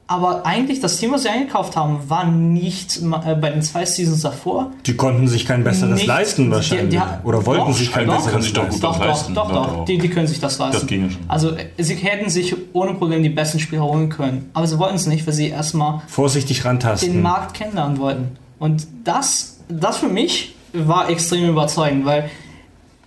Aber 0.08 0.46
eigentlich, 0.46 0.82
das 0.82 0.98
Team, 0.98 1.14
was 1.14 1.24
sie 1.24 1.30
eingekauft 1.30 1.76
haben, 1.76 2.08
war 2.08 2.26
nicht 2.26 3.02
äh, 3.02 3.36
bei 3.36 3.50
den 3.50 3.64
zwei 3.64 3.86
Seasons 3.86 4.22
davor. 4.22 4.72
Die 4.86 4.96
konnten 4.96 5.28
sich 5.28 5.48
kein 5.48 5.64
besseres 5.64 5.96
nicht, 5.96 6.06
leisten 6.06 6.52
wahrscheinlich. 6.52 6.90
Die, 6.90 6.98
die, 6.98 7.28
Oder 7.28 7.44
wollten 7.44 7.66
doch, 7.66 7.76
sich 7.76 7.92
kein 7.92 8.06
doch, 8.06 8.18
besseres 8.18 8.44
sich 8.44 8.54
doch 8.54 8.70
gut 8.70 8.84
doch, 8.84 9.00
leisten. 9.00 9.34
Doch, 9.34 9.52
doch, 9.52 9.78
doch. 9.78 9.86
Die, 9.86 9.98
die, 9.98 10.10
können 10.10 10.28
sich 10.28 10.40
das 10.40 10.60
leisten. 10.60 10.80
Das 10.80 10.88
ging 10.88 11.10
schon. 11.10 11.22
Also 11.28 11.54
sie 11.80 11.96
hätten 11.96 12.30
sich 12.30 12.56
ohne 12.74 12.94
Probleme 12.94 13.24
die 13.24 13.30
besten 13.30 13.60
Spieler 13.60 13.84
holen 13.84 14.10
können. 14.10 14.52
Aber 14.54 14.68
sie 14.68 14.78
wollten 14.78 14.96
es 14.96 15.08
nicht, 15.08 15.26
weil 15.26 15.34
sie 15.34 15.50
erstmal 15.50 16.04
vorsichtig 16.08 16.64
rantasten. 16.66 17.12
den 17.12 17.22
Markt 17.24 17.56
kennenlernen 17.56 17.98
wollten. 17.98 18.38
Und 18.60 18.86
das, 19.06 19.55
das 19.68 19.98
für 19.98 20.08
mich 20.08 20.56
war 20.74 21.10
extrem 21.10 21.50
überzeugend, 21.50 22.06
weil 22.06 22.30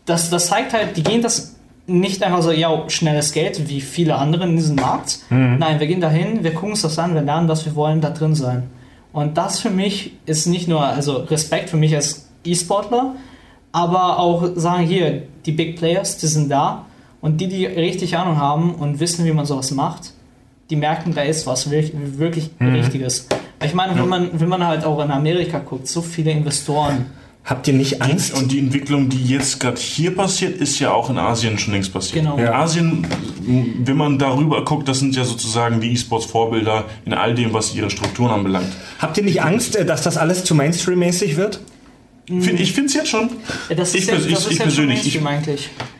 das, 0.06 0.30
das 0.30 0.46
zeigt 0.46 0.72
halt, 0.72 0.96
die 0.96 1.02
gehen 1.02 1.22
das 1.22 1.56
nicht 1.86 2.22
einfach 2.22 2.42
so, 2.42 2.52
ja, 2.52 2.88
schnelles 2.88 3.32
Geld, 3.32 3.68
wie 3.68 3.80
viele 3.80 4.16
andere 4.16 4.44
in 4.44 4.56
diesem 4.56 4.76
Markt. 4.76 5.20
Mhm. 5.30 5.56
Nein, 5.58 5.80
wir 5.80 5.86
gehen 5.86 6.00
dahin, 6.00 6.44
wir 6.44 6.52
gucken 6.52 6.70
uns 6.70 6.82
das 6.82 6.98
an, 6.98 7.14
wir 7.14 7.22
lernen, 7.22 7.48
was 7.48 7.64
wir 7.64 7.74
wollen, 7.74 8.00
da 8.00 8.10
drin 8.10 8.34
sein. 8.34 8.64
Und 9.12 9.38
das 9.38 9.60
für 9.60 9.70
mich 9.70 10.12
ist 10.26 10.46
nicht 10.46 10.68
nur, 10.68 10.84
also 10.84 11.16
Respekt 11.16 11.70
für 11.70 11.78
mich 11.78 11.94
als 11.94 12.28
E-Sportler, 12.44 13.14
aber 13.72 14.18
auch 14.18 14.50
sagen, 14.54 14.86
hier, 14.86 15.22
die 15.46 15.52
Big 15.52 15.76
Players, 15.76 16.18
die 16.18 16.26
sind 16.26 16.50
da 16.50 16.84
und 17.20 17.40
die, 17.40 17.48
die 17.48 17.66
richtig 17.66 18.16
Ahnung 18.16 18.38
haben 18.38 18.74
und 18.74 19.00
wissen, 19.00 19.24
wie 19.24 19.32
man 19.32 19.46
sowas 19.46 19.70
macht, 19.70 20.12
die 20.70 20.76
merken, 20.76 21.14
da 21.14 21.22
ist 21.22 21.46
was 21.46 21.70
wirklich, 21.70 21.94
wirklich 22.18 22.50
mhm. 22.58 22.74
Richtiges. 22.74 23.28
Ich 23.64 23.74
meine, 23.74 23.98
wenn 23.98 24.08
man, 24.08 24.30
wenn 24.32 24.48
man 24.48 24.66
halt 24.66 24.84
auch 24.84 25.02
in 25.02 25.10
Amerika 25.10 25.58
guckt, 25.58 25.88
so 25.88 26.02
viele 26.02 26.30
Investoren 26.30 27.06
Habt 27.48 27.66
ihr 27.66 27.72
nicht 27.72 28.02
Angst? 28.02 28.34
Und 28.34 28.52
die 28.52 28.58
Entwicklung, 28.58 29.08
die 29.08 29.24
jetzt 29.24 29.58
gerade 29.58 29.80
hier 29.80 30.14
passiert, 30.14 30.60
ist 30.60 30.78
ja 30.80 30.92
auch 30.92 31.08
in 31.08 31.16
Asien 31.16 31.58
schon 31.58 31.72
längst 31.72 31.94
passiert. 31.94 32.22
Genau. 32.22 32.36
In 32.36 32.46
Asien, 32.46 33.06
wenn 33.84 33.96
man 33.96 34.18
darüber 34.18 34.66
guckt, 34.66 34.86
das 34.86 34.98
sind 34.98 35.16
ja 35.16 35.24
sozusagen 35.24 35.80
die 35.80 35.92
E-Sports-Vorbilder 35.92 36.84
in 37.06 37.14
all 37.14 37.34
dem, 37.34 37.54
was 37.54 37.74
ihre 37.74 37.88
Strukturen 37.88 38.32
anbelangt. 38.32 38.68
Habt 38.98 39.16
ihr 39.16 39.24
nicht 39.24 39.40
Angst, 39.40 39.76
äh, 39.76 39.86
dass 39.86 40.02
das 40.02 40.18
alles 40.18 40.44
zu 40.44 40.54
Mainstream-mäßig 40.54 41.38
wird? 41.38 41.60
Ich 42.28 42.72
finde 42.72 42.88
es 42.88 42.94
jetzt 42.94 43.08
schon. 43.08 43.30
Das 43.74 43.94
ich, 43.94 44.06
jetzt, 44.06 44.30
das 44.30 44.44
ich, 44.46 44.52
ich 44.52 44.58
persönlich. 44.58 45.00
Ich, 45.06 45.16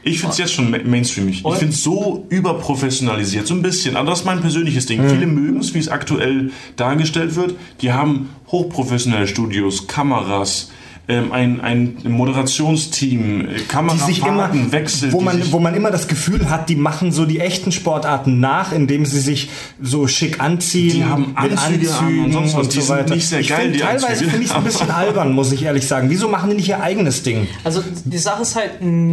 ich 0.03 0.20
finde 0.20 0.33
es 0.33 0.39
jetzt 0.39 0.53
schon 0.53 0.70
mainstreamig. 0.70 1.43
Ich 1.45 1.55
finde 1.55 1.74
es 1.74 1.83
so 1.83 2.26
überprofessionalisiert, 2.29 3.47
so 3.47 3.55
ein 3.55 3.62
bisschen. 3.62 3.97
Aber 3.97 4.11
das 4.11 4.20
ist 4.20 4.24
mein 4.26 4.41
persönliches 4.41 4.87
Ding. 4.87 5.03
Mhm. 5.03 5.11
Viele 5.11 5.26
mögen 5.26 5.61
es, 5.61 5.72
wie 5.72 5.79
es 5.79 5.89
aktuell 5.89 6.51
dargestellt 6.76 7.35
wird. 7.35 7.55
Die 7.81 7.93
haben 7.93 8.29
hochprofessionelle 8.49 9.26
Studios, 9.26 9.87
Kameras, 9.87 10.70
ähm, 11.09 11.33
ein, 11.33 11.61
ein 11.63 11.97
Moderationsteam, 12.05 13.49
Kamerafahrten 13.67 14.71
wechselt. 14.73 15.13
Wo 15.13 15.21
man, 15.23 15.53
wo 15.53 15.59
man 15.59 15.75
immer 15.75 15.91
das 15.91 16.07
Gefühl 16.07 16.51
hat, 16.51 16.69
die 16.69 16.77
machen 16.77 17.13
so 17.13 17.25
die 17.25 17.41
echten 17.41 17.73
Sportarten 17.73 18.41
nach, 18.41 18.73
indem 18.73 19.07
sie 19.07 19.21
sich 19.21 19.49
so 19.81 20.07
schick 20.07 20.39
anziehen. 20.41 20.97
Die 20.97 21.05
haben 21.05 21.33
Anzüge 21.35 21.91
Anzügen 21.91 22.25
und 22.27 22.33
sonst 22.33 22.55
was. 22.55 22.63
Und 22.65 22.75
die 22.75 22.81
so 22.83 22.93
weiter. 22.93 23.15
nicht 23.15 23.27
sehr 23.27 23.41
ich 23.41 23.49
geil, 23.49 23.71
find, 23.71 23.81
Teilweise 23.81 24.25
finde 24.25 24.45
ich 24.45 24.51
es 24.51 24.53
ein 24.53 24.65
bisschen 24.65 24.91
albern, 24.91 25.33
muss 25.33 25.51
ich 25.51 25.63
ehrlich 25.63 25.87
sagen. 25.87 26.11
Wieso 26.11 26.29
machen 26.29 26.51
die 26.51 26.57
nicht 26.57 26.69
ihr 26.69 26.83
eigenes 26.83 27.23
Ding? 27.23 27.49
Also 27.65 27.83
die 28.05 28.19
Sache 28.19 28.43
ist 28.43 28.57
halt, 28.57 28.73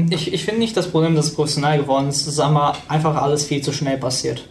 ich, 0.09 0.33
ich 0.33 0.43
finde 0.43 0.59
nicht 0.59 0.75
das 0.75 0.91
Problem, 0.91 1.15
dass 1.15 1.27
es 1.27 1.33
professionell 1.33 1.79
geworden 1.79 2.09
ist. 2.09 2.27
Ist 2.27 2.39
einfach 2.39 3.21
alles 3.21 3.45
viel 3.45 3.61
zu 3.61 3.71
schnell 3.71 3.97
passiert. 3.97 4.49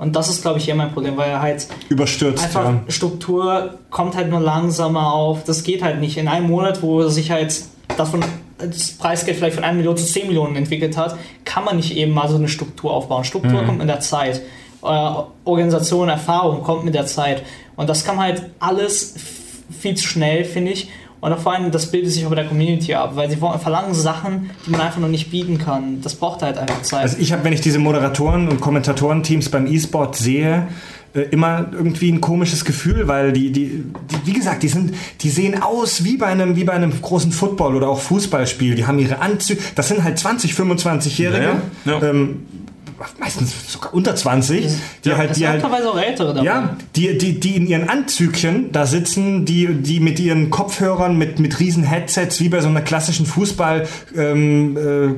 Und 0.00 0.16
das 0.16 0.30
ist, 0.30 0.40
glaube 0.40 0.58
ich, 0.58 0.64
hier 0.64 0.74
mein 0.74 0.92
Problem, 0.92 1.18
weil 1.18 1.28
er 1.28 1.42
halt 1.42 1.66
überstürzt. 1.90 2.42
Einfach 2.42 2.64
ja. 2.64 2.80
Struktur 2.88 3.78
kommt 3.90 4.16
halt 4.16 4.30
nur 4.30 4.40
langsamer 4.40 5.12
auf. 5.12 5.44
Das 5.44 5.62
geht 5.62 5.82
halt 5.82 6.00
nicht. 6.00 6.16
In 6.16 6.26
einem 6.26 6.46
Monat, 6.46 6.82
wo 6.82 7.06
sich 7.08 7.30
halt 7.30 7.62
davon 7.98 8.24
das 8.56 8.92
Preisgeld 8.92 9.36
vielleicht 9.36 9.56
von 9.56 9.64
1 9.64 9.76
Million 9.76 9.98
zu 9.98 10.06
10 10.06 10.28
Millionen 10.28 10.56
entwickelt 10.56 10.96
hat, 10.96 11.18
kann 11.44 11.66
man 11.66 11.76
nicht 11.76 11.94
eben 11.94 12.12
mal 12.12 12.30
so 12.30 12.36
eine 12.36 12.48
Struktur 12.48 12.94
aufbauen. 12.94 13.24
Struktur 13.24 13.60
mhm. 13.60 13.66
kommt 13.66 13.78
mit 13.78 13.90
der 13.90 14.00
Zeit. 14.00 14.40
Äh, 14.82 15.10
Organisation, 15.44 16.08
Erfahrung 16.08 16.62
kommt 16.62 16.86
mit 16.86 16.94
der 16.94 17.04
Zeit. 17.04 17.42
Und 17.76 17.90
das 17.90 18.02
kann 18.02 18.18
halt 18.18 18.44
alles 18.58 19.16
viel 19.70 19.96
zu 19.96 20.06
schnell, 20.06 20.46
finde 20.46 20.72
ich. 20.72 20.88
Und 21.20 21.32
auch 21.32 21.38
vor 21.38 21.52
allem, 21.52 21.70
das 21.70 21.90
bildet 21.90 22.12
sich 22.12 22.24
auch 22.24 22.30
bei 22.30 22.36
der 22.36 22.46
Community 22.46 22.94
ab, 22.94 23.12
weil 23.14 23.28
sie 23.30 23.36
verlangen 23.36 23.94
Sachen, 23.94 24.50
die 24.66 24.70
man 24.70 24.80
einfach 24.80 25.00
noch 25.00 25.08
nicht 25.08 25.30
bieten 25.30 25.58
kann. 25.58 26.00
Das 26.00 26.14
braucht 26.14 26.42
halt 26.42 26.56
einfach 26.56 26.82
Zeit. 26.82 27.02
Also 27.02 27.18
ich 27.18 27.32
habe, 27.32 27.44
wenn 27.44 27.52
ich 27.52 27.60
diese 27.60 27.78
Moderatoren 27.78 28.48
und 28.48 28.60
Kommentatorenteams 28.60 29.50
beim 29.50 29.66
E-Sport 29.66 30.16
sehe, 30.16 30.68
äh, 31.12 31.22
immer 31.22 31.66
irgendwie 31.72 32.10
ein 32.10 32.20
komisches 32.20 32.64
Gefühl, 32.64 33.08
weil 33.08 33.32
die, 33.32 33.50
die, 33.50 33.84
die, 34.10 34.26
wie 34.26 34.32
gesagt, 34.32 34.62
die 34.62 34.68
sind, 34.68 34.94
die 35.20 35.28
sehen 35.28 35.60
aus 35.60 36.04
wie 36.04 36.16
bei 36.16 36.26
einem, 36.26 36.56
wie 36.56 36.64
bei 36.64 36.72
einem 36.72 36.92
großen 37.02 37.32
Football 37.32 37.74
oder 37.74 37.88
auch 37.88 38.00
Fußballspiel. 38.00 38.76
Die 38.76 38.86
haben 38.86 38.98
ihre 38.98 39.18
Anzüge, 39.18 39.60
das 39.74 39.88
sind 39.88 40.04
halt 40.04 40.18
20, 40.18 40.52
25-Jährige. 40.52 41.56
Ja, 41.84 41.92
ja. 41.92 42.02
ähm, 42.02 42.46
meistens 43.18 43.72
sogar 43.72 43.94
unter 43.94 44.14
20, 44.14 44.66
die 45.04 45.08
ja, 45.08 45.16
halt, 45.16 45.36
die 45.36 45.48
halt, 45.48 45.64
auch 45.64 45.98
ältere 45.98 46.34
dabei. 46.34 46.44
ja, 46.44 46.76
die, 46.96 47.16
die, 47.16 47.40
die 47.40 47.56
in 47.56 47.66
ihren 47.66 47.88
Anzügchen 47.88 48.72
da 48.72 48.86
sitzen, 48.86 49.44
die, 49.44 49.66
die 49.66 50.00
mit 50.00 50.20
ihren 50.20 50.50
Kopfhörern, 50.50 51.16
mit, 51.16 51.38
mit 51.38 51.58
riesen 51.60 51.82
Headsets, 51.82 52.40
wie 52.40 52.48
bei 52.48 52.60
so 52.60 52.68
einer 52.68 52.82
klassischen 52.82 53.26
Fußball, 53.26 53.86
ähm, 54.16 54.76
äh. 54.76 55.16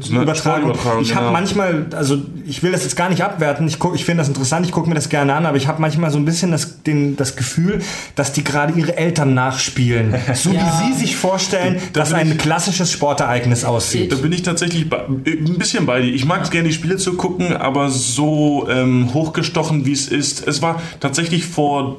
Ich 1.03 1.09
genau. 1.09 1.21
habe 1.21 1.33
manchmal, 1.33 1.87
also 1.97 2.19
ich 2.47 2.63
will 2.63 2.73
das 2.73 2.85
jetzt 2.85 2.97
gar 2.97 3.09
nicht 3.09 3.23
abwerten, 3.23 3.67
ich, 3.67 3.79
guck, 3.79 3.95
ich 3.95 4.05
finde 4.05 4.21
das 4.21 4.29
interessant, 4.29 4.67
ich 4.67 4.73
gucke 4.73 4.89
mir 4.89 4.95
das 4.95 5.09
gerne 5.09 5.35
an, 5.35 5.47
aber 5.47 5.57
ich 5.57 5.67
habe 5.67 5.81
manchmal 5.81 6.11
so 6.11 6.19
ein 6.19 6.25
bisschen 6.25 6.51
das, 6.51 6.83
den, 6.83 7.17
das 7.17 7.37
Gefühl, 7.37 7.81
dass 8.15 8.33
die 8.33 8.45
gerade 8.45 8.73
ihre 8.75 8.97
Eltern 8.97 9.35
nachspielen. 9.35 10.15
So 10.35 10.51
ja. 10.51 10.61
wie 10.61 10.95
sie 10.95 10.99
sich 11.01 11.17
vorstellen, 11.17 11.79
da 11.93 12.01
dass 12.01 12.13
ein 12.13 12.33
ich, 12.33 12.39
klassisches 12.39 12.91
Sportereignis 12.91 13.65
aussieht. 13.65 14.11
Da 14.11 14.17
bin 14.17 14.33
ich 14.33 14.43
tatsächlich 14.43 14.87
ein 14.93 15.59
bisschen 15.59 15.87
bei 15.87 16.01
dir. 16.01 16.13
Ich 16.13 16.25
mag 16.25 16.43
es 16.43 16.51
gerne, 16.51 16.69
die 16.69 16.75
Spiele 16.75 16.97
zu 16.97 17.15
gucken, 17.15 17.57
aber 17.57 17.72
aber 17.73 17.89
so 17.89 18.69
ähm, 18.69 19.15
hochgestochen, 19.15 19.87
wie 19.87 19.93
es 19.93 20.09
ist. 20.09 20.47
Es 20.47 20.61
war 20.61 20.83
tatsächlich 21.01 21.47
vor 21.47 21.97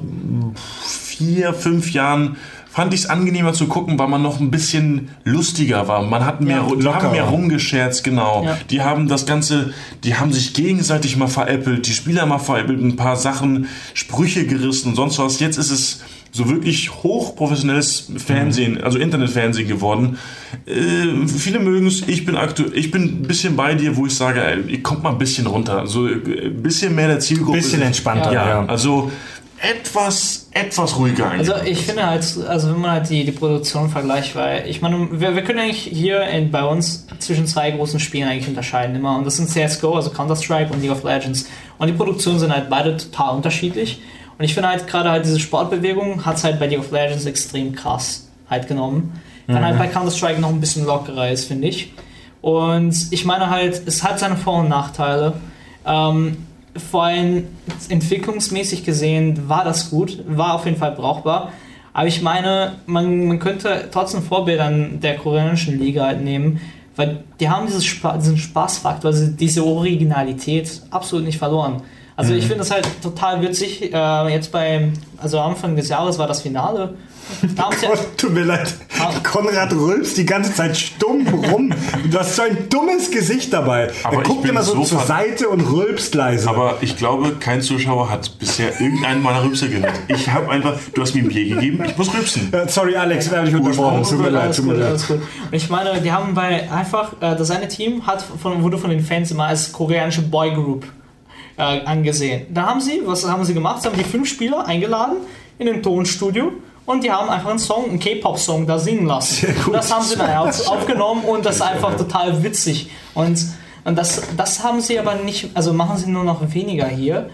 vier, 0.84 1.52
fünf 1.52 1.92
Jahren 1.92 2.36
fand 2.74 2.92
ich 2.92 3.02
es 3.02 3.06
angenehmer 3.06 3.52
zu 3.52 3.68
gucken, 3.68 4.00
weil 4.00 4.08
man 4.08 4.20
noch 4.20 4.40
ein 4.40 4.50
bisschen 4.50 5.10
lustiger 5.22 5.86
war. 5.86 6.02
Man 6.02 6.26
hat 6.26 6.40
mehr, 6.40 6.66
ja, 6.80 6.94
haben 6.94 7.12
mehr 7.12 7.22
rumgescherzt, 7.22 8.02
genau. 8.02 8.44
Ja. 8.44 8.58
Die 8.68 8.82
haben 8.82 9.06
das 9.06 9.26
Ganze, 9.26 9.72
die 10.02 10.16
haben 10.16 10.32
sich 10.32 10.54
gegenseitig 10.54 11.16
mal 11.16 11.28
veräppelt, 11.28 11.86
die 11.86 11.92
Spieler 11.92 12.26
mal 12.26 12.40
veräppelt, 12.40 12.82
ein 12.82 12.96
paar 12.96 13.14
Sachen, 13.14 13.68
Sprüche 13.94 14.44
gerissen 14.44 14.88
und 14.88 14.96
sonst 14.96 15.20
was. 15.20 15.38
Jetzt 15.38 15.56
ist 15.56 15.70
es 15.70 16.02
so 16.32 16.48
wirklich 16.48 16.92
hochprofessionelles 16.92 18.10
Fernsehen, 18.16 18.82
also 18.82 18.98
Internetfernsehen 18.98 19.68
geworden. 19.68 20.18
Äh, 20.66 21.28
viele 21.28 21.60
mögen 21.60 21.86
es, 21.86 22.02
ich 22.08 22.26
bin 22.26 22.34
aktuell, 22.36 22.76
ich 22.76 22.90
bin 22.90 23.04
ein 23.04 23.22
bisschen 23.22 23.54
bei 23.54 23.74
dir, 23.74 23.96
wo 23.96 24.06
ich 24.06 24.16
sage, 24.16 24.42
ey, 24.42 24.80
kommt 24.82 25.04
mal 25.04 25.10
ein 25.10 25.18
bisschen 25.18 25.46
runter. 25.46 25.86
So 25.86 26.06
ein 26.06 26.26
äh, 26.26 26.48
bisschen 26.48 26.96
mehr 26.96 27.06
der 27.06 27.20
Zielgruppe. 27.20 27.58
Ein 27.58 27.62
bisschen 27.62 27.82
entspannter, 27.82 28.32
ja. 28.32 28.48
ja. 28.48 28.66
Also 28.66 29.12
etwas, 29.64 30.48
etwas 30.52 30.98
ruhiger 30.98 31.30
eigentlich. 31.30 31.50
Also 31.50 31.64
ich 31.64 31.80
finde 31.80 32.06
halt, 32.06 32.24
also 32.48 32.70
wenn 32.70 32.80
man 32.80 32.90
halt 32.90 33.10
die, 33.10 33.24
die 33.24 33.32
Produktion 33.32 33.88
vergleicht, 33.88 34.36
weil 34.36 34.68
ich 34.68 34.82
meine, 34.82 35.08
wir, 35.20 35.34
wir 35.34 35.42
können 35.42 35.60
eigentlich 35.60 35.82
hier 35.82 36.22
in, 36.22 36.50
bei 36.50 36.64
uns 36.64 37.06
zwischen 37.18 37.46
zwei 37.46 37.70
großen 37.70 38.00
Spielen 38.00 38.28
eigentlich 38.28 38.48
unterscheiden 38.48 38.94
immer 38.96 39.16
und 39.16 39.24
das 39.24 39.36
sind 39.36 39.48
CSGO, 39.48 39.94
also 39.94 40.10
Counter-Strike 40.10 40.72
und 40.72 40.82
League 40.82 40.92
of 40.92 41.02
Legends 41.04 41.48
und 41.78 41.86
die 41.86 41.94
Produktionen 41.94 42.38
sind 42.38 42.52
halt 42.52 42.68
beide 42.68 42.96
total 42.96 43.36
unterschiedlich 43.36 44.02
und 44.38 44.44
ich 44.44 44.54
finde 44.54 44.68
halt 44.68 44.86
gerade 44.86 45.10
halt 45.10 45.24
diese 45.24 45.40
Sportbewegung 45.40 46.24
hat 46.24 46.36
es 46.36 46.44
halt 46.44 46.58
bei 46.58 46.66
League 46.66 46.80
of 46.80 46.90
Legends 46.90 47.24
extrem 47.24 47.74
krass 47.74 48.28
halt 48.48 48.68
genommen. 48.68 49.20
Dann 49.46 49.60
mhm. 49.60 49.64
halt 49.66 49.78
bei 49.78 49.86
Counter-Strike 49.88 50.40
noch 50.40 50.50
ein 50.50 50.60
bisschen 50.60 50.86
lockerer 50.86 51.30
ist, 51.30 51.46
finde 51.46 51.68
ich. 51.68 51.92
Und 52.40 52.94
ich 53.10 53.24
meine 53.24 53.50
halt, 53.50 53.82
es 53.86 54.02
hat 54.02 54.18
seine 54.18 54.36
Vor- 54.36 54.60
und 54.60 54.68
Nachteile. 54.68 55.34
Ähm, 55.86 56.46
vor 56.76 57.04
allem 57.04 57.46
entwicklungsmäßig 57.88 58.84
gesehen 58.84 59.48
war 59.48 59.64
das 59.64 59.90
gut, 59.90 60.18
war 60.26 60.54
auf 60.54 60.64
jeden 60.64 60.76
Fall 60.76 60.92
brauchbar. 60.92 61.52
Aber 61.92 62.08
ich 62.08 62.22
meine, 62.22 62.76
man, 62.86 63.26
man 63.26 63.38
könnte 63.38 63.88
trotzdem 63.92 64.22
Vorbildern 64.22 65.00
der 65.00 65.16
koreanischen 65.16 65.78
Liga 65.78 66.06
halt 66.06 66.22
nehmen, 66.22 66.60
weil 66.96 67.24
die 67.40 67.48
haben 67.48 67.66
dieses 67.66 67.84
Spa 67.84 68.16
diesen 68.16 68.36
Spaßfaktor, 68.36 69.10
also 69.10 69.28
diese 69.28 69.64
Originalität 69.64 70.82
absolut 70.90 71.24
nicht 71.24 71.38
verloren. 71.38 71.82
Also 72.16 72.32
ich 72.34 72.46
finde 72.46 72.62
es 72.62 72.70
halt 72.70 72.86
total 73.02 73.42
witzig. 73.42 73.92
Äh, 73.92 74.28
jetzt 74.28 74.52
bei, 74.52 74.92
also 75.18 75.40
Anfang 75.40 75.74
des 75.74 75.88
Jahres 75.88 76.18
war 76.18 76.28
das 76.28 76.42
Finale. 76.42 76.94
Da 77.56 77.64
haben 77.64 77.76
sie 77.76 77.86
Oh, 77.92 77.96
tut 78.16 78.34
mir 78.34 78.44
leid. 78.44 78.72
Konrad 79.24 79.72
rülpst 79.72 80.16
die 80.16 80.24
ganze 80.24 80.54
Zeit 80.54 80.76
stumm 80.76 81.26
rum. 81.26 81.72
Du 82.10 82.18
hast 82.18 82.36
so 82.36 82.42
ein 82.42 82.68
dummes 82.68 83.10
Gesicht 83.10 83.52
dabei. 83.52 83.90
Aber 84.04 84.16
er 84.16 84.22
ich 84.22 84.28
guckt 84.28 84.42
bin 84.42 84.50
immer 84.52 84.62
so, 84.62 84.74
so 84.74 84.84
zur 84.84 85.00
Seite 85.00 85.48
und 85.48 85.60
rülpst 85.60 86.14
leise. 86.14 86.48
Aber 86.48 86.76
ich 86.82 86.96
glaube, 86.96 87.32
kein 87.40 87.62
Zuschauer 87.62 88.10
hat 88.10 88.38
bisher 88.38 88.80
irgendeinen 88.80 89.22
meiner 89.22 89.42
Rübser 89.42 89.68
gehört. 89.68 89.94
Ich 90.08 90.30
habe 90.30 90.50
einfach, 90.50 90.74
du 90.94 91.02
hast 91.02 91.14
mir 91.14 91.22
ein 91.22 91.28
Bier 91.28 91.54
gegeben, 91.54 91.84
ich 91.84 91.96
muss 91.96 92.14
rübsen. 92.14 92.52
Äh, 92.52 92.68
Sorry, 92.68 92.96
Alex, 92.96 93.30
wir 93.30 93.38
haben 93.38 93.46
dich 93.46 93.54
unterbrochen. 93.54 94.02
Tut 94.04 94.20
mir 94.20 94.30
leid, 94.30 94.54
tut 94.54 94.66
mir 94.66 94.74
leid. 94.74 95.04
Und 95.10 95.22
ich 95.50 95.68
meine, 95.68 96.00
die 96.00 96.12
haben 96.12 96.34
bei 96.34 96.70
einfach, 96.70 97.14
äh, 97.20 97.34
das 97.34 97.50
eine 97.50 97.66
Team 97.66 98.06
hat 98.06 98.22
von, 98.22 98.62
wurde 98.62 98.78
von 98.78 98.90
den 98.90 99.00
Fans 99.00 99.30
immer 99.30 99.46
als 99.46 99.72
koreanische 99.72 100.22
Boygroup 100.22 100.86
äh, 101.56 101.62
angesehen. 101.62 102.46
Da 102.52 102.66
haben 102.66 102.80
sie, 102.80 103.00
was 103.04 103.28
haben 103.28 103.44
sie 103.44 103.54
gemacht? 103.54 103.82
Sie 103.82 103.88
haben 103.88 103.96
die 103.96 104.04
fünf 104.04 104.28
Spieler 104.28 104.66
eingeladen 104.66 105.16
in 105.58 105.68
ein 105.68 105.82
Tonstudio 105.82 106.52
und 106.86 107.04
die 107.04 107.10
haben 107.10 107.28
einfach 107.28 107.50
einen 107.50 107.58
Song, 107.58 107.88
einen 107.88 107.98
K-Pop-Song 107.98 108.66
da 108.66 108.78
singen 108.78 109.06
lassen. 109.06 109.54
Das 109.72 109.92
haben 109.92 110.04
sie 110.04 110.16
dann 110.16 110.36
auf, 110.36 110.68
aufgenommen 110.68 111.24
und 111.24 111.46
das 111.46 111.56
ist 111.56 111.62
einfach 111.62 111.96
total 111.96 112.42
witzig. 112.42 112.90
Und, 113.14 113.38
und 113.84 113.96
das, 113.96 114.22
das 114.36 114.62
haben 114.62 114.80
sie 114.80 114.98
aber 114.98 115.14
nicht, 115.14 115.50
also 115.54 115.72
machen 115.72 115.96
sie 115.96 116.10
nur 116.10 116.24
noch 116.24 116.40
weniger 116.52 116.86
hier 116.86 117.30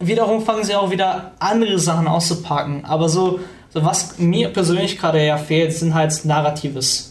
wiederum 0.00 0.42
fangen 0.42 0.64
sie 0.64 0.74
auch 0.74 0.90
wieder 0.90 1.32
andere 1.38 1.78
Sachen 1.78 2.08
auszupacken. 2.08 2.84
Aber 2.84 3.08
so, 3.08 3.40
so 3.68 3.84
was 3.84 4.18
mir 4.18 4.48
persönlich 4.48 4.98
gerade 4.98 5.24
ja 5.24 5.36
fehlt, 5.36 5.72
sind 5.72 5.94
halt 5.94 6.24
Narratives. 6.24 7.09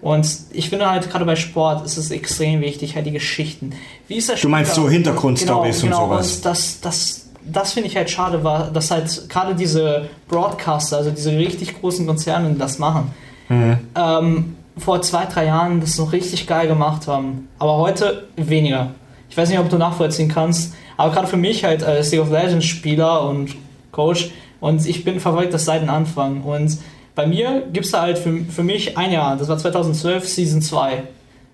Und 0.00 0.28
ich 0.52 0.70
finde 0.70 0.88
halt 0.88 1.10
gerade 1.10 1.24
bei 1.24 1.34
Sport 1.34 1.84
ist 1.84 1.96
es 1.96 2.10
extrem 2.10 2.60
wichtig, 2.60 2.94
halt 2.94 3.06
die 3.06 3.10
Geschichten. 3.12 3.72
Wie 4.06 4.16
ist 4.16 4.28
das 4.28 4.40
Du 4.40 4.48
meinst 4.48 4.74
so 4.74 4.88
Hintergrundstories 4.88 5.80
genau, 5.80 6.04
und 6.04 6.08
genau, 6.08 6.14
sowas. 6.14 6.36
Und 6.36 6.44
das, 6.44 6.80
das, 6.80 7.26
das 7.44 7.72
finde 7.72 7.88
ich 7.88 7.96
halt 7.96 8.08
schade, 8.08 8.44
war, 8.44 8.70
dass 8.70 8.90
halt 8.92 9.28
gerade 9.28 9.54
diese 9.56 10.08
Broadcaster, 10.28 10.98
also 10.98 11.10
diese 11.10 11.32
richtig 11.36 11.80
großen 11.80 12.06
Konzerne, 12.06 12.50
die 12.50 12.58
das 12.58 12.78
machen, 12.78 13.12
Mhm. 13.50 13.78
ähm, 13.96 14.56
vor 14.76 15.00
zwei, 15.00 15.24
drei 15.24 15.46
Jahren 15.46 15.80
das 15.80 15.96
noch 15.96 16.12
richtig 16.12 16.46
geil 16.46 16.68
gemacht 16.68 17.08
haben. 17.08 17.48
Aber 17.58 17.78
heute 17.78 18.28
weniger. 18.36 18.90
Ich 19.30 19.36
weiß 19.36 19.48
nicht, 19.48 19.58
ob 19.58 19.70
du 19.70 19.78
nachvollziehen 19.78 20.28
kannst, 20.28 20.74
aber 20.98 21.12
gerade 21.12 21.26
für 21.26 21.38
mich 21.38 21.64
halt 21.64 21.82
als 21.82 22.10
League 22.12 22.20
of 22.20 22.30
Legends 22.30 22.66
Spieler 22.66 23.22
und 23.26 23.56
Coach 23.90 24.30
und 24.60 24.86
ich 24.86 25.02
bin 25.02 25.18
verfolgt 25.18 25.54
das 25.54 25.64
seit 25.64 25.80
dem 25.82 25.88
Anfang. 25.90 26.42
Und 26.42 26.78
bei 27.18 27.26
mir 27.26 27.64
gibt 27.72 27.84
es 27.86 27.90
da 27.90 28.02
halt 28.02 28.16
für, 28.16 28.44
für 28.44 28.62
mich 28.62 28.96
ein 28.96 29.10
Jahr, 29.10 29.36
das 29.36 29.48
war 29.48 29.58
2012, 29.58 30.24
Season 30.28 30.62
2. 30.62 31.02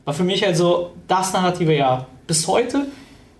War 0.05 0.13
für 0.13 0.23
mich 0.23 0.45
halt 0.45 0.59
so 0.59 0.91
das 1.09 1.33
narrative 1.33 1.75
Jahr. 1.75 2.07
Bis 2.27 2.47
heute, 2.47 2.85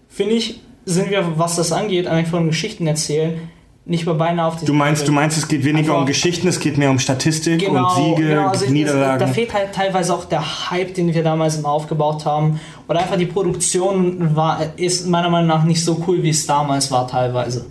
finde 0.09 0.33
ich, 0.37 0.63
sind 0.87 1.11
wir, 1.11 1.39
was 1.39 1.57
das 1.57 1.71
angeht, 1.71 2.07
eigentlich 2.07 2.29
von 2.29 2.47
Geschichten 2.47 2.87
erzählen, 2.87 3.39
nicht 3.85 4.07
mehr 4.07 4.15
beinahe 4.15 4.47
auf 4.47 4.57
die 4.59 4.65
Du 4.65 4.73
meinst, 4.73 5.07
du 5.07 5.13
meinst, 5.13 5.37
es 5.37 5.47
geht 5.49 5.65
weniger 5.65 5.89
Einfach- 5.91 6.01
um 6.01 6.07
Geschichten, 6.07 6.49
es 6.49 6.59
geht 6.61 6.79
mehr 6.79 6.89
um 6.91 6.99
Statistik 6.99 7.59
Genau, 7.61 7.95
und 7.95 7.95
Siege, 8.17 8.29
genau, 8.31 8.49
also 8.49 8.65
es- 8.65 8.71
Niederlagen. 8.71 9.21
Da 9.21 9.27
fehlt 9.27 9.53
halt 9.53 9.75
teilweise 9.75 10.15
auch 10.15 10.25
der 10.25 10.71
Hype, 10.71 10.95
den 10.95 11.13
wir 11.13 11.23
damals 11.23 11.59
immer 11.59 11.69
aufgebaut 11.69 12.25
haben. 12.25 12.59
Oder 12.89 13.01
einfach 13.01 13.19
die 13.19 13.27
Produktion 13.27 14.35
war, 14.35 14.61
ist 14.77 15.07
meiner 15.07 15.29
Meinung 15.29 15.49
nach 15.49 15.65
nicht 15.65 15.85
so 15.85 16.03
cool, 16.07 16.23
wie 16.23 16.31
es 16.31 16.47
damals 16.47 16.91
war 16.91 17.07
teilweise. 17.07 17.67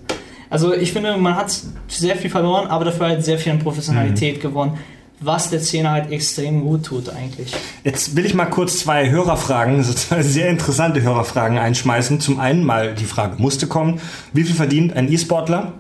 Also 0.54 0.72
ich 0.74 0.94
finde, 0.94 1.18
man 1.18 1.36
hat 1.36 1.52
sehr 1.88 2.16
viel 2.16 2.30
verloren, 2.30 2.68
aber 2.68 2.86
dafür 2.86 3.08
halt 3.08 3.26
sehr 3.26 3.40
viel 3.40 3.52
an 3.54 3.58
Professionalität 3.60 4.38
Mhm. 4.38 4.42
gewonnen, 4.42 4.78
was 5.20 5.50
der 5.50 5.60
Szene 5.60 5.90
halt 5.90 6.12
extrem 6.12 6.62
gut 6.62 6.84
tut 6.86 7.10
eigentlich. 7.10 7.52
Jetzt 7.84 8.16
will 8.16 8.24
ich 8.26 8.36
mal 8.36 8.46
kurz 8.46 8.78
zwei 8.78 9.10
Hörerfragen, 9.10 9.84
so 9.84 9.94
zwei 9.94 10.22
sehr 10.22 10.50
interessante 10.50 11.02
Hörerfragen 11.02 11.58
einschmeißen. 11.58 12.20
Zum 12.20 12.40
einen 12.40 12.64
mal 12.64 12.94
die 12.94 13.06
Frage 13.06 13.42
musste 13.42 13.66
kommen, 13.66 14.00
wie 14.32 14.44
viel 14.44 14.54
verdient 14.56 14.94
ein 14.96 15.12
E-Sportler? 15.12 15.74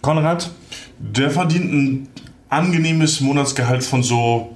Konrad? 0.00 0.50
Der 0.98 1.30
verdient 1.30 1.72
ein 1.72 2.08
angenehmes 2.48 3.20
Monatsgehalt 3.20 3.84
von 3.84 4.02
so, 4.02 4.51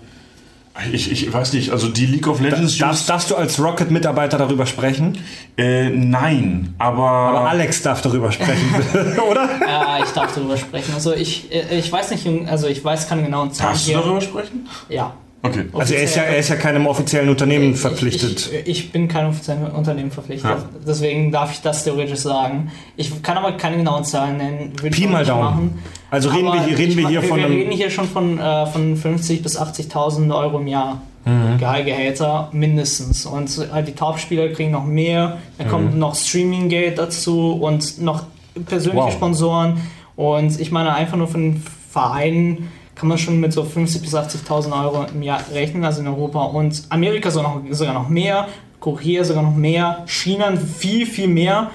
ich, 0.93 1.11
ich 1.11 1.33
weiß 1.33 1.53
nicht, 1.53 1.71
also 1.71 1.89
die 1.89 2.07
League 2.07 2.27
of 2.27 2.41
Legends 2.41 2.79
Darfst, 2.79 3.09
darfst 3.09 3.31
du 3.31 3.37
als 3.37 3.59
Rocket-Mitarbeiter 3.59 4.39
darüber 4.39 4.67
sprechen? 4.67 5.19
äh, 5.57 5.89
nein, 5.91 6.75
aber, 6.79 7.09
Aber 7.09 7.51
Alex 7.51 7.83
darf 7.83 8.03
darüber 8.03 8.31
sprechen, 8.33 8.75
oder? 9.31 9.49
Ja, 9.67 9.99
ich 10.03 10.11
darf 10.11 10.35
darüber 10.35 10.57
sprechen. 10.57 10.93
Also 10.95 11.15
ich, 11.15 11.53
äh, 11.53 11.79
ich 11.79 11.91
weiß 11.91 12.11
nicht, 12.11 12.27
also 12.49 12.67
ich 12.67 12.85
weiß 12.85 13.09
keine 13.09 13.23
genauen 13.23 13.53
Zahlen 13.53 13.73
darfst 13.73 13.89
du 13.89 13.93
darüber 13.93 14.21
sprechen? 14.21 14.69
Ja. 14.89 15.15
Okay. 15.43 15.67
Also 15.75 15.95
er 15.95 16.03
ist 16.03 16.17
ja, 16.17 16.23
er 16.23 16.39
ist 16.39 16.49
ja 16.49 16.57
keinem 16.57 16.87
offiziellen 16.87 17.29
Unternehmen 17.29 17.75
verpflichtet. 17.77 18.51
Ich, 18.53 18.59
ich, 18.61 18.69
ich 18.87 18.93
bin 18.93 19.07
keinem 19.07 19.29
offiziellen 19.31 19.65
Unternehmen 19.71 20.11
verpflichtet. 20.11 20.51
Ja. 20.51 20.65
Deswegen 20.87 21.31
darf 21.31 21.53
ich 21.53 21.61
das 21.61 21.85
theoretisch 21.85 22.19
sagen. 22.21 22.73
Ich 22.97 23.23
kann 23.23 23.37
aber 23.37 23.53
keine 23.53 23.77
genauen 23.77 24.05
Zahlen 24.05 24.39
nennen. 24.39 24.73
Würde 24.77 24.89
ich 24.97 25.03
Pi 25.03 25.07
mal 25.07 25.19
nicht 25.21 25.31
Daumen. 25.31 25.43
machen. 25.45 25.79
Also 26.11 26.31
reden 26.31 26.49
Aber 26.49 26.57
wir 26.57 26.65
hier- 26.67 26.79
reden 26.79 26.91
ich 26.93 26.97
wir 26.97 27.09
hier 27.09 27.23
von 27.23 27.39
Wir 27.39 27.49
reden 27.49 27.71
hier 27.71 27.91
schon 27.91 28.09
von, 28.09 28.39
äh, 28.41 28.67
von 28.67 28.97
50.000 28.97 29.43
bis 29.43 29.57
80.000 29.57 30.35
Euro 30.37 30.59
im 30.59 30.67
Jahr. 30.67 31.01
Mhm. 31.25 31.59
Gehaltgehälter 31.59 32.49
mindestens. 32.53 33.27
Und 33.27 33.51
äh, 33.73 33.83
die 33.85 33.93
Top-Spieler 33.93 34.49
kriegen 34.49 34.71
noch 34.73 34.85
mehr. 34.85 35.39
Dann 35.59 35.69
kommt 35.69 35.93
Mhm. 35.95 35.99
noch 36.01 36.15
Streaming-Geld 36.17 36.99
dazu 36.99 37.53
und 37.53 38.01
noch 38.01 38.25
persönliche 38.67 39.05
Wow. 39.05 39.13
Sponsoren. 39.13 39.81
Und 40.17 40.59
ich 40.61 40.71
meine, 40.73 40.95
einfach 40.95 41.17
nur 41.17 41.29
von 41.29 41.43
den 41.43 41.63
Vereinen 41.91 42.69
kann 42.97 43.09
man 43.09 43.19
schon 43.19 43.39
mit 43.39 43.53
so 43.53 43.63
50.000 43.63 44.01
bis 44.01 44.15
80.000 44.15 44.85
Euro 44.85 45.07
im 45.15 45.23
Jahr 45.23 45.41
rechnen, 45.53 45.85
also 45.85 46.01
in 46.01 46.09
Europa. 46.09 46.43
Und 46.45 46.83
Amerika 46.89 47.31
sogar 47.31 47.57
noch, 47.57 47.75
sogar 47.75 47.95
noch 47.95 48.09
mehr, 48.09 48.49
Korea 48.81 49.23
sogar 49.23 49.43
noch 49.43 49.55
mehr, 49.55 50.03
China 50.07 50.53
viel, 50.57 51.07
viel 51.07 51.29
mehr. 51.29 51.71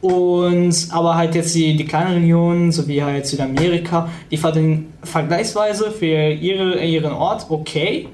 Und 0.00 0.88
aber 0.92 1.16
halt 1.16 1.34
jetzt 1.34 1.54
die, 1.54 1.76
die 1.76 1.84
kleinen 1.84 2.14
Regionen, 2.14 2.72
so 2.72 2.88
wie 2.88 3.02
halt 3.02 3.26
Südamerika, 3.26 4.08
die 4.30 4.38
verdienen 4.38 4.94
vergleichsweise 5.02 5.90
für 5.90 6.30
ihre, 6.30 6.82
ihren 6.82 7.12
Ort 7.12 7.46
okay, 7.50 8.08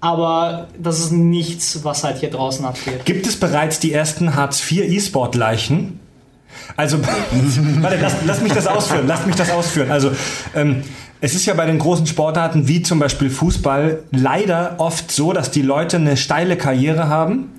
aber 0.00 0.68
das 0.78 1.00
ist 1.00 1.12
nichts, 1.12 1.82
was 1.82 2.04
halt 2.04 2.18
hier 2.18 2.30
draußen 2.30 2.64
abgeht. 2.64 3.04
Gibt 3.06 3.26
es 3.26 3.40
bereits 3.40 3.80
die 3.80 3.92
ersten 3.92 4.34
Hartz-IV-E-Sport-Leichen? 4.34 5.98
Also, 6.76 6.98
warte, 7.80 7.98
lass, 8.00 8.16
lass 8.26 8.40
mich 8.42 8.52
das 8.52 8.66
ausführen, 8.66 9.06
lass 9.06 9.26
mich 9.26 9.34
das 9.34 9.50
ausführen. 9.50 9.90
Also, 9.90 10.12
ähm, 10.54 10.82
es 11.20 11.34
ist 11.34 11.46
ja 11.46 11.54
bei 11.54 11.66
den 11.66 11.78
großen 11.78 12.06
Sportarten 12.06 12.68
wie 12.68 12.82
zum 12.82 12.98
Beispiel 12.98 13.30
Fußball 13.30 14.02
leider 14.10 14.74
oft 14.78 15.10
so, 15.10 15.32
dass 15.32 15.50
die 15.50 15.62
Leute 15.62 15.96
eine 15.96 16.16
steile 16.16 16.56
Karriere 16.56 17.08
haben. 17.08 17.52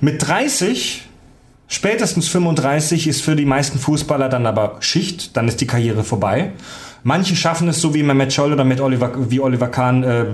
Mit 0.00 0.26
30, 0.26 1.08
spätestens 1.66 2.28
35 2.28 3.08
ist 3.08 3.22
für 3.22 3.36
die 3.36 3.46
meisten 3.46 3.78
Fußballer 3.78 4.28
dann 4.28 4.46
aber 4.46 4.76
Schicht, 4.80 5.36
dann 5.36 5.48
ist 5.48 5.60
die 5.60 5.66
Karriere 5.66 6.04
vorbei. 6.04 6.52
Manche 7.04 7.36
schaffen 7.36 7.68
es 7.68 7.80
so 7.80 7.94
wie 7.94 8.02
Mehmet 8.02 8.32
Scholl 8.32 8.52
oder 8.52 8.64
mit 8.64 8.80
Oliver, 8.80 9.12
wie 9.30 9.40
Oliver 9.40 9.68
Kahn, 9.68 10.02
äh, 10.02 10.26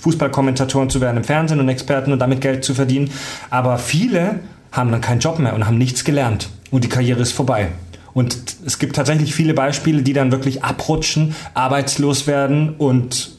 Fußballkommentatoren 0.00 0.90
zu 0.90 1.00
werden 1.00 1.16
im 1.16 1.24
Fernsehen 1.24 1.58
und 1.58 1.68
Experten 1.68 2.12
und 2.12 2.18
damit 2.18 2.40
Geld 2.40 2.64
zu 2.64 2.74
verdienen. 2.74 3.10
Aber 3.50 3.78
viele 3.78 4.40
haben 4.70 4.90
dann 4.90 5.00
keinen 5.00 5.20
Job 5.20 5.38
mehr 5.38 5.54
und 5.54 5.66
haben 5.66 5.78
nichts 5.78 6.04
gelernt. 6.04 6.48
Und 6.70 6.84
die 6.84 6.88
Karriere 6.88 7.20
ist 7.20 7.32
vorbei. 7.32 7.68
Und 8.14 8.56
es 8.66 8.78
gibt 8.78 8.96
tatsächlich 8.96 9.34
viele 9.34 9.54
Beispiele, 9.54 10.02
die 10.02 10.12
dann 10.12 10.32
wirklich 10.32 10.62
abrutschen, 10.64 11.34
arbeitslos 11.54 12.26
werden 12.26 12.74
und 12.76 13.32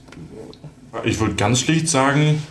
Ich 1.03 1.19
würde 1.19 1.36
ganz 1.36 1.59
schlicht 1.59 1.89
sagen, 1.89 2.41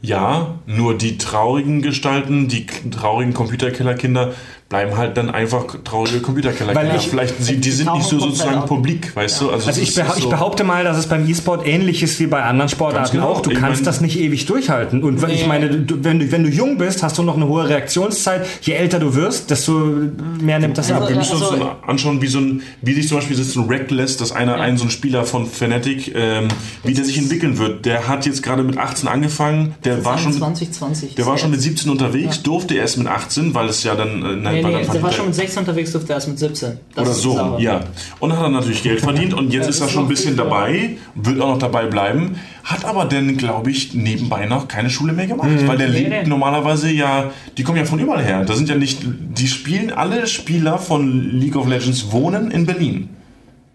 ja, 0.00 0.58
nur 0.66 0.98
die 0.98 1.16
traurigen 1.18 1.80
Gestalten, 1.80 2.48
die 2.48 2.66
traurigen 2.66 3.34
Computerkellerkinder 3.34 4.32
bleiben 4.72 4.96
halt 4.96 5.18
dann 5.18 5.28
einfach 5.28 5.66
traurige 5.84 6.20
Computerkellerkinder. 6.20 6.90
Weil 6.92 6.96
ich- 6.98 7.08
Vielleicht, 7.10 7.44
sie, 7.44 7.58
die 7.58 7.70
sind 7.70 7.92
nicht 7.92 8.06
so 8.08 8.18
sozusagen 8.18 8.64
publik, 8.64 9.14
weißt 9.14 9.42
du? 9.42 9.50
Also 9.50 9.68
es 9.68 9.76
ich, 9.76 9.94
beha 9.94 10.08
ist 10.12 10.16
ich 10.16 10.22
so- 10.24 10.30
behaupte 10.30 10.64
mal, 10.64 10.82
dass 10.82 10.96
es 10.96 11.06
beim 11.06 11.28
E-Sport 11.28 11.66
ähnlich 11.68 12.02
ist 12.02 12.18
wie 12.20 12.26
bei 12.26 12.42
anderen 12.42 12.70
Sportarten 12.70 13.12
genau. 13.18 13.28
auch. 13.32 13.40
Du 13.42 13.50
Ich 13.50 13.58
kannst 13.58 13.80
mein- 13.80 13.84
das 13.84 14.00
nicht 14.00 14.18
ewig 14.18 14.46
durchhalten. 14.46 15.02
Und 15.02 15.20
wenn- 15.20 15.28
ich 15.28 15.42
Nee. 15.42 15.46
meine, 15.48 15.68
du, 15.68 16.02
wenn, 16.02 16.18
du, 16.20 16.32
wenn 16.32 16.42
du 16.44 16.48
jung 16.48 16.78
bist, 16.78 17.02
hast 17.02 17.18
du 17.18 17.22
noch 17.22 17.36
eine 17.36 17.46
hohe 17.48 17.68
Reaktionszeit. 17.68 18.46
Je 18.62 18.72
älter 18.72 18.98
du 18.98 19.14
wirst, 19.14 19.50
desto 19.50 19.72
mehr 20.40 20.58
nimmt 20.58 20.78
das 20.78 20.90
Also, 20.90 21.02
ab. 21.02 21.08
Wir 21.10 21.16
müssen 21.16 21.34
uns 21.34 21.42
Also- 21.42 21.56
so 21.58 21.70
anschauen, 21.86 22.22
wie 22.22 22.26
so 22.28 22.38
ein, 22.38 22.62
wie 22.80 22.94
sich 22.94 23.06
zum 23.08 23.18
Beispiel 23.18 23.36
so 23.36 23.60
ein 23.60 23.68
Reckless, 23.68 24.16
dass 24.16 24.32
einer, 24.32 24.54
ein 24.54 24.78
so 24.78 24.84
ein 24.84 24.90
Spieler 24.90 25.24
von 25.24 25.44
Fnatic, 25.46 26.14
ähm, 26.14 26.48
wie 26.82 26.94
der 26.94 27.04
sich 27.04 27.18
entwickeln 27.18 27.58
wird. 27.58 27.84
Der 27.84 28.08
hat 28.08 28.24
jetzt 28.24 28.42
gerade 28.42 28.62
mit 28.62 28.78
18 28.78 29.06
angefangen, 29.06 29.74
der 29.84 30.02
war 30.06 30.16
schon, 30.16 30.32
2020. 30.32 31.14
der 31.14 31.26
war 31.26 31.36
schon 31.36 31.50
mit 31.50 31.60
17 31.60 31.90
unterwegs, 31.90 32.42
durfte 32.42 32.74
erst 32.74 32.96
mit 32.96 33.06
18, 33.06 33.54
weil 33.54 33.68
es 33.68 33.82
ja 33.82 33.94
dann, 33.94 34.22
äh, 34.24 34.36
Nee, 34.62 34.76
nee, 34.76 34.82
dann 34.84 34.92
der 34.92 35.02
war 35.02 35.12
schon 35.12 35.26
mit 35.26 35.34
16 35.34 35.60
unterwegs, 35.60 35.92
durfte 35.92 36.12
erst 36.12 36.28
mit 36.28 36.38
17. 36.38 36.78
Das 36.94 37.04
Oder 37.04 37.14
so, 37.14 37.56
ja. 37.58 37.80
Und 38.20 38.30
dann 38.30 38.38
hat 38.38 38.46
er 38.46 38.50
natürlich 38.50 38.82
Geld 38.82 39.00
verdient 39.00 39.34
und 39.34 39.52
jetzt 39.52 39.64
Ja, 39.64 39.70
ist 39.70 39.80
er 39.80 39.88
schon 39.88 40.04
ein 40.04 40.08
bisschen 40.08 40.36
dabei, 40.36 40.96
wird 41.14 41.40
auch 41.40 41.48
noch 41.48 41.58
dabei 41.58 41.86
bleiben, 41.86 42.36
hat 42.64 42.84
aber 42.84 43.04
dann, 43.04 43.36
glaube 43.36 43.70
ich, 43.70 43.94
nebenbei 43.94 44.46
noch 44.46 44.68
keine 44.68 44.90
Schule 44.90 45.12
mehr 45.12 45.26
gemacht, 45.26 45.48
weil 45.66 45.76
der 45.78 45.88
Nee, 45.88 45.98
lebt 45.98 46.10
nee. 46.10 46.26
normalerweise 46.26 46.90
ja, 46.90 47.30
die 47.56 47.62
kommen 47.62 47.78
ja 47.78 47.84
von 47.84 47.98
überall 47.98 48.22
her. 48.22 48.44
Da 48.44 48.54
sind 48.54 48.68
ja 48.68 48.74
nicht, 48.76 49.00
die 49.04 49.48
spielen, 49.48 49.90
alle 49.92 50.26
Spieler 50.26 50.78
von 50.78 51.30
League 51.38 51.56
of 51.56 51.66
Legends 51.68 52.12
wohnen 52.12 52.50
in 52.50 52.66
Berlin. 52.66 53.08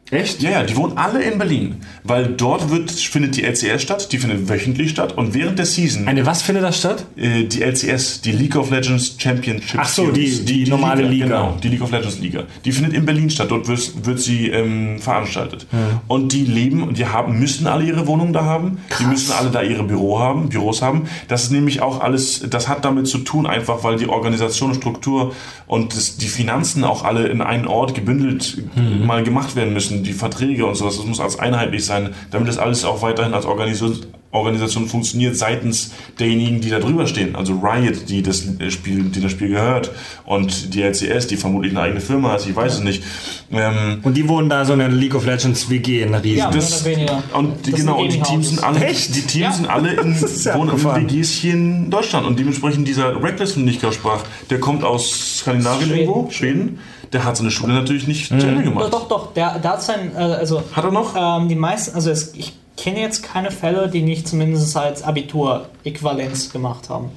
Echt? 0.09 0.41
Ja, 0.41 0.51
ja, 0.51 0.63
die 0.63 0.75
wohnen 0.77 0.97
alle 0.97 1.21
in 1.21 1.37
Berlin, 1.37 1.75
weil 2.03 2.27
dort 2.27 2.69
wird, 2.69 2.89
findet 2.91 3.35
die 3.35 3.43
LCS 3.43 3.81
statt, 3.81 4.11
die 4.13 4.17
findet 4.19 4.47
wöchentlich 4.47 4.91
statt 4.91 5.17
und 5.17 5.33
während 5.33 5.59
der 5.59 5.65
Season 5.65 6.07
Eine 6.07 6.25
was 6.25 6.41
findet 6.41 6.63
da 6.63 6.71
statt? 6.71 7.05
äh, 7.17 7.43
die 7.43 7.61
LCS, 7.61 8.21
die 8.21 8.31
League 8.31 8.55
of 8.55 8.69
Legends 8.71 9.15
Championship 9.17 9.79
Ach 9.81 9.87
so, 9.89 10.09
die- 10.11 10.45
die 10.45 10.65
normale 10.69 11.03
Liga. 11.03 11.25
Genau, 11.25 11.57
die 11.61 11.67
League 11.67 11.81
of 11.81 11.91
Legends 11.91 12.19
Liga. 12.19 12.43
Die 12.63 12.71
findet 12.71 12.93
in 12.93 13.05
Berlin 13.05 13.29
statt, 13.29 13.47
dort 13.51 13.67
wird, 13.67 14.05
wird 14.05 14.19
sie 14.21 14.47
ähm, 14.47 14.99
veranstaltet. 14.99 15.67
Und 16.07 16.31
die 16.31 16.45
leben 16.45 16.83
und 16.83 16.97
die 16.97 17.05
haben, 17.05 17.37
müssen 17.37 17.67
alle 17.67 17.83
ihre 17.83 18.07
Wohnungen 18.07 18.31
da 18.31 18.45
haben, 18.45 18.77
die 18.99 19.05
müssen 19.05 19.33
alle 19.33 19.49
da 19.49 19.61
ihre 19.61 19.83
Büro 19.83 20.19
haben, 20.19 20.47
Büros 20.49 20.81
haben. 20.81 21.07
Das 21.27 21.43
ist 21.43 21.51
nämlich 21.51 21.81
auch 21.81 21.99
alles, 21.99 22.45
das 22.49 22.69
hat 22.69 22.85
damit 22.85 23.07
zu 23.07 23.17
tun, 23.19 23.45
einfach 23.45 23.83
weil 23.83 23.97
die 23.97 24.07
Organisation, 24.07 24.73
Struktur 24.73 25.33
und 25.67 25.93
das, 25.95 26.15
die 26.17 26.27
Finanzen 26.27 26.83
auch 26.85 27.03
alle 27.03 27.27
in 27.27 27.41
einen 27.41 27.67
Ort 27.67 27.93
gebündelt 27.93 28.57
mal 29.05 29.21
gemacht 29.23 29.55
werden 29.57 29.73
müssen, 29.73 29.96
die 30.03 30.13
Verträge 30.13 30.65
und 30.65 30.75
sowas. 30.75 30.97
Das 30.97 31.05
muss 31.05 31.19
alles 31.19 31.39
einheitlich 31.39 31.85
sein, 31.85 32.09
damit 32.31 32.47
das 32.47 32.57
alles 32.57 32.85
auch 32.85 33.01
weiterhin 33.01 33.33
als 33.33 33.45
Organisation, 33.45 34.05
Organisation 34.31 34.87
funktioniert 34.87 35.35
seitens 35.37 35.91
derjenigen, 36.19 36.59
die 36.59 36.69
da 36.69 36.79
drüber 36.79 37.07
stehen. 37.07 37.35
Also 37.35 37.53
Riot, 37.63 38.09
die 38.09 38.21
das 38.21 38.43
Spiel, 38.69 39.03
die 39.05 39.21
das 39.21 39.31
Spiel 39.31 39.47
gehört 39.49 39.91
und 40.25 40.73
die 40.73 40.81
LCS, 40.83 41.27
die 41.27 41.37
vermutlich 41.37 41.71
eine 41.71 41.81
eigene 41.81 42.01
Firma 42.01 42.35
ist, 42.35 42.45
ich 42.47 42.55
weiß 42.55 42.75
es 42.75 42.79
nicht. 42.81 43.03
Ähm, 43.51 43.99
Und 44.03 44.15
die 44.17 44.27
wohnen 44.27 44.49
da 44.49 44.65
so 44.65 44.73
in 44.73 44.79
der 44.79 44.89
League 44.89 45.15
of 45.15 45.25
Legends 45.25 45.69
WG 45.69 46.01
in 46.03 46.13
riesen. 46.13 46.37
Ja. 46.39 46.51
das, 46.51 46.83
Mehr 46.83 46.93
oder 46.97 46.97
weniger. 47.13 47.23
Und 47.37 47.65
die, 47.65 47.71
Das 47.71 47.79
genau, 47.79 48.01
und 48.01 48.13
die 48.13 48.21
Teams 48.21 48.49
sind 48.49 48.63
alle, 48.63 48.85
Echt? 48.85 49.15
die 49.15 49.21
Teams 49.21 49.33
Ja. 49.37 49.51
sind 49.53 49.69
alle 49.69 49.93
in, 49.93 50.15
ja 50.43 50.55
wohnen 50.55 50.71
in. 50.77 51.09
WGs 51.09 51.29
hier 51.31 51.53
in 51.53 51.89
Deutschland 51.89 52.27
und 52.27 52.37
dementsprechend 52.37 52.85
dieser 52.87 53.23
Reckless, 53.23 53.53
von 53.53 53.63
dem 53.65 53.69
ich 53.69 53.79
gerade 53.79 53.93
sprach, 53.95 54.23
der 54.49 54.59
kommt 54.59 54.83
aus 54.83 55.37
Skandinavien 55.39 55.89
Schweden. 55.89 55.99
irgendwo, 56.09 56.29
Schweden. 56.31 56.79
Der 57.13 57.23
hat 57.23 57.37
seine 57.37 57.51
Schule 57.51 57.73
natürlich 57.73 58.07
nicht 58.07 58.27
zu 58.27 58.35
Ende 58.35 58.63
gemacht. 58.63 58.85
Doch, 58.85 59.07
doch, 59.07 59.07
doch, 59.07 59.33
der, 59.33 59.59
der 59.59 59.71
hat 59.71 59.81
sein, 59.81 60.11
äh, 60.15 60.19
also 60.19 60.61
Hat 60.73 60.83
er 60.83 60.91
noch? 60.91 61.15
ähm, 61.15 61.47
die 61.49 61.55
meisten, 61.55 61.95
also 61.95 62.09
es, 62.09 62.33
ich 62.35 62.53
kenne 62.75 62.99
jetzt 62.99 63.23
keine 63.23 63.51
Fälle, 63.51 63.89
die 63.89 64.01
nicht 64.01 64.27
zumindest 64.27 64.75
als 64.77 65.03
Abitur-Äquivalenz 65.03 66.51
gemacht 66.51 66.89
haben. 66.89 67.09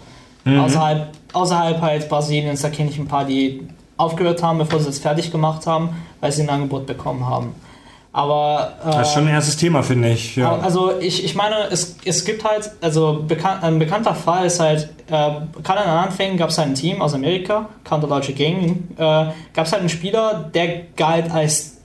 Außerhalb, 0.47 1.09
außerhalb 1.35 1.81
halt 1.83 2.09
Brasiliens, 2.09 2.63
da 2.63 2.71
kenne 2.71 2.91
ich 2.91 2.99
ein 2.99 3.07
paar, 3.07 3.27
die 3.27 3.69
aufgehört 3.99 4.43
haben, 4.43 4.59
bevor 4.59 4.81
sie 4.81 4.89
es 4.89 4.99
fertig 4.99 5.31
gemacht 5.31 5.67
haben, 5.67 5.91
weil 6.21 6.33
sie 6.33 6.43
ein 6.43 6.49
Angebot 6.49 6.87
bekommen 6.87 7.27
haben. 7.27 7.55
Aber 8.13 8.73
äh, 8.85 8.91
Das 8.91 9.09
ist 9.09 9.15
schon 9.15 9.29
ein 9.29 9.35
erstes 9.35 9.57
Thema, 9.57 9.83
finde 9.83 10.11
ich. 10.11 10.35
Ja. 10.37 10.59
also 10.59 10.99
ich, 10.99 11.25
ich 11.25 11.35
meine, 11.37 11.69
es, 11.71 11.97
es 12.05 12.25
gibt 12.25 12.45
halt, 12.45 12.71
also 12.81 13.25
bekan 13.27 13.63
ein 13.63 13.79
bekannter 13.79 14.15
Fall 14.17 14.47
ist 14.47 14.59
halt, 14.59 14.89
äh, 15.09 15.31
gerade 15.63 15.83
den 15.83 15.91
Anfängen 15.91 16.37
gab 16.37 16.51
es 16.51 16.59
halt 16.59 16.69
ein 16.69 16.75
Team 16.75 17.01
aus 17.03 17.15
Amerika, 17.15 17.69
Counter 17.85 18.09
Logic 18.09 18.37
Gaming, 18.37 18.89
äh, 18.97 19.01
gab 19.53 19.67
es 19.67 19.73
halt 19.73 19.81
einen 19.81 19.89
Spieler, 19.89 20.51
der 20.53 20.83
galt 20.97 21.31
als 21.31 21.77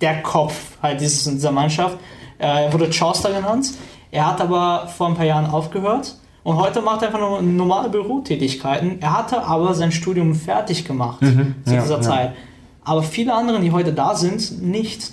der 0.00 0.22
Kopf 0.22 0.54
halt 0.82 1.00
dieses, 1.02 1.24
dieser 1.24 1.52
Mannschaft. 1.52 1.98
Äh, 2.38 2.64
er 2.66 2.72
wurde 2.72 2.90
Chauster 2.90 3.30
genannt. 3.30 3.66
Er 4.10 4.26
hat 4.26 4.40
aber 4.40 4.88
vor 4.88 5.08
ein 5.08 5.14
paar 5.14 5.26
Jahren 5.26 5.44
aufgehört 5.46 6.14
und 6.42 6.56
heute 6.56 6.80
macht 6.80 7.02
er 7.02 7.08
einfach 7.08 7.20
nur 7.20 7.42
normale 7.42 7.90
Bürotätigkeiten. 7.90 9.00
Er 9.02 9.16
hatte 9.18 9.44
aber 9.44 9.74
sein 9.74 9.92
Studium 9.92 10.34
fertig 10.34 10.86
gemacht 10.86 11.18
zu 11.20 11.26
Mhm. 11.26 11.54
ja, 11.66 11.82
dieser 11.82 11.96
ja. 11.96 12.00
Zeit. 12.00 12.32
Aber 12.82 13.02
viele 13.02 13.34
andere, 13.34 13.60
die 13.60 13.72
heute 13.72 13.92
da 13.92 14.14
sind, 14.14 14.62
nicht. 14.62 15.12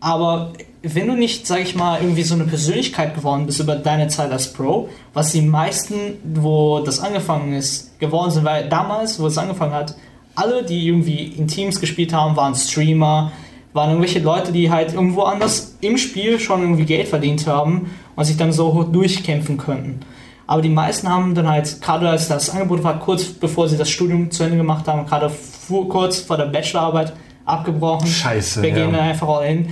Aber 0.00 0.52
wenn 0.82 1.06
du 1.06 1.14
nicht, 1.14 1.46
sag 1.46 1.60
ich 1.60 1.74
mal, 1.74 2.00
irgendwie 2.00 2.22
so 2.22 2.34
eine 2.34 2.44
Persönlichkeit 2.44 3.14
geworden 3.14 3.46
bist 3.46 3.60
über 3.60 3.76
deine 3.76 4.08
Zeit 4.08 4.32
als 4.32 4.52
Pro, 4.52 4.88
was 5.12 5.32
die 5.32 5.42
meisten, 5.42 6.18
wo 6.24 6.80
das 6.80 7.00
angefangen 7.00 7.52
ist, 7.52 7.98
geworden 7.98 8.30
sind, 8.30 8.44
weil 8.44 8.68
damals, 8.68 9.20
wo 9.20 9.26
es 9.26 9.36
angefangen 9.36 9.74
hat, 9.74 9.94
alle, 10.34 10.64
die 10.64 10.88
irgendwie 10.88 11.24
in 11.24 11.48
Teams 11.48 11.80
gespielt 11.80 12.14
haben, 12.14 12.34
waren 12.36 12.54
Streamer, 12.54 13.32
waren 13.72 13.90
irgendwelche 13.90 14.20
Leute, 14.20 14.52
die 14.52 14.70
halt 14.70 14.94
irgendwo 14.94 15.22
anders 15.22 15.76
im 15.80 15.98
Spiel 15.98 16.40
schon 16.40 16.62
irgendwie 16.62 16.86
Geld 16.86 17.08
verdient 17.08 17.46
haben 17.46 17.90
und 18.16 18.24
sich 18.24 18.36
dann 18.36 18.52
so 18.52 18.72
hoch 18.72 18.84
durchkämpfen 18.84 19.58
könnten. 19.58 20.00
Aber 20.46 20.62
die 20.62 20.70
meisten 20.70 21.08
haben 21.08 21.34
dann 21.34 21.46
halt, 21.46 21.80
gerade 21.80 22.08
als 22.08 22.26
das 22.26 22.50
Angebot 22.50 22.82
war, 22.82 22.98
kurz 22.98 23.24
bevor 23.24 23.68
sie 23.68 23.76
das 23.76 23.88
Studium 23.88 24.30
zu 24.30 24.42
Ende 24.42 24.56
gemacht 24.56 24.88
haben, 24.88 25.06
gerade 25.06 25.30
kurz 25.88 26.18
vor 26.18 26.36
der 26.36 26.46
Bachelorarbeit 26.46 27.12
abgebrochen. 27.44 28.08
Scheiße, 28.08 28.62
Wir 28.62 28.70
ja. 28.70 28.74
gehen 28.74 28.92
da 28.92 29.00
einfach 29.00 29.28
all 29.28 29.46
in. 29.46 29.68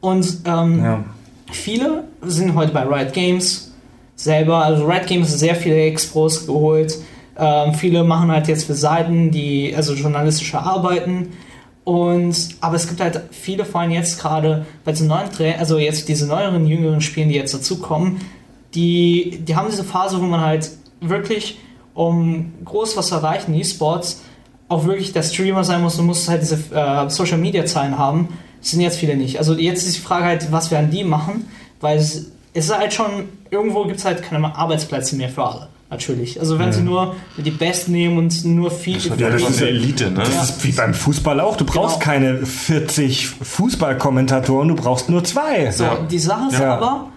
Und 0.00 0.38
ähm, 0.44 0.84
ja. 0.84 1.04
viele 1.50 2.04
sind 2.22 2.54
heute 2.54 2.72
bei 2.72 2.82
Riot 2.82 3.12
Games 3.12 3.72
selber. 4.16 4.64
Also 4.64 4.86
Riot 4.86 5.06
Games 5.06 5.30
hat 5.30 5.38
sehr 5.38 5.54
viele 5.54 5.80
Expos 5.82 6.46
geholt. 6.46 6.98
Ähm, 7.38 7.74
viele 7.74 8.04
machen 8.04 8.30
halt 8.30 8.48
jetzt 8.48 8.64
für 8.64 8.74
Seiten, 8.74 9.30
die 9.30 9.74
also 9.74 9.94
journalistische 9.94 10.58
Arbeiten. 10.58 11.28
Und 11.84 12.36
aber 12.60 12.76
es 12.76 12.86
gibt 12.86 13.00
halt 13.00 13.20
viele, 13.30 13.64
vor 13.64 13.80
allem 13.80 13.90
jetzt 13.90 14.20
gerade 14.20 14.66
bei 14.84 14.92
den 14.92 15.06
neuen 15.06 15.30
Tra 15.30 15.44
also 15.58 15.78
jetzt 15.78 16.08
diese 16.08 16.26
neueren, 16.26 16.66
jüngeren 16.66 17.00
Spielen, 17.00 17.30
die 17.30 17.34
jetzt 17.34 17.54
dazukommen, 17.54 18.20
die, 18.74 19.40
die 19.42 19.56
haben 19.56 19.68
diese 19.70 19.84
Phase, 19.84 20.20
wo 20.20 20.24
man 20.24 20.40
halt 20.40 20.70
wirklich, 21.00 21.58
um 21.94 22.52
groß 22.64 22.96
was 22.96 23.08
zu 23.08 23.16
erreichen, 23.16 23.54
E-Sports, 23.54 24.22
auch 24.68 24.84
wirklich 24.84 25.12
der 25.12 25.22
Streamer 25.22 25.64
sein 25.64 25.82
muss 25.82 25.98
und 25.98 26.06
muss 26.06 26.28
halt 26.28 26.42
diese 26.42 26.56
äh, 26.72 27.08
Social 27.10 27.38
Media 27.38 27.64
Zahlen 27.64 27.98
haben. 27.98 28.28
Das 28.60 28.70
sind 28.70 28.80
jetzt 28.80 28.98
viele 28.98 29.16
nicht. 29.16 29.38
Also 29.38 29.54
jetzt 29.54 29.86
ist 29.86 29.96
die 29.96 30.00
Frage 30.00 30.24
halt, 30.26 30.52
was 30.52 30.70
werden 30.70 30.90
die 30.90 31.04
machen? 31.04 31.48
Weil 31.80 31.98
es, 31.98 32.26
es 32.52 32.66
ist 32.66 32.76
halt 32.76 32.92
schon, 32.92 33.10
irgendwo 33.50 33.84
gibt 33.84 33.98
es 33.98 34.04
halt 34.04 34.22
keine 34.22 34.54
Arbeitsplätze 34.54 35.16
mehr 35.16 35.28
für 35.30 35.44
alle. 35.44 35.68
Natürlich. 35.88 36.38
Also 36.38 36.58
wenn 36.60 36.72
sie 36.72 36.82
nur 36.82 37.16
die 37.36 37.50
Besten 37.50 37.90
nehmen 37.92 38.16
und 38.18 38.44
nur 38.44 38.70
viel. 38.70 38.94
Das 38.94 39.18
Ja, 39.18 39.28
das 39.30 39.42
ist 39.42 39.48
ist 39.50 39.62
eine 39.62 39.70
ja- 39.70 39.76
Elite, 39.76 40.10
ne? 40.12 40.18
Das 40.20 40.50
ist 40.50 40.62
wie 40.64 40.70
beim 40.70 40.94
Fußball 40.94 41.40
auch. 41.40 41.56
Du 41.56 41.64
brauchst 41.64 41.98
Genau. 41.98 42.12
keine 42.12 42.46
40 42.46 43.26
Fußballkommentatoren, 43.26 44.68
du 44.68 44.74
brauchst 44.76 45.08
nur 45.08 45.24
zwei. 45.24 45.70
So, 45.72 45.84
die 46.10 46.18
Sache 46.18 46.48
ist 46.52 46.60
Ja. 46.60 46.76
aber, 46.76 47.08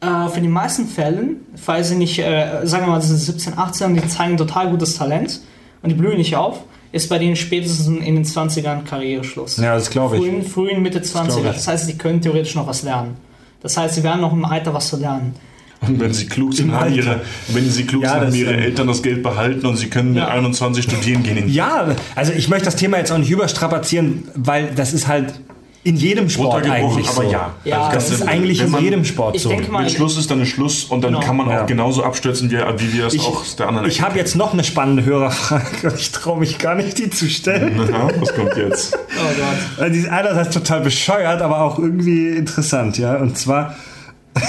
äh, 0.00 0.28
für 0.30 0.40
die 0.40 0.48
meisten 0.48 0.86
Fällen, 0.88 1.36
falls 1.56 1.90
sie 1.90 1.96
nicht, 1.96 2.18
äh, 2.18 2.62
sagen 2.64 2.84
wir 2.86 2.90
mal, 2.92 2.96
das 2.96 3.08
sind 3.08 3.18
17, 3.18 3.58
18 3.58 3.86
und 3.88 3.94
die 3.94 4.08
zeigen 4.08 4.36
total 4.36 4.70
gutes 4.70 4.96
Talent 4.96 5.40
und 5.82 5.90
die 5.90 5.94
blühen 5.94 6.16
nicht 6.16 6.36
auf, 6.36 6.60
ist 6.92 7.08
bei 7.08 7.18
denen 7.18 7.36
spätestens 7.36 7.86
in 7.88 8.14
den 8.14 8.24
20ern 8.24 8.84
Karriereschluss. 8.84 9.56
Ja, 9.58 9.74
das 9.74 9.90
glaube 9.90 10.16
ich. 10.16 10.22
Frühen, 10.22 10.42
frühen 10.42 10.82
Mitte 10.82 11.00
20er. 11.00 11.26
glaub 11.26 11.38
ich. 11.46 11.52
Das 11.52 11.68
heißt, 11.68 11.86
sie 11.86 11.98
können 11.98 12.20
theoretisch 12.20 12.54
noch 12.54 12.66
was 12.66 12.82
lernen. 12.82 13.16
Das 13.62 13.76
heißt, 13.76 13.94
sie 13.96 14.02
werden 14.02 14.20
noch 14.20 14.32
im 14.32 14.44
Alter 14.44 14.72
was 14.74 14.88
zu 14.88 14.96
lernen. 14.96 15.34
Und 15.80 16.00
wenn 16.00 16.12
sie 16.12 16.26
klug 16.26 16.54
sind, 16.54 16.72
haben 16.72 16.92
ihre, 16.94 17.20
wenn 17.48 17.68
sie 17.70 17.84
klug 17.84 18.02
Ja, 18.02 18.10
sind, 18.10 18.18
haben 18.20 18.26
das, 18.28 18.34
ihre 18.36 18.52
ähm, 18.54 18.62
Eltern 18.62 18.86
das 18.86 19.02
Geld 19.02 19.22
behalten 19.22 19.66
und 19.66 19.76
sie 19.76 19.88
können 19.88 20.10
mit 20.14 20.22
Ja. 20.22 20.28
21 20.28 20.84
studieren 20.84 21.22
gehen. 21.22 21.36
In 21.36 21.48
Ja, 21.48 21.94
also 22.14 22.32
ich 22.32 22.48
möchte 22.48 22.64
das 22.64 22.76
Thema 22.76 22.96
jetzt 22.98 23.12
auch 23.12 23.18
nicht 23.18 23.30
überstrapazieren, 23.30 24.24
weil 24.34 24.70
das 24.74 24.94
ist 24.94 25.06
halt 25.06 25.34
in 25.86 25.96
jedem 25.96 26.28
Sport 26.28 26.68
eigentlich 26.68 27.08
aber 27.08 27.22
so. 27.24 27.30
ja. 27.30 27.54
Ja, 27.64 27.82
Also 27.84 27.94
Das 27.94 28.10
ist 28.10 28.20
Wenn 28.22 28.28
eigentlich 28.28 28.60
in 28.60 28.76
jedem 28.80 29.04
Sport 29.04 29.36
Ich 29.36 29.42
so. 29.42 29.48
denke 29.48 29.70
mal, 29.70 29.84
Wenn 29.84 29.90
Schluss 29.90 30.16
ist, 30.18 30.30
dann 30.30 30.40
ist 30.42 30.48
Schluss 30.48 30.84
und 30.84 31.02
dann 31.02 31.12
Genau. 31.14 31.24
kann 31.24 31.36
man 31.36 31.46
auch 31.46 31.52
Ja. 31.52 31.64
genauso 31.64 32.02
abstürzen, 32.02 32.50
wie, 32.50 32.56
wie 32.56 32.92
wir 32.92 33.06
es 33.06 33.14
Ich, 33.14 33.22
auch 33.22 33.44
der 33.56 33.68
anderen 33.68 33.88
ich 33.88 34.02
habe 34.02 34.18
jetzt 34.18 34.34
noch 34.34 34.52
eine 34.52 34.64
spannende 34.64 35.04
Hörerfrage 35.04 35.88
und 35.90 35.94
ich 35.98 36.10
traue 36.10 36.38
mich 36.40 36.58
gar 36.58 36.74
nicht, 36.74 36.98
die 36.98 37.08
zu 37.08 37.28
stellen. 37.28 37.78
Aha, 37.80 38.08
was 38.18 38.34
kommt 38.34 38.56
jetzt? 38.56 38.98
Oh 39.18 39.78
Gott. 39.78 39.92
Die 39.92 39.98
ist 40.00 40.08
einerseits 40.10 40.52
total 40.54 40.80
bescheuert, 40.82 41.40
aber 41.40 41.60
auch 41.62 41.78
irgendwie 41.78 42.28
interessant, 42.36 42.98
ja. 42.98 43.16
Und 43.16 43.38
zwar, 43.38 43.74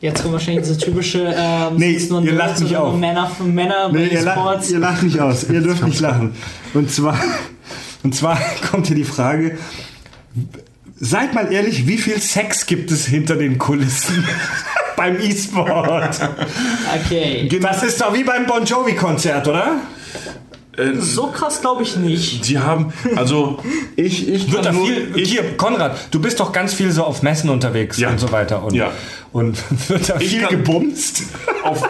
Jetzt 0.00 0.22
kommt 0.22 0.34
wahrscheinlich 0.34 0.62
diese 0.64 0.78
typische, 0.78 1.34
ähm, 1.36 1.76
Nee, 1.76 1.94
es 1.96 2.04
ist 2.04 2.10
nur 2.10 2.22
ihr 2.22 2.32
lacht 2.32 2.60
mich 2.60 2.76
auf. 2.76 2.96
Männer, 2.96 3.30
Männer 3.44 3.88
nee, 3.92 4.06
bei 4.08 4.14
ihr, 4.14 4.22
lacht, 4.22 4.70
ihr 4.70 4.78
lacht 4.78 5.02
nicht 5.02 5.18
aus, 5.20 5.44
ihr 5.50 5.60
dürft 5.60 5.82
nicht 5.86 5.98
lachen. 6.00 6.34
Und 6.74 6.88
zwar, 6.90 7.18
und 8.08 8.14
zwar 8.14 8.40
kommt 8.70 8.86
hier 8.86 8.96
die 8.96 9.04
Frage, 9.04 9.58
seid 10.98 11.34
mal 11.34 11.52
ehrlich, 11.52 11.86
wie 11.86 11.98
viel 11.98 12.18
Sex 12.22 12.64
gibt 12.64 12.90
es 12.90 13.04
hinter 13.04 13.36
den 13.36 13.58
Kulissen 13.58 14.24
beim 14.96 15.20
E-Sport? 15.20 16.18
Okay. 17.04 17.50
Das 17.60 17.82
ist 17.82 18.00
doch 18.00 18.14
wie 18.14 18.24
beim 18.24 18.46
Bon 18.46 18.64
Jovi-Konzert, 18.64 19.46
oder? 19.46 19.76
Äh, 20.78 20.94
So 21.00 21.26
krass 21.26 21.60
glaube 21.60 21.82
ich 21.82 21.96
nicht. 21.96 22.48
die 22.48 22.58
haben, 22.58 22.94
also 23.14 23.58
ich, 23.94 24.26
ich 24.26 24.50
Wird 24.50 24.64
da 24.64 24.72
viel, 24.72 25.12
ich, 25.14 25.30
hier, 25.32 25.54
Konrad, 25.58 25.98
du 26.10 26.18
bist 26.18 26.40
doch 26.40 26.50
ganz 26.50 26.72
viel 26.72 26.90
so 26.90 27.04
auf 27.04 27.22
Messen 27.22 27.50
unterwegs 27.50 27.98
Ja. 27.98 28.08
und 28.08 28.18
so 28.18 28.32
weiter. 28.32 28.62
Und, 28.64 28.72
Ja. 28.74 28.90
und 29.32 29.58
wird 29.90 30.08
da 30.08 30.16
Ich 30.18 30.30
viel 30.30 30.46
gebumst? 30.46 31.24
auf, 31.62 31.82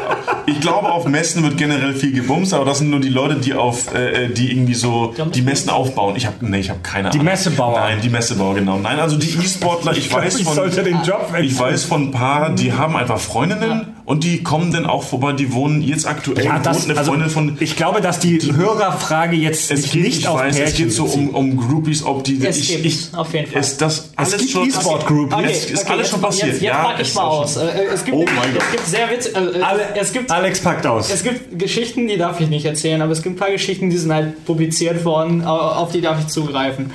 ich 0.51 0.61
glaube, 0.61 0.91
auf 0.93 1.07
Messen 1.07 1.43
wird 1.43 1.57
generell 1.57 1.95
viel 1.95 2.13
gebumst, 2.13 2.55
aber 2.55 2.65
das 2.65 2.79
sind 2.79 2.91
nur 2.91 3.01
die 3.01 3.09
Leute, 3.09 3.37
die 3.37 3.55
auf, 3.55 3.95
äh, 3.95 4.29
die 4.29 4.51
irgendwie 4.51 4.75
so 4.75 5.15
Die 5.17 5.31
die 5.31 5.43
Messen 5.43 5.71
aufbauen. 5.71 6.15
Ich 6.17 6.27
habe, 6.27 6.37
nee, 6.47 6.59
ich 6.61 6.71
habe 6.71 6.81
keine 6.83 7.11
Ahnung. 7.11 7.25
Messebauer. 7.25 7.79
Nein, 7.81 7.99
die 8.03 8.09
Messebauer, 8.09 8.55
genau. 8.55 8.79
Nein, 8.79 8.99
also 8.99 9.17
die 9.17 9.29
E-Sportler, 9.31 9.97
ich, 9.97 10.13
weiß 10.13 10.39
ich 10.39 10.45
von, 10.45 10.55
sollte 10.55 10.83
den 10.83 11.03
Job 11.03 11.29
wechseln. 11.33 11.45
ich 11.45 11.59
weiß 11.59 11.85
von 11.85 12.09
ein 12.09 12.11
paar, 12.11 12.51
die 12.51 12.73
haben 12.73 12.97
einfach 12.97 13.19
Freundinnen 13.19 13.95
und 14.05 14.25
die 14.25 14.43
kommen 14.43 14.73
dann 14.73 14.87
auch 14.87 15.03
vorbei. 15.03 15.33
Die 15.33 15.53
wohnen 15.53 15.83
jetzt 15.83 16.07
aktuell 16.07 16.45
Ja, 16.45 16.59
das, 16.59 16.77
wohnt 16.79 16.91
eine 16.91 16.99
also, 16.99 17.13
Freundin 17.13 17.31
von. 17.31 17.57
ich 17.61 17.77
glaube, 17.77 18.01
dass 18.01 18.19
die, 18.21 18.39
Hörerfrage 18.41 19.37
jetzt 19.37 19.71
Es 19.71 19.91
geht, 19.91 20.03
nicht 20.03 20.19
ich 20.21 20.29
auf 20.29 20.39
weiß, 20.41 20.55
es 20.55 20.61
Pärchen 20.63 20.85
geht 20.87 20.93
so 20.95 21.05
um, 21.05 21.31
um 21.31 21.57
Groupies, 21.57 22.03
ob 22.05 22.25
die. 22.25 22.45
Es 22.45 22.57
ich, 22.59 22.69
gibt 22.69 22.87
ich, 22.87 23.09
auf 23.15 23.33
jeden 23.35 23.51
Fall. 23.51 23.61
Ist 23.61 23.81
das 23.83 24.11
alles 24.17 24.39
gibt 24.39 24.51
schon 24.51 24.69
E-Sport-Groupies. 24.69 25.35
Okay, 25.35 25.47
Jetzt 25.49 25.71
ist 25.71 25.83
okay, 25.83 25.93
alles 25.93 26.01
jetzt, 26.07 26.11
schon 26.11 26.21
passiert. 26.21 26.47
Jetzt, 26.49 26.63
jetzt 26.63 26.71
Ja, 26.73 26.83
frage 26.85 27.03
ich 27.03 27.15
mal 27.15 27.23
aus. 27.23 27.55
schon- 27.55 27.63
Äh, 27.69 27.85
Es 27.93 28.05
gibt, 28.05 28.17
Oh 28.17 28.25
mein 28.37 28.49
es 28.51 28.55
Gott. 28.59 28.73
gibt 28.73 28.87
sehr 28.87 29.11
witzig, 29.11 29.37
äh, 29.37 29.99
es 30.01 30.13
gibt 30.13 30.31
Alex 30.39 30.61
packt 30.61 30.87
aus. 30.87 31.11
es 31.11 31.23
gibt 31.23 31.59
Geschichten, 31.59 32.07
die 32.09 32.17
darf 32.17 32.41
ich 32.41 32.49
nicht 32.49 32.65
erzählen, 32.65 33.01
aber 33.03 33.13
es 33.13 33.23
gibt 33.23 33.37
ein 33.37 33.39
paar 33.39 33.51
Geschichten, 33.51 33.91
die 33.91 33.97
sind 33.97 34.13
halt 34.13 34.45
publiziert 34.45 35.05
worden, 35.05 35.45
au- 35.45 35.57
auf 35.83 35.93
die 35.93 36.01
darf 36.01 36.19
ich 36.21 36.27
zugreifen. 36.29 36.93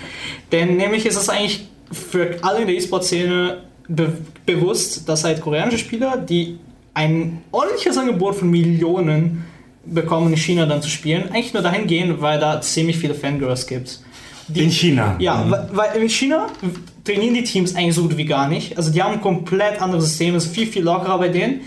Denn 0.52 0.78
nämlich 0.78 1.06
ist 1.06 1.16
es 1.18 1.30
eigentlich 1.30 1.68
für 1.92 2.38
alle 2.42 2.62
in 2.62 2.68
der 2.68 2.76
E-Sport-Szene 2.76 3.58
be 3.88 4.14
bewusst, 4.46 5.08
dass 5.08 5.24
halt 5.24 5.42
koreanische 5.42 5.78
Spieler, 5.80 6.18
die 6.18 6.58
ein 6.94 7.42
ordentliches 7.52 7.98
Angebot 7.98 8.36
von 8.36 8.50
Millionen 8.50 9.46
bekommen, 9.86 10.32
in 10.32 10.38
China 10.38 10.66
dann 10.66 10.82
zu 10.82 10.90
spielen, 10.90 11.24
eigentlich 11.32 11.54
nur 11.54 11.64
dahin 11.64 11.88
gehen, 11.88 12.22
weil 12.22 12.40
da 12.40 12.62
ziemlich 12.62 12.98
viele 12.98 13.14
Fangirls 13.16 13.68
gibt. 13.68 14.00
Die, 14.50 14.64
In 14.64 14.72
China. 14.72 15.16
Ja, 15.20 15.46
weil- 15.50 15.70
weil 15.72 16.02
in 16.02 16.10
China 16.10 16.48
trainieren 17.06 17.34
die 17.34 17.44
Teams 17.44 17.76
eigentlich 17.76 17.96
so 17.96 18.04
gut 18.04 18.18
wie 18.18 18.26
gar 18.26 18.48
nicht. 18.50 18.78
Also 18.78 18.92
die 18.92 19.02
haben 19.02 19.14
ein 19.14 19.22
komplett 19.22 19.82
anderes 19.82 20.06
System, 20.06 20.36
es 20.36 20.46
ist 20.46 20.54
viel, 20.56 20.68
viel 20.68 20.84
lockerer 20.84 21.18
bei 21.20 21.30
denen. 21.30 21.62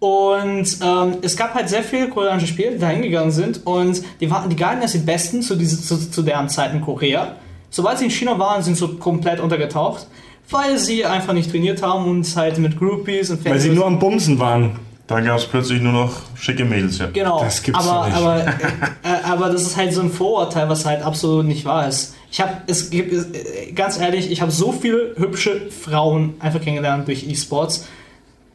Und 0.00 0.78
ähm, 0.80 1.16
es 1.22 1.36
gab 1.36 1.54
halt 1.54 1.68
sehr 1.68 1.82
viele 1.82 2.08
koreanische 2.08 2.46
Spieler, 2.46 2.70
die 2.70 2.78
da 2.78 2.88
hingegangen 2.88 3.32
sind 3.32 3.66
und 3.66 4.00
die, 4.20 4.30
waren, 4.30 4.48
die 4.48 4.54
galten 4.54 4.80
als 4.80 4.92
die 4.92 4.98
Besten 4.98 5.42
zu, 5.42 5.56
diese, 5.56 5.80
zu, 5.82 6.10
zu 6.10 6.22
deren 6.22 6.48
Zeit 6.48 6.72
in 6.72 6.80
Korea. 6.80 7.34
Sobald 7.70 7.98
sie 7.98 8.04
in 8.04 8.10
China 8.10 8.38
waren, 8.38 8.62
sind 8.62 8.74
sie 8.74 8.80
so 8.80 8.96
komplett 8.96 9.40
untergetaucht, 9.40 10.06
weil 10.50 10.78
sie 10.78 11.04
einfach 11.04 11.32
nicht 11.32 11.50
trainiert 11.50 11.82
haben 11.82 12.06
und 12.06 12.36
halt 12.36 12.58
mit 12.58 12.78
Groupies 12.78 13.30
und 13.30 13.44
Weil 13.44 13.58
sie 13.58 13.70
nur 13.70 13.86
am 13.86 13.98
Bumsen 13.98 14.38
waren. 14.38 14.78
Da 15.08 15.20
gab 15.20 15.38
es 15.38 15.46
plötzlich 15.46 15.80
nur 15.80 15.92
noch 15.92 16.12
schicke 16.36 16.66
Mädels, 16.66 16.98
ja. 16.98 17.08
Genau, 17.10 17.40
Das 17.42 17.62
gibt's 17.62 17.88
aber, 17.88 18.06
nicht. 18.06 18.16
aber, 18.16 18.46
äh, 19.02 19.24
aber 19.24 19.48
das 19.50 19.62
ist 19.62 19.76
halt 19.76 19.92
so 19.94 20.02
ein 20.02 20.10
Vorurteil, 20.10 20.68
was 20.68 20.84
halt 20.84 21.02
absolut 21.02 21.46
nicht 21.46 21.64
wahr 21.64 21.88
ist. 21.88 22.14
Ich 22.30 22.42
habe, 22.42 22.52
es 22.66 22.90
gibt, 22.90 23.12
äh, 23.12 23.72
ganz 23.72 23.98
ehrlich, 23.98 24.30
ich 24.30 24.42
habe 24.42 24.52
so 24.52 24.70
viele 24.70 25.14
hübsche 25.16 25.70
Frauen 25.70 26.34
einfach 26.40 26.60
kennengelernt 26.60 27.08
durch 27.08 27.26
E-Sports. 27.26 27.88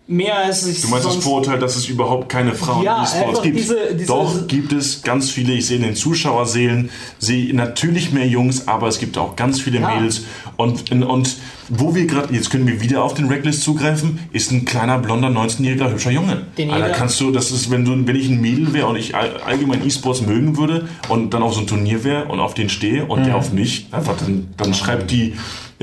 Mehr 0.06 0.38
als 0.38 0.68
ich 0.68 0.82
Du 0.82 0.90
meinst 0.90 1.06
das 1.06 1.16
Vorurteil, 1.16 1.60
dass 1.60 1.78
es 1.78 1.88
überhaupt 1.88 2.28
keine 2.28 2.54
Frauen 2.54 2.84
Ja, 2.84 2.98
in 2.98 3.04
E-Sports 3.04 3.42
gibt? 3.42 3.58
diese- 3.58 3.78
diese- 3.94 4.08
Doch, 4.08 4.48
gibt 4.50 4.74
es 4.74 5.02
ganz 5.02 5.30
viele. 5.30 5.54
Ich 5.54 5.68
sehe 5.68 5.78
in 5.78 5.84
den 5.84 5.96
Zuschauerseelen, 5.96 6.90
sehe 7.20 7.56
natürlich 7.56 8.12
mehr 8.12 8.28
Jungs, 8.28 8.68
aber 8.68 8.90
es 8.90 9.00
gibt 9.00 9.18
auch 9.18 9.38
ganz 9.38 9.62
viele 9.62 9.80
Ja. 9.80 9.96
Mädels. 9.96 10.24
Und, 10.58 10.92
und 10.92 11.38
wo 11.70 11.96
wir 11.96 12.06
gerade, 12.06 12.34
jetzt 12.34 12.50
können 12.50 12.68
wir 12.68 12.82
wieder 12.82 13.02
auf 13.02 13.14
den 13.14 13.30
Recklist 13.30 13.64
zugreifen, 13.64 14.20
ist 14.34 14.52
ein 14.52 14.66
kleiner, 14.66 15.00
blonder, 15.00 15.30
19-jähriger, 15.30 15.90
hübscher 15.92 16.12
Junge. 16.12 16.48
Den 16.58 16.70
Alter, 16.72 16.90
kannst 16.90 17.22
du, 17.22 17.32
das 17.32 17.52
ist, 17.52 17.72
wenn 17.72 17.86
du, 17.86 18.06
wenn 18.06 18.16
ich 18.18 18.28
ein 18.28 18.42
Mädel 18.42 18.74
wäre 18.74 18.88
und 18.88 18.98
ich 18.98 19.16
all- 19.16 19.38
allgemein 19.46 19.86
E-Sports 19.88 20.22
mögen 20.22 20.58
würde 20.58 20.90
und 21.08 21.34
dann 21.34 21.42
auf 21.44 21.54
so 21.54 21.62
ein 21.62 21.68
Turnier 21.68 22.04
wäre 22.04 22.26
und 22.26 22.42
auf 22.42 22.54
den 22.54 22.68
stehe 22.68 23.06
und 23.06 23.22
Mhm. 23.22 23.26
der 23.26 23.38
auf 23.38 23.54
mich, 23.54 23.88
einfach 23.92 24.18
dann, 24.18 24.50
dann 24.58 24.74
schreibt 24.74 25.12
die, 25.12 25.34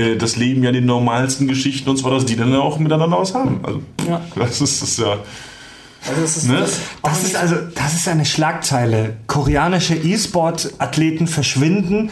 äh, 0.00 0.16
das 0.16 0.36
Leben 0.36 0.62
ja 0.62 0.72
die 0.72 0.80
normalsten 0.80 1.46
Geschichten 1.48 1.88
und 1.90 1.96
zwar, 1.98 2.12
dass 2.12 2.24
die 2.24 2.36
dann 2.36 2.54
auch 2.54 2.78
miteinander 2.78 3.18
was 3.18 3.34
haben. 3.34 3.60
Also, 3.62 3.82
Ja. 4.08 4.20
das 4.34 4.60
ist, 4.60 4.82
das 4.82 4.88
ist 4.90 4.98
ja, 4.98 5.18
Also 6.08 6.20
das 6.22 6.36
ist, 6.38 6.48
Ne? 6.48 6.60
das, 6.60 6.78
Das 7.02 7.22
ist 7.24 7.36
also, 7.36 7.56
das 7.74 7.94
ist 7.94 8.08
eine 8.08 8.24
Schlagzeile. 8.24 9.16
Koreanische 9.26 9.94
E-Sport-Athleten 9.94 11.26
verschwinden 11.26 12.10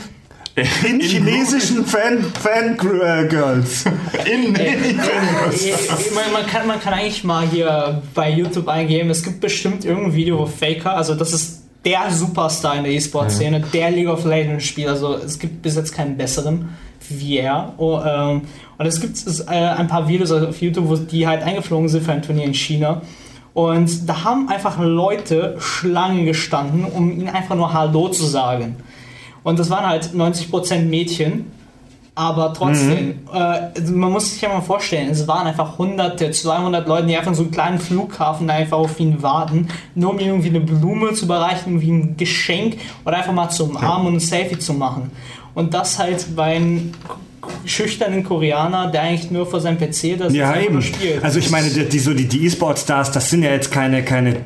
in 0.89 1.01
chinesischen 1.01 1.87
Fan, 1.87 2.25
Fangirls. 2.43 3.85
in, 4.27 4.55
Äh, 4.57 4.77
man, 6.15 6.33
man, 6.33 6.47
kann, 6.47 6.67
man 6.67 6.81
kann 6.81 6.93
eigentlich 6.95 7.23
mal 7.25 7.47
hier 7.49 8.03
bei 8.15 8.31
YouTube 8.31 8.69
eingeben, 8.69 9.09
es 9.11 9.23
gibt 9.23 9.41
bestimmt 9.41 9.85
irgendein 9.85 10.15
Video, 10.15 10.39
wo 10.41 10.47
Faker, 10.47 10.97
also 10.97 11.15
das 11.15 11.33
ist 11.33 11.63
der 11.85 12.11
Superstar 12.11 12.77
in 12.77 12.85
der 12.85 12.93
E-Sport-Szene, 12.93 13.61
der 13.73 13.91
League 13.93 14.09
of 14.09 14.25
Legends-Spieler, 14.25 14.91
also 14.91 15.15
es 15.15 15.39
gibt 15.39 15.63
bis 15.63 15.77
jetzt 15.77 15.95
keinen 15.95 16.17
besseren 16.17 16.71
wie 17.11 17.39
er. 17.39 17.73
Oh, 17.77 18.01
ähm, 18.05 18.43
und 18.79 18.87
es 18.87 19.01
gibt 19.01 19.19
äh, 19.49 19.53
ein 19.53 19.89
paar 19.89 20.09
Videos 20.09 20.31
auf 20.31 20.61
YouTube, 20.61 20.89
wo 20.89 20.97
die 20.97 21.27
halt 21.27 21.43
eingeflogen 21.43 21.89
sind 21.89 22.05
für 22.05 22.13
ein 22.13 22.23
Turnier 22.23 22.45
in 22.45 22.55
China. 22.55 23.03
Und 23.55 24.09
da 24.09 24.25
haben 24.25 24.49
einfach 24.49 24.79
Leute 24.79 25.57
Schlangen 25.59 26.25
gestanden, 26.25 26.85
um 26.85 27.11
ihnen 27.11 27.29
einfach 27.29 27.57
nur 27.57 27.73
Hallo 27.73 28.09
zu 28.09 28.25
sagen. 28.25 28.77
Und 29.43 29.59
das 29.59 29.71
waren 29.71 29.87
halt 29.87 30.11
90% 30.15 30.85
Mädchen. 30.85 31.51
Aber 32.15 32.53
trotzdem, 32.53 33.21
äh, 33.33 33.39
also 33.77 33.95
man 33.95 34.11
muss 34.11 34.33
sich 34.33 34.43
ja 34.43 34.49
mal 34.49 34.61
vorstellen, 34.61 35.09
es 35.09 35.29
waren 35.29 35.47
einfach 35.47 35.79
hunderte, 35.79 36.33
200 36.33 36.89
Leute, 36.89 37.07
die 37.07 37.17
einfach 37.17 37.31
in 37.31 37.37
so 37.37 37.43
einem 37.45 37.53
kleinen 37.53 37.79
Flughafen 37.79 38.51
einfach 38.51 38.77
auf 38.79 38.99
ihn 38.99 39.23
warten, 39.23 39.69
nur 39.95 40.11
um 40.11 40.19
ihm 40.19 40.27
irgendwie 40.27 40.49
eine 40.49 40.59
Blume 40.59 41.13
zu 41.13 41.27
überreichen, 41.27 41.75
irgendwie 41.75 41.93
ein 41.93 42.17
Geschenk 42.17 42.79
oder 43.05 43.19
einfach 43.19 43.33
mal 43.33 43.51
zu 43.51 43.67
umarmen 43.67 44.09
und 44.09 44.15
ein 44.15 44.21
Selfie 44.21 44.59
zu 44.59 44.75
machen. 44.75 45.13
Und 45.59 45.75
das 45.75 45.99
halt 45.99 46.37
bei 46.37 46.63
schüchternen 47.65 48.25
Koreaner, 48.25 48.89
der 48.91 49.03
eigentlich 49.03 49.31
nur 49.31 49.47
vor 49.47 49.61
seinem 49.61 49.79
PC 49.79 50.19
das 50.19 50.33
Ja, 50.35 50.57
eben. 50.59 50.81
spielt. 50.83 51.23
Also 51.23 51.39
ich 51.39 51.51
meine, 51.51 51.69
die, 51.71 51.85
die, 51.85 51.99
so 51.99 52.15
die, 52.15 52.27
die 52.27 52.47
E-Sport-Stars, 52.47 53.13
das 53.13 53.31
sind 53.31 53.43
ja 53.43 53.51
jetzt 53.51 53.71
keine, 53.71 54.03
keine, 54.05 54.37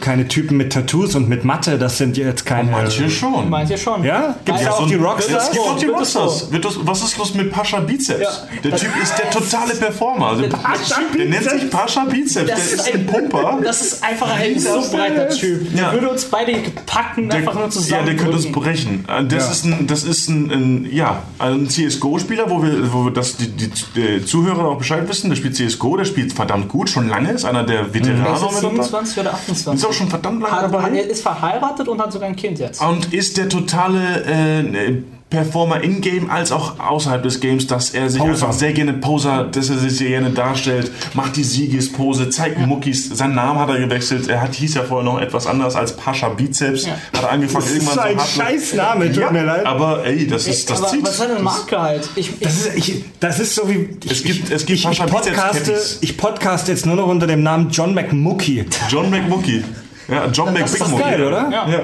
keine 0.00 0.26
Typen 0.28 0.56
mit 0.56 0.72
Tattoos 0.72 1.14
und 1.14 1.28
mit 1.28 1.44
Matte, 1.44 1.78
das 1.78 1.98
sind 1.98 2.16
jetzt 2.16 2.44
keine... 2.46 2.70
Manche 2.70 3.08
schon. 3.10 3.48
Meint 3.50 3.70
ihr 3.70 3.76
schon? 3.78 4.02
Ja? 4.04 4.34
Gibt's 4.44 4.62
Weil- 4.62 4.68
auch 4.70 4.86
die 4.88 4.94
Rockstars? 4.96 5.44
Es 5.44 5.50
gibt 5.52 5.64
auch 5.64 5.78
die 5.78 5.86
das 5.86 6.12
so? 6.12 6.18
Rockstars. 6.20 6.60
Das, 6.62 6.78
was 6.82 7.02
ist 7.02 7.18
los 7.18 7.34
mit 7.34 7.52
Pascha 7.52 7.80
Bizeps? 7.80 8.20
Ja. 8.20 8.30
Der 8.70 8.76
Typ 8.76 8.90
ist 9.02 9.14
der 9.18 9.30
totale 9.30 9.74
Performer. 9.74 10.26
Also, 10.28 10.48
Pascha 10.48 11.00
der 11.16 11.26
nennt 11.26 11.42
Bizeps? 11.42 11.60
sich 11.60 11.70
Pascha 11.70 12.04
Bizeps. 12.04 12.46
Der 12.46 12.56
ist 12.56 12.94
ein 12.94 13.06
Pumper. 13.06 13.58
Das 13.62 13.80
ist 13.82 14.02
einfach 14.02 14.34
ein 14.34 14.58
so 14.58 14.80
breiter 14.90 15.28
Typ. 15.28 15.72
Der 15.74 15.82
Ja. 15.82 15.92
würde 15.92 16.08
uns 16.10 16.24
beide 16.24 16.52
packen, 16.86 17.30
einfach 17.30 17.54
nur 17.54 17.64
ja, 17.64 17.70
zusammen. 17.70 18.06
der 18.06 18.16
könnte 18.16 18.36
uns 18.36 18.50
brechen. 18.50 19.04
Das 19.28 19.44
Ja. 19.46 19.52
ist 19.52 19.64
ein, 19.64 19.86
das 19.86 20.04
ist 20.04 20.28
ein, 20.28 20.50
ein 20.50 20.88
ja, 20.90 21.22
ein 21.38 21.68
CSGO-Spieler, 21.68 22.39
wo 22.48 22.62
wir, 22.62 22.92
wo 22.92 23.04
wir 23.06 23.12
das 23.12 23.36
die, 23.36 23.48
die, 23.48 23.70
die 23.94 24.24
Zuhörer 24.24 24.66
auch 24.66 24.78
Bescheid 24.78 25.08
wissen. 25.08 25.28
Der 25.28 25.36
spielt 25.36 25.56
CSGO, 25.56 25.96
der 25.96 26.04
spielt 26.04 26.32
verdammt 26.32 26.68
gut, 26.68 26.88
schon 26.88 27.08
lange, 27.08 27.32
ist 27.32 27.44
einer 27.44 27.64
der 27.64 27.92
Veteranen. 27.92 28.24
Er 28.24 28.34
ist 28.34 28.42
jetzt 28.42 28.62
mit 28.62 28.62
dabei. 28.62 28.82
27 28.82 29.18
oder 29.18 29.34
28. 29.34 29.74
Ist 29.74 29.84
auch 29.84 29.92
schon 29.92 30.08
verdammt 30.08 30.42
lange 30.42 30.54
hat, 30.54 30.62
hat, 30.62 30.72
dabei. 30.72 30.96
er 30.96 31.10
ist 31.10 31.22
verheiratet 31.22 31.88
und 31.88 32.00
hat 32.00 32.12
sogar 32.12 32.28
ein 32.28 32.36
Kind 32.36 32.58
jetzt. 32.58 32.80
Und 32.80 33.12
ist 33.12 33.36
der 33.36 33.48
totale 33.48 34.24
äh, 34.24 35.02
Performer 35.30 35.80
in-game 35.80 36.28
als 36.28 36.50
auch 36.50 36.80
außerhalb 36.80 37.22
des 37.22 37.38
Games, 37.38 37.68
dass 37.68 37.90
er 37.90 38.10
sich 38.10 38.18
Poser. 38.20 38.32
einfach 38.32 38.52
sehr 38.52 38.72
gerne 38.72 38.94
Poser, 38.94 39.44
dass 39.44 39.70
er 39.70 39.78
sich 39.78 39.96
sehr 39.96 40.08
gerne 40.08 40.30
darstellt, 40.30 40.90
macht 41.14 41.36
die 41.36 41.44
Siegespose, 41.44 42.30
zeigt 42.30 42.58
Muckis, 42.58 43.08
seinen 43.08 43.36
Namen 43.36 43.60
hat 43.60 43.68
er 43.68 43.78
gewechselt, 43.78 44.28
er 44.28 44.42
hat, 44.42 44.54
hieß 44.54 44.74
ja 44.74 44.82
vorher 44.82 45.04
noch 45.10 45.20
etwas 45.20 45.46
anderes 45.46 45.76
als 45.76 45.96
Pascha 45.96 46.28
Bizeps, 46.30 46.86
Ja. 46.86 46.92
hat 47.12 47.22
er 47.22 47.30
angefangen 47.30 47.64
Das 47.64 47.72
ist 47.72 47.82
irgendwann 47.82 47.98
ein 48.06 48.14
so 48.14 48.20
hart- 48.20 48.28
Scheißname, 48.50 49.06
tut 49.12 49.22
ja, 49.22 49.30
mir 49.30 49.44
leid. 49.44 49.66
Aber 49.66 50.04
ey, 50.04 50.26
das 50.26 50.48
ist 50.48 50.68
das 50.68 50.78
Aber 50.82 50.88
zieht. 50.88 51.02
was 51.04 51.10
ist 51.12 51.18
seine 51.18 51.38
Marke 51.38 51.80
halt? 51.80 52.08
Ich, 52.16 52.30
ich, 52.30 52.38
Das 52.40 52.66
ist, 52.66 52.76
ich, 52.76 53.04
das 53.20 53.38
ist 53.38 53.54
so 53.54 53.68
wie. 53.68 53.88
Ich, 54.04 54.10
Es 54.10 54.22
gibt- 54.24 54.48
ich, 54.48 54.50
es 54.50 54.66
gibt 54.66 54.70
ich, 54.80 54.84
ich, 54.84 54.98
Pascha 54.98 55.06
Bizeps 55.06 55.26
podcaste, 55.36 55.80
ich 56.00 56.16
podcaste 56.16 56.72
jetzt 56.72 56.86
nur 56.86 56.96
noch 56.96 57.06
unter 57.06 57.28
dem 57.28 57.44
Namen 57.44 57.70
John 57.70 57.94
McMucky. 57.94 58.64
John 58.88 59.08
McMucky. 59.10 59.62
Ja, 60.08 60.26
John 60.26 60.52
das 60.56 60.74
ist 60.74 60.98
geil, 60.98 61.22
oder? 61.24 61.48
Ja. 61.52 61.68
Ja. 61.68 61.80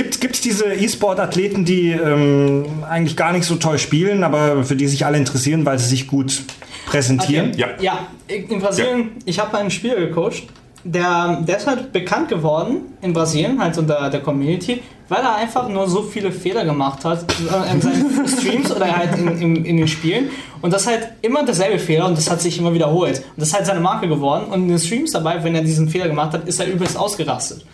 Gibt 0.00 0.34
es 0.34 0.40
diese 0.40 0.72
E-Sport-Athleten, 0.72 1.64
die 1.64 1.90
ähm, 1.90 2.64
eigentlich 2.88 3.16
gar 3.16 3.32
nicht 3.32 3.44
so 3.44 3.56
toll 3.56 3.78
spielen, 3.78 4.24
aber 4.24 4.64
für 4.64 4.76
die 4.76 4.86
sich 4.86 5.04
alle 5.04 5.18
interessieren, 5.18 5.66
weil 5.66 5.78
sie 5.78 5.88
sich 5.88 6.06
gut 6.06 6.42
präsentieren? 6.86 7.50
Okay. 7.50 7.60
Ja. 7.60 7.68
ja, 7.80 8.06
in 8.26 8.60
Brasilien, 8.60 9.12
ich 9.24 9.38
habe 9.38 9.58
einen 9.58 9.70
Spieler 9.70 9.96
gecoacht, 9.96 10.44
der, 10.84 11.42
der 11.46 11.58
ist 11.58 11.66
halt 11.66 11.92
bekannt 11.92 12.28
geworden 12.28 12.94
in 13.02 13.12
Brasilien, 13.12 13.62
halt 13.62 13.76
unter 13.76 14.08
der 14.08 14.20
Community, 14.20 14.82
weil 15.08 15.22
er 15.22 15.36
einfach 15.36 15.68
nur 15.68 15.88
so 15.88 16.02
viele 16.02 16.32
Fehler 16.32 16.64
gemacht 16.64 17.04
hat 17.04 17.24
äh, 17.30 17.72
in 17.72 17.80
seinen 17.80 18.28
Streams 18.38 18.74
oder 18.74 18.96
halt 18.96 19.18
in, 19.18 19.40
in, 19.40 19.64
in 19.64 19.76
den 19.76 19.88
Spielen. 19.88 20.30
Und 20.62 20.72
das 20.72 20.86
halt 20.86 21.08
immer 21.22 21.44
derselbe 21.44 21.78
Fehler 21.78 22.06
und 22.06 22.16
das 22.16 22.30
hat 22.30 22.40
sich 22.40 22.58
immer 22.58 22.72
wiederholt. 22.72 23.18
Und 23.18 23.38
das 23.38 23.48
ist 23.48 23.54
halt 23.54 23.66
seine 23.66 23.80
Marke 23.80 24.08
geworden. 24.08 24.46
Und 24.46 24.62
in 24.62 24.68
den 24.68 24.78
Streams 24.78 25.12
dabei, 25.12 25.42
wenn 25.44 25.54
er 25.54 25.62
diesen 25.62 25.88
Fehler 25.88 26.08
gemacht 26.08 26.32
hat, 26.32 26.46
ist 26.48 26.60
er 26.60 26.66
übelst 26.66 26.96
ausgerastet. 26.96 27.64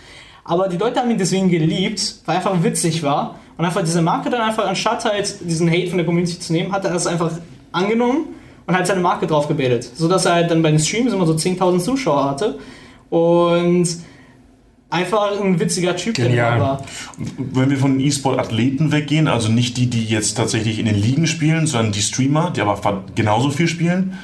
Aber 0.46 0.68
die 0.68 0.76
Leute 0.76 1.00
haben 1.00 1.10
ihn 1.10 1.18
deswegen 1.18 1.50
geliebt, 1.50 2.16
weil 2.24 2.36
er 2.36 2.38
einfach 2.38 2.62
witzig 2.62 3.02
war. 3.02 3.38
Und 3.56 3.64
einfach 3.64 3.82
diese 3.82 4.02
Marke 4.02 4.30
dann 4.30 4.42
einfach, 4.42 4.66
anstatt 4.66 5.04
halt 5.04 5.36
diesen 5.40 5.68
Hate 5.70 5.88
von 5.88 5.98
der 5.98 6.06
Community 6.06 6.38
zu 6.38 6.52
nehmen, 6.52 6.72
hat 6.72 6.84
er 6.84 6.92
das 6.92 7.06
einfach 7.06 7.32
angenommen 7.72 8.26
und 8.66 8.74
halt 8.74 8.86
seine 8.86 9.00
Marke 9.00 9.26
drauf 9.26 9.48
gebildet. 9.48 9.90
So 9.96 10.08
dass 10.08 10.26
er 10.26 10.34
halt 10.34 10.50
dann 10.50 10.62
bei 10.62 10.70
den 10.70 10.78
Streams 10.78 11.12
immer 11.12 11.26
so 11.26 11.32
10.000 11.32 11.80
Zuschauer 11.80 12.30
hatte. 12.30 12.58
Und 13.10 13.88
einfach 14.90 15.40
ein 15.40 15.58
witziger 15.58 15.96
Typ 15.96 16.14
der 16.14 16.28
Genial. 16.28 16.60
war. 16.60 16.84
Wenn 17.38 17.70
wir 17.70 17.78
von 17.78 17.98
den 17.98 18.06
E-Sport-Athleten 18.06 18.92
weggehen, 18.92 19.26
also 19.26 19.50
nicht 19.50 19.76
die, 19.76 19.86
die 19.86 20.04
jetzt 20.04 20.36
tatsächlich 20.36 20.78
in 20.78 20.86
den 20.86 20.94
Ligen 20.94 21.26
spielen, 21.26 21.66
sondern 21.66 21.92
die 21.92 22.02
Streamer, 22.02 22.50
die 22.50 22.60
aber 22.60 23.04
genauso 23.14 23.50
viel 23.50 23.68
spielen, 23.68 24.16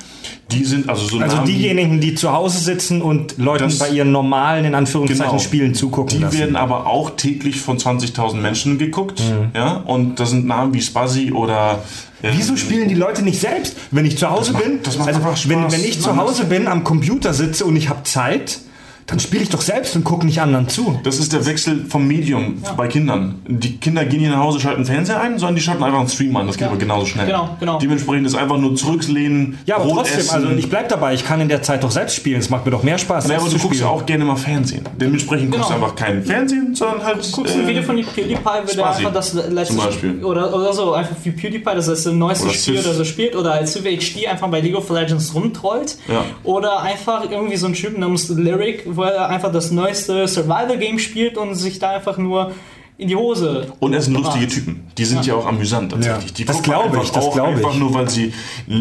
die 0.53 0.65
sind 0.65 0.89
also 0.89 1.07
so 1.07 1.19
Also 1.19 1.39
diejenigen, 1.39 2.01
die 2.01 2.15
zu 2.15 2.33
Hause 2.33 2.59
sitzen 2.59 3.03
und 3.03 3.39
Leuten 3.39 3.65
Das- 3.65 3.79
bei 3.79 3.89
ihren 3.91 4.13
normalen, 4.13 4.65
in 4.65 4.75
Anführungszeichen, 4.75 5.31
Genau. 5.31 5.39
Spielen 5.43 5.75
zugucken 5.75 6.19
Die 6.19 6.23
lassen. 6.25 6.39
werden 6.39 6.57
aber 6.57 6.87
auch 6.87 7.11
täglich 7.17 7.61
von 7.61 7.79
20.000 7.79 8.43
Menschen 8.43 8.79
geguckt. 8.79 9.23
Ja? 9.55 9.77
Und 9.87 10.21
da 10.21 10.27
sind 10.27 10.47
Namen 10.47 10.73
wie 10.75 10.83
Spazzy 10.83 11.33
oder. 11.33 11.81
Wieso 12.23 12.57
spielen 12.57 12.89
die 12.89 12.95
Leute 12.95 13.23
nicht 13.23 13.41
selbst? 13.41 13.77
Wenn 13.91 14.05
ich 14.07 14.17
zu 14.17 14.31
Hause 14.31 14.53
macht- 14.53 14.63
bin, 14.65 14.79
das 14.85 14.97
macht 14.97 15.09
also 15.09 15.21
einfach 15.21 15.45
wenn, 15.49 15.59
Spaß. 15.61 15.73
wenn 15.73 15.85
ich 15.85 16.01
zu. 16.01 16.17
Hause 16.17 16.45
bin, 16.45 16.69
am 16.69 16.85
Computer 16.85 17.35
sitze 17.35 17.65
und 17.65 17.75
ich 17.77 17.89
habe 17.89 18.05
Zeit, 18.05 18.61
dann 19.07 19.19
spiele 19.21 19.43
ich 19.43 19.49
doch 19.49 19.61
selbst 19.61 19.95
und 19.97 20.05
gucke 20.05 20.25
nicht 20.25 20.41
anderen 20.41 20.69
zu. 20.69 20.99
Das 21.05 21.19
ist 21.19 21.33
der 21.33 21.45
Wechsel 21.47 21.85
vom 21.89 22.07
Medium 22.07 22.63
bei 22.77 22.87
Kindern. 22.89 23.41
Die 23.47 23.77
Kinder 23.79 24.05
gehen 24.05 24.21
hier 24.21 24.31
nach 24.31 24.39
Hause, 24.39 24.61
schalten 24.61 24.85
Fernseher 24.85 25.21
ein, 25.21 25.39
sondern 25.39 25.57
die 25.57 25.61
schalten 25.61 25.83
einfach 25.83 25.99
einen 26.01 26.09
Stream 26.09 26.37
an. 26.37 26.47
Das 26.47 26.57
geht 26.57 26.63
Ja. 26.63 26.69
aber 26.69 26.79
genauso 26.79 27.07
schnell. 27.07 27.27
Genau, 27.27 27.57
genau. 27.61 27.79
Dementsprechend 27.79 28.27
ist 28.27 28.35
einfach 28.35 28.59
nur 28.59 28.75
zurücklehnen, 28.77 29.59
Ja, 29.67 29.77
aber 29.77 29.85
Brot 29.87 29.97
trotzdem, 29.99 30.19
essen. 30.21 30.35
also 30.35 30.49
ich 30.51 30.69
bleib 30.71 30.89
dabei, 30.89 31.15
ich 31.15 31.25
kann 31.25 31.41
in 31.41 31.49
der 31.49 31.63
Zeit 31.63 31.83
doch 31.83 31.91
selbst 31.91 32.15
spielen. 32.17 32.39
Es 32.41 32.51
macht 32.51 32.65
mir 32.65 32.71
doch 32.71 32.83
mehr 32.83 32.99
Spaß, 32.99 33.29
Ja, 33.29 33.37
aber 33.37 33.49
zu 33.49 33.57
du 33.57 33.63
guckst 33.63 33.81
ja 33.81 33.89
auch 33.89 34.07
gerne 34.07 34.25
mal 34.25 34.37
Fernsehen. 34.37 34.83
Dementsprechend 35.01 35.51
guckst 35.51 35.71
du 35.71 35.75
Genau. 35.75 35.85
einfach 35.87 35.97
kein 35.97 36.23
Fernsehen, 36.25 36.75
sondern 36.75 37.05
halt. 37.05 37.31
Guckst 37.33 37.55
ein 37.55 37.65
äh, 37.65 37.69
Video 37.69 37.83
von 37.83 37.97
PewDiePie, 37.97 38.25
wird 38.35 38.45
er 38.45 38.73
Spazi, 38.73 38.99
einfach 38.99 39.13
das 39.13 39.33
letzte 39.35 39.75
zum 39.77 39.85
Beispiel. 39.85 40.11
Spiel, 40.11 40.25
oder, 40.25 40.55
oder 40.55 40.73
so, 40.73 40.93
einfach 40.95 41.17
wie 41.23 41.31
PewDiePie, 41.31 41.75
das 41.75 41.89
ist 41.89 42.07
das 42.07 42.13
neueste 42.13 42.45
Oder 42.47 42.55
Spiel 42.55 42.77
Civ. 42.77 42.87
oder 42.87 42.95
so 42.95 43.05
spielt, 43.05 43.37
oder 43.37 43.53
als 43.55 43.73
Civ 43.73 43.83
HD 43.85 44.27
einfach 44.29 44.49
bei 44.49 44.61
League 44.61 44.77
of 44.77 44.89
Legends 44.91 45.35
rumtrollt. 45.35 45.97
Ja. 46.09 46.25
Oder 46.45 46.83
einfach 46.83 47.31
irgendwie 47.31 47.57
so 47.57 47.67
ein 47.67 47.75
Typ 47.75 47.97
namens 47.99 48.29
Lyric, 48.29 48.85
wo 48.97 49.03
er 49.03 49.29
einfach 49.29 49.53
das 49.53 49.71
neueste 49.71 50.27
Survival-Game 50.29 50.99
spielt 50.99 51.37
und 51.39 51.55
sich 51.55 51.79
da 51.79 51.91
einfach 51.91 52.19
nur 52.19 52.53
in 52.99 53.09
die 53.09 53.17
Hose. 53.17 53.73
Und 53.81 53.95
es 53.95 54.05
sind 54.05 54.15
lustige. 54.15 54.47
Typen. 54.47 54.87
Die 54.97 55.05
sind 55.05 55.27
ja, 55.27 55.35
auch 55.35 55.47
amüsant 55.47 55.93
tatsächlich. 55.93 56.31
Ja. 56.31 56.35
Die 56.37 56.45
Das 56.45 56.63
glaube 56.63 56.89
ich, 56.97 57.01
einfach 57.01 57.13
das 57.13 57.25
auch 57.25 57.35
glaube 57.35 57.59
ich. 57.59 57.65
Einfach 57.65 57.79
nur, 57.79 57.95
weil 57.95 58.09
sie 58.09 58.33
äh, 58.69 58.73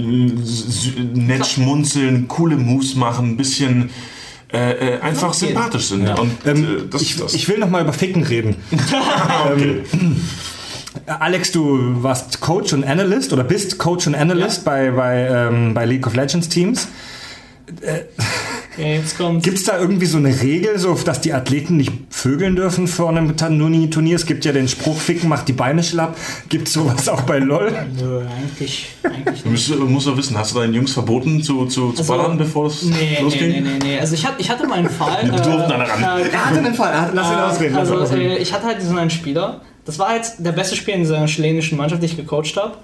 nett 1.14 1.46
schmunzeln, 1.46 2.28
coole 2.28 2.56
Moves 2.58 2.96
machen, 2.96 3.30
ein 3.30 3.38
bisschen 3.38 3.90
äh, 4.54 4.96
äh, 4.96 5.00
einfach 5.02 5.30
Okay. 5.30 5.48
sympathisch 5.48 5.86
sind. 5.86 6.08
Und 6.20 6.32
Ähm, 6.46 6.64
äh, 6.64 6.68
das 6.90 7.02
ich, 7.02 7.18
das. 7.18 7.34
ich 7.34 7.48
will 7.48 7.58
noch 7.58 7.70
mal 7.70 7.82
über 7.82 7.94
Ficken 7.94 8.24
reden. 8.24 8.58
okay. 9.52 9.82
Alex, 11.08 11.52
du 11.54 12.04
warst 12.04 12.42
Coach 12.42 12.74
und 12.74 12.84
Analyst 12.84 13.32
oder 13.32 13.46
bist 13.46 13.78
Coach 13.80 14.08
und 14.08 14.14
Analyst 14.16 14.66
bei, 14.66 14.92
bei, 14.92 15.28
ähm, 15.30 15.74
bei 15.74 15.86
League 15.86 16.06
of 16.06 16.16
Legends 16.16 16.50
Teams. 16.50 16.90
Ja, 18.78 18.86
jetzt. 18.86 19.18
Gibt 19.18 19.58
es 19.58 19.66
da 19.66 19.78
irgendwie 19.78 20.06
so 20.06 20.18
eine 20.18 20.42
Regel, 20.42 20.80
so 20.80 20.94
dass 20.94 21.20
die 21.20 21.34
Athleten 21.34 21.76
nicht 21.76 21.92
vögeln 22.10 22.56
dürfen 22.56 22.88
vor 22.88 23.10
einem 23.10 23.36
Tanuni-Turnier? 23.36 24.16
Es 24.16 24.26
gibt 24.26 24.46
ja 24.46 24.54
den 24.54 24.68
Spruch, 24.70 24.98
Ficken 24.98 25.28
macht 25.28 25.48
die 25.50 25.54
Beine 25.54 25.84
schlapp. 25.84 26.16
Gibt 26.48 26.68
es 26.70 26.74
sowas 26.76 27.10
auch 27.10 27.22
bei 27.24 27.40
LOL? 27.40 27.72
Nö, 28.00 28.22
eigentlich, 28.22 28.88
eigentlich 29.04 29.44
Du 29.44 29.50
nicht. 29.50 29.70
musst, 29.70 29.80
musst 29.90 30.08
doch 30.08 30.16
wissen, 30.18 30.38
hast 30.38 30.56
du 30.56 30.60
deinen 30.60 30.74
Jungs 30.74 30.94
verboten 30.94 31.44
zu, 31.44 31.66
zu, 31.66 31.92
zu 31.92 32.00
Also, 32.02 32.14
ballern, 32.14 32.38
bevor 32.38 32.68
es 32.68 32.84
Nee, 32.84 32.96
nee, 33.18 33.22
losging? 33.22 33.50
nee, 33.52 33.60
nee, 33.62 33.70
nee. 33.84 34.00
Also 34.00 34.14
ich, 34.14 34.26
hatte, 34.26 34.36
ich 34.40 34.50
hatte 34.50 34.66
mal 34.66 34.80
einen 34.80 34.90
Fall. 34.90 35.22
Die 35.26 35.30
durften 35.32 35.52
alle 35.72 35.90
ran. 35.90 36.02
äh, 36.22 36.30
Er 36.32 36.46
hatte 36.46 36.60
einen 36.60 36.74
Fall, 36.74 37.12
lass 37.14 37.28
ihn 37.30 37.36
ausreden. 37.40 37.76
Lass 37.76 37.90
Also, 37.90 38.04
ausreden. 38.04 38.32
äh, 38.32 38.38
ich 38.38 38.54
hatte 38.54 38.66
halt 38.68 38.80
diesen 38.82 38.98
einen 38.98 39.10
Spieler. 39.10 39.62
Das 39.84 40.00
war 40.00 40.10
halt 40.10 40.32
der 40.38 40.54
beste 40.54 40.76
Spieler 40.78 40.96
in 40.96 41.02
dieser 41.04 41.26
chilenischen 41.26 41.78
Mannschaft, 41.78 42.02
die 42.02 42.06
ich 42.06 42.16
gecoacht 42.16 42.56
habe. 42.56 42.76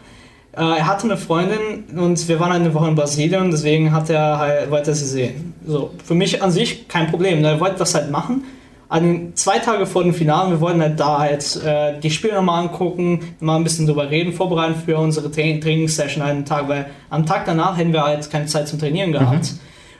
Äh, 0.53 0.79
er 0.79 0.87
hatte 0.87 1.03
eine 1.03 1.15
Freundin 1.17 1.85
und 1.97 2.27
wir 2.27 2.39
waren 2.39 2.51
eine 2.51 2.73
Woche 2.73 2.87
in 2.89 2.95
Brasilien, 2.95 3.51
deswegen 3.51 3.91
hat 3.93 4.09
er 4.09 4.39
halt, 4.39 4.71
wollte 4.71 4.91
er 4.91 4.95
sie 4.95 5.05
sehen. 5.05 5.53
So, 5.67 5.91
für 6.03 6.15
mich 6.15 6.41
an 6.41 6.51
sich 6.51 6.87
kein 6.87 7.07
Problem. 7.07 7.41
ne? 7.41 7.49
Er 7.49 7.59
wollte 7.59 7.77
das 7.79 7.93
halt 7.93 8.09
machen. 8.11 8.43
An 8.89 9.33
zwei 9.35 9.59
Tage 9.59 9.85
vor 9.85 10.03
dem 10.03 10.13
Finale, 10.13 10.51
wir 10.51 10.61
wollten 10.61 10.79
halt 10.81 10.97
da 10.97 11.19
halt 11.19 11.57
äh, 11.65 11.99
die 11.99 12.09
Spiele 12.09 12.35
nochmal 12.35 12.63
angucken, 12.63 13.35
mal 13.41 13.57
ein 13.57 13.63
bisschen 13.65 13.85
drüber 13.85 14.09
reden, 14.09 14.31
vorbereiten 14.31 14.75
für 14.85 14.97
unsere 14.97 15.29
Tra 15.29 15.41
Trainingssession 15.41 16.23
einen 16.23 16.45
Tag, 16.45 16.69
weil 16.69 16.85
am 17.09 17.25
Tag 17.25 17.45
danach 17.45 17.77
hätten 17.77 17.91
wir 17.91 18.03
halt 18.03 18.29
keine 18.31 18.45
Zeit 18.45 18.69
zum 18.69 18.79
Trainieren 18.79 19.11
gehabt. 19.11 19.55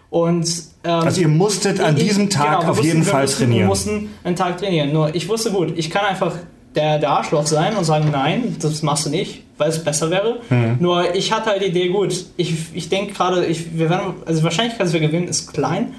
Und 0.10 0.48
ähm, 0.86 0.92
Also 0.92 1.20
ihr 1.20 1.28
musstet 1.28 1.82
an 1.82 1.98
ich- 1.98 2.04
diesem 2.06 2.30
Tag 2.30 2.46
genau, 2.46 2.62
wir 2.62 2.70
auf 2.70 2.78
mussten- 2.78 2.86
jeden 2.86 3.06
wir 3.06 3.12
Fall 3.12 3.22
mussten, 3.24 3.38
trainieren. 3.40 3.60
Wir 3.60 3.68
mussten 3.68 4.10
einen 4.24 4.36
Tag 4.38 4.58
trainieren. 4.58 4.94
Nur 4.94 5.14
ich 5.14 5.28
wusste 5.28 5.52
gut, 5.52 5.74
ich 5.76 5.90
kann 5.90 6.06
einfach 6.06 6.34
der, 6.78 7.00
der 7.00 7.10
Arschloch 7.10 7.46
sein 7.46 7.76
und 7.76 7.84
sagen, 7.84 8.10
nein, 8.12 8.56
das 8.62 8.84
machst 8.84 9.08
du 9.08 9.10
nicht, 9.10 9.44
weil 9.58 9.70
es 9.70 9.84
besser 9.84 10.10
wäre. 10.10 10.38
Mhm. 10.50 10.78
Nur 10.80 11.14
ich 11.16 11.34
hatte 11.34 11.50
halt 11.50 11.62
die 11.62 11.68
Idee, 11.68 11.90
gut, 11.90 12.26
ich, 12.38 12.54
ich 12.74 12.88
denke 12.88 13.14
gerade, 13.14 13.46
ich, 13.46 13.78
wir 13.78 13.90
werden, 13.90 14.14
also 14.26 14.40
die 14.40 14.44
Wahrscheinlichkeit, 14.44 14.86
dass 14.86 14.94
wir 14.94 15.00
gewinnen, 15.00 15.28
ist 15.28 15.52
klein. 15.52 15.96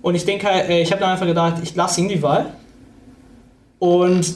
Und 0.00 0.14
ich 0.14 0.24
denke 0.24 0.46
halt, 0.46 0.70
ich 0.70 0.90
habe 0.90 1.00
dann 1.00 1.10
einfach 1.10 1.26
gedacht, 1.26 1.56
ich 1.62 1.74
lasse 1.74 2.00
ihm 2.00 2.08
die 2.08 2.22
Wahl. 2.22 2.54
Und 3.78 4.34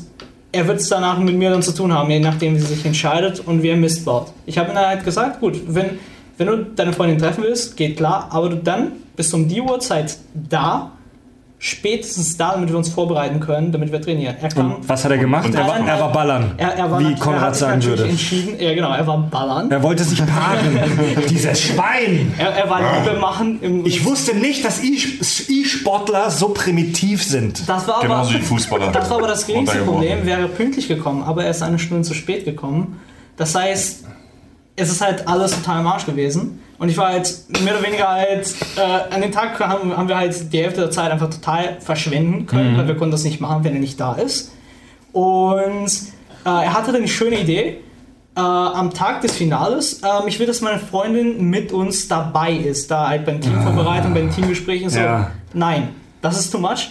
er 0.52 0.66
wird 0.66 0.80
es 0.80 0.88
danach 0.88 1.18
mit 1.18 1.36
mir 1.36 1.50
dann 1.50 1.62
zu 1.62 1.72
tun 1.72 1.92
haben, 1.92 2.10
je 2.10 2.18
nachdem, 2.18 2.54
wie 2.54 2.60
sie 2.60 2.74
sich 2.74 2.84
entscheidet 2.84 3.40
und 3.40 3.62
wie 3.62 3.68
er 3.68 3.76
Mist 3.76 4.04
baut. 4.04 4.28
Ich 4.46 4.58
habe 4.58 4.70
ihm 4.70 4.74
dann 4.74 4.86
halt 4.86 5.04
gesagt, 5.04 5.40
gut, 5.40 5.60
wenn, 5.68 5.98
wenn 6.36 6.46
du 6.46 6.56
deine 6.64 6.92
Freundin 6.92 7.18
treffen 7.18 7.44
willst, 7.44 7.76
geht 7.76 7.96
klar, 7.96 8.28
aber 8.30 8.48
du 8.48 8.56
dann 8.56 8.92
bist 9.16 9.32
um 9.34 9.48
die 9.48 9.60
Uhrzeit 9.60 10.16
da, 10.34 10.92
spätestens 11.58 12.36
da, 12.36 12.52
damit 12.52 12.68
wir 12.70 12.76
uns 12.76 12.90
vorbereiten 12.90 13.40
können, 13.40 13.72
damit 13.72 13.90
wir 13.90 14.00
trainieren. 14.00 14.36
Er 14.40 14.48
kam, 14.50 14.74
Und 14.74 14.88
was 14.88 15.04
hat 15.04 15.10
er 15.10 15.18
gemacht? 15.18 15.52
Er 15.54 15.66
war, 15.66 15.78
er 15.78 16.00
war 16.00 16.12
ballern, 16.12 16.52
er, 16.58 16.74
er 16.74 16.90
war 16.90 17.00
wie 17.00 17.12
er 17.12 17.18
Konrad 17.18 17.56
sagen 17.56 17.82
würde. 17.82 18.04
entschieden, 18.04 18.60
ja 18.60 18.74
genau, 18.74 18.92
er 18.92 19.06
war 19.06 19.18
ballern. 19.18 19.70
Er 19.70 19.82
wollte 19.82 20.04
sich 20.04 20.18
paaren. 20.24 20.78
Dieses 21.30 21.62
Schwein! 21.62 22.34
Er, 22.36 22.50
er 22.50 22.70
war 22.70 22.80
Liebe 23.00 23.18
machen. 23.18 23.58
Im, 23.62 23.86
Ich 23.86 24.04
wusste 24.04 24.36
nicht, 24.36 24.64
dass 24.64 24.82
E-Sportler 24.82 26.30
so 26.30 26.50
primitiv 26.50 27.22
sind. 27.24 27.66
das 27.66 27.88
war 27.88 27.96
aber, 27.96 28.02
Genauso 28.02 28.34
wie 28.34 28.42
Fußballer. 28.42 28.92
Das 28.92 29.08
war 29.08 29.18
aber 29.18 29.28
das 29.28 29.46
geringste. 29.46 29.78
Problem, 29.78 30.26
wäre 30.26 30.48
pünktlich 30.48 30.88
gekommen, 30.88 31.22
aber 31.22 31.44
er 31.44 31.50
ist 31.50 31.62
eine 31.62 31.78
Stunde 31.78 32.02
zu 32.02 32.12
spät 32.14 32.44
gekommen. 32.44 33.00
Das 33.36 33.54
heißt, 33.54 34.04
es 34.76 34.90
ist 34.90 35.00
halt 35.00 35.26
alles 35.26 35.52
total 35.52 35.80
im 35.80 35.86
Arsch 35.86 36.04
gewesen. 36.04 36.60
Und 36.78 36.88
ich 36.90 36.96
war 36.98 37.08
halt 37.08 37.34
mehr 37.64 37.74
oder 37.74 37.86
weniger 37.86 38.08
halt, 38.08 38.54
äh, 38.76 39.14
an 39.14 39.22
dem 39.22 39.32
Tag 39.32 39.58
haben, 39.60 39.96
haben 39.96 40.08
wir 40.08 40.16
halt 40.16 40.52
die 40.52 40.58
Hälfte 40.58 40.82
der 40.82 40.90
Zeit 40.90 41.10
einfach 41.10 41.30
total 41.30 41.80
verschwenden 41.80 42.46
können, 42.46 42.76
weil 42.76 42.86
wir 42.86 42.96
konnten 42.96 43.12
das 43.12 43.24
nicht 43.24 43.40
machen, 43.40 43.64
wenn 43.64 43.74
er 43.74 43.80
nicht 43.80 43.98
da 43.98 44.12
ist. 44.14 44.52
Und 45.12 45.90
äh, 46.44 46.48
er 46.48 46.74
hatte 46.74 46.92
dann 46.92 47.02
die 47.02 47.08
schöne 47.08 47.40
Idee, 47.40 47.78
äh, 48.36 48.40
am 48.40 48.92
Tag 48.92 49.22
des 49.22 49.34
Finales, 49.34 50.02
ähm, 50.02 50.28
ich 50.28 50.38
will, 50.38 50.46
dass 50.46 50.60
meine 50.60 50.78
Freundin 50.78 51.48
mit 51.48 51.72
uns 51.72 52.06
dabei 52.06 52.52
ist, 52.52 52.90
da 52.90 53.08
halt 53.08 53.24
beim 53.24 53.40
Teamvorbereitung, 53.40 54.12
bei 54.12 54.20
den 54.20 54.30
Teamgesprächen 54.30 54.90
so. 54.90 55.00
Ja. 55.00 55.30
Nein, 55.54 55.88
das 56.20 56.38
ist 56.38 56.50
too 56.50 56.58
much. 56.58 56.90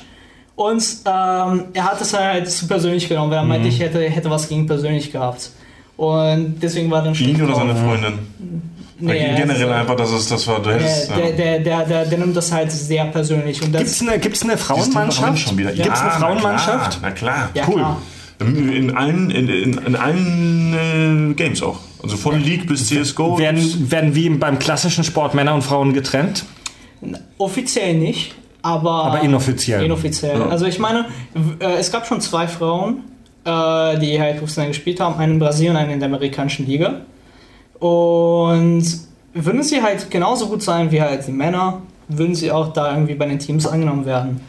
Und 0.55 0.83
ähm, 1.05 1.65
er 1.73 1.83
hat 1.83 2.01
es 2.01 2.13
halt 2.17 2.49
zu 2.49 2.67
persönlich 2.67 3.07
genommen, 3.07 3.29
weil 3.29 3.39
er 3.39 3.43
meinte, 3.43 3.67
ich 3.67 3.79
hätte, 3.79 3.99
hätte 4.09 4.29
was 4.31 4.47
gegen 4.49 4.65
persönlich 4.65 5.11
gehabt. 5.11 5.51
Und 5.97 6.55
deswegen 6.61 6.89
war 6.89 7.03
dann. 7.03 7.13
Ihn 7.13 7.41
oder 7.41 7.55
seine 7.55 7.75
Freundin? 7.75 8.19
Nee, 8.97 9.17
Ja, 9.31 9.35
generell 9.35 9.63
also, 9.63 9.73
einfach, 9.73 9.95
dass 9.95 10.11
es 10.11 10.29
das 10.29 10.47
war. 10.47 10.61
Du 10.61 10.71
hättest, 10.71 11.09
der, 11.09 11.31
der, 11.31 11.59
der, 11.59 11.85
der, 11.85 12.05
der 12.05 12.17
nimmt 12.17 12.35
das 12.35 12.51
halt 12.51 12.71
sehr 12.71 13.05
persönlich. 13.05 13.61
Und 13.61 13.73
das, 13.73 13.81
Gibt's 13.83 14.01
eine, 14.01 14.19
gibt's 14.19 14.43
eine 14.43 14.57
Frauenmannschaft? 14.57 15.39
schon 15.39 15.57
wieder. 15.57 15.73
Gibt's 15.73 15.99
eine 16.01 16.11
Ja, 16.11 16.17
Frauenmannschaft? 16.19 16.99
Na 17.01 17.11
klar, 17.11 17.49
Ja, 17.53 17.63
na 17.67 17.73
klar. 17.73 17.75
klar. 17.75 17.97
cool. 18.39 18.73
In 18.73 18.95
allen, 18.95 19.29
in, 19.31 19.47
in, 19.49 19.77
in 19.77 19.95
allen 19.95 21.31
äh, 21.31 21.33
Games 21.35 21.61
auch. 21.61 21.79
Also 22.03 22.17
von 22.17 22.39
League 22.41 22.67
bis 22.67 22.87
CSGO. 22.87 23.37
Werden, 23.37 23.89
werden 23.91 24.13
wie 24.15 24.29
beim 24.29 24.59
klassischen 24.59 25.03
Sport 25.03 25.33
Männer 25.35 25.53
und 25.55 25.61
Frauen 25.63 25.93
getrennt? 25.93 26.45
offiziell 27.37 27.93
nicht, 27.95 28.33
aber, 28.61 29.05
Aber 29.05 29.21
inoffiziell. 29.21 29.83
Inoffiziell. 29.83 30.39
Ja. 30.39 30.47
Also 30.47 30.65
ich 30.65 30.79
meine, 30.79 31.05
äh, 31.59 31.73
es 31.77 31.91
gab 31.91 32.07
schon 32.07 32.19
zwei 32.21 32.47
Frauen, 32.47 33.03
äh, 33.45 33.99
die 33.99 34.19
halt 34.19 34.39
professionell 34.39 34.69
gespielt 34.71 34.99
haben, 34.99 35.19
eine 35.19 35.33
in 35.33 35.39
Brasilien 35.39 35.73
und 35.75 35.81
eine 35.81 35.93
in 35.93 35.99
der 35.99 36.07
amerikanischen 36.09 36.65
Liga. 36.65 37.01
Und 37.79 38.85
würden 39.33 39.63
sie 39.63 39.81
halt 39.81 40.09
genauso 40.09 40.47
gut 40.47 40.63
sein 40.63 40.91
wie 40.91 41.01
halt 41.01 41.27
die 41.27 41.31
Männer, 41.31 41.81
würden 42.07 42.35
sie 42.35 42.51
auch 42.51 42.73
da 42.73 42.91
irgendwie 42.91 43.15
bei 43.15 43.25
den 43.25 43.39
Teams 43.39 43.67
angenommen 43.67 44.05
werden. 44.05 44.41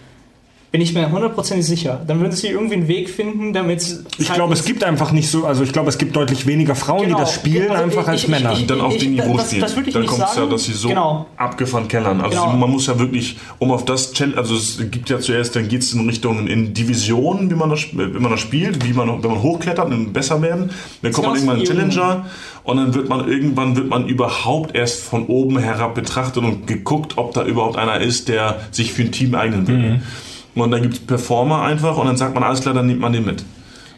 Bin 0.77 0.83
ich 0.83 0.93
mir 0.93 1.11
hundertprozentig 1.11 1.65
sicher. 1.65 2.03
Dann 2.07 2.21
würden 2.21 2.33
sie 2.33 2.49
irgendwie 2.49 2.75
einen 2.75 2.87
Weg 2.87 3.09
finden, 3.09 3.55
damit 3.55 3.79
es 3.81 4.05
Ich 4.19 4.29
halt 4.29 4.37
glaube, 4.37 4.53
es 4.53 4.63
gibt 4.63 4.85
einfach 4.85 5.11
nicht 5.11 5.31
so, 5.31 5.47
also 5.47 5.63
ich 5.65 5.73
glaube, 5.73 5.89
es 5.89 5.97
gibt 5.97 6.15
deutlich 6.15 6.47
weniger 6.47 6.75
Frauen, 6.75 7.05
Genau. 7.05 7.17
die 7.17 7.21
das 7.23 7.33
spielen, 7.33 7.71
Also 7.71 7.83
einfach 7.83 8.03
ich- 8.03 8.09
als 8.09 8.23
ich- 8.25 8.29
Männer. 8.29 8.53
ich- 8.53 8.59
die 8.59 8.67
dann 8.67 8.83
auf 8.83 8.93
ich- 8.95 9.01
dem 9.03 9.13
Niveau 9.15 9.39
das- 9.39 9.47
spielen. 9.47 9.63
das 9.63 9.71
ich 9.75 9.95
dann 9.95 10.05
kommt 10.05 10.23
es 10.31 10.37
ja, 10.37 10.45
dass 10.45 10.65
sie 10.65 10.75
so 10.75 10.89
Genau. 10.89 11.25
abgefahren 11.39 11.89
kellern. 11.89 12.21
Also 12.21 12.43
Genau. 12.43 12.57
man 12.59 12.71
muss 12.71 12.89
ja 12.89 12.99
wirklich, 12.99 13.39
um 13.59 13.71
auf 13.71 13.87
das 13.87 14.13
Challenge, 14.13 14.37
also 14.37 14.55
es 14.55 14.77
gibt 14.91 15.09
ja 15.09 15.19
zuerst, 15.19 15.57
dann 15.57 15.67
geht 15.67 15.81
es 15.81 15.95
in 15.95 16.07
Richtung 16.07 16.47
in 16.47 16.75
Divisionen, 16.75 17.51
wie 17.51 17.55
man 17.55 17.71
das, 17.71 17.87
wenn 17.95 18.21
man 18.21 18.33
das 18.33 18.41
spielt, 18.41 18.87
wie 18.87 18.93
man, 18.93 19.09
wenn 19.23 19.31
man 19.31 19.41
hochklettert 19.43 19.87
und 19.91 20.13
besser 20.13 20.43
werden. 20.43 20.73
Dann 21.01 21.11
kommt 21.11 21.29
man 21.29 21.37
irgendwann 21.37 21.61
in 21.61 21.65
Challenger 21.65 22.27
und 22.65 22.77
dann 22.77 22.93
wird 22.95 23.09
man 23.09 23.27
irgendwann 23.27 23.77
wird 23.77 23.89
man 23.89 24.07
überhaupt 24.09 24.77
erst 24.77 25.03
von 25.05 25.25
oben 25.29 25.57
herab 25.59 25.95
betrachtet 25.95 26.45
und 26.45 26.67
geguckt, 26.67 27.15
ob 27.17 27.33
da 27.33 27.47
überhaupt 27.47 27.79
einer 27.79 27.99
ist, 28.03 28.29
der 28.29 28.61
sich 28.73 28.93
für 28.93 29.01
ein 29.05 29.11
Team 29.13 29.35
eignen 29.35 29.67
will. 29.67 30.01
Und 30.57 30.71
dann 30.73 30.83
gibt 30.83 30.95
es 30.95 31.01
Performer 31.01 31.63
einfach 31.63 31.97
und 31.99 32.07
dann 32.07 32.17
sagt 32.17 32.35
man, 32.35 32.43
alles 32.43 32.61
klar, 32.63 32.75
dann 32.75 32.87
nimmt 32.87 33.01
man 33.01 33.13
den 33.13 33.25
mit. 33.25 33.45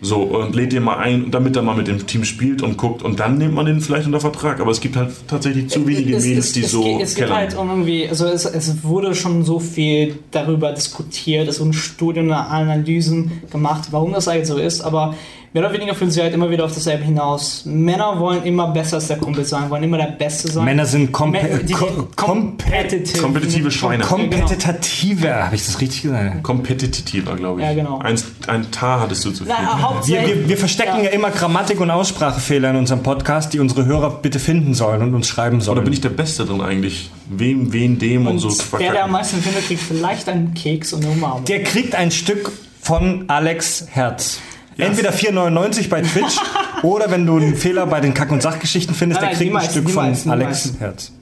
So, 0.00 0.18
und 0.22 0.54
lädt 0.54 0.72
den 0.72 0.84
mal 0.84 0.98
ein, 0.98 1.32
damit 1.32 1.56
er 1.56 1.62
mal 1.62 1.74
mit 1.76 1.88
dem 1.88 2.06
Team 2.06 2.22
spielt 2.24 2.62
und 2.62 2.76
guckt 2.76 3.02
und 3.02 3.18
dann 3.18 3.36
nimmt 3.36 3.54
man 3.54 3.66
den 3.66 3.80
vielleicht 3.80 4.06
unter 4.06 4.20
Vertrag. 4.20 4.60
Aber 4.60 4.70
es 4.70 4.78
gibt 4.80 4.94
halt 4.96 5.10
tatsächlich 5.26 5.68
zu 5.70 5.84
wenige 5.88 6.16
es, 6.16 6.24
Mädels, 6.24 6.46
es, 6.46 6.52
die 6.52 6.60
es, 6.62 6.70
so 6.70 6.82
geht- 6.84 7.00
Es 7.02 7.14
gibt 7.16 7.26
kellern. 7.26 7.40
halt 7.40 7.54
irgendwie, 7.54 8.08
also 8.08 8.26
es, 8.26 8.44
es 8.44 8.84
wurde 8.84 9.16
schon 9.16 9.44
so 9.44 9.58
viel 9.58 10.20
darüber 10.30 10.70
diskutiert, 10.70 11.48
es 11.48 11.58
wurden 11.58 11.72
Studien 11.72 12.26
und 12.28 12.32
Analysen 12.34 13.32
gemacht, 13.50 13.88
warum 13.90 14.12
das 14.12 14.28
eigentlich 14.28 14.46
so 14.46 14.56
ist, 14.58 14.82
aber 14.82 15.14
mehr 15.52 15.64
oder 15.64 15.72
weniger 15.72 15.94
führen 15.94 16.10
sie 16.10 16.20
halt 16.20 16.34
immer 16.34 16.50
wieder 16.50 16.64
auf 16.64 16.74
dasselbe 16.74 17.04
hinaus. 17.04 17.62
Männer 17.64 18.18
wollen 18.18 18.42
immer 18.44 18.68
besser 18.68 18.96
als 18.96 19.08
der 19.08 19.16
Kumpel 19.18 19.44
sein, 19.44 19.68
wollen 19.70 19.82
immer 19.82 19.96
der 19.98 20.06
Beste 20.12 20.48
sein. 20.50 20.64
Männer 20.64 20.84
sind 20.86 21.10
kompe 21.12 21.42
Me- 21.42 21.64
die- 21.64 21.72
kom 21.72 22.08
competitive. 22.16 23.18
Kompetitive 23.22 23.70
Schweine. 23.70 24.04
kompetitiver. 24.04 25.44
Habe 25.46 25.56
ich 25.56 25.64
das 25.66 25.80
richtig 25.80 26.02
gesagt? 26.02 26.42
Kompetitiver, 26.42 27.34
glaube 27.36 27.60
ich. 27.60 27.66
Ja, 27.66 27.74
genau. 27.74 27.98
Ein, 27.98 28.18
ein 28.46 28.70
Tar 28.70 29.00
hattest 29.00 29.24
du 29.24 29.30
zu 29.30 29.44
viel. 29.44 29.54
Na, 29.56 30.00
Wir, 30.04 30.26
wir, 30.26 30.48
wir 30.48 30.56
verstecken 30.58 31.02
ja. 31.04 31.10
immer 31.10 31.30
Grammatik- 31.30 31.80
und 31.80 31.90
Aussprachefehler 31.90 32.70
in 32.70 32.76
unserem 32.76 33.02
Podcast, 33.02 33.52
die 33.52 33.60
unsere 33.60 33.86
Hörer 33.86 34.10
bitte 34.22 34.38
finden 34.38 34.74
sollen 34.74 35.02
und 35.02 35.14
uns 35.14 35.28
schreiben 35.28 35.60
sollen. 35.60 35.78
Oder 35.78 35.84
bin 35.84 35.92
ich 35.92 36.00
der 36.00 36.08
Beste 36.10 36.44
drin 36.44 36.60
eigentlich? 36.60 37.10
Wem, 37.30 37.72
wen, 37.72 37.98
dem 37.98 38.26
und, 38.26 38.38
so. 38.38 38.48
und 38.48 38.80
der, 38.80 38.92
der 38.92 39.04
am 39.04 39.12
meisten 39.12 39.40
findet, 39.42 39.66
kriegt 39.66 39.82
vielleicht 39.82 40.28
einen 40.28 40.54
Keks 40.54 40.92
und 40.92 41.04
eine 41.04 41.12
Umarmung. 41.12 41.44
Der 41.44 41.62
kriegt 41.62 41.94
ein 41.94 42.10
Stück 42.10 42.50
von 42.80 43.24
Alex 43.28 43.86
Herz. 43.90 44.40
Entweder 44.78 45.10
4,99 45.10 45.88
bei 45.88 46.02
Twitch 46.02 46.36
oder 46.82 47.10
wenn 47.10 47.26
du 47.26 47.36
einen 47.36 47.56
Fehler 47.56 47.86
bei 47.86 48.00
den 48.00 48.14
Kack- 48.14 48.30
und 48.30 48.42
Sachgeschichten 48.42 48.94
findest, 48.94 49.20
Nein, 49.20 49.30
der 49.30 49.38
nein, 49.38 49.38
kriegt 49.38 49.48
die 49.48 49.50
ein 49.50 49.54
meisten, 49.54 49.72
Stück 49.72 49.90
von 49.90 50.06
meisten, 50.08 50.30
Alex 50.30 50.48
meisten. 50.48 50.78
Herz. 50.78 51.12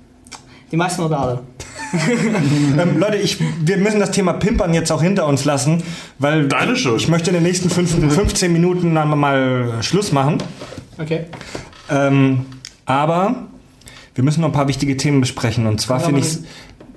Die 0.71 0.77
meisten 0.77 1.03
oder 1.03 1.21
alle. 1.21 1.41
Ähm, 2.79 2.99
Leute, 2.99 3.17
ich, 3.17 3.39
wir 3.65 3.79
müssen 3.79 4.01
das 4.01 4.11
Thema 4.11 4.35
Pimpern 4.35 4.75
jetzt 4.75 4.91
auch 4.91 5.01
hinter 5.01 5.27
uns 5.27 5.45
lassen, 5.45 5.83
weil 6.19 6.49
Deine 6.49 6.77
Schuld. 6.77 7.01
ich 7.01 7.09
möchte 7.09 7.31
in 7.31 7.35
den 7.35 7.43
nächsten 7.45 7.71
fünf, 7.71 7.91
15 8.13 8.53
Minuten 8.53 8.95
dann 8.95 9.17
mal 9.19 9.79
Schluss 9.83 10.13
machen. 10.13 10.39
Okay. 10.99 11.27
Ähm, 11.89 12.45
aber 12.85 13.47
wir 14.15 14.25
müssen 14.25 14.41
noch 14.41 14.49
ein 14.49 14.53
paar 14.53 14.69
wichtige 14.69 14.97
Themen 14.97 15.21
besprechen. 15.21 15.67
Und 15.67 15.81
zwar 15.81 16.01
finde 16.01 16.21
ich. 16.21 16.39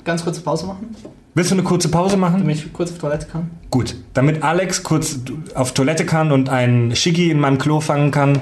Ganz 0.04 0.24
kurze 0.24 0.42
Pause 0.42 0.66
machen, 0.66 0.96
Willst 1.36 1.52
du 1.52 1.56
eine 1.56 1.64
kurze 1.64 1.90
Pause 1.90 2.18
machen? 2.18 2.40
damit 2.40 2.58
ich 2.58 2.74
kurz 2.74 2.92
auf 2.92 2.98
Toilette 2.98 3.28
kann. 3.28 3.52
Gut, 3.70 3.96
damit 4.14 4.44
Alex 4.44 4.84
kurz 4.84 5.20
auf 5.54 5.74
Toilette 5.74 6.06
kann 6.06 6.32
und 6.32 6.50
ein 6.50 6.96
Schiggi 6.96 7.30
in 7.30 7.40
meinem 7.40 7.60
Klo 7.60 7.82
fangen 7.82 8.12
kann. 8.12 8.40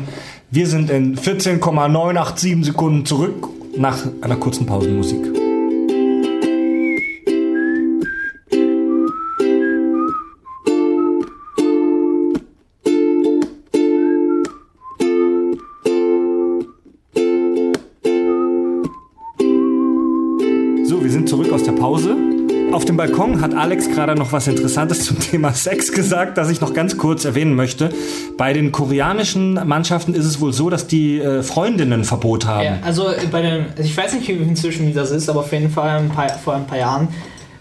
Wir 0.49 0.67
sind 0.67 0.89
in 0.89 1.17
14,987 1.17 2.65
Sekunden 2.65 3.05
zurück 3.05 3.49
nach 3.77 4.07
einer 4.21 4.37
kurzen 4.37 4.65
Pausenmusik. 4.65 5.46
Dem 22.87 22.97
Balkon 22.97 23.41
hat 23.41 23.53
Alex 23.53 23.89
gerade 23.89 24.15
noch 24.15 24.31
was 24.31 24.47
Interessantes 24.47 25.03
zum 25.03 25.19
Thema 25.19 25.53
Sex 25.53 25.91
gesagt, 25.91 26.37
das 26.37 26.49
ich 26.49 26.61
noch 26.61 26.73
ganz 26.73 26.97
kurz 26.97 27.25
erwähnen 27.25 27.53
möchte. 27.55 27.89
Bei 28.37 28.53
den 28.53 28.71
koreanischen 28.71 29.53
Mannschaften 29.67 30.13
ist 30.13 30.25
es 30.25 30.39
wohl 30.39 30.53
so, 30.53 30.69
dass 30.69 30.87
die 30.87 31.19
äh, 31.19 31.43
Freundinnen 31.43 32.03
Verbot 32.03 32.45
haben. 32.45 32.63
Ja, 32.63 32.77
also 32.83 33.09
bei 33.31 33.41
den, 33.41 33.65
also 33.71 33.83
ich 33.83 33.95
weiß 33.95 34.13
nicht, 34.13 34.29
inzwischen 34.29 34.87
wie 34.87 34.93
das 34.93 35.11
ist, 35.11 35.29
aber 35.29 35.41
auf 35.41 35.51
jeden 35.51 35.69
Fall 35.69 35.99
ein 35.99 36.09
paar, 36.09 36.29
vor 36.29 36.55
ein 36.55 36.65
paar 36.65 36.77
Jahren 36.77 37.09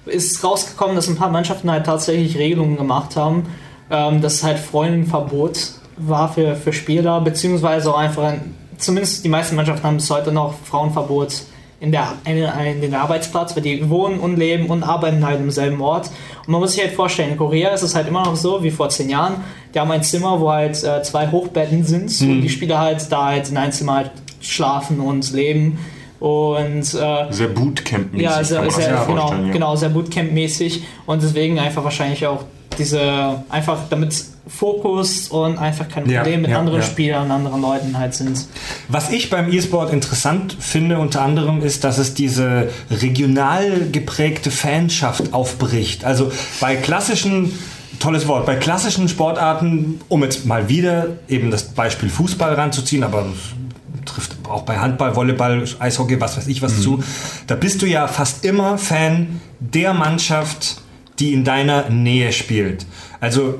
ist 0.06 0.42
rausgekommen, 0.44 0.94
dass 0.94 1.08
ein 1.08 1.16
paar 1.16 1.30
Mannschaften 1.30 1.70
halt 1.70 1.86
tatsächlich 1.86 2.38
Regelungen 2.38 2.76
gemacht 2.76 3.16
haben, 3.16 3.44
ähm, 3.90 4.20
dass 4.20 4.44
halt 4.44 4.58
Freundenverbot 4.58 5.72
war 5.96 6.32
für, 6.32 6.56
für 6.56 6.72
Spieler, 6.72 7.20
beziehungsweise 7.20 7.92
auch 7.92 7.98
einfach, 7.98 8.22
ein, 8.24 8.54
zumindest 8.78 9.24
die 9.24 9.28
meisten 9.28 9.56
Mannschaften 9.56 9.86
haben 9.86 9.96
bis 9.96 10.10
heute 10.10 10.30
noch 10.30 10.54
Frauenverbot 10.64 11.42
in 11.78 11.92
der, 11.92 12.14
in, 12.24 12.38
in 12.38 12.80
den 12.80 12.94
Arbeitsplatz, 12.94 13.54
weil 13.54 13.62
die 13.62 13.88
wohnen 13.90 14.18
und 14.18 14.36
leben 14.36 14.66
und 14.66 14.82
arbeiten 14.82 15.24
halt 15.26 15.40
im 15.40 15.50
selben 15.50 15.80
Ort. 15.80 16.10
Und 16.46 16.48
man 16.52 16.60
muss 16.60 16.72
sich 16.72 16.82
halt 16.82 16.94
vorstellen, 16.94 17.32
in 17.32 17.36
Korea 17.36 17.70
ist 17.70 17.82
es 17.82 17.94
halt 17.94 18.08
immer 18.08 18.24
noch 18.24 18.36
so, 18.36 18.62
wie 18.62 18.70
vor 18.70 18.88
zehn 18.88 19.10
Jahren, 19.10 19.44
die 19.74 19.80
haben 19.80 19.90
ein 19.90 20.02
Zimmer, 20.02 20.40
wo 20.40 20.50
halt 20.50 20.82
äh, 20.82 21.02
zwei 21.02 21.30
Hochbetten 21.30 21.84
sind 21.84 22.10
und 22.22 22.40
die 22.40 22.48
Spieler 22.48 22.78
halt 22.78 23.10
da 23.10 23.26
halt 23.26 23.50
in 23.50 23.56
einem 23.56 23.72
Zimmer 23.72 23.96
halt 23.96 24.10
schlafen 24.40 25.00
und 25.00 25.32
leben. 25.32 25.78
Und 26.18 26.94
äh, 26.94 27.26
Sehr 27.30 27.48
Bootcamp-mäßig. 27.54 28.22
ja, 28.22 28.42
sehr, 28.42 28.70
sehr, 28.70 29.04
genau, 29.06 29.32
ja. 29.32 29.52
genau, 29.52 29.76
sehr 29.76 29.90
Bootcamp-mäßig 29.90 30.80
und 31.04 31.22
deswegen 31.22 31.58
einfach 31.58 31.84
wahrscheinlich 31.84 32.26
auch 32.26 32.44
diese, 32.78 33.44
einfach 33.50 33.80
damit 33.90 34.14
Fokus 34.48 35.28
und 35.28 35.58
einfach 35.58 35.88
kein 35.88 36.08
Ja, 36.08 36.20
Problem 36.20 36.42
mit 36.42 36.50
ja, 36.50 36.58
anderen 36.58 36.80
ja. 36.80 36.86
Spielern, 36.86 37.30
anderen 37.30 37.60
Leuten 37.60 37.98
halt 37.98 38.14
sind. 38.14 38.46
Was 38.88 39.10
ich 39.10 39.28
beim 39.28 39.52
E-Sport 39.52 39.92
interessant 39.92 40.56
finde, 40.58 40.98
unter 40.98 41.22
anderem, 41.22 41.62
ist, 41.62 41.82
dass 41.84 41.98
es 41.98 42.14
diese 42.14 42.70
regional 42.90 43.88
geprägte 43.90 44.50
Fanschaft 44.50 45.32
aufbricht. 45.32 46.04
Also 46.04 46.30
bei 46.60 46.76
klassischen, 46.76 47.52
tolles 47.98 48.28
Wort, 48.28 48.46
bei 48.46 48.54
klassischen 48.54 49.08
Sportarten, 49.08 50.00
um 50.08 50.22
jetzt 50.22 50.46
mal 50.46 50.68
wieder 50.68 51.08
eben 51.28 51.50
das 51.50 51.64
Beispiel 51.64 52.08
Fußball 52.08 52.54
ranzuziehen, 52.54 53.02
aber 53.02 53.22
das 53.22 54.14
trifft 54.14 54.36
auch 54.48 54.62
bei 54.62 54.78
Handball, 54.78 55.16
Volleyball, 55.16 55.64
Eishockey, 55.80 56.20
was 56.20 56.36
weiß 56.36 56.46
ich 56.46 56.62
was 56.62 56.80
zu, 56.80 57.02
da 57.48 57.56
bist 57.56 57.82
du 57.82 57.86
ja 57.86 58.06
fast 58.06 58.44
immer 58.44 58.78
Fan 58.78 59.40
der 59.58 59.92
Mannschaft, 59.92 60.80
die 61.18 61.32
in 61.32 61.42
deiner 61.42 61.88
Nähe 61.90 62.32
spielt. 62.32 62.86
Also 63.20 63.58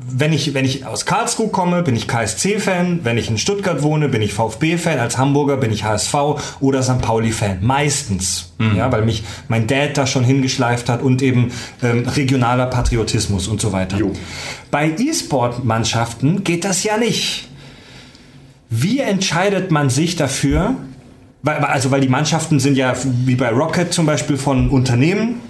wenn 0.00 0.32
ich, 0.32 0.54
wenn 0.54 0.64
ich 0.64 0.86
aus 0.86 1.06
Karlsruhe 1.06 1.48
komme, 1.48 1.82
bin 1.82 1.96
ich 1.96 2.06
KSC-Fan. 2.06 3.00
Wenn 3.02 3.18
ich 3.18 3.28
in 3.28 3.36
Stuttgart 3.36 3.82
wohne, 3.82 4.08
bin 4.08 4.22
ich 4.22 4.32
VfB-Fan. 4.32 5.00
Als 5.00 5.18
Hamburger 5.18 5.56
bin 5.56 5.72
ich 5.72 5.82
HSV 5.82 6.14
oder 6.60 6.84
St. 6.84 7.00
Pauli-Fan. 7.00 7.58
Meistens. 7.62 8.52
Ja, 8.76 8.92
weil 8.92 9.02
mich 9.02 9.24
mein 9.48 9.66
Dad 9.66 9.96
da 9.98 10.06
schon 10.06 10.24
hingeschleift 10.24 10.88
hat 10.88 11.02
und 11.02 11.20
eben 11.20 11.50
ähm, 11.82 12.06
regionaler 12.08 12.66
Patriotismus 12.66 13.48
und 13.48 13.60
so 13.60 13.72
weiter. 13.72 13.98
Jo. 13.98 14.12
Bei 14.70 14.90
E-Sport-Mannschaften 14.90 16.44
geht 16.44 16.64
das 16.64 16.84
ja 16.84 16.96
nicht. 16.96 17.48
Wie 18.70 19.00
entscheidet 19.00 19.70
man 19.70 19.90
sich 19.90 20.14
dafür? 20.14 20.76
Weil, 21.42 21.56
also, 21.56 21.90
weil 21.90 22.00
die 22.00 22.08
Mannschaften 22.08 22.60
sind 22.60 22.76
ja 22.76 22.94
wie 23.04 23.36
bei 23.36 23.50
Rocket 23.50 23.92
zum 23.92 24.06
Beispiel 24.06 24.36
von 24.36 24.70
Unternehmen 24.70 25.40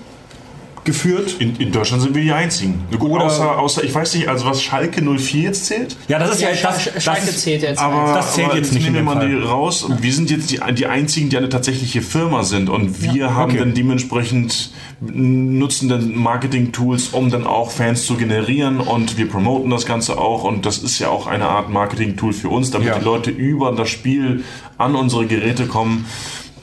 geführt. 0.89 1.37
In, 1.39 1.55
in 1.57 1.71
Deutschland 1.71 2.03
sind 2.03 2.15
wir 2.15 2.23
die 2.23 2.33
Einzigen. 2.33 2.81
Gut, 2.99 3.11
Oder- 3.11 3.25
außer, 3.27 3.59
außer, 3.59 3.85
ich 3.85 3.95
weiß 3.95 4.15
nicht, 4.15 4.27
also 4.29 4.47
was 4.47 4.63
Schalke 4.63 5.03
04 5.03 5.43
jetzt 5.43 5.67
zählt. 5.67 5.97
Ja, 6.09 6.19
das 6.19 6.33
ist 6.33 6.41
ja, 6.41 6.49
Ja, 6.51 6.57
das, 6.63 6.81
Sch- 6.81 6.91
das, 6.95 7.05
Schalke 7.05 7.27
zählt 7.37 7.63
jetzt. 7.63 7.79
Aber, 7.79 8.15
Das 8.15 8.35
zählt 8.35 8.49
aber 8.49 8.57
jetzt 8.57 8.73
nicht 8.73 8.85
nehmen 8.91 8.97
wir 9.07 9.15
mal 9.15 9.29
die 9.29 9.35
raus. 9.35 9.87
Wir 10.01 10.13
sind 10.13 10.31
jetzt 10.31 10.51
die, 10.51 10.61
die 10.75 10.87
Einzigen, 10.87 11.29
die 11.29 11.37
eine 11.37 11.49
tatsächliche 11.51 12.01
Firma 12.03 12.43
sind. 12.43 12.69
Und 12.71 13.03
wir 13.03 13.35
haben 13.35 13.51
okay. 13.53 13.61
dann 13.61 13.75
dementsprechend 13.75 14.71
nutzen 15.01 15.89
dann 15.89 16.15
Marketing-Tools, 16.17 17.09
um 17.09 17.31
dann 17.31 17.47
auch 17.47 17.71
Fans 17.71 18.07
zu 18.07 18.17
generieren. 18.17 18.81
Und 18.81 19.19
wir 19.19 19.29
promoten 19.29 19.71
das 19.71 19.85
Ganze 19.87 20.19
auch. 20.19 20.43
Und 20.45 20.65
das 20.67 20.79
ist 20.79 20.99
ja 20.99 21.09
auch 21.11 21.27
eine 21.27 21.45
Art 21.49 21.69
Marketing-Tool 21.71 22.33
für 22.33 22.49
uns, 22.49 22.71
damit 22.71 22.89
Ja. 22.89 22.99
die 22.99 23.05
Leute 23.05 23.31
über 23.31 23.73
das 23.73 23.91
Spiel 23.91 24.43
an 24.79 24.95
unsere 24.95 25.27
Geräte 25.27 25.67
kommen. 25.67 26.07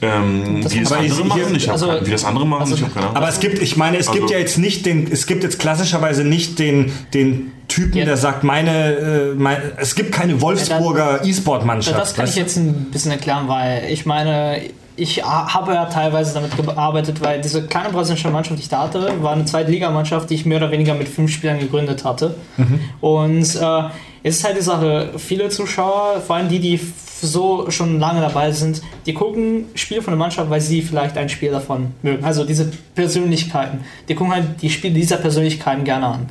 Ähm, 0.02 0.60
Das 0.62 0.74
wie, 0.74 0.80
das 0.80 0.92
aber 0.92 1.00
andere 1.02 1.24
machen, 1.24 1.54
ich 1.56 1.70
also- 1.70 1.86
keine, 1.88 2.06
wie 2.06 2.10
das 2.10 2.24
andere 2.24 2.46
machen, 2.46 2.62
also- 2.62 2.74
ich 2.74 2.82
habe 2.82 2.92
keine 2.92 3.06
Ahnung. 3.06 3.16
Aber 3.16 3.28
es 3.28 3.40
gibt, 3.40 3.62
ich 3.62 3.76
meine, 3.76 3.96
es 3.98 4.10
gibt 4.10 4.22
Also- 4.24 4.34
ja 4.34 4.40
jetzt 4.40 4.58
nicht 4.58 4.84
den, 4.86 5.10
es 5.10 5.26
gibt 5.26 5.42
jetzt 5.42 5.58
klassischerweise 5.58 6.24
nicht 6.24 6.58
den, 6.58 6.92
den 7.14 7.52
Typen, 7.68 7.98
Ja. 7.98 8.04
der 8.04 8.16
sagt, 8.16 8.44
meine, 8.44 8.94
äh, 8.94 9.34
mein, 9.36 9.56
es 9.78 9.94
gibt 9.94 10.12
keine 10.12 10.40
Wolfsburger 10.40 11.24
E-Sport-Mannschaft. 11.24 11.98
Das 11.98 12.14
kann 12.14 12.24
ich 12.24 12.30
weißt 12.30 12.36
du? 12.36 12.40
jetzt 12.40 12.56
ein 12.56 12.90
bisschen 12.92 13.10
erklären, 13.10 13.48
weil 13.48 13.84
ich 13.90 14.06
meine, 14.06 14.60
ich 14.98 15.22
ha- 15.24 15.52
habe 15.52 15.74
ja 15.74 15.84
teilweise 15.86 16.32
damit 16.32 16.56
gearbeitet, 16.56 17.20
weil 17.22 17.40
diese 17.40 17.62
kleine 17.66 17.90
brasilianische 17.90 18.30
Mannschaft, 18.30 18.58
die 18.58 18.62
ich 18.62 18.68
da 18.68 18.82
hatte, 18.84 19.12
war 19.20 19.32
eine 19.32 19.44
Zweitligamannschaft, 19.44 20.30
die 20.30 20.34
ich 20.36 20.46
mehr 20.46 20.58
oder 20.58 20.70
weniger 20.70 20.94
mit 20.94 21.08
fünf 21.08 21.30
Spielern 21.32 21.58
gegründet 21.58 22.04
hatte. 22.04 22.36
Und 23.00 23.54
äh, 23.56 23.82
ist 24.26 24.42
halt 24.44 24.56
die 24.56 24.62
Sache, 24.62 25.10
viele 25.18 25.48
Zuschauer, 25.50 26.20
vor 26.20 26.36
allem 26.36 26.48
die, 26.48 26.58
die 26.58 26.80
so 27.22 27.70
schon 27.70 28.00
lange 28.00 28.20
dabei 28.20 28.50
sind, 28.50 28.82
die 29.06 29.14
gucken 29.14 29.66
Spiele 29.74 30.02
von 30.02 30.10
der 30.10 30.18
Mannschaft, 30.18 30.50
weil 30.50 30.60
sie 30.60 30.82
vielleicht 30.82 31.16
ein 31.16 31.28
Spiel 31.28 31.52
davon 31.52 31.92
mögen. 32.02 32.24
Also 32.24 32.44
diese 32.44 32.70
Persönlichkeiten. 32.94 33.84
Die 34.08 34.14
gucken 34.16 34.34
halt 34.34 34.62
die 34.62 34.70
Spiele 34.70 34.94
dieser 34.94 35.18
Persönlichkeiten 35.18 35.84
gerne 35.84 36.06
an. 36.06 36.28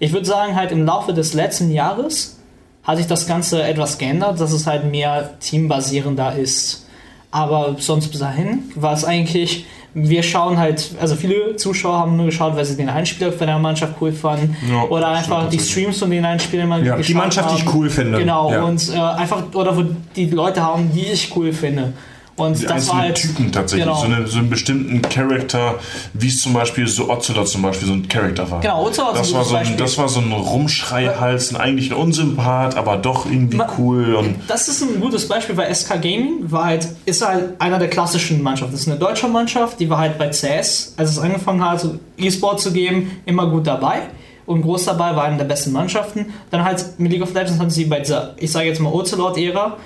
Ich 0.00 0.12
würde 0.12 0.26
sagen, 0.26 0.56
halt 0.56 0.72
im 0.72 0.84
Laufe 0.84 1.14
des 1.14 1.32
letzten 1.32 1.70
Jahres 1.70 2.38
hat 2.82 2.96
sich 2.96 3.06
das 3.06 3.26
Ganze 3.26 3.62
etwas 3.62 3.98
geändert, 3.98 4.40
dass 4.40 4.52
es 4.52 4.66
halt 4.66 4.90
mehr 4.90 5.38
teambasierender 5.38 6.34
ist. 6.34 6.86
Aber 7.30 7.76
sonst 7.78 8.08
bis 8.08 8.20
dahin 8.20 8.64
war 8.74 8.94
es 8.94 9.04
eigentlich, 9.04 9.64
wir 10.02 10.22
schauen 10.22 10.58
halt, 10.58 10.90
also 11.00 11.14
viele 11.16 11.56
Zuschauer 11.56 11.98
haben 11.98 12.16
nur 12.16 12.26
geschaut, 12.26 12.54
weil 12.56 12.64
sie 12.64 12.76
den 12.76 12.88
Einspieler 12.88 13.32
von 13.32 13.46
der 13.46 13.58
Mannschaft 13.58 13.94
cool 14.00 14.12
fanden. 14.12 14.56
Ja, 14.70 14.82
oder 14.84 15.08
einfach 15.08 15.48
die. 15.48 15.58
Streams 15.58 15.98
von 15.98 16.10
den 16.10 16.24
Einspielern 16.24 16.68
mal 16.68 16.84
Ja, 16.84 16.96
die 16.96 17.14
Mannschaft, 17.14 17.50
die 17.50 17.56
ich 17.56 17.66
haben. 17.66 17.76
cool 17.78 17.90
finde. 17.90 18.18
Genau, 18.18 18.52
Ja. 18.52 18.62
und 18.64 18.92
äh, 18.94 18.98
einfach, 18.98 19.42
oder 19.54 19.76
wo 19.76 19.84
die 20.16 20.26
Leute 20.26 20.62
haben, 20.62 20.90
die 20.92 21.06
ich 21.06 21.34
cool 21.36 21.52
finde. 21.52 21.92
Und 22.38 22.58
Die 22.58 22.62
das 22.66 22.70
war 22.70 22.76
einzelnen 22.96 23.02
halt. 23.02 23.14
Typen 23.16 23.52
tatsächlich. 23.52 23.84
Genau. 23.86 24.00
So, 24.00 24.06
eine, 24.06 24.26
so 24.26 24.38
einen 24.38 24.48
bestimmten 24.50 25.02
Charakter, 25.02 25.74
wie 26.14 26.28
es 26.28 26.40
zum 26.40 26.52
Beispiel 26.52 26.86
so 26.88 27.10
Ocelot 27.10 27.48
zum 27.48 27.62
Beispiel 27.62 27.88
so 27.88 27.94
ein 27.94 28.08
Charakter 28.08 28.50
war. 28.50 28.60
Genau, 28.60 28.86
Ocelot 28.86 29.16
das 29.16 29.32
war 29.34 29.44
so 29.44 29.56
ein. 29.56 29.76
Das 29.76 29.98
war 29.98 30.08
so 30.08 30.20
ein 30.20 30.30
Rumschreihals, 30.32 31.54
eigentlich 31.54 31.90
ein 31.90 31.96
Unsympath, 31.96 32.76
aber 32.76 32.96
doch 32.96 33.26
irgendwie 33.26 33.56
Ma- 33.56 33.68
cool. 33.78 34.14
Und 34.14 34.36
Das 34.48 34.68
ist 34.68 34.82
ein 34.82 35.00
gutes 35.00 35.26
Beispiel, 35.28 35.56
weil 35.56 35.74
SK 35.74 36.00
Gaming 36.00 36.38
war 36.50 36.66
halt, 36.66 36.88
ist 37.04 37.26
halt 37.26 37.60
einer 37.60 37.78
der 37.78 37.88
klassischen 37.88 38.42
Mannschaften. 38.42 38.72
Das 38.72 38.82
ist 38.82 38.88
eine 38.88 38.98
deutsche 38.98 39.28
Mannschaft, 39.28 39.80
die 39.80 39.90
war 39.90 39.98
halt 39.98 40.18
bei 40.18 40.28
CS, 40.28 40.94
als 40.96 41.10
es 41.10 41.18
angefangen 41.18 41.68
hat, 41.68 41.80
so 41.80 41.98
E-Sport 42.16 42.60
zu 42.60 42.72
geben, 42.72 43.10
immer 43.26 43.46
gut 43.50 43.66
dabei. 43.66 44.02
und 44.46 44.62
groß 44.62 44.86
dabei, 44.86 45.14
war 45.14 45.24
eine 45.24 45.36
der 45.36 45.44
besten 45.44 45.72
Mannschaften. 45.72 46.32
Dann 46.50 46.64
halt 46.64 46.82
mit 46.98 47.12
League 47.12 47.22
of 47.22 47.34
Legends 47.34 47.58
hatten 47.58 47.68
sie 47.70 47.84
bei 47.84 47.98
dieser, 48.00 48.32
ich 48.38 48.50
sage 48.50 48.66
jetzt 48.68 48.80
mal 48.80 48.90
Ocelot-Ära, 48.90 49.76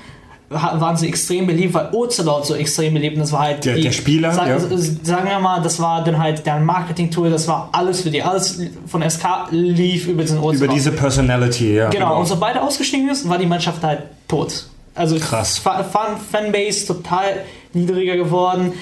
waren 0.52 0.96
sie 0.96 1.08
extrem 1.08 1.46
beliebt, 1.46 1.74
weil 1.74 1.88
Ocelot 1.92 2.46
so 2.46 2.54
extrem 2.54 2.94
beliebt 2.94 3.16
und 3.16 3.22
das 3.22 3.32
war 3.32 3.40
halt 3.40 3.64
Der- 3.64 3.74
die, 3.76 3.82
der 3.82 3.92
Spieler, 3.92 4.32
sag, 4.32 4.48
ja. 4.48 4.58
sagen 4.58 5.28
wir 5.28 5.38
mal, 5.40 5.60
das 5.62 5.80
war 5.80 6.02
dann 6.04 6.18
halt 6.18 6.44
deren 6.46 6.64
Marketing-Tool, 6.64 7.30
das 7.30 7.48
war 7.48 7.68
alles 7.72 8.02
für 8.02 8.10
die, 8.10 8.22
alles 8.22 8.60
von 8.86 9.02
SK 9.08 9.24
lief 9.50 10.06
über 10.08 10.24
den 10.24 10.38
Ocelot. 10.38 10.54
Über 10.64 10.68
diese 10.68 10.92
Personality, 10.92 11.74
ja. 11.76 11.88
Genau, 11.90 12.18
und 12.20 12.26
sobald 12.26 12.56
er 12.56 12.62
ausgestiegen 12.64 13.08
ist, 13.08 13.28
war 13.28 13.38
die 13.38 13.46
Mannschaft 13.46 13.82
halt 13.82 14.00
tot. 14.28 14.66
Also 14.94 15.16
Krass. 15.18 15.58
Fa- 15.58 15.82
Fan 15.84 16.16
Fanbase 16.30 16.86
total 16.86 17.24
niedriger 17.72 18.16
geworden. 18.16 18.72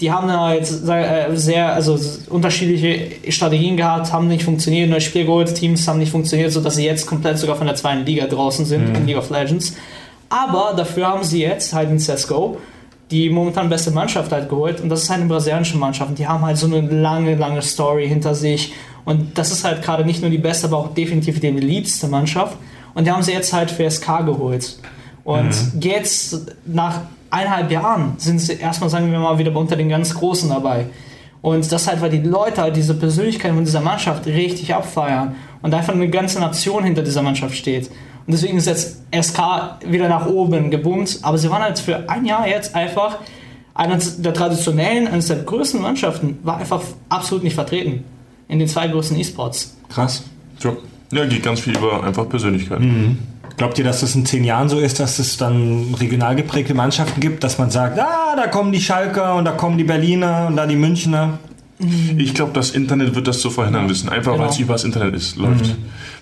Die 0.00 0.12
haben 0.12 0.28
dann 0.28 0.38
halt 0.40 0.62
äh, 0.88 1.34
sehr, 1.36 1.72
also 1.72 1.98
unterschiedliche 2.30 3.32
Strategien 3.32 3.76
gehabt, 3.76 4.12
haben 4.12 4.28
nicht 4.28 4.44
funktioniert, 4.44 4.88
neue 4.88 5.00
Spiel 5.00 5.24
geholt, 5.26 5.52
Teams 5.56 5.86
haben 5.88 5.98
nicht 5.98 6.12
funktioniert, 6.12 6.52
sodass 6.52 6.76
sie 6.76 6.84
jetzt 6.84 7.06
komplett 7.06 7.36
sogar 7.38 7.56
von 7.56 7.66
der 7.66 7.74
zweiten 7.74 8.06
Liga 8.06 8.26
draußen 8.26 8.64
sind 8.64 8.96
in 8.96 9.06
League 9.06 9.16
of 9.18 9.28
Legends. 9.30 9.74
Aber 10.28 10.74
dafür 10.76 11.08
haben 11.08 11.24
sie 11.24 11.40
jetzt 11.40 11.72
halt 11.72 11.90
in 11.90 11.98
CSGO 11.98 12.58
die 13.10 13.30
momentan 13.30 13.68
beste 13.68 13.90
Mannschaft 13.90 14.32
halt 14.32 14.48
geholt. 14.48 14.80
Und 14.80 14.88
das 14.88 15.04
ist 15.04 15.10
halt 15.10 15.20
eine 15.20 15.28
brasilianische 15.28 15.78
Mannschaft. 15.78 16.10
Und 16.10 16.18
die 16.18 16.26
haben 16.26 16.44
halt 16.44 16.58
so 16.58 16.66
eine 16.66 16.80
lange, 16.80 17.34
lange 17.36 17.62
Story 17.62 18.08
hinter 18.08 18.34
sich. 18.34 18.74
Und 19.04 19.38
das 19.38 19.50
ist 19.50 19.64
halt 19.64 19.82
gerade 19.82 20.04
nicht 20.04 20.20
nur 20.20 20.30
die 20.30 20.38
beste, 20.38 20.66
aber 20.66 20.76
auch 20.76 20.94
definitiv 20.94 21.40
die 21.40 21.50
liebste 21.50 22.08
Mannschaft. 22.08 22.56
Und 22.94 23.06
die 23.06 23.10
haben 23.10 23.22
sie 23.22 23.32
jetzt 23.32 23.52
halt 23.52 23.70
für 23.70 23.90
SK 23.90 24.26
geholt. 24.26 24.78
Und 25.24 25.54
jetzt 25.80 26.52
nach 26.66 27.00
eineinhalb 27.30 27.70
Jahren 27.70 28.14
sind 28.18 28.38
sie 28.40 28.54
erstmal, 28.54 28.90
sagen 28.90 29.10
wir 29.10 29.18
mal, 29.18 29.38
wieder 29.38 29.54
unter 29.54 29.76
den 29.76 29.88
ganz 29.88 30.14
Großen 30.14 30.48
dabei. 30.48 30.86
Und 31.40 31.70
das 31.70 31.86
halt, 31.86 32.00
weil 32.00 32.10
die 32.10 32.18
Leute 32.18 32.62
halt 32.62 32.76
diese 32.76 32.94
Persönlichkeit 32.94 33.52
von 33.54 33.64
dieser 33.64 33.80
Mannschaft 33.80 34.26
richtig 34.26 34.74
abfeiern 34.74 35.36
und 35.62 35.72
einfach 35.72 35.94
eine 35.94 36.08
ganze 36.08 36.40
Nation 36.40 36.84
hinter 36.84 37.02
dieser 37.02 37.22
Mannschaft 37.22 37.54
steht. 37.56 37.90
Und 38.28 38.32
deswegen 38.34 38.58
ist 38.58 38.66
jetzt 38.66 38.98
SK 39.10 39.38
wieder 39.86 40.06
nach 40.06 40.26
oben 40.26 40.70
geboomt, 40.70 41.18
aber 41.22 41.38
sie 41.38 41.48
waren 41.50 41.62
halt 41.62 41.78
für 41.78 42.10
ein 42.10 42.26
Jahr 42.26 42.46
jetzt 42.46 42.74
einfach 42.74 43.16
eines 43.74 44.20
der 44.20 44.34
traditionellen, 44.34 45.08
eines 45.08 45.28
der 45.28 45.38
größten 45.38 45.80
Mannschaften, 45.80 46.38
war 46.42 46.58
einfach 46.58 46.82
absolut 47.08 47.42
nicht 47.42 47.54
vertreten 47.54 48.04
in 48.48 48.58
den 48.58 48.68
zwei 48.68 48.86
größten 48.86 49.18
E-Sports. 49.18 49.78
Krass. 49.88 50.24
Tja. 50.60 50.72
Ja, 51.10 51.24
geht 51.24 51.42
ganz 51.42 51.60
viel 51.60 51.74
über 51.74 52.04
einfach 52.04 52.28
Persönlichkeit. 52.28 52.80
Glaubt 53.56 53.78
ihr, 53.78 53.84
dass 53.84 54.00
das 54.00 54.14
in 54.14 54.26
zehn 54.26 54.44
Jahren 54.44 54.68
so 54.68 54.78
ist, 54.78 55.00
dass 55.00 55.18
es 55.18 55.38
dann 55.38 55.94
regional 55.98 56.36
geprägte 56.36 56.74
Mannschaften 56.74 57.20
gibt, 57.22 57.42
dass 57.44 57.56
man 57.56 57.70
sagt, 57.70 57.98
ah, 57.98 58.36
da 58.36 58.46
kommen 58.46 58.72
die 58.72 58.80
Schalker 58.80 59.36
und 59.36 59.46
da 59.46 59.52
kommen 59.52 59.78
die 59.78 59.84
Berliner 59.84 60.48
und 60.48 60.56
da 60.56 60.66
die 60.66 60.76
Münchner? 60.76 61.38
Ich 62.18 62.34
glaube, 62.34 62.52
das 62.52 62.72
Internet 62.72 63.14
wird 63.14 63.26
das 63.26 63.38
zu 63.40 63.50
verhindern 63.50 63.88
wissen, 63.88 64.08
einfach 64.10 64.32
Genau. 64.32 64.44
weil 64.44 64.50
es 64.50 64.58
übers 64.58 64.84
Internet 64.84 65.14
ist, 65.14 65.36
läuft. 65.36 65.76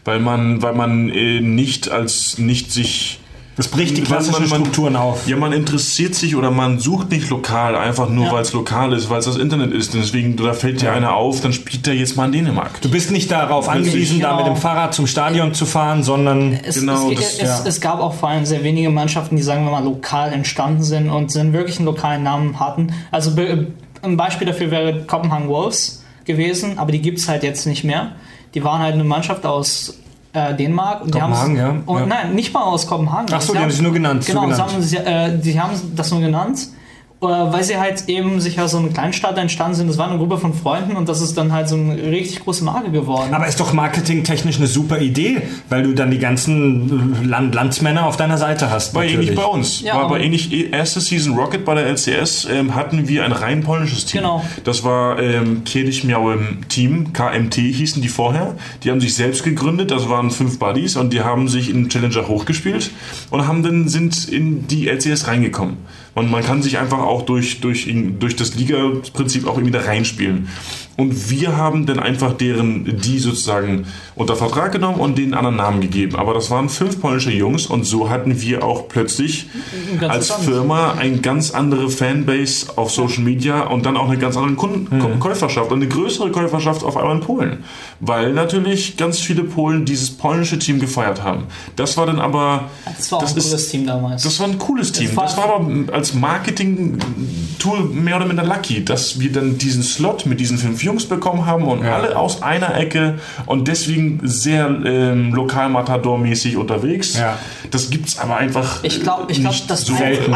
Weil 0.07 0.21
man, 0.21 0.63
weil 0.63 0.73
man 0.73 1.11
äh, 1.11 1.41
nicht 1.41 1.91
als 1.91 2.39
nicht 2.39 2.73
sich 2.73 3.21
Das 3.57 3.69
bricht 3.69 3.97
die 3.97 4.03
klassischen 4.03 4.43
man- 4.43 4.51
man- 4.51 4.61
Strukturen 4.61 4.97
auf. 4.97 5.27
Ja, 5.27 5.37
man 5.37 5.53
interessiert 5.53 6.15
sich 6.15 6.37
oder 6.37 6.51
man 6.51 6.79
sucht 6.79 7.11
nicht 7.11 7.29
lokal, 7.31 7.75
einfach 7.75 8.09
nur 8.09 8.27
Ja. 8.27 8.33
weil 8.33 8.43
es 8.43 8.53
lokal 8.53 8.93
ist, 8.93 9.11
weil 9.11 9.19
es 9.19 9.25
das 9.25 9.37
Internet 9.37 9.73
ist. 9.73 9.95
Und 9.95 10.03
deswegen, 10.05 10.37
da 10.37 10.53
fällt 10.53 10.81
dir 10.83 10.93
einer 10.93 11.15
auf, 11.15 11.41
dann 11.41 11.53
spielt 11.53 11.87
der 11.87 11.95
jetzt 11.97 12.17
mal 12.17 12.27
in 12.27 12.33
Dänemark. 12.33 12.81
Du 12.83 12.91
bist 12.91 13.11
nicht 13.11 13.31
darauf 13.31 13.69
angewiesen, 13.69 14.21
da 14.21 14.33
Genau. 14.33 14.45
mit 14.45 14.47
dem 14.55 14.61
Fahrrad 14.61 14.95
zum 14.95 15.07
Stadion 15.07 15.55
zu 15.55 15.67
fahren, 15.67 16.03
sondern 16.03 16.53
Es, 16.53 16.77
Genau, 16.79 17.11
es, 17.11 17.19
das- 17.19 17.33
es, 17.35 17.41
ja. 17.41 17.63
es 17.67 17.81
gab 17.81 17.99
auch 18.01 18.15
vor 18.15 18.29
allem 18.29 18.45
sehr 18.47 18.63
wenige 18.63 18.91
Mannschaften, 18.91 19.37
die, 19.37 19.43
sagen 19.43 19.65
wir 19.65 19.73
mal, 19.73 19.83
lokal 19.85 20.33
entstanden 20.33 20.83
sind 20.85 21.09
und 21.11 21.35
einen 21.37 21.53
wirklichen 21.53 21.85
lokalen 21.85 22.23
Namen 22.23 22.61
hatten. 22.61 22.93
Also 23.11 23.35
be- 23.35 23.69
ein 24.03 24.17
Beispiel 24.17 24.47
dafür 24.47 24.71
wäre 24.71 25.03
Copenhagen 25.07 25.49
Wolves 25.49 26.05
gewesen, 26.27 26.79
aber 26.79 26.93
die 26.93 27.01
gibt 27.01 27.19
es 27.19 27.29
halt 27.29 27.43
jetzt 27.43 27.67
nicht 27.67 27.83
mehr. 27.85 28.13
Die 28.57 28.65
waren 28.65 28.81
halt 28.81 28.95
eine 28.95 29.05
Mannschaft 29.05 29.45
aus 29.45 29.99
äh, 30.33 30.55
Dänemark. 30.55 31.03
Und 31.03 31.11
Kopenhagen, 31.13 31.55
die 31.55 31.61
ja, 31.61 31.77
Und 31.85 32.01
ja. 32.01 32.07
Nein, 32.07 32.35
nicht 32.35 32.55
mal 32.55 32.63
aus 32.63 32.87
Kopenhagen. 32.87 33.27
Ach 33.31 33.43
so, 33.43 33.53
Sie 33.53 33.59
die 33.59 33.63
haben 33.63 33.71
sich 33.71 33.83
nur 33.83 33.93
genannt, 33.93 34.25
so 34.25 34.33
Genau, 34.33 34.47
genannt. 34.47 34.73
Sie 34.81 34.99
haben, 34.99 35.07
äh, 35.07 35.39
die 35.39 35.61
haben 35.61 35.75
das 35.95 36.11
nur 36.11 36.21
genannt. 36.21 36.69
Äh, 37.23 37.27
Weil 37.27 37.65
sie 37.65 37.79
halt 37.79 38.05
eben 38.09 38.41
sich 38.41 38.61
aus 38.61 38.73
so 38.73 38.79
einem 38.79 38.93
Kleinstadt 38.93 39.39
entstanden 39.39 39.75
sind. 39.77 39.89
Das 39.89 39.97
war 39.99 40.09
eine 40.09 40.19
Gruppe 40.19 40.37
von 40.39 40.53
Freunden 40.53 40.97
und 40.97 41.09
das 41.09 41.21
ist 41.23 41.37
dann 41.39 41.53
halt 41.53 41.69
so 41.69 41.75
eine 41.77 41.97
richtig 42.11 42.41
große 42.41 42.63
Marke 42.63 42.91
geworden. 42.91 43.33
Aber 43.33 43.47
ist 43.47 43.59
doch 43.59 43.73
marketingtechnisch 43.73 44.59
eine 44.59 44.67
super 44.67 45.01
Idee, 45.01 45.43
weil 45.71 45.83
du 45.83 45.95
dann 45.95 46.11
die 46.11 46.19
ganzen 46.19 47.25
Land 47.29 47.55
Landsmänner 47.55 48.07
auf 48.07 48.17
deiner 48.17 48.37
Seite 48.39 48.71
hast. 48.71 48.95
War 48.95 49.03
natürlich. 49.05 49.29
ähnlich 49.31 49.37
bei 49.43 49.47
uns. 49.47 49.81
Ja, 49.81 49.95
war 49.95 50.01
aber- 50.05 50.17
aber 50.17 50.21
ähnlich, 50.25 50.53
eh, 50.53 50.69
erste 50.71 51.01
Season 51.01 51.35
Rocket 51.37 51.65
bei 51.65 51.75
der 51.75 51.87
LCS 51.87 52.47
ähm, 52.51 52.75
hatten 52.75 53.09
wir 53.09 53.25
ein 53.25 53.33
rein 53.33 53.63
polnisches 53.63 54.05
Team. 54.05 54.21
Genau. 54.21 54.45
Das 54.65 54.85
war 54.85 55.19
ähm, 55.19 55.65
Kielich 55.65 56.05
Miałem 56.05 56.69
Team, 56.69 57.13
KMT 57.15 57.55
hießen 57.57 58.03
die 58.03 58.09
vorher. 58.09 58.57
Die 58.85 58.91
haben 58.91 59.01
sich 59.01 59.15
selbst 59.15 59.43
gegründet, 59.43 59.91
das 59.91 60.09
waren 60.09 60.31
fünf 60.31 60.59
Buddies 60.59 60.97
und 60.97 61.13
die 61.13 61.23
haben 61.23 61.49
sich 61.49 61.71
in 61.71 61.89
Challenger 61.89 62.29
hochgespielt 62.29 62.91
und 63.31 63.47
haben 63.49 63.63
dann 63.63 63.89
sind 63.89 64.29
in 64.29 64.67
die 64.69 64.89
LCS 64.89 65.27
reingekommen. 65.29 65.79
Und 66.17 66.31
man 66.31 66.43
kann 66.43 66.63
sich 66.63 66.79
einfach 66.79 67.01
auch 67.01 67.27
durch, 67.27 67.61
durch, 67.61 67.93
durch 68.19 68.37
das 68.37 68.55
Liga-Prinzip 68.55 69.47
auch 69.47 69.59
irgendwie 69.59 69.73
da 69.73 69.83
reinspielen. 69.83 70.49
Und 70.97 71.29
wir 71.31 71.57
haben 71.57 71.85
dann 71.85 71.99
einfach 72.01 72.33
deren, 72.33 72.99
die 73.01 73.19
sozusagen 73.19 73.85
unter 74.15 74.35
Vertrag 74.35 74.73
genommen 74.73 74.99
und 74.99 75.19
denen 75.19 75.35
anderen 75.35 75.57
Namen 75.57 75.81
gegeben. 75.83 76.17
Aber 76.17 76.33
das 76.33 76.51
waren 76.51 76.71
fünf 76.71 77.01
polnische 77.03 77.31
Jungs 77.31 77.67
und 77.67 77.85
so 77.85 78.09
hatten 78.09 78.41
wir 78.41 78.65
auch 78.65 78.89
plötzlich 78.89 79.47
als 80.01 80.31
interessant. 80.31 80.45
Firma 80.45 80.93
eine 80.93 81.19
ganz 81.19 81.51
andere 81.51 81.91
Fanbase 81.91 82.67
auf 82.77 82.91
Social 82.91 83.23
Media 83.23 83.65
und 83.65 83.85
dann 83.85 83.97
auch 83.99 84.09
eine 84.09 84.17
ganz 84.19 84.37
andere 84.39 84.55
Kunden 84.55 84.97
Mhm. 84.97 85.21
Käuferschaft 85.21 85.71
und 85.71 85.79
eine 85.83 85.89
größere 85.89 86.31
Käuferschaft 86.31 86.83
auf 86.83 86.97
einmal 86.97 87.17
in 87.17 87.21
Polen. 87.23 87.59
Weil 88.01 88.33
natürlich 88.33 88.97
ganz 88.97 89.19
viele 89.19 89.45
Polen 89.45 89.85
dieses 89.85 90.11
polnische 90.11 90.59
Team 90.59 90.79
gefeiert 90.81 91.23
haben. 91.23 91.45
Das 91.77 91.97
war 91.99 92.07
dann 92.07 92.21
aber. 92.21 92.71
das 92.87 93.13
war 93.13 93.19
auch 93.19 93.23
ein 93.31 93.37
ist- 93.37 93.45
cooles 93.49 93.69
Team 93.69 93.87
damals. 93.87 94.23
das 94.23 94.41
war 94.41 94.49
ein 94.49 94.59
cooles 94.59 94.93
Team. 94.93 95.15
war- 95.15 95.25
Das 95.25 95.37
war 95.37 95.45
aber 95.57 95.93
als 95.93 96.15
Marketing-Tool 96.15 97.81
mehr 97.93 98.17
oder 98.17 98.27
minder 98.27 98.45
lucky, 98.45 98.85
dass 98.85 99.19
wir 99.21 99.33
dann 99.33 99.59
diesen 99.59 99.83
Slot 99.83 100.27
mit 100.27 100.41
diesen 100.41 100.59
fünf 100.59 100.83
Jungs 100.87 101.05
bekommen 101.07 101.45
haben 101.45 101.65
und 101.65 101.85
Ja. 101.85 101.97
alle 101.97 102.17
aus 102.17 102.43
einer 102.43 102.75
Ecke 102.77 103.19
und 103.45 103.69
deswegen 103.69 104.21
sehr 104.23 104.67
ähm, 104.85 105.35
lokal-Matador-mäßig 105.35 106.57
unterwegs. 106.57 107.19
Ja. 107.19 107.39
Das 107.71 107.91
gibt's 107.91 108.19
aber 108.19 108.37
einfach 108.37 108.83
Ich 108.85 109.03
glaube, 109.03 109.31
ich 109.31 109.41
glaub, 109.41 109.55
das 109.69 109.83
so 109.83 109.93
einzige, 109.95 110.31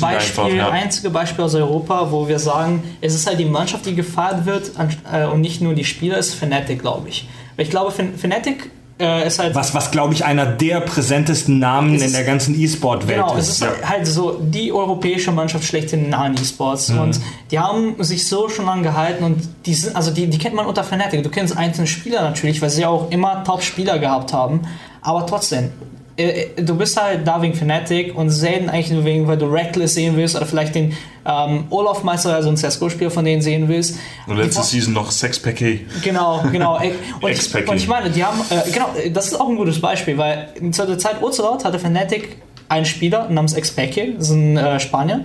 Beispiel, 0.00 0.44
einfach, 0.44 0.48
ja. 0.48 0.68
einzige 0.70 1.10
Beispiel 1.10 1.44
aus 1.44 1.54
Europa, 1.54 2.10
wo 2.10 2.28
wir 2.28 2.38
sagen, 2.38 2.82
es 3.00 3.14
ist 3.14 3.26
halt 3.26 3.38
die 3.38 3.44
Mannschaft, 3.44 3.84
die 3.86 3.94
gefeiert 3.94 4.46
wird 4.46 4.70
äh, 5.12 5.26
und 5.26 5.40
nicht 5.40 5.60
nur 5.60 5.74
die 5.74 5.84
Spieler, 5.84 6.16
ist 6.18 6.34
Fnatic, 6.34 6.80
glaube 6.80 7.08
ich. 7.08 7.28
Ich 7.58 7.70
glaube, 7.70 7.90
Fnatic 7.90 8.70
äh, 8.98 9.26
ist 9.26 9.38
halt. 9.38 9.54
Was, 9.54 9.74
was 9.74 9.90
glaube 9.90 10.14
ich, 10.14 10.24
einer 10.24 10.46
der 10.46 10.80
präsentesten 10.80 11.58
Namen 11.58 11.94
in 11.94 12.00
ist- 12.00 12.14
der 12.14 12.24
ganzen 12.24 12.58
E-Sport-Welt 12.58 13.18
Genau, 13.18 13.36
es 13.36 13.48
ist. 13.48 13.62
ist 13.62 13.88
halt 13.88 14.06
so 14.06 14.38
die 14.40 14.72
europäische 14.72 15.32
Mannschaft 15.32 15.64
schlechthin 15.64 16.04
in 16.04 16.10
nahen 16.10 16.34
E-Sports. 16.34 16.88
Mhm. 16.90 16.98
Und 17.00 17.20
die 17.50 17.58
haben 17.58 18.02
sich 18.02 18.26
so 18.28 18.48
schon 18.48 18.64
lange 18.66 18.82
gehalten 18.82 19.24
und 19.24 19.40
die 19.66 19.74
sind, 19.74 19.94
also 19.96 20.10
die, 20.10 20.26
die 20.28 20.38
kennt 20.38 20.54
man 20.54 20.66
unter 20.66 20.82
Fnatic. 20.84 21.22
Du 21.22 21.30
kennst 21.30 21.56
einzelne 21.56 21.86
Spieler 21.86 22.22
natürlich, 22.22 22.62
weil 22.62 22.70
sie 22.70 22.82
ja 22.82 22.88
auch 22.88 23.10
immer 23.10 23.44
Top-Spieler 23.44 23.98
gehabt 23.98 24.32
haben. 24.32 24.62
Aber 25.02 25.26
trotzdem, 25.26 25.70
du 26.16 26.74
bist 26.76 27.00
halt 27.00 27.26
da 27.26 27.42
wegen 27.42 27.54
Fnatic 27.54 28.16
und 28.16 28.30
selten 28.30 28.70
eigentlich 28.70 28.90
nur 28.90 29.04
wegen, 29.04 29.26
weil 29.26 29.36
du 29.36 29.46
Reckless 29.46 29.94
sehen 29.94 30.16
willst 30.16 30.34
oder 30.36 30.46
vielleicht 30.46 30.74
den 30.74 30.96
ähm, 31.26 31.64
Olaf 31.70 32.02
Meister, 32.04 32.34
also 32.34 32.48
ein 32.48 32.56
CSGO-Spieler 32.56 33.10
von 33.10 33.24
denen 33.24 33.42
sehen 33.42 33.68
willst. 33.68 33.98
Und 34.26 34.36
letzte 34.38 34.62
Die- 34.62 34.66
Season 34.66 34.94
noch 34.94 35.10
Sexpack 35.10 35.62
Genau, 36.02 36.42
genau. 36.50 36.78
Und 37.20 37.30
ich, 37.30 37.68
und 37.68 37.76
ich 37.76 37.88
meine, 37.88 38.10
die 38.10 38.24
haben, 38.24 38.40
äh, 38.50 38.70
genau, 38.70 38.88
das 39.12 39.26
ist 39.26 39.40
auch 39.40 39.48
ein 39.48 39.56
gutes 39.56 39.80
Beispiel, 39.80 40.16
weil 40.16 40.48
zu 40.70 40.86
der 40.86 40.98
Zeit 40.98 41.22
Ocelot 41.22 41.64
hatte 41.64 41.78
Fnatic 41.78 42.36
einen 42.68 42.84
Spieler 42.86 43.28
namens 43.28 43.54
Expecke, 43.54 44.12
das 44.16 44.28
ist 44.28 44.34
ein 44.34 44.56
äh, 44.56 44.80
Spanier. 44.80 45.22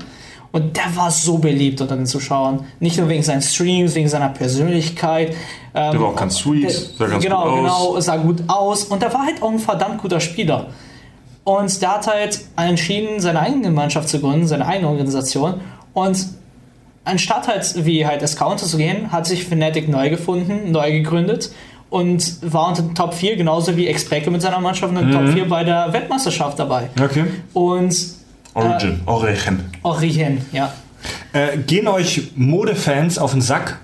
Und 0.52 0.76
der 0.76 0.96
war 0.96 1.12
so 1.12 1.38
beliebt 1.38 1.80
unter 1.80 1.96
den 1.96 2.06
Zuschauern. 2.06 2.66
Nicht 2.80 2.98
nur 2.98 3.08
wegen 3.08 3.24
seinen 3.24 3.42
Streams, 3.42 3.96
wegen 3.96 4.10
seiner 4.10 4.30
Persönlichkeit. 4.30 5.30
Ähm, 5.74 5.92
Der 5.94 6.02
war 6.02 6.10
auch 6.10 6.16
ganz 6.16 6.38
sweet, 6.38 6.70
sah 6.70 7.08
ganz 7.08 7.24
genau, 7.24 7.44
gut 7.44 7.70
aus. 7.70 7.86
genau, 7.86 8.00
sah 8.02 8.18
gut 8.18 8.44
aus. 8.48 8.84
Und 8.86 9.02
der 9.02 9.14
war 9.14 9.26
halt 9.26 9.42
auch 9.42 9.50
ein 9.52 9.60
verdammt 9.60 10.02
guter 10.02 10.20
Spieler. 10.20 10.68
Und 11.46 11.82
der 11.82 11.96
hat 11.96 12.08
halt 12.08 12.42
entschieden, 12.58 13.20
seine 13.22 13.40
eigene 13.40 13.72
Mannschaft 13.72 14.10
zu 14.10 14.20
gründen, 14.20 14.46
seine 14.46 14.66
eigene 14.68 14.90
Organisation. 14.90 15.62
Und 15.94 16.26
anstatt 17.06 17.48
halt 17.48 17.86
wie 17.86 18.06
halt 18.06 18.28
SK 18.28 18.42
unterzugehen, 18.46 19.12
hat 19.12 19.26
sich 19.26 19.46
Fnatic 19.46 19.88
neu 19.88 20.10
gefunden, 20.10 20.72
neu 20.72 20.92
gegründet 20.92 21.52
und 21.90 22.38
war 22.54 22.68
unter 22.70 22.84
den 22.84 22.94
Top 22.96 23.14
4, 23.14 23.38
genauso 23.38 23.76
wie 23.76 23.88
Expecke 23.88 24.30
mit 24.32 24.42
seiner 24.42 24.60
Mannschaft 24.60 24.94
in 24.94 25.00
den 25.00 25.12
Top 25.12 25.28
4 25.30 25.48
bei 25.50 25.64
der 25.64 25.92
Weltmeisterschaft 25.94 26.60
dabei. 26.60 26.90
Okay. 27.02 27.26
Und 27.54 27.96
Origin, 28.54 29.02
Origin. 29.06 29.60
Origin, 29.84 30.42
ja. 30.52 30.74
Äh, 31.34 31.58
gehen 31.58 31.88
euch 31.88 32.32
Modefans 32.36 33.18
auf 33.18 33.32
den 33.32 33.42
Sack? 33.42 33.80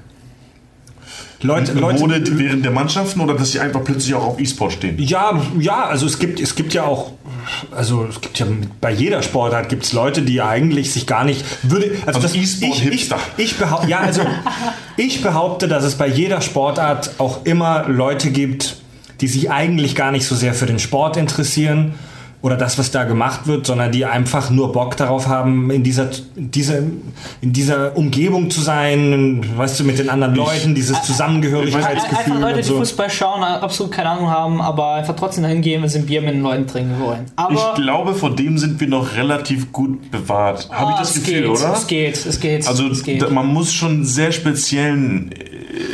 Leute, 1.42 1.74
Leute, 1.74 2.00
Mode 2.00 2.40
während 2.40 2.66
der 2.66 2.72
Mannschaften 2.72 3.22
oder 3.22 3.36
dass 3.36 3.52
sie 3.52 3.60
einfach 3.60 3.84
plötzlich 3.84 4.16
auch 4.16 4.26
auf 4.26 4.40
E-Sport 4.40 4.74
stehen? 4.74 4.98
Ja, 4.98 5.40
ja, 5.60 5.86
also 5.86 6.08
es 6.08 6.18
gibt, 6.18 6.40
es 6.40 6.56
gibt 6.56 6.74
ja 6.74 6.84
auch, 6.84 7.12
also 7.72 8.06
es 8.06 8.20
gibt 8.22 8.40
ja 8.40 8.48
bei 8.82 8.92
jeder 8.92 9.22
Sportart 9.22 9.70
gibt 9.70 9.84
es 9.84 9.94
Leute, 9.94 10.24
die 10.24 10.42
eigentlich 10.42 10.92
sich 10.92 11.06
gar 11.06 11.24
nicht 11.24 11.46
würde. 11.62 11.92
Also, 12.08 12.20
Also 12.20 12.22
das 12.22 12.36
E-Sport 12.36 12.72
ich, 12.72 12.86
ich, 12.86 12.90
Hipster. 12.90 13.20
ich 13.38 13.58
behaupte, 13.58 13.88
ja, 13.88 14.00
also 14.00 14.22
ich 14.98 15.22
behaupte, 15.22 15.68
dass 15.68 15.84
es 15.84 15.96
bei 15.96 16.08
jeder 16.08 16.42
Sportart 16.42 17.12
auch 17.20 17.46
immer 17.46 17.88
Leute 17.88 18.32
gibt, 18.32 18.78
die 19.22 19.28
sich 19.28 19.52
eigentlich 19.52 19.96
gar 19.96 20.12
nicht 20.12 20.26
so 20.26 20.34
sehr 20.34 20.56
für 20.56 20.66
den 20.66 20.80
Sport 20.80 21.18
interessieren 21.18 21.94
oder 22.48 22.56
das, 22.56 22.80
was 22.80 22.92
da 22.92 23.04
gemacht 23.04 23.46
wird, 23.46 23.68
sondern 23.68 23.92
die 23.92 24.06
einfach 24.06 24.50
nur 24.50 24.72
Bock 24.72 24.96
darauf 24.96 25.28
haben, 25.28 25.70
in 25.70 25.84
dieser, 25.84 26.08
diese, 26.38 26.82
in 27.42 27.52
dieser 27.52 27.98
Umgebung 27.98 28.50
zu 28.50 28.62
sein, 28.62 29.46
weißt 29.58 29.82
du, 29.82 29.84
mit 29.84 30.00
den 30.00 30.10
anderen 30.10 30.34
Leuten, 30.34 30.74
dieses 30.74 31.04
Zusammengehörigkeitsgefühl 31.04 32.18
Einfach 32.18 32.40
Leute, 32.40 32.56
und 32.56 32.58
die 32.60 32.64
so. 32.64 32.78
Fußball 32.78 33.10
schauen, 33.10 33.44
absolut 33.44 33.92
keine 33.92 34.12
Ahnung 34.12 34.30
haben, 34.30 34.62
aber 34.62 34.94
einfach 34.94 35.16
trotzdem 35.18 35.44
dahin 35.44 35.62
gehen, 35.62 35.82
wenn 35.82 35.90
sie 35.90 36.00
ein 36.00 36.06
Bier 36.06 36.22
mit 36.22 36.36
den 36.36 36.42
Leuten 36.42 36.66
trinken 36.68 36.98
wollen. 37.02 37.26
Ich 37.26 37.32
Aber 37.36 37.74
glaube, 37.76 38.14
vor 38.16 38.34
dem 38.34 38.58
sind 38.58 38.80
wir 38.80 38.88
noch 38.88 39.16
relativ 39.16 39.74
gut 39.74 40.10
bewahrt. 40.10 40.70
Habe 40.72 40.92
ich 40.92 40.98
Ah, 40.98 41.00
das 41.02 41.14
Gefühl, 41.16 41.42
geht, 41.42 41.50
oder? 41.50 41.74
Es 41.74 41.86
geht, 41.88 42.26
es 42.26 42.40
geht. 42.40 42.66
Also 42.66 42.88
es 42.88 43.04
geht. 43.04 43.30
man 43.30 43.48
muss 43.48 43.74
schon 43.74 44.06
sehr 44.06 44.32
speziellen 44.32 45.32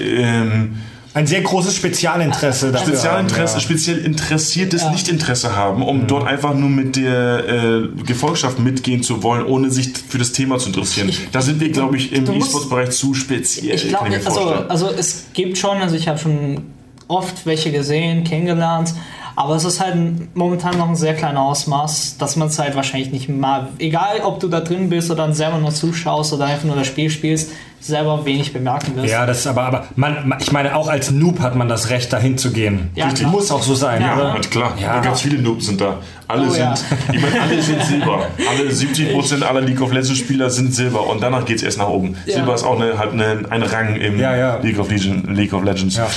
ähm, 0.02 0.76
Ein 1.16 1.28
sehr 1.28 1.42
großes 1.42 1.76
Spezialinteresse 1.76 2.72
dafür 2.72 2.88
Spezialinteresse, 2.88 3.54
haben, 3.54 3.62
speziell 3.62 3.98
interessiertes 4.00 4.82
Ja. 4.82 4.92
Nichtinteresse 4.92 5.56
haben, 5.56 5.84
um 5.84 6.08
dort 6.08 6.28
einfach 6.28 6.56
nur 6.56 6.70
mit 6.70 6.96
der 6.96 7.48
äh, 7.48 8.04
Gefolgschaft 8.04 8.58
mitgehen 8.60 9.04
zu 9.04 9.22
wollen, 9.22 9.46
ohne 9.46 9.70
sich 9.70 9.92
für 10.08 10.18
das 10.18 10.32
Thema 10.32 10.58
zu 10.58 10.70
interessieren. 10.70 11.12
da 11.32 11.42
sind 11.42 11.60
wir, 11.60 11.70
glaube 11.70 11.98
ich, 11.98 12.14
im 12.14 12.32
E-Sports-Bereich 12.32 12.92
zu 12.92 13.14
speziell. 13.14 13.76
Ich 13.76 13.90
glaube, 13.90 14.10
ich 14.10 14.26
also, 14.26 14.42
also 14.68 14.90
es 14.90 15.26
gibt 15.34 15.58
schon, 15.60 15.78
also 15.78 15.96
ich 15.96 16.08
habe 16.08 16.18
schon 16.18 16.64
oft 17.08 17.46
welche 17.46 17.72
gesehen, 17.72 18.24
kennengelernt, 18.24 18.94
aber 19.36 19.56
es 19.56 19.66
ist 19.66 19.80
halt 19.80 19.96
momentan 20.36 20.78
noch 20.78 20.90
ein 20.90 20.96
sehr 20.96 21.16
kleiner 21.16 21.42
Ausmaß, 21.42 22.18
dass 22.18 22.36
man 22.36 22.48
es 22.50 22.60
halt 22.60 22.76
wahrscheinlich 22.76 23.12
nicht 23.12 23.30
mal, 23.30 23.70
egal 23.80 24.22
ob 24.24 24.40
du 24.40 24.48
da 24.48 24.62
drin 24.62 24.90
bist 24.90 25.10
oder 25.10 25.24
dann 25.24 25.34
selber 25.34 25.58
nur 25.58 25.72
zuschaust 25.72 26.34
oder 26.34 26.46
einfach 26.46 26.66
nur 26.66 26.76
das 26.76 26.88
Spiel 26.88 27.10
spielst, 27.10 27.52
selber 27.86 28.26
wenig 28.26 28.54
bemerken 28.54 28.96
wirst. 28.96 29.10
Ja, 29.12 29.26
das 29.26 29.40
ist 29.40 29.48
aber, 29.48 29.64
aber 29.64 29.86
man, 29.96 30.34
ich 30.40 30.52
meine, 30.52 30.76
auch 30.76 30.88
als 30.88 31.12
Noob 31.12 31.40
hat 31.40 31.56
man 31.56 31.68
das 31.68 31.90
Recht, 31.90 32.12
dahin 32.14 32.38
zu 32.38 32.52
gehen. 32.52 32.90
Ja, 32.96 33.06
Richtig. 33.06 33.22
klar. 33.22 33.32
Muss 33.32 33.52
auch 33.52 33.62
so 33.62 33.76
sein, 33.76 34.02
Ja. 34.02 34.16
oder? 34.16 34.34
Ja, 34.36 34.40
klar, 34.50 34.74
Ja. 34.82 35.00
ganz 35.02 35.22
viele 35.22 35.42
Noobs 35.42 35.66
sind 35.66 35.82
da. 35.82 36.00
Alle 36.28 36.48
Oh, 36.48 36.50
sind, 36.50 36.62
ja. 36.64 36.74
ich 37.12 37.22
meine, 37.22 37.42
alle 37.42 37.62
sind 37.62 37.84
Silber. 37.84 38.28
Alle 38.50 38.70
70% 38.72 39.44
aller 39.44 39.62
League 39.62 39.82
of 39.82 39.92
Legends 39.92 40.18
Spieler 40.18 40.50
sind 40.50 40.74
Silber 40.74 41.06
und 41.08 41.22
danach 41.22 41.46
geht 41.46 41.58
es 41.58 41.64
erst 41.64 41.78
nach 41.78 41.90
oben. 41.90 42.16
Ja. 42.26 42.36
Silber 42.36 42.56
ist 42.56 42.64
auch 42.64 42.80
eine, 42.80 42.98
halt 42.98 43.12
eine, 43.14 43.42
ein 43.50 43.64
Rang 43.64 43.96
im 43.98 44.20
Ja, 44.20 44.36
ja. 44.36 44.58
League, 44.62 44.80
of 44.80 44.90
Legion, 44.90 45.36
League 45.36 45.54
of 45.54 45.64
Legends. 45.64 45.98
Ja. 45.98 46.08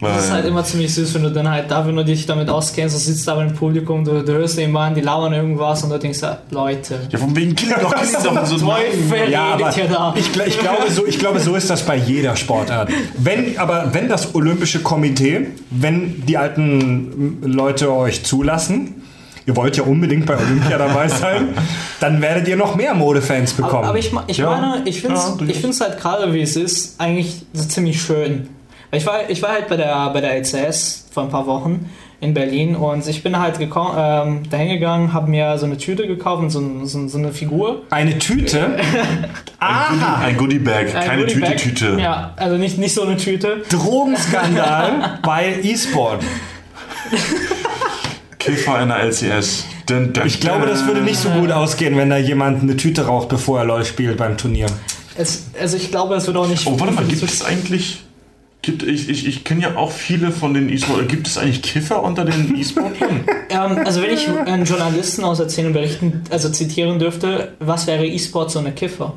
Das 0.00 0.24
ist 0.24 0.32
halt 0.32 0.44
immer 0.46 0.64
ziemlich 0.64 0.92
süß, 0.92 1.14
wenn 1.14 1.22
du 1.22 1.30
dann 1.30 1.48
halt 1.48 1.70
da, 1.70 1.86
wenn 1.86 1.94
du 1.94 2.04
dich 2.04 2.26
damit 2.26 2.48
auskennst, 2.50 2.92
du 2.96 2.98
sitzt 2.98 3.28
da 3.28 3.40
im 3.40 3.54
Publikum, 3.54 4.04
du, 4.04 4.24
du 4.24 4.32
hörst 4.32 4.58
den 4.58 4.72
Mann, 4.72 4.96
die 4.96 5.00
lauern 5.00 5.32
irgendwas 5.32 5.84
und 5.84 5.90
du 5.90 5.98
denkst, 5.98 6.18
Leute, 6.50 6.98
ja, 7.08 7.18
von 7.20 7.36
wegen 7.36 7.54
Kill 7.54 7.68
doch, 7.80 7.94
kill 7.94 8.08
doch. 8.24 8.44
So, 8.44 8.58
Teufel 8.58 9.30
Ja, 9.30 9.54
aber 9.54 9.70
ich, 10.16 10.26
ich, 10.26 10.58
glaube, 10.58 10.90
so, 10.90 11.06
ich 11.12 11.18
glaube, 11.18 11.40
so 11.40 11.54
ist 11.54 11.68
das 11.68 11.84
bei 11.84 11.96
jeder 11.96 12.36
Sportart. 12.36 12.90
Wenn, 13.18 13.58
aber 13.58 13.90
wenn 13.92 14.08
das 14.08 14.34
Olympische 14.34 14.80
Komitee, 14.80 15.48
wenn 15.70 16.24
die 16.26 16.38
alten 16.38 17.38
Leute 17.42 17.92
euch 17.92 18.24
zulassen, 18.24 19.02
ihr 19.46 19.54
wollt 19.56 19.76
ja 19.76 19.82
unbedingt 19.82 20.24
bei 20.26 20.36
Olympia 20.36 20.78
dabei 20.78 21.08
sein, 21.08 21.48
dann 22.00 22.22
werdet 22.22 22.48
ihr 22.48 22.56
noch 22.56 22.76
mehr 22.76 22.94
Modefans 22.94 23.52
bekommen. 23.52 23.84
Aber, 23.84 23.88
aber 23.88 23.98
ich, 23.98 24.10
ich 24.28 24.38
Ja. 24.38 24.50
meine, 24.50 24.82
ich 24.88 25.00
finde 25.00 25.16
es 25.16 25.24
Ja, 25.24 25.30
durchaus. 25.36 25.56
ich 25.56 25.60
find's 25.60 25.80
halt 25.80 25.98
gerade, 26.00 26.32
wie 26.32 26.40
es 26.40 26.56
ist, 26.56 27.00
eigentlich 27.00 27.44
so 27.52 27.64
ziemlich 27.68 28.00
schön. 28.00 28.48
Ich 28.92 29.04
war, 29.06 29.28
ich 29.30 29.42
war 29.42 29.50
halt 29.52 29.68
bei 29.68 29.76
der, 29.76 30.10
bei 30.10 30.20
der 30.20 30.34
LCS 30.36 31.08
vor 31.12 31.24
ein 31.24 31.28
paar 31.30 31.46
Wochen 31.46 31.90
in 32.22 32.34
Berlin 32.34 32.76
und 32.76 33.04
ich 33.08 33.24
bin 33.24 33.36
halt 33.36 33.58
gekommen, 33.58 33.94
ähm, 33.98 34.48
dahin 34.48 34.68
gegangen, 34.68 35.12
habe 35.12 35.28
mir 35.28 35.58
so 35.58 35.66
eine 35.66 35.76
Tüte 35.76 36.06
gekauft 36.06 36.40
und 36.40 36.50
so, 36.50 36.86
so, 36.86 37.08
so 37.08 37.18
eine 37.18 37.32
Figur. 37.32 37.82
Eine 37.90 38.16
Tüte? 38.16 38.78
Aha! 39.58 40.20
Ein 40.22 40.36
Goodie 40.36 40.60
Bag, 40.60 40.94
Ein 40.94 41.04
keine 41.04 41.22
Goodie 41.24 41.40
Bag. 41.40 41.56
Tüte-Tüte. 41.56 42.00
Ja, 42.00 42.32
also 42.36 42.58
nicht, 42.58 42.78
nicht 42.78 42.94
so 42.94 43.02
eine 43.02 43.16
Tüte. 43.16 43.62
Drogenskandal 43.68 45.18
bei 45.24 45.56
E-Sport. 45.64 46.22
Kiffer 48.38 48.82
in 48.82 48.88
der 48.90 49.00
LCS. 49.00 49.66
Dun, 49.86 50.12
dun, 50.12 50.22
Ich 50.24 50.40
glaube, 50.40 50.66
das 50.66 50.86
würde 50.86 51.00
nicht 51.00 51.18
so 51.18 51.28
gut 51.28 51.50
ausgehen, 51.50 51.96
wenn 51.96 52.08
da 52.08 52.18
jemand 52.18 52.62
eine 52.62 52.76
Tüte 52.76 53.06
raucht, 53.06 53.30
bevor 53.30 53.58
er 53.58 53.64
LOL 53.64 53.84
spielt 53.84 54.16
beim 54.16 54.36
Turnier. 54.36 54.66
Es, 55.16 55.46
also 55.60 55.76
ich 55.76 55.90
glaube, 55.90 56.14
es 56.14 56.28
wird 56.28 56.36
auch 56.36 56.46
nicht... 56.46 56.68
Oh, 56.68 56.78
warte 56.78 56.94
mal, 56.94 57.04
gibt 57.04 57.20
es 57.20 57.44
eigentlich. 57.44 58.04
Gibt, 58.62 58.84
ich 58.84 59.08
ich, 59.08 59.26
ich 59.26 59.42
kenne 59.42 59.62
ja 59.62 59.76
auch 59.76 59.90
viele 59.90 60.30
von 60.30 60.54
den 60.54 60.68
E-Sport. 60.68 61.08
Gibt 61.08 61.26
es 61.26 61.36
eigentlich 61.36 61.62
Kiffer 61.62 62.00
unter 62.00 62.24
den 62.24 62.56
E-Sportlern? 62.60 63.24
Ähm, 63.48 63.78
also 63.84 64.00
wenn 64.02 64.14
ich 64.14 64.28
einen 64.28 64.64
Journalisten 64.64 65.24
aus 65.24 65.40
Erzählung 65.40 65.72
berichten, 65.72 66.22
also 66.30 66.48
zitieren 66.48 67.00
dürfte, 67.00 67.54
was 67.58 67.88
wäre 67.88 68.06
E-Sport 68.06 68.52
so 68.52 68.60
eine 68.60 68.70
Kiffer? 68.70 69.14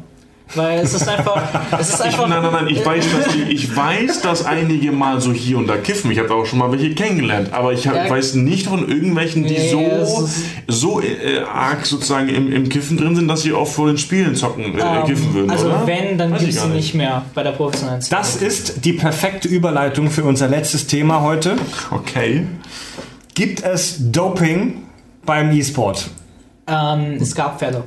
Weil 0.54 0.80
es 0.80 0.94
ist 0.94 1.08
einfach... 1.10 1.42
Es 1.80 1.90
ist 1.90 2.00
Ich, 2.00 2.06
einfach 2.06 2.28
nein, 2.28 2.44
nein, 2.44 2.52
nein, 2.54 2.68
ich 2.68 2.86
weiß, 2.86 3.04
dass 3.18 3.34
die, 3.34 3.42
ich 3.52 3.76
weiß, 3.76 4.22
dass 4.22 4.46
einige 4.46 4.92
mal 4.92 5.20
so 5.20 5.34
hier 5.34 5.58
und 5.58 5.68
da 5.68 5.76
kiffen. 5.76 6.12
Ich 6.12 6.20
habe 6.20 6.34
auch 6.34 6.46
schon 6.46 6.60
mal 6.60 6.72
welche 6.72 6.94
kennengelernt. 6.94 7.52
Aber 7.52 7.74
ich 7.74 7.88
hab, 7.88 7.96
Ja. 7.96 8.10
weiß 8.10 8.36
nicht 8.36 8.68
von 8.68 8.88
irgendwelchen, 8.88 9.44
die 9.44 9.56
Nee, 9.56 9.70
so, 10.06 10.30
so 10.68 11.02
äh, 11.02 11.40
arg 11.52 11.86
sozusagen 11.86 12.30
im, 12.30 12.54
im 12.54 12.70
Kiffen 12.70 12.96
drin 12.98 13.16
sind, 13.16 13.28
dass 13.28 13.42
sie 13.42 13.54
auch 13.54 13.68
vor 13.68 13.88
den 13.88 13.98
Spielen 13.98 14.36
zocken, 14.36 14.78
äh, 14.78 14.82
Ähm, 14.82 15.06
kiffen 15.06 15.34
würden, 15.34 15.50
Also 15.50 15.66
oder? 15.68 15.82
wenn, 15.88 16.18
dann 16.18 16.30
gibt 16.32 16.44
ich 16.44 16.50
es 16.56 16.62
sie 16.62 16.70
nicht 16.70 16.94
mehr 16.94 17.24
bei 17.34 17.42
der 17.44 17.52
professionellen. 17.52 18.04
Das 18.10 18.36
ist 18.36 18.86
die 18.86 18.94
perfekte 18.94 19.48
Überleitung 19.48 20.10
für 20.12 20.24
unser 20.24 20.48
letztes 20.48 20.86
Thema 20.88 21.22
heute. 21.22 21.56
Okay. 21.92 22.46
Gibt 23.34 23.64
es 23.64 23.98
Doping 24.12 24.84
beim 25.26 25.52
E-Sport? 25.52 26.10
Ähm, 26.68 27.18
es 27.20 27.34
gab 27.36 27.60
Fälle. 27.60 27.84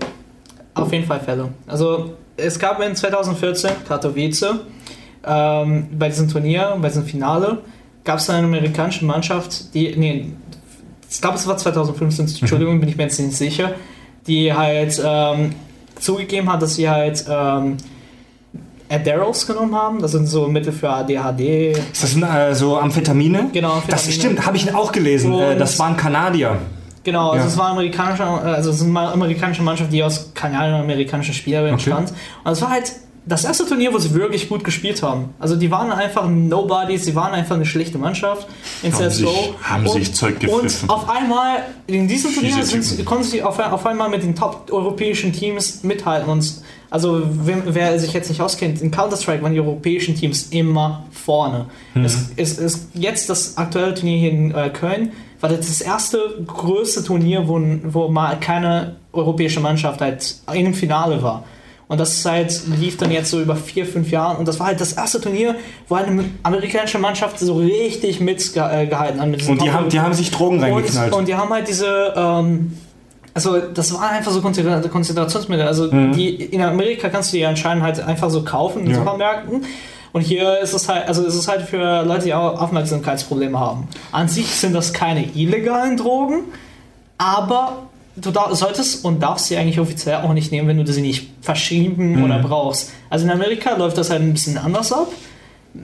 Auf 0.74 0.92
jeden 0.92 1.06
Fall 1.06 1.20
Fälle. 1.20 1.48
Also 1.66 2.12
es 2.38 2.58
gab 2.58 2.80
in 2.80 2.94
2014 2.96 3.70
Katowice 3.86 4.46
ähm, 5.26 5.86
bei 5.98 6.08
diesem 6.08 6.28
Turnier, 6.28 6.76
bei 6.80 6.88
diesem 6.88 7.04
Finale, 7.04 7.58
gab 8.04 8.18
es 8.18 8.30
eine 8.30 8.46
amerikanische 8.46 9.04
Mannschaft, 9.04 9.74
die, 9.74 9.94
nee, 9.96 10.32
ich 11.10 11.20
glaube 11.20 11.36
es 11.36 11.46
war 11.46 11.56
2015, 11.56 12.26
Entschuldigung, 12.40 12.80
bin 12.80 12.88
ich 12.88 12.96
mir 12.96 13.04
jetzt 13.04 13.18
nicht 13.18 13.36
sicher, 13.36 13.72
die 14.26 14.52
halt 14.52 15.00
ähm, 15.04 15.54
zugegeben 16.00 16.50
hat, 16.52 16.62
dass 16.62 16.76
sie 16.76 16.88
halt 16.88 17.24
ähm, 17.28 17.76
Adderalls 18.90 19.46
genommen 19.46 19.74
haben. 19.74 20.00
Das 20.00 20.12
sind 20.12 20.26
so 20.26 20.46
Mittel 20.48 20.72
für 20.72 20.88
ADHD. 20.90 21.76
Das 22.00 22.16
äh, 22.16 22.54
so 22.54 22.78
Amphetamine? 22.78 23.50
Genau, 23.52 23.74
Das 23.86 24.04
Amphetamine. 24.06 24.12
stimmt, 24.14 24.46
habe 24.46 24.56
ich 24.56 24.74
auch 24.74 24.92
gelesen. 24.92 25.32
Und- 25.34 25.42
Äh, 25.42 25.56
das 25.58 25.78
waren 25.78 25.96
Kanadier. 25.96 26.56
Genau, 27.08 27.30
also 27.30 27.44
Ja. 27.44 27.50
es 27.50 27.56
war 27.56 27.68
amerikanische, 27.70 28.22
also 28.24 28.68
es 28.70 28.76
ist 28.82 28.86
eine 28.86 28.98
amerikanische 29.00 29.62
Mannschaft, 29.62 29.90
die 29.90 30.02
aus 30.02 30.30
Kanadiern 30.34 30.74
und 30.74 30.80
amerikanischen 30.82 31.32
Spielern 31.32 31.64
entstand. 31.66 32.12
Und 32.44 32.52
es 32.52 32.60
war 32.60 32.68
halt 32.68 32.92
das 33.24 33.44
erste 33.44 33.64
Turnier, 33.66 33.92
wo 33.94 33.98
sie 33.98 34.12
wirklich 34.12 34.46
gut 34.48 34.62
gespielt 34.62 35.02
haben. 35.02 35.30
Also 35.38 35.56
die 35.56 35.70
waren 35.70 35.90
einfach 35.90 36.28
Nobodies, 36.28 37.04
sie 37.06 37.14
waren 37.14 37.32
einfach 37.32 37.56
eine 37.56 37.64
schlechte 37.66 37.96
Mannschaft 37.98 38.46
in 38.82 38.92
Haben 38.92 38.98
CSGO. 39.10 39.28
sich- 39.30 39.52
haben 39.62 39.86
und, 39.86 39.92
sich 39.94 40.14
Zeug 40.14 40.38
gepfiffen. 40.40 40.60
Und 40.88 40.90
auf 40.90 41.08
einmal, 41.08 41.58
in 41.86 42.08
diesem 42.08 42.32
Turnier 42.34 42.54
konnten 43.06 43.24
sie 43.24 43.42
auf, 43.42 43.58
auf 43.58 43.86
einmal 43.86 44.10
mit 44.10 44.22
den 44.22 44.34
top-europäischen 44.34 45.32
Teams 45.32 45.82
mithalten. 45.82 46.28
Und 46.30 46.54
also 46.90 47.22
wer, 47.44 47.62
wer 47.66 47.98
sich 47.98 48.12
jetzt 48.12 48.28
nicht 48.28 48.40
auskennt, 48.42 48.80
in 48.82 48.90
Counter-Strike 48.90 49.42
waren 49.42 49.52
die 49.52 49.60
europäischen 49.60 50.14
Teams 50.14 50.48
immer 50.50 51.04
vorne. 51.12 51.66
Es, 51.94 52.30
es 52.36 52.58
ist 52.58 52.88
jetzt 52.94 53.28
das 53.30 53.56
aktuelle 53.58 53.94
Turnier 53.94 54.18
hier 54.18 54.30
in 54.30 54.54
äh, 54.54 54.70
Köln, 54.70 55.12
war 55.40 55.48
das 55.50 55.66
das 55.66 55.80
erste 55.80 56.18
größte 56.46 57.04
Turnier, 57.04 57.46
wo, 57.48 57.60
wo 57.84 58.08
mal 58.08 58.38
keine 58.40 58.96
europäische 59.12 59.60
Mannschaft 59.60 60.00
halt 60.00 60.34
im 60.52 60.74
Finale 60.74 61.22
war. 61.22 61.44
Und 61.86 61.98
das 61.98 62.22
halt 62.26 62.60
lief 62.78 62.98
dann 62.98 63.10
jetzt 63.10 63.30
so 63.30 63.40
über 63.40 63.56
vier, 63.56 63.86
fünf 63.86 64.10
Jahre. 64.10 64.36
Und 64.36 64.46
das 64.46 64.60
war 64.60 64.66
halt 64.66 64.80
das 64.80 64.92
erste 64.92 65.20
Turnier, 65.22 65.54
wo 65.88 65.94
eine 65.94 66.22
amerikanische 66.42 66.98
Mannschaft 66.98 67.38
so 67.38 67.56
richtig 67.56 68.20
mitgehalten 68.20 69.20
hat. 69.20 69.26
Mit 69.28 69.48
Und 69.48 69.62
die 69.62 69.70
haben, 69.72 69.88
die 69.88 69.98
haben 69.98 70.12
sich 70.12 70.30
Drogen 70.30 70.60
reingeknallt. 70.60 71.12
und, 71.14 71.20
und 71.20 71.28
die 71.28 71.34
haben 71.34 71.48
halt 71.50 71.66
diese, 71.66 72.12
ähm, 72.14 72.76
also 73.32 73.58
das 73.58 73.94
waren 73.94 74.10
einfach 74.16 74.32
so 74.32 74.40
Konzentra- 74.40 74.86
Konzentrationsmittel. 74.88 75.66
Also 75.66 75.86
die 75.86 76.34
in 76.34 76.60
Amerika 76.60 77.08
kannst 77.08 77.32
du 77.32 77.38
die 77.38 77.46
anscheinend 77.46 77.82
halt 77.84 78.00
einfach 78.00 78.28
so 78.28 78.42
kaufen 78.44 78.84
in 78.84 78.90
Ja. 78.90 78.96
Supermärkten. 78.96 79.64
Und 80.12 80.22
hier 80.22 80.58
ist 80.60 80.72
es 80.72 80.88
halt, 80.88 81.06
also 81.06 81.24
es 81.26 81.34
ist 81.34 81.48
halt 81.48 81.62
für 81.62 82.02
Leute, 82.04 82.24
die 82.24 82.34
auch 82.34 82.60
Aufmerksamkeitsprobleme 82.60 83.58
haben. 83.58 83.88
An 84.12 84.28
sich 84.28 84.46
sind 84.46 84.72
das 84.72 84.92
keine 84.92 85.24
illegalen 85.34 85.96
Drogen, 85.96 86.44
aber 87.18 87.84
du 88.16 88.30
dar- 88.30 88.54
solltest 88.54 89.04
und 89.04 89.22
darfst 89.22 89.46
sie 89.46 89.56
eigentlich 89.56 89.80
offiziell 89.80 90.16
auch 90.16 90.32
nicht 90.32 90.50
nehmen, 90.52 90.68
wenn 90.68 90.84
du 90.84 90.92
sie 90.92 91.02
nicht 91.02 91.30
verschrieben 91.42 92.24
oder 92.24 92.38
brauchst. 92.40 92.90
Also 93.10 93.24
in 93.26 93.30
Amerika 93.30 93.76
läuft 93.76 93.98
das 93.98 94.10
halt 94.10 94.22
ein 94.22 94.32
bisschen 94.32 94.58
anders 94.58 94.92
ab. 94.92 95.08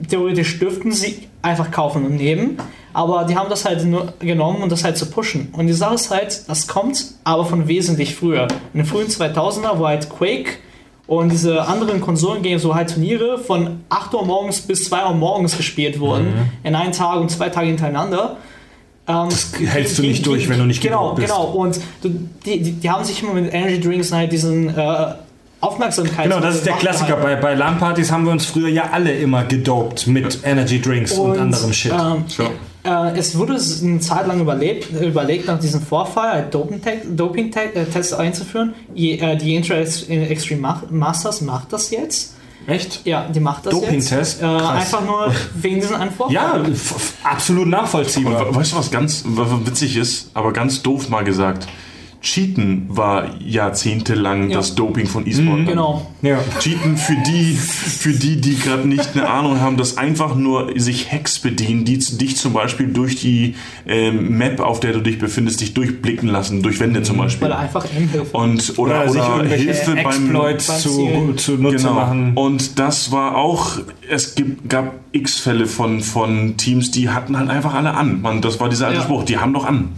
Theoretisch 0.09 0.59
dürften 0.59 0.91
sie 0.91 1.27
einfach 1.41 1.71
kaufen 1.71 2.05
und 2.05 2.15
nehmen, 2.15 2.57
aber 2.91 3.23
die 3.25 3.35
haben 3.37 3.49
das 3.49 3.65
halt 3.65 3.85
nur 3.85 4.13
genommen, 4.19 4.63
um 4.63 4.69
das 4.69 4.83
halt 4.83 4.97
zu 4.97 5.05
pushen. 5.05 5.49
Und 5.53 5.67
die 5.67 5.73
Sache 5.73 5.93
ist 5.95 6.09
halt, 6.09 6.49
das 6.49 6.67
kommt 6.67 7.05
aber 7.23 7.45
von 7.45 7.67
wesentlich 7.67 8.15
früher. 8.15 8.47
In 8.73 8.79
den 8.79 8.85
frühen 8.85 9.07
2000er, 9.07 9.77
wo 9.77 9.87
halt 9.87 10.09
Quake 10.09 10.57
und 11.07 11.31
diese 11.31 11.67
anderen 11.67 12.01
Konsolengames, 12.01 12.65
wo 12.65 12.73
halt 12.75 12.91
Turniere 12.93 13.37
von 13.37 13.81
8 13.89 14.13
Uhr 14.13 14.25
morgens 14.25 14.61
bis 14.61 14.85
2 14.85 15.05
Uhr 15.05 15.13
morgens 15.13 15.55
gespielt 15.57 15.99
wurden, 15.99 16.33
in 16.63 16.73
einem 16.75 16.91
Tag 16.91 17.19
und 17.19 17.29
zwei 17.29 17.49
Tage 17.49 17.67
hintereinander. 17.67 18.37
Ähm, 19.07 19.27
Das 19.29 19.51
hältst 19.63 19.97
du 19.99 20.01
nicht 20.01 20.25
durch, 20.25 20.49
wenn 20.49 20.57
du 20.57 20.65
nicht 20.65 20.81
Genau, 20.81 21.13
bist. 21.13 21.27
genau. 21.27 21.43
Und 21.45 21.79
du, 22.01 22.09
die, 22.45 22.59
die, 22.61 22.71
die 22.71 22.89
haben 22.89 23.03
sich 23.03 23.21
immer 23.21 23.33
mit 23.33 23.53
Energy 23.53 23.79
Drinks 23.79 24.11
halt 24.11 24.31
diesen 24.31 24.75
äh, 24.75 25.05
Aufmerksamkeit. 25.61 26.25
Genau, 26.25 26.39
das 26.39 26.55
ist 26.55 26.65
der 26.65 26.73
Klassiker. 26.73 27.17
Bei, 27.17 27.35
bei 27.35 27.53
LAN-Partys 27.53 28.11
haben 28.11 28.25
wir 28.25 28.31
uns 28.31 28.45
früher 28.47 28.67
ja 28.69 28.89
alle 28.91 29.11
immer 29.11 29.43
gedopt 29.43 30.07
mit 30.07 30.39
Energy 30.43 30.81
Drinks 30.81 31.11
und, 31.13 31.37
anderem 31.37 31.71
Shit. 31.71 31.91
Ähm, 31.91 32.23
Ja. 32.37 32.49
Äh, 32.85 33.17
es 33.17 33.37
wurde 33.37 33.53
eine 33.81 33.99
Zeit 33.99 34.27
lang 34.27 34.39
überlebt, 34.39 34.89
überlegt, 35.01 35.47
nach 35.47 35.59
diesem 35.59 35.81
Vorfall 35.81 36.31
ein 36.31 36.51
Doping-Tests 36.51 37.07
Doping 37.11 37.51
Tests 37.51 38.13
einzuführen. 38.13 38.73
Die, 38.95 39.19
äh, 39.19 39.35
die 39.35 39.55
Intra 39.55 39.75
Extreme 39.75 40.61
Mach- 40.61 40.89
Masters 40.91 41.41
macht 41.41 41.73
das 41.73 41.89
jetzt. 41.91 42.33
Echt? 42.67 43.01
Ja, 43.05 43.27
die 43.27 43.39
macht 43.39 43.65
das 43.65 43.73
Doping-Test? 43.73 44.41
jetzt. 44.41 44.41
Äh, 44.41 44.45
einfach 44.45 45.05
nur 45.05 45.31
wegen 45.55 45.75
diesem 45.81 45.95
einen 45.97 46.11
Vorfall. 46.11 46.33
Ja, 46.33 46.63
absolut 47.23 47.63
Und 47.65 47.69
nachvollziehbar. 47.71 48.47
we- 48.49 48.55
weißt 48.55 48.71
du, 48.73 48.77
was 48.77 48.89
ganz 48.91 49.23
was 49.27 49.47
witzig 49.65 49.95
ist, 49.97 50.29
aber 50.33 50.51
ganz 50.53 50.81
doof 50.81 51.09
mal 51.09 51.23
gesagt? 51.23 51.67
Cheaten 52.25 52.85
war 52.89 53.27
jahrzehntelang 53.39 54.49
Ja. 54.49 54.57
das 54.57 54.73
Doping 54.73 55.05
von 55.05 55.27
E-Sport. 55.27 55.67
Genau. 55.67 56.11
Ja. 56.23 56.39
Cheaten 56.59 56.97
für 56.97 57.15
die, 57.27 57.53
für 57.53 58.13
die, 58.13 58.41
die 58.41 58.55
gerade 58.57 58.87
nicht 58.87 59.11
eine 59.13 59.29
Ahnung 59.29 59.61
haben, 59.61 59.77
dass 59.77 59.97
einfach 59.97 60.35
nur 60.35 60.71
sich 60.75 61.11
Hacks 61.11 61.37
bedienen, 61.39 61.85
die 61.85 61.99
dich 61.99 62.35
zum 62.37 62.51
Beispiel 62.53 62.87
durch 62.87 63.15
die 63.17 63.53
ähm, 63.87 64.37
Map, 64.37 64.59
auf 64.59 64.79
der 64.79 64.93
du 64.93 65.01
dich 65.01 65.19
befindest, 65.19 65.61
dich 65.61 65.75
durchblicken 65.75 66.27
lassen, 66.27 66.63
durch 66.63 66.79
Wände 66.79 67.03
zum 67.03 67.17
Beispiel. 67.17 67.45
Weil 67.45 67.51
er 67.51 67.59
einfach 67.59 67.85
M-Hilfe. 67.95 68.35
Und, 68.35 68.73
oder, 68.79 69.07
Oder, 69.09 69.35
oder 69.41 69.49
Hilfe 69.49 69.91
beim 69.95 70.05
Exploits 70.07 70.81
zu, 70.81 71.33
zu 71.37 71.51
Nutze 71.53 71.77
Genau. 71.77 71.93
machen. 71.93 72.31
Und 72.33 72.79
das 72.79 73.11
war 73.11 73.35
auch, 73.37 73.77
es 74.09 74.33
gibt, 74.33 74.67
gab 74.67 74.93
x 75.11 75.39
Fälle 75.39 75.67
von, 75.67 76.01
von 76.01 76.57
Teams, 76.57 76.89
die 76.89 77.09
hatten 77.09 77.37
halt 77.37 77.49
einfach 77.51 77.75
alle 77.75 77.93
an. 77.93 78.21
Man, 78.21 78.41
das 78.41 78.59
war 78.59 78.67
dieser 78.67 78.87
alte 78.87 78.97
Ja. 78.99 79.03
Spruch, 79.05 79.23
die 79.25 79.37
haben 79.37 79.53
doch 79.53 79.65
an. 79.65 79.89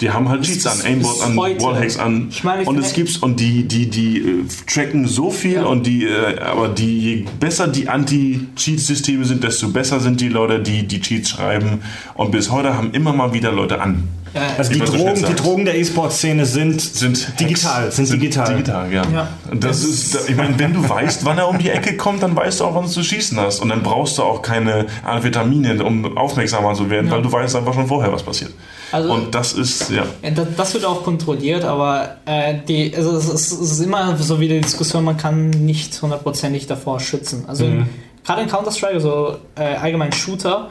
Die 0.00 0.10
haben 0.10 0.28
halt 0.28 0.42
Cheats 0.42 0.66
an, 0.66 0.80
Aimbot 0.82 1.16
ist 1.16 1.22
an, 1.22 1.36
Wallhacks 1.36 1.98
an. 1.98 2.28
Ich 2.30 2.42
meine, 2.42 2.62
ich 2.62 2.68
und 2.68 2.78
es 2.78 2.94
gibt's 2.94 3.18
und 3.18 3.38
die, 3.38 3.68
die, 3.68 3.90
die 3.90 4.18
äh, 4.18 4.44
tracken 4.66 5.06
so 5.06 5.30
viel 5.30 5.54
Ja. 5.56 5.64
und 5.66 5.86
die, 5.86 6.04
äh, 6.04 6.38
aber 6.40 6.68
die, 6.68 6.98
je 6.98 7.24
besser 7.38 7.68
die 7.68 7.88
Anti-Cheat-Systeme 7.88 9.24
sind, 9.24 9.44
desto 9.44 9.68
besser 9.68 10.00
sind 10.00 10.20
die 10.20 10.28
Leute, 10.28 10.60
die 10.60 10.86
die 10.86 11.00
Cheats 11.00 11.30
schreiben. 11.30 11.80
Und 12.14 12.30
bis 12.30 12.50
heute 12.50 12.74
haben 12.76 12.92
immer 12.92 13.12
mal 13.12 13.32
wieder 13.34 13.52
Leute 13.52 13.80
an. 13.80 14.04
Ja, 14.32 14.42
Also 14.58 14.72
die 14.72 14.78
Drogen, 14.78 15.14
die. 15.28 15.34
Drogen 15.34 15.64
der 15.64 15.76
E-Sport-Szene 15.78 16.46
sind, 16.46 16.80
sind 16.80 17.40
digital, 17.40 17.84
Hacks, 17.84 17.96
sind 17.96 18.12
digital. 18.12 18.48
Digital, 18.54 18.92
ja. 18.92 19.02
Ja. 19.12 19.28
Das 19.52 19.82
ist, 19.82 20.28
ich 20.28 20.36
meine, 20.36 20.58
wenn 20.58 20.72
du 20.72 20.88
weißt, 20.88 21.24
wann 21.24 21.38
er 21.38 21.48
um 21.48 21.58
die 21.58 21.70
Ecke 21.70 21.96
kommt, 21.96 22.22
dann 22.22 22.36
weißt 22.36 22.60
du 22.60 22.64
auch, 22.64 22.74
wann 22.74 22.84
du 22.84 22.90
zu 22.90 23.02
schießen 23.02 23.38
hast. 23.40 23.60
Und 23.60 23.70
dann 23.70 23.82
brauchst 23.82 24.18
du 24.18 24.22
auch 24.22 24.40
keine 24.42 24.86
Amphetamine, 25.04 25.82
um 25.84 26.16
aufmerksamer 26.16 26.74
zu 26.74 26.88
werden, 26.90 27.10
weil 27.10 27.22
du 27.22 27.32
weißt 27.32 27.56
einfach 27.56 27.74
schon 27.74 27.86
vorher, 27.88 28.12
was 28.12 28.22
passiert. 28.22 28.52
Also- 28.92 29.12
Und 29.12 29.34
das 29.34 29.52
ist, 29.52 29.90
ja. 29.90 30.04
Ja, 30.22 30.30
das, 30.30 30.46
das 30.56 30.74
wird 30.74 30.84
auch 30.84 31.02
kontrolliert, 31.02 31.64
aber 31.64 32.16
äh, 32.26 32.54
die, 32.68 32.94
also 32.96 33.16
es, 33.16 33.28
ist, 33.28 33.52
es 33.60 33.70
ist 33.72 33.80
immer 33.80 34.16
so 34.16 34.38
wie 34.40 34.48
die 34.48 34.60
Diskussion, 34.60 35.04
man 35.04 35.16
kann 35.16 35.50
nicht 35.50 36.00
hundertprozentig 36.00 36.66
davor 36.66 37.00
schützen. 37.00 37.44
Also 37.48 37.64
in- 37.64 37.86
gerade 38.24 38.42
in 38.42 38.48
Counter-Strike, 38.48 38.94
also 38.94 39.36
äh, 39.56 39.74
allgemein 39.76 40.12
Shooter, 40.12 40.70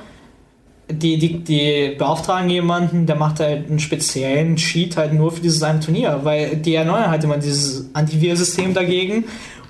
die, 0.89 1.17
die, 1.17 1.39
die 1.43 1.95
beauftragen 1.97 2.49
jemanden, 2.49 3.05
der 3.05 3.15
macht 3.15 3.39
halt 3.39 3.69
einen 3.69 3.79
speziellen 3.79 4.55
Cheat 4.55 4.97
halt 4.97 5.13
nur 5.13 5.31
für 5.31 5.41
dieses 5.41 5.61
eine 5.61 5.79
Turnier, 5.79 6.21
weil 6.23 6.57
die 6.57 6.75
erneuern 6.75 7.11
halt 7.11 7.23
immer 7.23 7.37
dieses 7.37 7.89
Antivirsystem 7.93 8.73
dagegen 8.73 9.25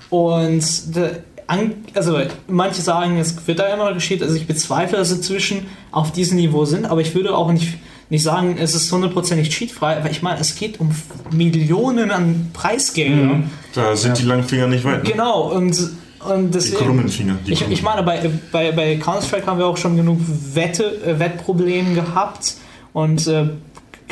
und 0.08 0.96
de, 0.96 1.10
an, 1.46 1.74
also 1.94 2.18
manche 2.48 2.80
sagen, 2.80 3.18
es 3.18 3.46
wird 3.46 3.58
da 3.58 3.66
immer 3.74 3.92
geschieht, 3.92 4.22
also 4.22 4.34
ich 4.34 4.46
bezweifle, 4.46 4.98
dass 4.98 5.08
sie 5.08 5.16
inzwischen 5.16 5.66
auf 5.90 6.12
diesem 6.12 6.36
Niveau 6.36 6.64
sind, 6.64 6.86
aber 6.86 7.00
ich 7.00 7.14
würde 7.14 7.36
auch 7.36 7.52
nicht, 7.52 7.78
nicht 8.08 8.22
sagen, 8.22 8.56
es 8.58 8.74
ist 8.74 8.90
hundertprozentig 8.90 9.50
cheatfrei, 9.50 9.98
weil 10.02 10.12
ich 10.12 10.22
meine, 10.22 10.40
es 10.40 10.54
geht 10.54 10.80
um 10.80 10.90
Millionen 11.32 12.12
an 12.12 12.50
Preisgeldern. 12.52 13.50
Da 13.74 13.96
sind 13.96 14.18
die 14.18 14.24
langen 14.24 14.44
Finger 14.44 14.68
nicht 14.68 14.84
weit. 14.84 15.04
Ne? 15.04 15.10
Genau, 15.10 15.52
und, 15.52 15.76
und 16.24 16.46
Die 16.48 16.50
deswegen. 16.58 16.84
krummen 16.84 17.08
Finger. 17.08 17.36
Die 17.46 17.52
Ich, 17.52 17.68
ich 17.68 17.82
meine, 17.82 18.02
bei, 18.02 18.30
bei, 18.52 18.72
bei 18.72 18.96
Counter-Strike 18.96 19.46
haben 19.46 19.58
wir 19.58 19.66
auch 19.66 19.76
schon 19.76 19.96
genug 19.96 20.18
Wette, 20.54 20.84
äh, 21.04 21.18
Wettprobleme 21.18 21.94
gehabt 21.94 22.54
und 22.92 23.26
äh, 23.26 23.48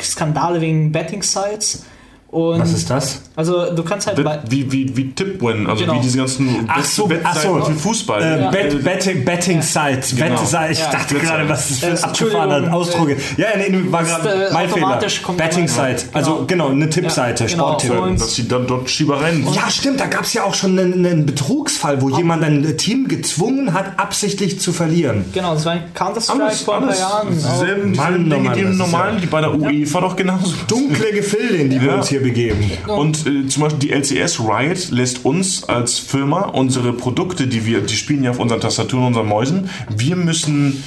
Skandale 0.01 0.61
wegen 0.61 0.91
Betting-Sites. 0.91 1.85
Und 2.31 2.59
Was 2.59 2.73
ist 2.73 2.87
das? 2.91 3.23
Also 3.35 3.73
du 3.73 3.81
kannst 3.83 4.05
halt 4.05 4.17
Wett- 4.23 4.41
wie, 4.49 4.71
wie, 4.71 4.95
wie 4.95 5.11
Tipwin, 5.13 5.65
also 5.65 5.81
Genau. 5.83 5.95
wie 5.97 6.01
diese 6.01 6.19
ganzen 6.19 6.47
Ach 6.67 6.83
so, 6.85 7.09
ach 7.23 7.35
so. 7.41 7.59
Für 7.61 7.73
Fußball. 7.73 8.21
Äh, 8.21 8.41
Ja. 8.41 8.51
Bet, 8.51 8.83
Betting, 8.83 9.25
Betting 9.25 9.61
Sites. 9.63 10.15
Genau. 10.15 10.35
Wette- 10.39 10.71
ich 10.71 10.77
Ja. 10.79 10.91
dachte 10.91 11.15
Wette- 11.15 11.25
gerade, 11.25 11.49
was 11.49 11.71
ist 11.71 11.81
das 11.81 11.89
für 11.89 11.95
Äh, 11.95 11.97
ein 11.97 12.03
abgefahrener 12.43 12.73
Ausdruck? 12.73 13.09
Ja, 13.37 13.47
nee, 13.57 13.69
nee, 13.69 13.81
war 13.91 14.03
ist, 14.03 14.09
gerade 14.09 14.29
äh, 14.47 14.53
mein 14.53 14.69
Fehler. 14.69 14.99
Betting 15.37 15.67
Site. 15.67 16.03
Also 16.13 16.43
genau, 16.45 16.69
eine 16.69 16.87
Tippseite, 16.87 17.45
Ja, 17.45 17.49
genau. 17.49 17.79
Sporttipp. 17.79 18.19
Dass 18.19 18.35
sie 18.35 18.47
dann 18.47 18.67
dort 18.67 18.87
Schiebereien. 18.91 19.47
Ja, 19.53 19.67
stimmt, 19.71 19.99
da 19.99 20.05
gab 20.05 20.23
es 20.25 20.33
ja 20.33 20.43
auch 20.43 20.53
schon 20.53 20.77
einen, 20.77 21.03
einen 21.03 21.25
Betrugsfall, 21.25 21.99
wo 21.99 22.09
jemand 22.09 22.43
ein 22.43 22.77
Team 22.77 23.07
gezwungen 23.07 23.73
hat, 23.73 23.97
absichtlich 23.97 24.59
zu 24.59 24.71
verlieren. 24.71 25.25
genau, 25.33 25.55
das 25.55 25.65
war 25.65 25.71
ein 25.73 25.83
Counter-Strike 25.95 26.43
alles, 26.43 26.61
vor 26.61 26.77
ein 26.77 26.85
paar. 26.87 26.95
Jahren. 26.95 27.27
Dieselben, 27.33 27.97
oh 27.99 28.29
Dinge, 28.35 28.51
die 28.53 28.59
im 28.61 28.71
ist 28.73 28.77
normalen, 28.77 29.19
die 29.19 29.25
bei 29.25 29.41
der 29.41 29.55
UEFA 29.55 30.01
doch 30.01 30.15
genauso. 30.15 30.53
Dunkle 30.67 31.11
Gefilde, 31.11 31.55
in 31.55 31.69
die 31.71 31.81
wir 31.81 31.93
uns 31.95 32.07
hier 32.09 32.18
begeben. 32.19 32.71
Und 32.87 33.25
äh, 33.25 33.47
zum 33.47 33.63
Beispiel 33.63 33.79
die 33.79 33.91
LCS 33.91 34.39
Riot 34.39 34.91
lässt 34.91 35.25
uns 35.25 35.63
als 35.63 35.99
Firma 35.99 36.41
unsere 36.41 36.93
Produkte, 36.93 37.47
die 37.47 37.65
wir, 37.65 37.81
die 37.81 37.95
spielen 37.95 38.23
ja 38.23 38.31
auf 38.31 38.39
unseren 38.39 38.61
Tastaturen, 38.61 39.05
unseren 39.05 39.27
Mäusen, 39.27 39.69
wir 39.95 40.15
müssen 40.15 40.83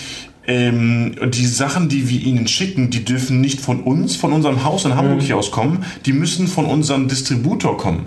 ähm, 0.47 1.17
die 1.31 1.47
Sachen, 1.47 1.89
die 1.89 2.09
wir 2.09 2.21
ihnen 2.21 2.49
schicken, 2.49 2.91
die 2.91 3.05
dürfen 3.05 3.41
nicht 3.41 3.61
von 3.61 3.81
uns, 3.81 4.17
von 4.17 4.33
unserem 4.33 4.65
Haus 4.65 4.85
in 4.85 4.97
Hamburg 4.97 5.23
hier 5.23 5.37
aus 5.37 5.51
kommen, 5.51 5.85
die 6.07 6.13
müssen 6.13 6.49
von 6.49 6.67
unserem 6.67 7.09
Distributor 7.09 7.77
kommen. 7.77 8.07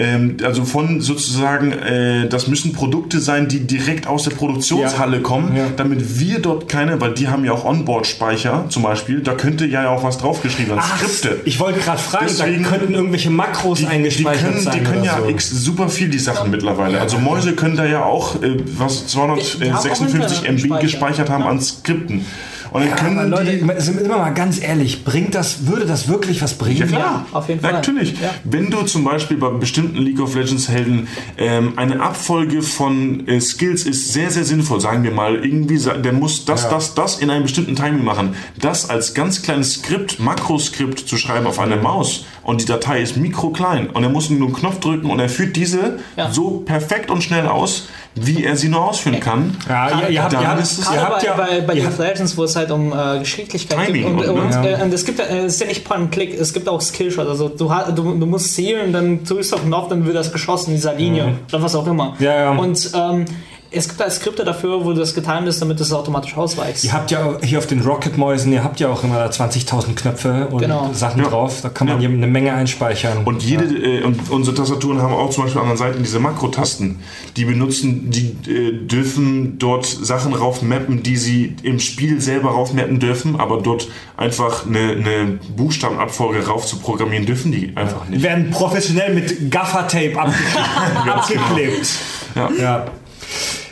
Ähm, 0.00 0.38
also 0.42 0.64
von 0.64 1.02
sozusagen, 1.02 1.72
äh, 1.72 2.26
das 2.26 2.46
müssen 2.48 2.72
Produkte 2.72 3.20
sein, 3.20 3.48
die 3.48 3.60
direkt 3.66 4.06
aus 4.06 4.22
der 4.24 4.30
Produktionshalle 4.30 5.20
kommen, 5.20 5.54
Ja. 5.54 5.64
damit 5.76 6.18
wir 6.18 6.38
dort 6.40 6.68
keine, 6.68 6.98
weil 7.02 7.12
die 7.12 7.28
haben 7.28 7.44
ja 7.44 7.52
auch 7.52 7.66
Onboard-Speicher 7.66 8.64
zum 8.70 8.82
Beispiel, 8.82 9.20
da 9.20 9.34
könnte 9.34 9.66
ja 9.66 9.90
auch 9.90 10.02
was 10.02 10.16
draufgeschrieben 10.16 10.74
werden, 10.74 10.82
Skripte. 10.96 11.40
Ich 11.44 11.60
wollte 11.60 11.80
gerade 11.80 11.98
fragen, 12.00 12.24
Deswegen- 12.28 12.62
da 12.62 12.68
könnten 12.70 12.94
irgendwelche 12.94 13.28
Makros 13.28 13.78
Die, 13.80 13.84
die 13.84 13.90
eingespeichert 13.90 14.42
können, 14.52 14.60
sein. 14.62 14.78
die 14.78 14.84
können 14.84 15.04
ja 15.04 15.18
so. 15.22 15.28
x, 15.28 15.50
super 15.50 15.90
viel 15.90 16.08
die 16.08 16.18
Sachen 16.18 16.50
mittlerweile. 16.50 16.98
Also 16.98 17.18
Mäuse 17.18 17.52
können 17.52 17.76
da 17.76 17.84
ja 17.84 18.02
auch 18.02 18.42
äh, 18.42 18.56
was 18.78 19.04
Die- 19.04 19.12
die 19.12 19.20
haben 19.20 19.76
auch 19.76 19.80
256 19.82 20.38
Internet 20.38 20.48
MB 20.48 20.56
gespeichert. 20.62 20.80
gespeichert 20.80 21.28
haben 21.30 21.44
an 21.44 21.60
Skripten. 21.60 22.24
Und 22.72 22.82
dann 22.82 22.92
Aber 22.92 23.00
können 23.02 23.30
Leute, 23.30 23.56
die 23.56 23.80
sind 23.80 24.00
immer 24.00 24.18
mal 24.18 24.30
ganz 24.30 24.60
ehrlich, 24.62 25.04
bringt 25.04 25.34
das, 25.34 25.66
würde 25.66 25.86
das 25.86 26.08
wirklich 26.08 26.40
was 26.42 26.54
bringen? 26.54 26.78
Ja, 26.78 26.86
klar. 26.86 27.26
Ja, 27.32 27.38
auf 27.38 27.48
jeden 27.48 27.60
Fall. 27.60 27.72
Natürlich. 27.72 28.12
Ja. 28.20 28.30
Wenn 28.44 28.70
du 28.70 28.82
zum 28.82 29.04
Beispiel 29.04 29.36
bei 29.36 29.50
bestimmten 29.50 29.98
League 29.98 30.20
of 30.20 30.34
Legends 30.34 30.68
Helden 30.68 31.08
ähm, 31.36 31.72
eine 31.76 32.00
Abfolge 32.00 32.62
von 32.62 33.26
äh, 33.26 33.40
Skills 33.40 33.84
ist 33.84 34.12
sehr, 34.12 34.30
sehr 34.30 34.44
sinnvoll, 34.44 34.80
sagen 34.80 35.02
wir 35.02 35.10
mal. 35.10 35.36
Irgendwie, 35.44 35.78
der 35.78 36.12
muss 36.12 36.44
das, 36.44 36.64
Ja. 36.64 36.70
das, 36.70 36.94
das 36.94 37.18
in 37.18 37.30
einem 37.30 37.42
bestimmten 37.44 37.74
Timing 37.76 38.04
machen. 38.04 38.34
Das 38.58 38.88
als 38.88 39.14
ganz 39.14 39.42
kleines 39.42 39.74
Skript, 39.74 40.20
Makroskript 40.20 41.00
zu 41.00 41.16
schreiben 41.16 41.46
auf 41.46 41.58
einer 41.58 41.76
Maus 41.76 42.24
und 42.50 42.60
die 42.60 42.64
Datei 42.66 43.00
ist 43.00 43.16
mikroklein 43.16 43.88
und 43.90 44.02
er 44.02 44.08
muss 44.10 44.28
nur 44.30 44.46
einen 44.48 44.52
Knopf 44.56 44.80
drücken 44.80 45.10
und 45.10 45.18
er 45.20 45.28
führt 45.28 45.56
diese 45.56 45.98
Ja. 46.16 46.30
so 46.30 46.62
perfekt 46.66 47.10
und 47.10 47.22
schnell 47.22 47.46
aus, 47.46 47.88
wie 48.14 48.44
er 48.44 48.56
sie 48.56 48.68
nur 48.68 48.84
ausführen 48.84 49.20
kann. 49.20 49.56
Ja, 49.68 50.00
ihr, 50.02 50.08
ihr 50.10 50.22
habt, 50.24 50.32
ihr 50.32 50.46
habt, 50.48 50.60
ist 50.60 50.78
es- 50.80 50.90
ihr 50.92 51.00
habt 51.00 51.20
bei, 51.20 51.26
ja, 51.26 51.34
bei, 51.36 51.60
bei 51.60 51.74
ihr 51.74 51.82
League 51.82 51.88
of 51.92 51.98
Legends, 51.98 52.36
wo 52.36 52.44
es 52.44 52.56
halt 52.56 52.70
um 52.72 52.92
äh, 52.92 53.20
Geschicklichkeit 53.20 53.86
Timing 53.86 54.02
geht. 54.18 54.28
Und, 54.28 54.36
und, 54.36 54.40
und, 54.40 54.50
ne? 54.62 54.78
äh, 54.78 54.82
und 54.82 54.92
es 54.92 55.04
gibt 55.04 55.18
ja, 55.20 55.26
äh, 55.26 55.38
es 55.44 55.54
ist 55.54 55.60
ja 55.60 55.66
nicht 55.68 55.84
Point 55.84 56.00
and 56.02 56.12
Click, 56.12 56.34
es 56.38 56.52
gibt 56.52 56.68
auch 56.68 56.80
Skillshot. 56.80 57.26
Also 57.28 57.48
du, 57.48 57.66
du, 57.94 58.02
du 58.18 58.26
musst 58.26 58.52
zielen, 58.54 58.92
dann 58.92 59.22
drückst 59.24 59.52
du 59.52 59.56
auf 59.56 59.62
den 59.62 59.68
Knopf, 59.70 59.88
dann 59.88 60.04
wird 60.04 60.16
das 60.16 60.32
geschossen 60.32 60.70
in 60.70 60.76
dieser 60.76 60.94
Linie 60.94 61.34
oder 61.52 61.62
was 61.62 61.74
auch 61.76 61.86
immer. 61.86 62.16
Ja, 62.18 62.34
ja. 62.34 62.50
Und 62.50 62.90
ähm, 62.94 63.24
es 63.72 63.88
gibt 63.88 64.00
da 64.00 64.10
Skripte 64.10 64.44
dafür, 64.44 64.84
wo 64.84 64.92
das 64.92 65.14
getimed 65.14 65.46
ist, 65.48 65.62
damit 65.62 65.80
es 65.80 65.92
automatisch 65.92 66.36
ausweicht. 66.36 66.82
Ihr 66.84 66.92
habt 66.92 67.10
ja 67.10 67.36
hier 67.42 67.58
auf 67.58 67.66
den 67.66 67.80
Rocket-Mäusen, 67.82 68.52
ihr 68.52 68.64
habt 68.64 68.80
ja 68.80 68.88
auch 68.88 69.04
immer 69.04 69.16
da 69.16 69.26
20.000 69.30 69.94
Knöpfe 69.94 70.48
und 70.50 70.58
Genau. 70.60 70.90
Sachen 70.92 71.22
Ja. 71.22 71.28
drauf. 71.28 71.60
Da 71.62 71.68
kann 71.68 71.86
man 71.86 72.00
Ja. 72.00 72.08
hier 72.08 72.16
eine 72.16 72.26
Menge 72.26 72.52
einspeichern. 72.52 73.24
Und 73.24 73.42
jede, 73.42 73.64
äh, 73.64 74.02
und 74.02 74.28
unsere 74.30 74.56
Tastaturen 74.56 75.00
haben 75.00 75.12
auch 75.14 75.30
zum 75.30 75.44
Beispiel 75.44 75.60
an 75.62 75.68
der 75.68 75.76
Seite 75.76 75.98
diese 76.00 76.18
Makrotasten. 76.18 76.98
Die 77.36 77.44
benutzen, 77.44 78.10
die 78.10 78.36
äh, 78.50 78.72
dürfen 78.86 79.58
dort 79.58 79.86
Sachen 79.86 80.34
raufmappen, 80.34 81.02
die 81.02 81.16
sie 81.16 81.54
im 81.62 81.78
Spiel 81.78 82.20
selber 82.20 82.50
raufmappen 82.50 82.98
dürfen, 82.98 83.38
aber 83.38 83.60
dort 83.62 83.88
einfach 84.16 84.66
eine, 84.66 84.78
eine 84.92 85.38
Buchstabenabfolge 85.56 86.46
rauf 86.46 86.66
zu 86.66 86.78
programmieren 86.78 87.24
dürfen 87.26 87.52
die 87.52 87.72
einfach 87.76 88.04
Die 88.06 88.12
nicht. 88.14 88.22
werden 88.22 88.50
professionell 88.50 89.14
mit 89.14 89.50
Gaffer-Tape 89.50 90.18
abgeklebt. 90.20 91.06
abgeklebt. 91.14 91.88
Ja. 92.34 92.50
Ja. 92.58 92.86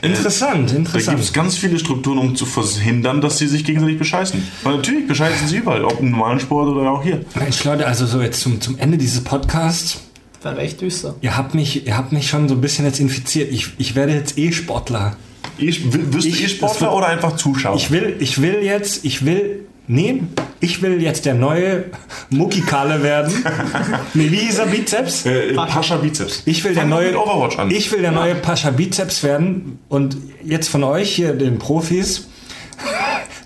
Interessant, 0.02 0.70
Da 0.70 0.74
gibt 0.74 0.78
interessant. 0.78 1.20
es 1.20 1.32
ganz 1.32 1.56
viele 1.56 1.78
Strukturen, 1.78 2.18
um 2.18 2.36
zu 2.36 2.46
verhindern, 2.46 3.20
dass 3.20 3.38
sie 3.38 3.46
sich 3.48 3.64
gegenseitig 3.64 3.98
bescheißen. 3.98 4.42
Weil 4.62 4.76
natürlich 4.76 5.06
bescheißen 5.06 5.48
sie 5.48 5.56
überall, 5.58 5.84
ob 5.84 6.00
im 6.00 6.10
normalen 6.10 6.38
Sport 6.40 6.68
oder 6.68 6.90
auch 6.90 7.02
hier. 7.02 7.24
Mensch, 7.34 7.62
Leute, 7.64 7.86
also 7.86 8.06
so 8.06 8.20
jetzt 8.22 8.40
zum, 8.40 8.60
zum 8.60 8.78
Ende 8.78 8.96
dieses 8.98 9.22
Podcasts. 9.24 10.00
Dann 10.42 10.54
wäre 10.56 10.66
echt 10.66 10.80
düster. 10.80 11.16
Ihr 11.20 11.36
habt 11.36 11.54
mich, 11.54 11.84
ihr 11.86 11.96
habt 11.96 12.12
mich 12.12 12.28
schon 12.28 12.48
so 12.48 12.54
ein 12.54 12.60
bisschen 12.60 12.84
jetzt 12.84 13.00
infiziert. 13.00 13.50
Ich, 13.52 13.70
ich 13.78 13.94
werde 13.96 14.12
jetzt 14.12 14.38
E-Sportler. 14.38 15.16
E- 15.58 15.66
Wirst 15.66 16.26
du 16.26 16.28
E-Sportler 16.28 16.80
wird- 16.88 16.92
oder 16.96 17.06
einfach 17.08 17.34
Zuschauer? 17.34 17.74
Ich 17.74 17.90
will, 17.90 18.14
ich 18.20 18.40
will 18.40 18.62
jetzt, 18.62 19.04
ich 19.04 19.24
will, 19.26 19.66
nee, 19.88 20.22
ich 20.60 20.82
will 20.82 21.02
jetzt 21.02 21.24
der 21.26 21.34
neue 21.34 21.86
Muckikale 22.30 23.02
werden. 23.02 23.32
nee, 24.14 24.30
wie 24.30 24.36
hieß 24.36 24.58
er, 24.58 24.66
Bizeps? 24.66 25.26
äh, 25.26 25.54
Pascha 25.54 25.96
Bizeps. 25.96 26.42
Ich 26.46 26.62
will 26.64 26.74
der 26.74 26.82
Fang 26.82 26.90
neue 26.90 27.18
Overwatch 27.18 27.58
an. 27.58 27.70
Ich 27.70 27.90
will 27.92 28.00
der 28.00 28.12
neue 28.12 28.34
Pascha 28.34 28.70
Bizeps 28.70 29.22
werden 29.22 29.78
und 29.88 30.16
jetzt 30.44 30.68
von 30.68 30.84
euch 30.84 31.14
hier 31.14 31.34
den 31.34 31.58
Profis 31.58 32.28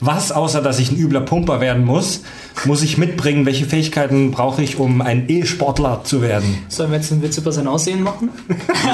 Was, 0.05 0.33
außer 0.33 0.61
dass 0.61 0.81
ich 0.81 0.91
ein 0.91 0.99
übler 0.99 1.21
Pumper 1.21 1.61
werden 1.61 1.85
muss, 1.85 2.23
muss 2.65 2.83
ich 2.83 2.99
mitbringen? 2.99 3.47
Welche 3.47 3.67
Fähigkeiten 3.67 4.33
brauche 4.33 4.61
ich, 4.61 4.77
um 4.81 5.01
ein 5.01 5.29
E-Sportler 5.29 6.01
zu 6.03 6.21
werden? 6.21 6.59
Sollen 6.69 6.91
wir 6.91 6.99
jetzt 6.99 7.13
einen 7.13 7.23
Witz 7.23 7.39
über 7.39 7.53
sein 7.53 7.69
Aussehen 7.69 8.03
machen? 8.03 8.31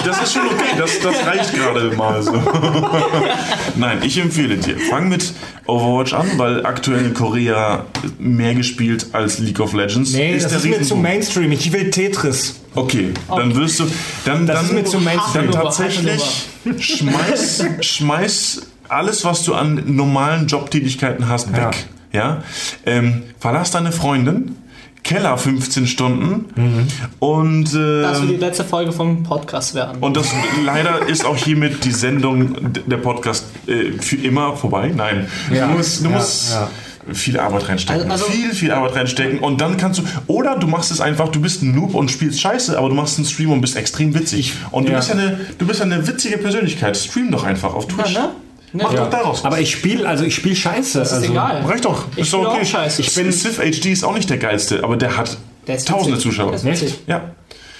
Das 0.04 0.22
ist 0.22 0.34
schon 0.34 0.42
okay, 0.46 0.76
das, 0.76 1.00
das 1.00 1.26
reicht 1.26 1.54
gerade 1.54 1.96
mal 1.96 2.22
so. 2.22 2.32
Nein, 3.76 4.00
ich 4.02 4.18
empfehle 4.18 4.58
dir, 4.58 4.76
fang 4.90 5.08
mit 5.08 5.32
Overwatch 5.64 6.12
an, 6.12 6.26
weil 6.36 6.66
aktuell 6.66 7.06
in 7.06 7.14
Korea 7.14 7.86
mehr 8.18 8.54
gespielt 8.54 9.06
als 9.12 9.38
League 9.38 9.60
of 9.60 9.72
Legends. 9.72 10.12
Nee, 10.12 10.34
das 10.38 10.48
der 10.48 10.58
ist 10.58 10.64
mir 10.66 10.82
zu. 10.82 10.96
Mainstream. 10.96 11.52
Ich 11.52 11.72
will 11.72 11.88
Tetris. 11.88 12.56
Okay, 12.74 13.12
dann 13.34 13.56
wirst 13.56 13.80
du. 13.80 13.84
Dann, 14.26 14.46
Das 14.46 14.56
dann, 14.56 14.66
ist 14.66 14.72
mir 14.74 14.84
zu 14.84 15.00
Mainstream. 15.00 15.50
Dann 15.50 15.62
tatsächlich 15.62 16.48
schmeiß, 16.78 17.64
schmeiß 17.80 18.62
alles, 18.88 19.24
was 19.24 19.42
du 19.44 19.54
an 19.54 19.82
normalen 19.86 20.46
Jobtätigkeiten 20.46 21.28
hast, 21.28 21.52
weg. 21.52 21.86
Ja. 22.12 22.42
Ähm, 22.86 23.22
verlass 23.38 23.70
deine 23.70 23.92
Freundin. 23.92 24.56
Keller 25.04 25.38
15 25.38 25.86
Stunden 25.86 26.88
und 27.18 27.64
Das 27.72 28.20
wird 28.20 28.30
die 28.30 28.34
ähm, 28.34 28.40
letzte 28.40 28.64
Folge 28.64 28.92
vom 28.92 29.22
Podcast 29.22 29.74
werden. 29.74 29.98
und 30.02 30.16
das 30.18 30.26
leider 30.66 31.06
ist 31.08 31.24
auch 31.24 31.36
hiermit 31.36 31.84
die 31.84 31.92
Sendung 31.92 32.72
der 32.86 32.96
Podcast 32.98 33.46
äh, 33.66 33.92
für 34.00 34.16
immer 34.16 34.54
vorbei. 34.56 34.92
Nein, 34.94 35.26
Ja. 35.50 35.66
du 35.68 35.74
musst, 35.78 36.04
du 36.04 36.10
Ja, 36.10 36.16
musst 36.16 36.52
ja. 36.52 36.68
viel 37.14 37.38
Arbeit 37.40 37.68
reinstecken, 37.70 38.10
Also- 38.10 38.26
also- 38.26 38.36
viel 38.36 38.52
viel 38.52 38.70
Arbeit 38.70 38.96
reinstecken 38.96 39.38
und 39.38 39.62
dann 39.62 39.78
kannst 39.78 40.00
du 40.00 40.02
oder 40.26 40.56
du 40.58 40.66
machst 40.66 40.90
es 40.90 41.00
einfach, 41.00 41.28
du 41.30 41.40
bist 41.40 41.62
ein 41.62 41.74
Noob 41.74 41.94
und 41.94 42.10
spielst 42.10 42.38
Scheiße, 42.40 42.76
aber 42.76 42.90
du 42.90 42.94
machst 42.94 43.16
einen 43.16 43.26
Stream 43.26 43.50
und 43.52 43.62
bist 43.62 43.76
extrem 43.76 44.12
witzig 44.14 44.54
und 44.72 44.88
du 44.88 44.92
ja. 44.92 44.98
bist 44.98 45.08
ja 45.08 45.14
eine 45.14 45.40
du 45.56 45.66
bist 45.66 45.78
ja 45.80 45.86
eine 45.86 46.06
witzige 46.06 46.36
Persönlichkeit. 46.36 46.96
Stream 46.98 47.30
doch 47.30 47.44
einfach 47.44 47.72
auf 47.72 47.88
Twitch. 47.88 48.12
Ja, 48.12 48.20
ne? 48.24 48.28
Mach 48.72 48.92
Ja. 48.92 49.04
doch 49.04 49.10
daraus. 49.10 49.38
was. 49.38 49.44
Aber 49.44 49.60
ich 49.60 49.70
spiele, 49.70 50.06
also 50.08 50.24
ich 50.24 50.34
spiele 50.34 50.54
Scheiße. 50.56 50.98
Das 50.98 51.08
ist 51.08 51.14
also, 51.14 51.30
egal. 51.32 51.62
Reicht 51.64 51.84
doch. 51.84 52.04
Ich 52.16 52.22
ist 52.22 52.32
doch 52.32 52.38
spiele 52.40 52.50
okay. 52.56 52.66
Scheiße. 52.66 53.02
Ich 53.02 53.14
bin 53.14 53.32
Sif 53.32 53.58
HD 53.58 53.86
ist 53.86 54.04
auch 54.04 54.14
nicht 54.14 54.28
der 54.30 54.38
geilste, 54.38 54.84
aber 54.84 54.96
der 54.96 55.16
hat 55.16 55.36
Der 55.66 55.76
ist 55.76 55.88
tausende 55.88 56.16
witzig. 56.16 56.30
Zuschauer. 56.32 56.52
Der 56.56 56.72
ist. 56.72 56.98
Ja. 57.06 57.22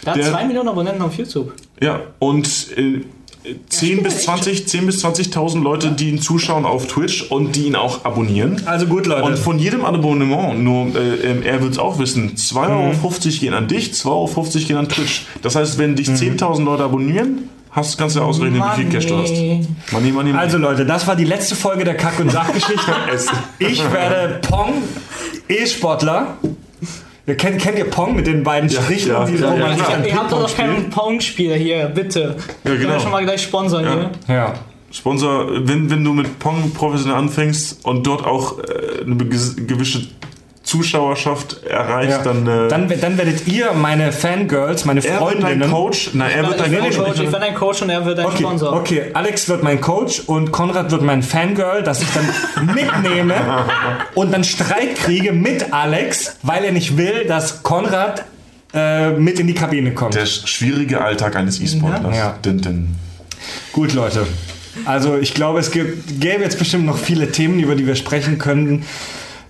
Der 0.05 0.12
hat 0.12 0.20
Der- 0.20 0.31
zwei 0.31 0.44
Millionen 0.44 0.69
Abonnenten 0.69 1.02
auf 1.02 1.15
YouTube. 1.15 1.52
Ja, 1.81 2.01
und 2.19 2.48
äh, 2.77 3.01
10 3.69 4.02
bis 4.02 4.15
echt. 4.15 4.23
20, 4.24 4.69
10 4.69 4.86
bis 4.86 5.05
20.000 5.05 5.62
Leute, 5.62 5.93
die 5.93 6.10
ihn 6.10 6.20
zuschauen 6.20 6.65
auf 6.66 6.86
Twitch 6.86 7.23
und 7.31 7.56
die 7.56 7.66
ihn 7.66 7.77
auch 7.77 8.05
abonnieren. 8.05 8.60
Also 8.66 8.86
gut, 8.86 9.06
Leute. 9.06 9.23
Und 9.24 9.39
von 9.39 9.59
jedem 9.59 9.85
Abonnement, 9.85 10.62
nur 10.62 10.94
äh, 10.94 11.31
ähm, 11.31 11.43
er 11.43 11.62
wird 11.62 11.73
es 11.73 11.78
auch 11.78 11.98
wissen, 11.98 12.35
2,50 12.36 12.56
Euro 12.69 13.39
gehen 13.40 13.55
an 13.55 13.69
dich, 13.69 13.93
2,50 13.93 14.06
Euro 14.06 14.43
gehen 14.66 14.77
an 14.77 14.89
Twitch. 14.89 15.27
Das 15.43 15.55
heißt, 15.56 15.78
wenn 15.78 15.97
dich 15.97 16.09
10.000 16.09 16.65
Leute 16.65 16.85
abonnieren, 16.85 17.48
hast, 17.70 17.99
kannst 17.99 18.16
du 18.16 18.23
ausrechnen, 18.23 18.62
wie 18.62 18.81
viel 18.82 18.89
Cash 18.90 19.07
du 19.07 19.16
hast. 19.19 19.31
Money. 19.31 19.66
Money, 19.93 20.12
money, 20.12 20.12
money. 20.31 20.39
Also 20.39 20.59
Leute, 20.59 20.85
das 20.86 21.07
war 21.07 21.16
die 21.16 21.24
letzte 21.24 21.55
Folge 21.55 21.85
der 21.85 21.97
Kack- 21.97 22.19
und 22.20 22.31
Sachgeschichte. 22.31 22.93
ich 23.59 23.82
werde 23.93 24.40
Pong 24.49 24.74
E-Sportler. 25.49 26.36
Ihr 27.27 27.36
kennt, 27.36 27.61
kennt 27.61 27.77
ihr 27.78 27.85
Pong 27.85 28.16
mit 28.16 28.27
den 28.27 28.43
beiden 28.43 28.70
Strichen, 28.70 29.11
ja, 29.11 29.24
die, 29.24 29.35
ja, 29.36 29.55
ja, 29.55 29.77
dann 29.77 30.05
Ihr 30.05 30.15
habt 30.16 30.32
doch 30.32 30.40
noch 30.40 30.49
spielt? 30.49 30.69
keinen 30.69 30.90
Pong-Spieler 30.90 31.57
hier, 31.57 31.86
bitte. 31.86 32.20
Ja, 32.20 32.45
Können 32.70 32.81
genau. 32.81 32.93
wir 32.95 33.01
schon 33.01 33.11
mal 33.12 33.23
gleich 33.24 33.43
sponsern 33.43 33.85
Ja. 33.85 33.93
hier. 34.27 34.35
Ja. 34.35 34.55
Sponsor, 34.90 35.47
wenn, 35.69 35.90
wenn 35.90 36.03
du 36.03 36.15
mit 36.15 36.39
Pong 36.39 36.73
professionell 36.73 37.19
anfängst 37.19 37.85
und 37.85 38.07
dort 38.07 38.24
auch 38.24 38.59
äh, 38.61 39.03
eine 39.05 39.16
ge- 39.16 39.65
gewisse 39.66 40.07
Zuschauerschaft 40.69 41.65
erreichst, 41.65 42.19
Ja. 42.19 42.23
dann, 42.24 42.47
äh, 42.47 42.69
Dann, 42.69 42.89
dann 43.01 43.16
werdet 43.16 43.47
ihr 43.49 43.73
meine 43.73 44.12
Fangirls, 44.12 44.85
meine 44.85 45.01
er 45.01 45.05
wird 45.19 45.32
dein 45.35 45.40
Freundinnen. 45.40 45.70
Coach. 45.70 46.11
Nein, 46.12 46.31
er 46.31 46.47
wird 46.47 46.61
dein 46.61 46.73
Coach. 46.78 46.99
ein 46.99 47.05
Coach, 47.05 47.20
ich 47.20 47.31
bin 47.31 47.35
ein 47.43 47.55
Coach 47.55 47.82
und 47.82 47.89
er 47.90 48.05
wird 48.05 48.19
ein 48.19 48.27
Okay, 48.27 48.36
Sponsor. 48.43 48.73
okay, 48.74 49.03
Alex 49.15 49.49
wird 49.49 49.62
mein 49.62 49.81
Coach 49.81 50.20
und 50.27 50.53
Konrad 50.53 50.90
wird 50.90 51.01
mein 51.03 51.23
Fangirl, 51.23 51.82
das 51.82 52.03
ich 52.03 52.09
dann 52.12 52.28
mitnehme 52.74 53.35
und 54.15 54.31
dann 54.31 54.45
Streit 54.45 54.95
kriege 54.97 55.32
mit 55.32 55.73
Alex, 55.73 56.36
weil 56.43 56.65
er 56.65 56.73
nicht 56.73 56.99
will, 56.99 57.24
dass 57.27 57.62
Konrad 57.62 58.24
äh, 58.74 59.11
mit 59.12 59.40
in 59.40 59.47
die 59.47 59.55
Kabine 59.55 59.93
kommt. 59.95 60.15
Der 60.16 60.27
schwierige 60.27 61.01
Alltag 61.01 61.35
eines 61.36 61.59
E-Sportlers. 61.62 62.15
Ja. 62.15 62.35
Din, 62.45 62.61
din. 62.61 62.89
Gut, 63.73 63.95
Leute. 63.95 64.27
Also 64.85 65.16
ich 65.16 65.32
glaube, 65.32 65.61
es 65.61 65.70
gibt, 65.70 66.20
gäbe 66.20 66.43
jetzt 66.45 66.59
bestimmt 66.59 66.85
noch 66.85 66.99
viele 66.99 67.32
Themen, 67.32 67.59
über 67.59 67.74
die 67.74 67.86
wir 67.86 67.97
sprechen 67.97 68.36
könnten. 68.39 68.85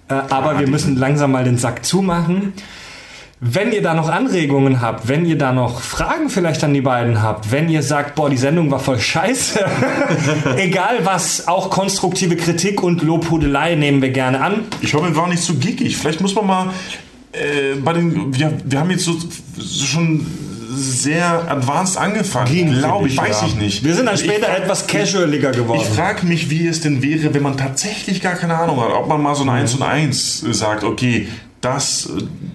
Äh, 0.09 0.15
aber 0.31 0.59
wir 0.59 0.69
müssen 0.69 0.97
langsam 0.97 1.33
mal 1.33 1.45
den 1.45 1.59
Sack 1.59 1.85
zumachen. 1.85 2.53
Wenn 3.41 3.71
ihr 3.71 3.83
da 3.83 3.95
noch 3.95 4.09
Anregungen 4.09 4.81
habt, 4.81 5.07
wenn 5.07 5.25
ihr 5.25 5.39
da 5.39 5.53
noch 5.53 5.81
Fragen 5.81 6.29
vielleicht 6.29 6.65
an 6.65 6.75
die 6.75 6.81
beiden 6.81 7.23
habt, 7.23 7.53
wenn 7.53 7.69
ihr 7.69 7.85
sagt, 7.85 8.17
boah, 8.17 8.29
die 8.29 8.37
Sendung 8.37 8.69
war 8.73 8.81
voll 8.81 8.99
scheiße, 8.99 9.61
egal 10.57 11.05
was, 11.05 11.47
auch 11.47 11.71
konstruktive 11.71 12.35
Kritik 12.35 12.83
und 12.83 13.03
Lobhudelei 13.03 13.77
nehmen 13.77 14.03
wir 14.03 14.11
gerne 14.11 14.41
an. 14.41 14.65
Ich 14.81 14.93
hoffe, 14.95 15.11
wir 15.11 15.17
waren 15.17 15.31
nicht 15.31 15.45
zu 15.45 15.57
geekig. 15.57 15.97
Vielleicht 15.97 16.21
muss 16.21 16.35
man 16.35 16.47
mal 16.49 16.71
äh, 17.31 17.77
bei 17.77 17.93
den. 17.93 18.37
Wir, 18.37 18.53
wir 18.65 18.81
haben 18.81 18.91
jetzt 18.91 19.05
so, 19.05 19.13
so 19.57 19.85
schon 19.85 20.27
sehr 20.79 21.51
advanced 21.51 21.97
angefangen. 21.99 22.79
Glaube 22.79 23.09
ich, 23.09 23.17
weiß 23.17 23.41
Ja. 23.43 23.47
ich 23.49 23.57
nicht. 23.57 23.85
Wir 23.85 23.95
sind 23.95 24.07
dann 24.07 24.17
später 24.17 24.49
ich, 24.57 24.63
etwas 24.63 24.87
casualiger 24.87 25.51
geworden. 25.53 25.81
Ich 25.83 25.89
frage 25.89 26.25
mich, 26.27 26.51
wie 26.51 26.67
es 26.67 26.81
denn 26.81 27.03
wäre, 27.03 27.35
wenn 27.35 27.43
man 27.43 27.57
tatsächlich 27.57 28.21
gar 28.23 28.35
keine 28.35 28.57
Ahnung 28.57 28.81
hat. 28.81 28.91
Ob 28.93 29.09
man 29.09 29.23
mal 29.23 29.35
so 29.35 29.43
ein 29.43 29.49
1 29.51 29.75
und 29.75 29.83
1 29.83 30.45
sagt, 30.53 30.85
okay, 30.85 31.29
das. 31.61 32.09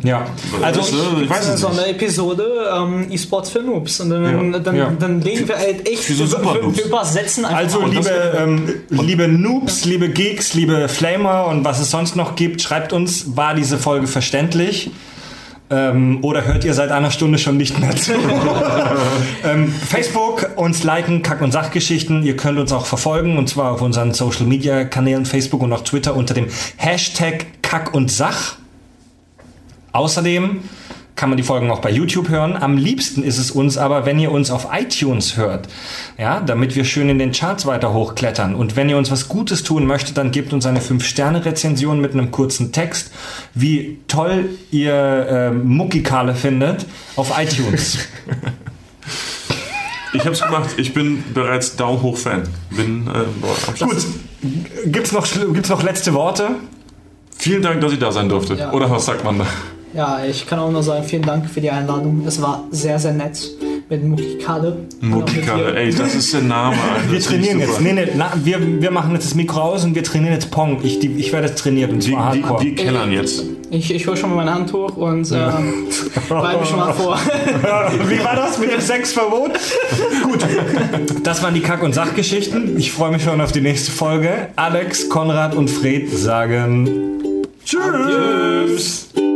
äh, 0.04 0.08
ja, 0.08 0.26
also 0.62 0.80
das, 0.80 0.92
äh, 0.92 1.24
ich 1.24 1.30
weiß 1.30 1.48
es 1.50 1.60
so 1.60 1.68
eine 1.68 1.82
nicht. 1.82 2.02
Episode 2.02 2.46
ähm, 2.74 3.08
E-Sports 3.12 3.50
für 3.50 3.60
Noobs. 3.60 4.00
Und 4.00 4.10
dann, 4.12 4.52
Ja. 4.54 4.60
dann, 4.60 4.76
Ja. 4.76 4.92
dann 4.98 5.22
reden 5.22 5.46
wir 5.48 5.58
halt 5.58 5.88
echt 5.88 6.04
Für 6.06 6.14
so 6.14 6.24
über- 6.24 6.38
Super-Noobs. 6.38 6.78
wir 6.78 6.86
übersetzen 6.86 7.44
einfach 7.44 7.58
Also 7.58 7.82
mal. 7.82 7.90
liebe, 7.90 8.38
ähm, 8.40 8.74
liebe 8.90 9.28
Noobs, 9.28 9.84
liebe 9.84 10.08
Geeks, 10.10 10.54
liebe 10.54 10.88
Flamer 10.88 11.48
und 11.48 11.66
was 11.66 11.80
es 11.82 11.92
sonst 11.92 12.16
noch 12.16 12.36
gibt, 12.38 12.62
schreibt 12.62 12.94
uns, 12.94 13.36
war 13.36 13.56
diese 13.56 13.78
Folge 13.78 14.08
verständlich? 14.08 14.90
Ähm, 15.70 16.20
oder 16.24 16.46
hört 16.46 16.66
ihr 16.66 16.74
seit 16.74 16.92
einer 16.92 17.10
Stunde 17.10 17.38
schon 17.38 17.58
nicht 17.58 17.80
mehr 17.80 17.96
zu? 17.96 18.14
ähm, 19.44 19.70
Facebook, 19.70 20.52
uns 20.56 20.84
liken, 20.84 21.22
Kack- 21.24 21.42
und 21.42 21.52
Sachgeschichten. 21.52 22.24
Ihr 22.24 22.36
könnt 22.36 22.60
uns 22.60 22.72
auch 22.72 22.86
verfolgen 22.86 23.38
und 23.38 23.50
zwar 23.50 23.72
auf 23.72 23.82
unseren 23.82 24.14
Social 24.14 24.46
Media 24.46 24.84
Kanälen 24.84 25.26
Facebook 25.26 25.62
und 25.62 25.74
auch 25.74 25.84
Twitter 25.84 26.16
unter 26.16 26.34
dem 26.34 26.48
Hashtag 26.78 27.46
Kack 27.62 27.94
und 27.94 28.12
Sach. 28.12 28.58
Außerdem 29.94 30.62
kann 31.16 31.30
man 31.30 31.38
die 31.38 31.44
Folgen 31.44 31.70
auch 31.70 31.80
bei 31.80 31.92
YouTube 31.92 32.30
hören. 32.30 32.58
Am 32.58 32.78
liebsten 32.78 33.24
ist 33.24 33.38
es 33.38 33.52
uns 33.52 33.78
aber, 33.78 34.06
wenn 34.06 34.20
ihr 34.20 34.32
uns 34.32 34.50
auf 34.50 34.68
iTunes 34.74 35.38
hört. 35.38 35.68
Ja, 36.18 36.40
damit 36.40 36.76
wir 36.76 36.86
schön 36.86 37.10
in 37.10 37.20
den 37.20 37.32
Charts 37.32 37.66
weiter 37.66 37.94
hochklettern. 37.94 38.56
Und 38.56 38.76
wenn 38.76 38.90
ihr 38.90 38.98
uns 38.98 39.12
was 39.12 39.28
Gutes 39.28 39.64
tun 39.64 39.86
möchtet, 39.86 40.18
dann 40.18 40.32
gebt 40.32 40.54
uns 40.54 40.66
eine 40.66 40.80
5-Sterne-Rezension 40.80 42.02
mit 42.02 42.14
einem 42.14 42.32
kurzen 42.32 42.72
Text, 42.72 43.12
wie 43.54 44.00
toll 44.08 44.50
ihr 44.72 44.94
äh, 44.94 45.52
Muckikale 45.52 46.34
findet, 46.36 46.86
auf 47.16 47.34
iTunes. 47.38 48.00
Ich 50.16 50.26
hab's 50.28 50.42
gemacht. 50.42 50.70
Ich 50.78 50.94
bin 50.94 51.24
bereits 51.34 51.76
Daumen 51.76 52.02
hoch 52.02 52.18
Fan. 52.18 52.44
Bin 52.70 53.08
äh. 53.08 53.84
Gut. 53.84 53.98
Gibt's 54.86 55.12
noch, 55.12 55.28
gibt's 55.54 55.70
noch 55.70 55.82
letzte 55.82 56.14
Worte? 56.14 56.52
Vielen 57.36 57.64
Dank, 57.64 57.82
dass 57.82 57.92
ich 57.92 58.00
da 58.00 58.12
sein 58.12 58.30
durfte. 58.30 58.54
Ja. 58.54 58.72
Oder 58.74 58.90
was 58.92 59.06
sagt 59.06 59.24
man 59.24 59.40
da? 59.40 59.48
Ja, 59.94 60.22
ich 60.28 60.48
kann 60.48 60.58
auch 60.60 60.72
nur 60.72 60.82
sagen, 60.82 61.04
vielen 61.04 61.22
Dank 61.22 61.48
für 61.48 61.62
die 61.62 61.70
Einladung. 61.70 62.24
Es 62.28 62.42
war 62.42 62.64
sehr, 62.72 62.98
sehr 62.98 63.14
nett 63.14 63.40
mit 63.90 64.04
Muki 64.04 64.40
Kade. 64.44 64.78
Muckikale, 65.02 65.76
ey, 65.76 65.94
das 65.94 66.16
ist 66.16 66.34
der 66.34 66.42
Name. 66.42 66.76
Alter. 66.76 67.12
Wir 67.12 67.20
Das 67.20 67.28
trainieren 67.28 67.60
jetzt. 67.60 67.80
Nee, 67.80 67.94
nee, 67.94 68.08
na, 68.16 68.32
wir, 68.44 68.82
wir 68.82 68.90
machen 68.90 69.14
jetzt 69.14 69.26
das 69.26 69.36
Mikro 69.36 69.62
aus 69.62 69.84
und 69.86 69.94
wir 69.94 70.04
trainieren 70.04 70.34
jetzt 70.34 70.50
Pong. 70.50 70.80
Ich, 70.84 70.98
die, 71.00 71.08
ich 71.18 71.32
werde 71.32 71.48
jetzt 71.48 71.60
trainiert 71.60 71.92
und 71.92 72.04
Wir, 72.08 72.14
zwar 72.16 72.34
wir, 72.34 72.42
hardcore. 72.42 72.64
wir 72.64 72.76
kellern 72.76 73.12
jetzt. 73.12 73.44
Ich, 73.70 73.94
ich 73.94 74.08
hole 74.08 74.18
schon 74.18 74.32
mal 74.32 74.38
mein 74.46 74.54
Handtuch 74.54 74.98
und 74.98 75.32
ähm, 75.32 75.88
bereite 76.28 76.66
schon 76.66 76.80
mal 76.80 76.94
vor. 76.96 77.20
Wie 78.08 78.24
war 78.24 78.36
das 78.36 78.58
mit 78.58 78.72
dem 78.72 78.82
Sexverbot? 78.82 79.52
Gut, 80.24 80.46
das 81.24 81.44
waren 81.44 81.54
die 81.54 81.62
Kack- 81.62 81.84
und 81.84 81.94
Sachgeschichten. 81.94 82.78
Ich 82.80 82.92
freue 82.92 83.12
mich 83.12 83.24
schon 83.24 83.40
auf 83.42 83.52
die 83.52 83.62
nächste 83.62 83.92
Folge. 83.92 84.48
Alex, 84.56 85.08
Konrad 85.10 85.54
und 85.56 85.70
Fred 85.70 86.10
sagen 86.10 86.90
Tschüss. 87.66 89.10
Also, 89.16 89.33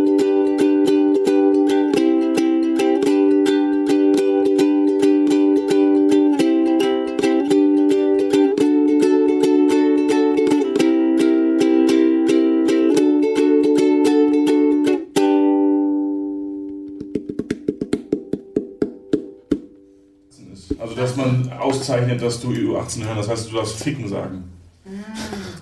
auszeichnet, 21.78 22.22
dass 22.22 22.42
du 22.42 22.50
EU18 22.50 23.06
hören, 23.06 23.18
das 23.18 23.30
heißt, 23.30 23.52
du 23.52 23.56
darfst 23.56 23.84
Ficken 23.84 24.08
sagen. 24.08 24.44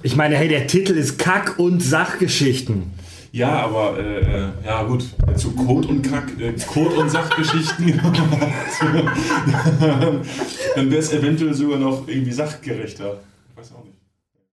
Ich 0.04 0.16
meine, 0.16 0.36
hey, 0.36 0.48
der 0.48 0.68
Titel 0.68 0.94
ist 0.94 1.18
Kack- 1.18 1.58
und 1.58 1.82
Sachgeschichten. 1.82 2.94
Ja, 3.32 3.66
aber, 3.66 3.98
äh, 4.00 4.20
äh, 4.20 4.48
ja 4.66 4.84
gut, 4.84 5.04
zu 5.36 5.52
Code 5.52 5.90
und 5.90 6.04
Kack, 6.04 6.40
äh, 6.40 6.54
Code 6.54 6.96
und 6.96 7.10
Sachgeschichten, 7.10 7.88
dann 10.76 10.90
wäre 10.90 11.02
es 11.02 11.12
eventuell 11.12 11.54
sogar 11.54 11.80
noch 11.80 12.08
irgendwie 12.08 12.32
sachgerechter. 12.32 13.20
Ich 13.52 13.58
weiß 13.58 13.74
auch 13.74 13.84
nicht. 13.84 13.94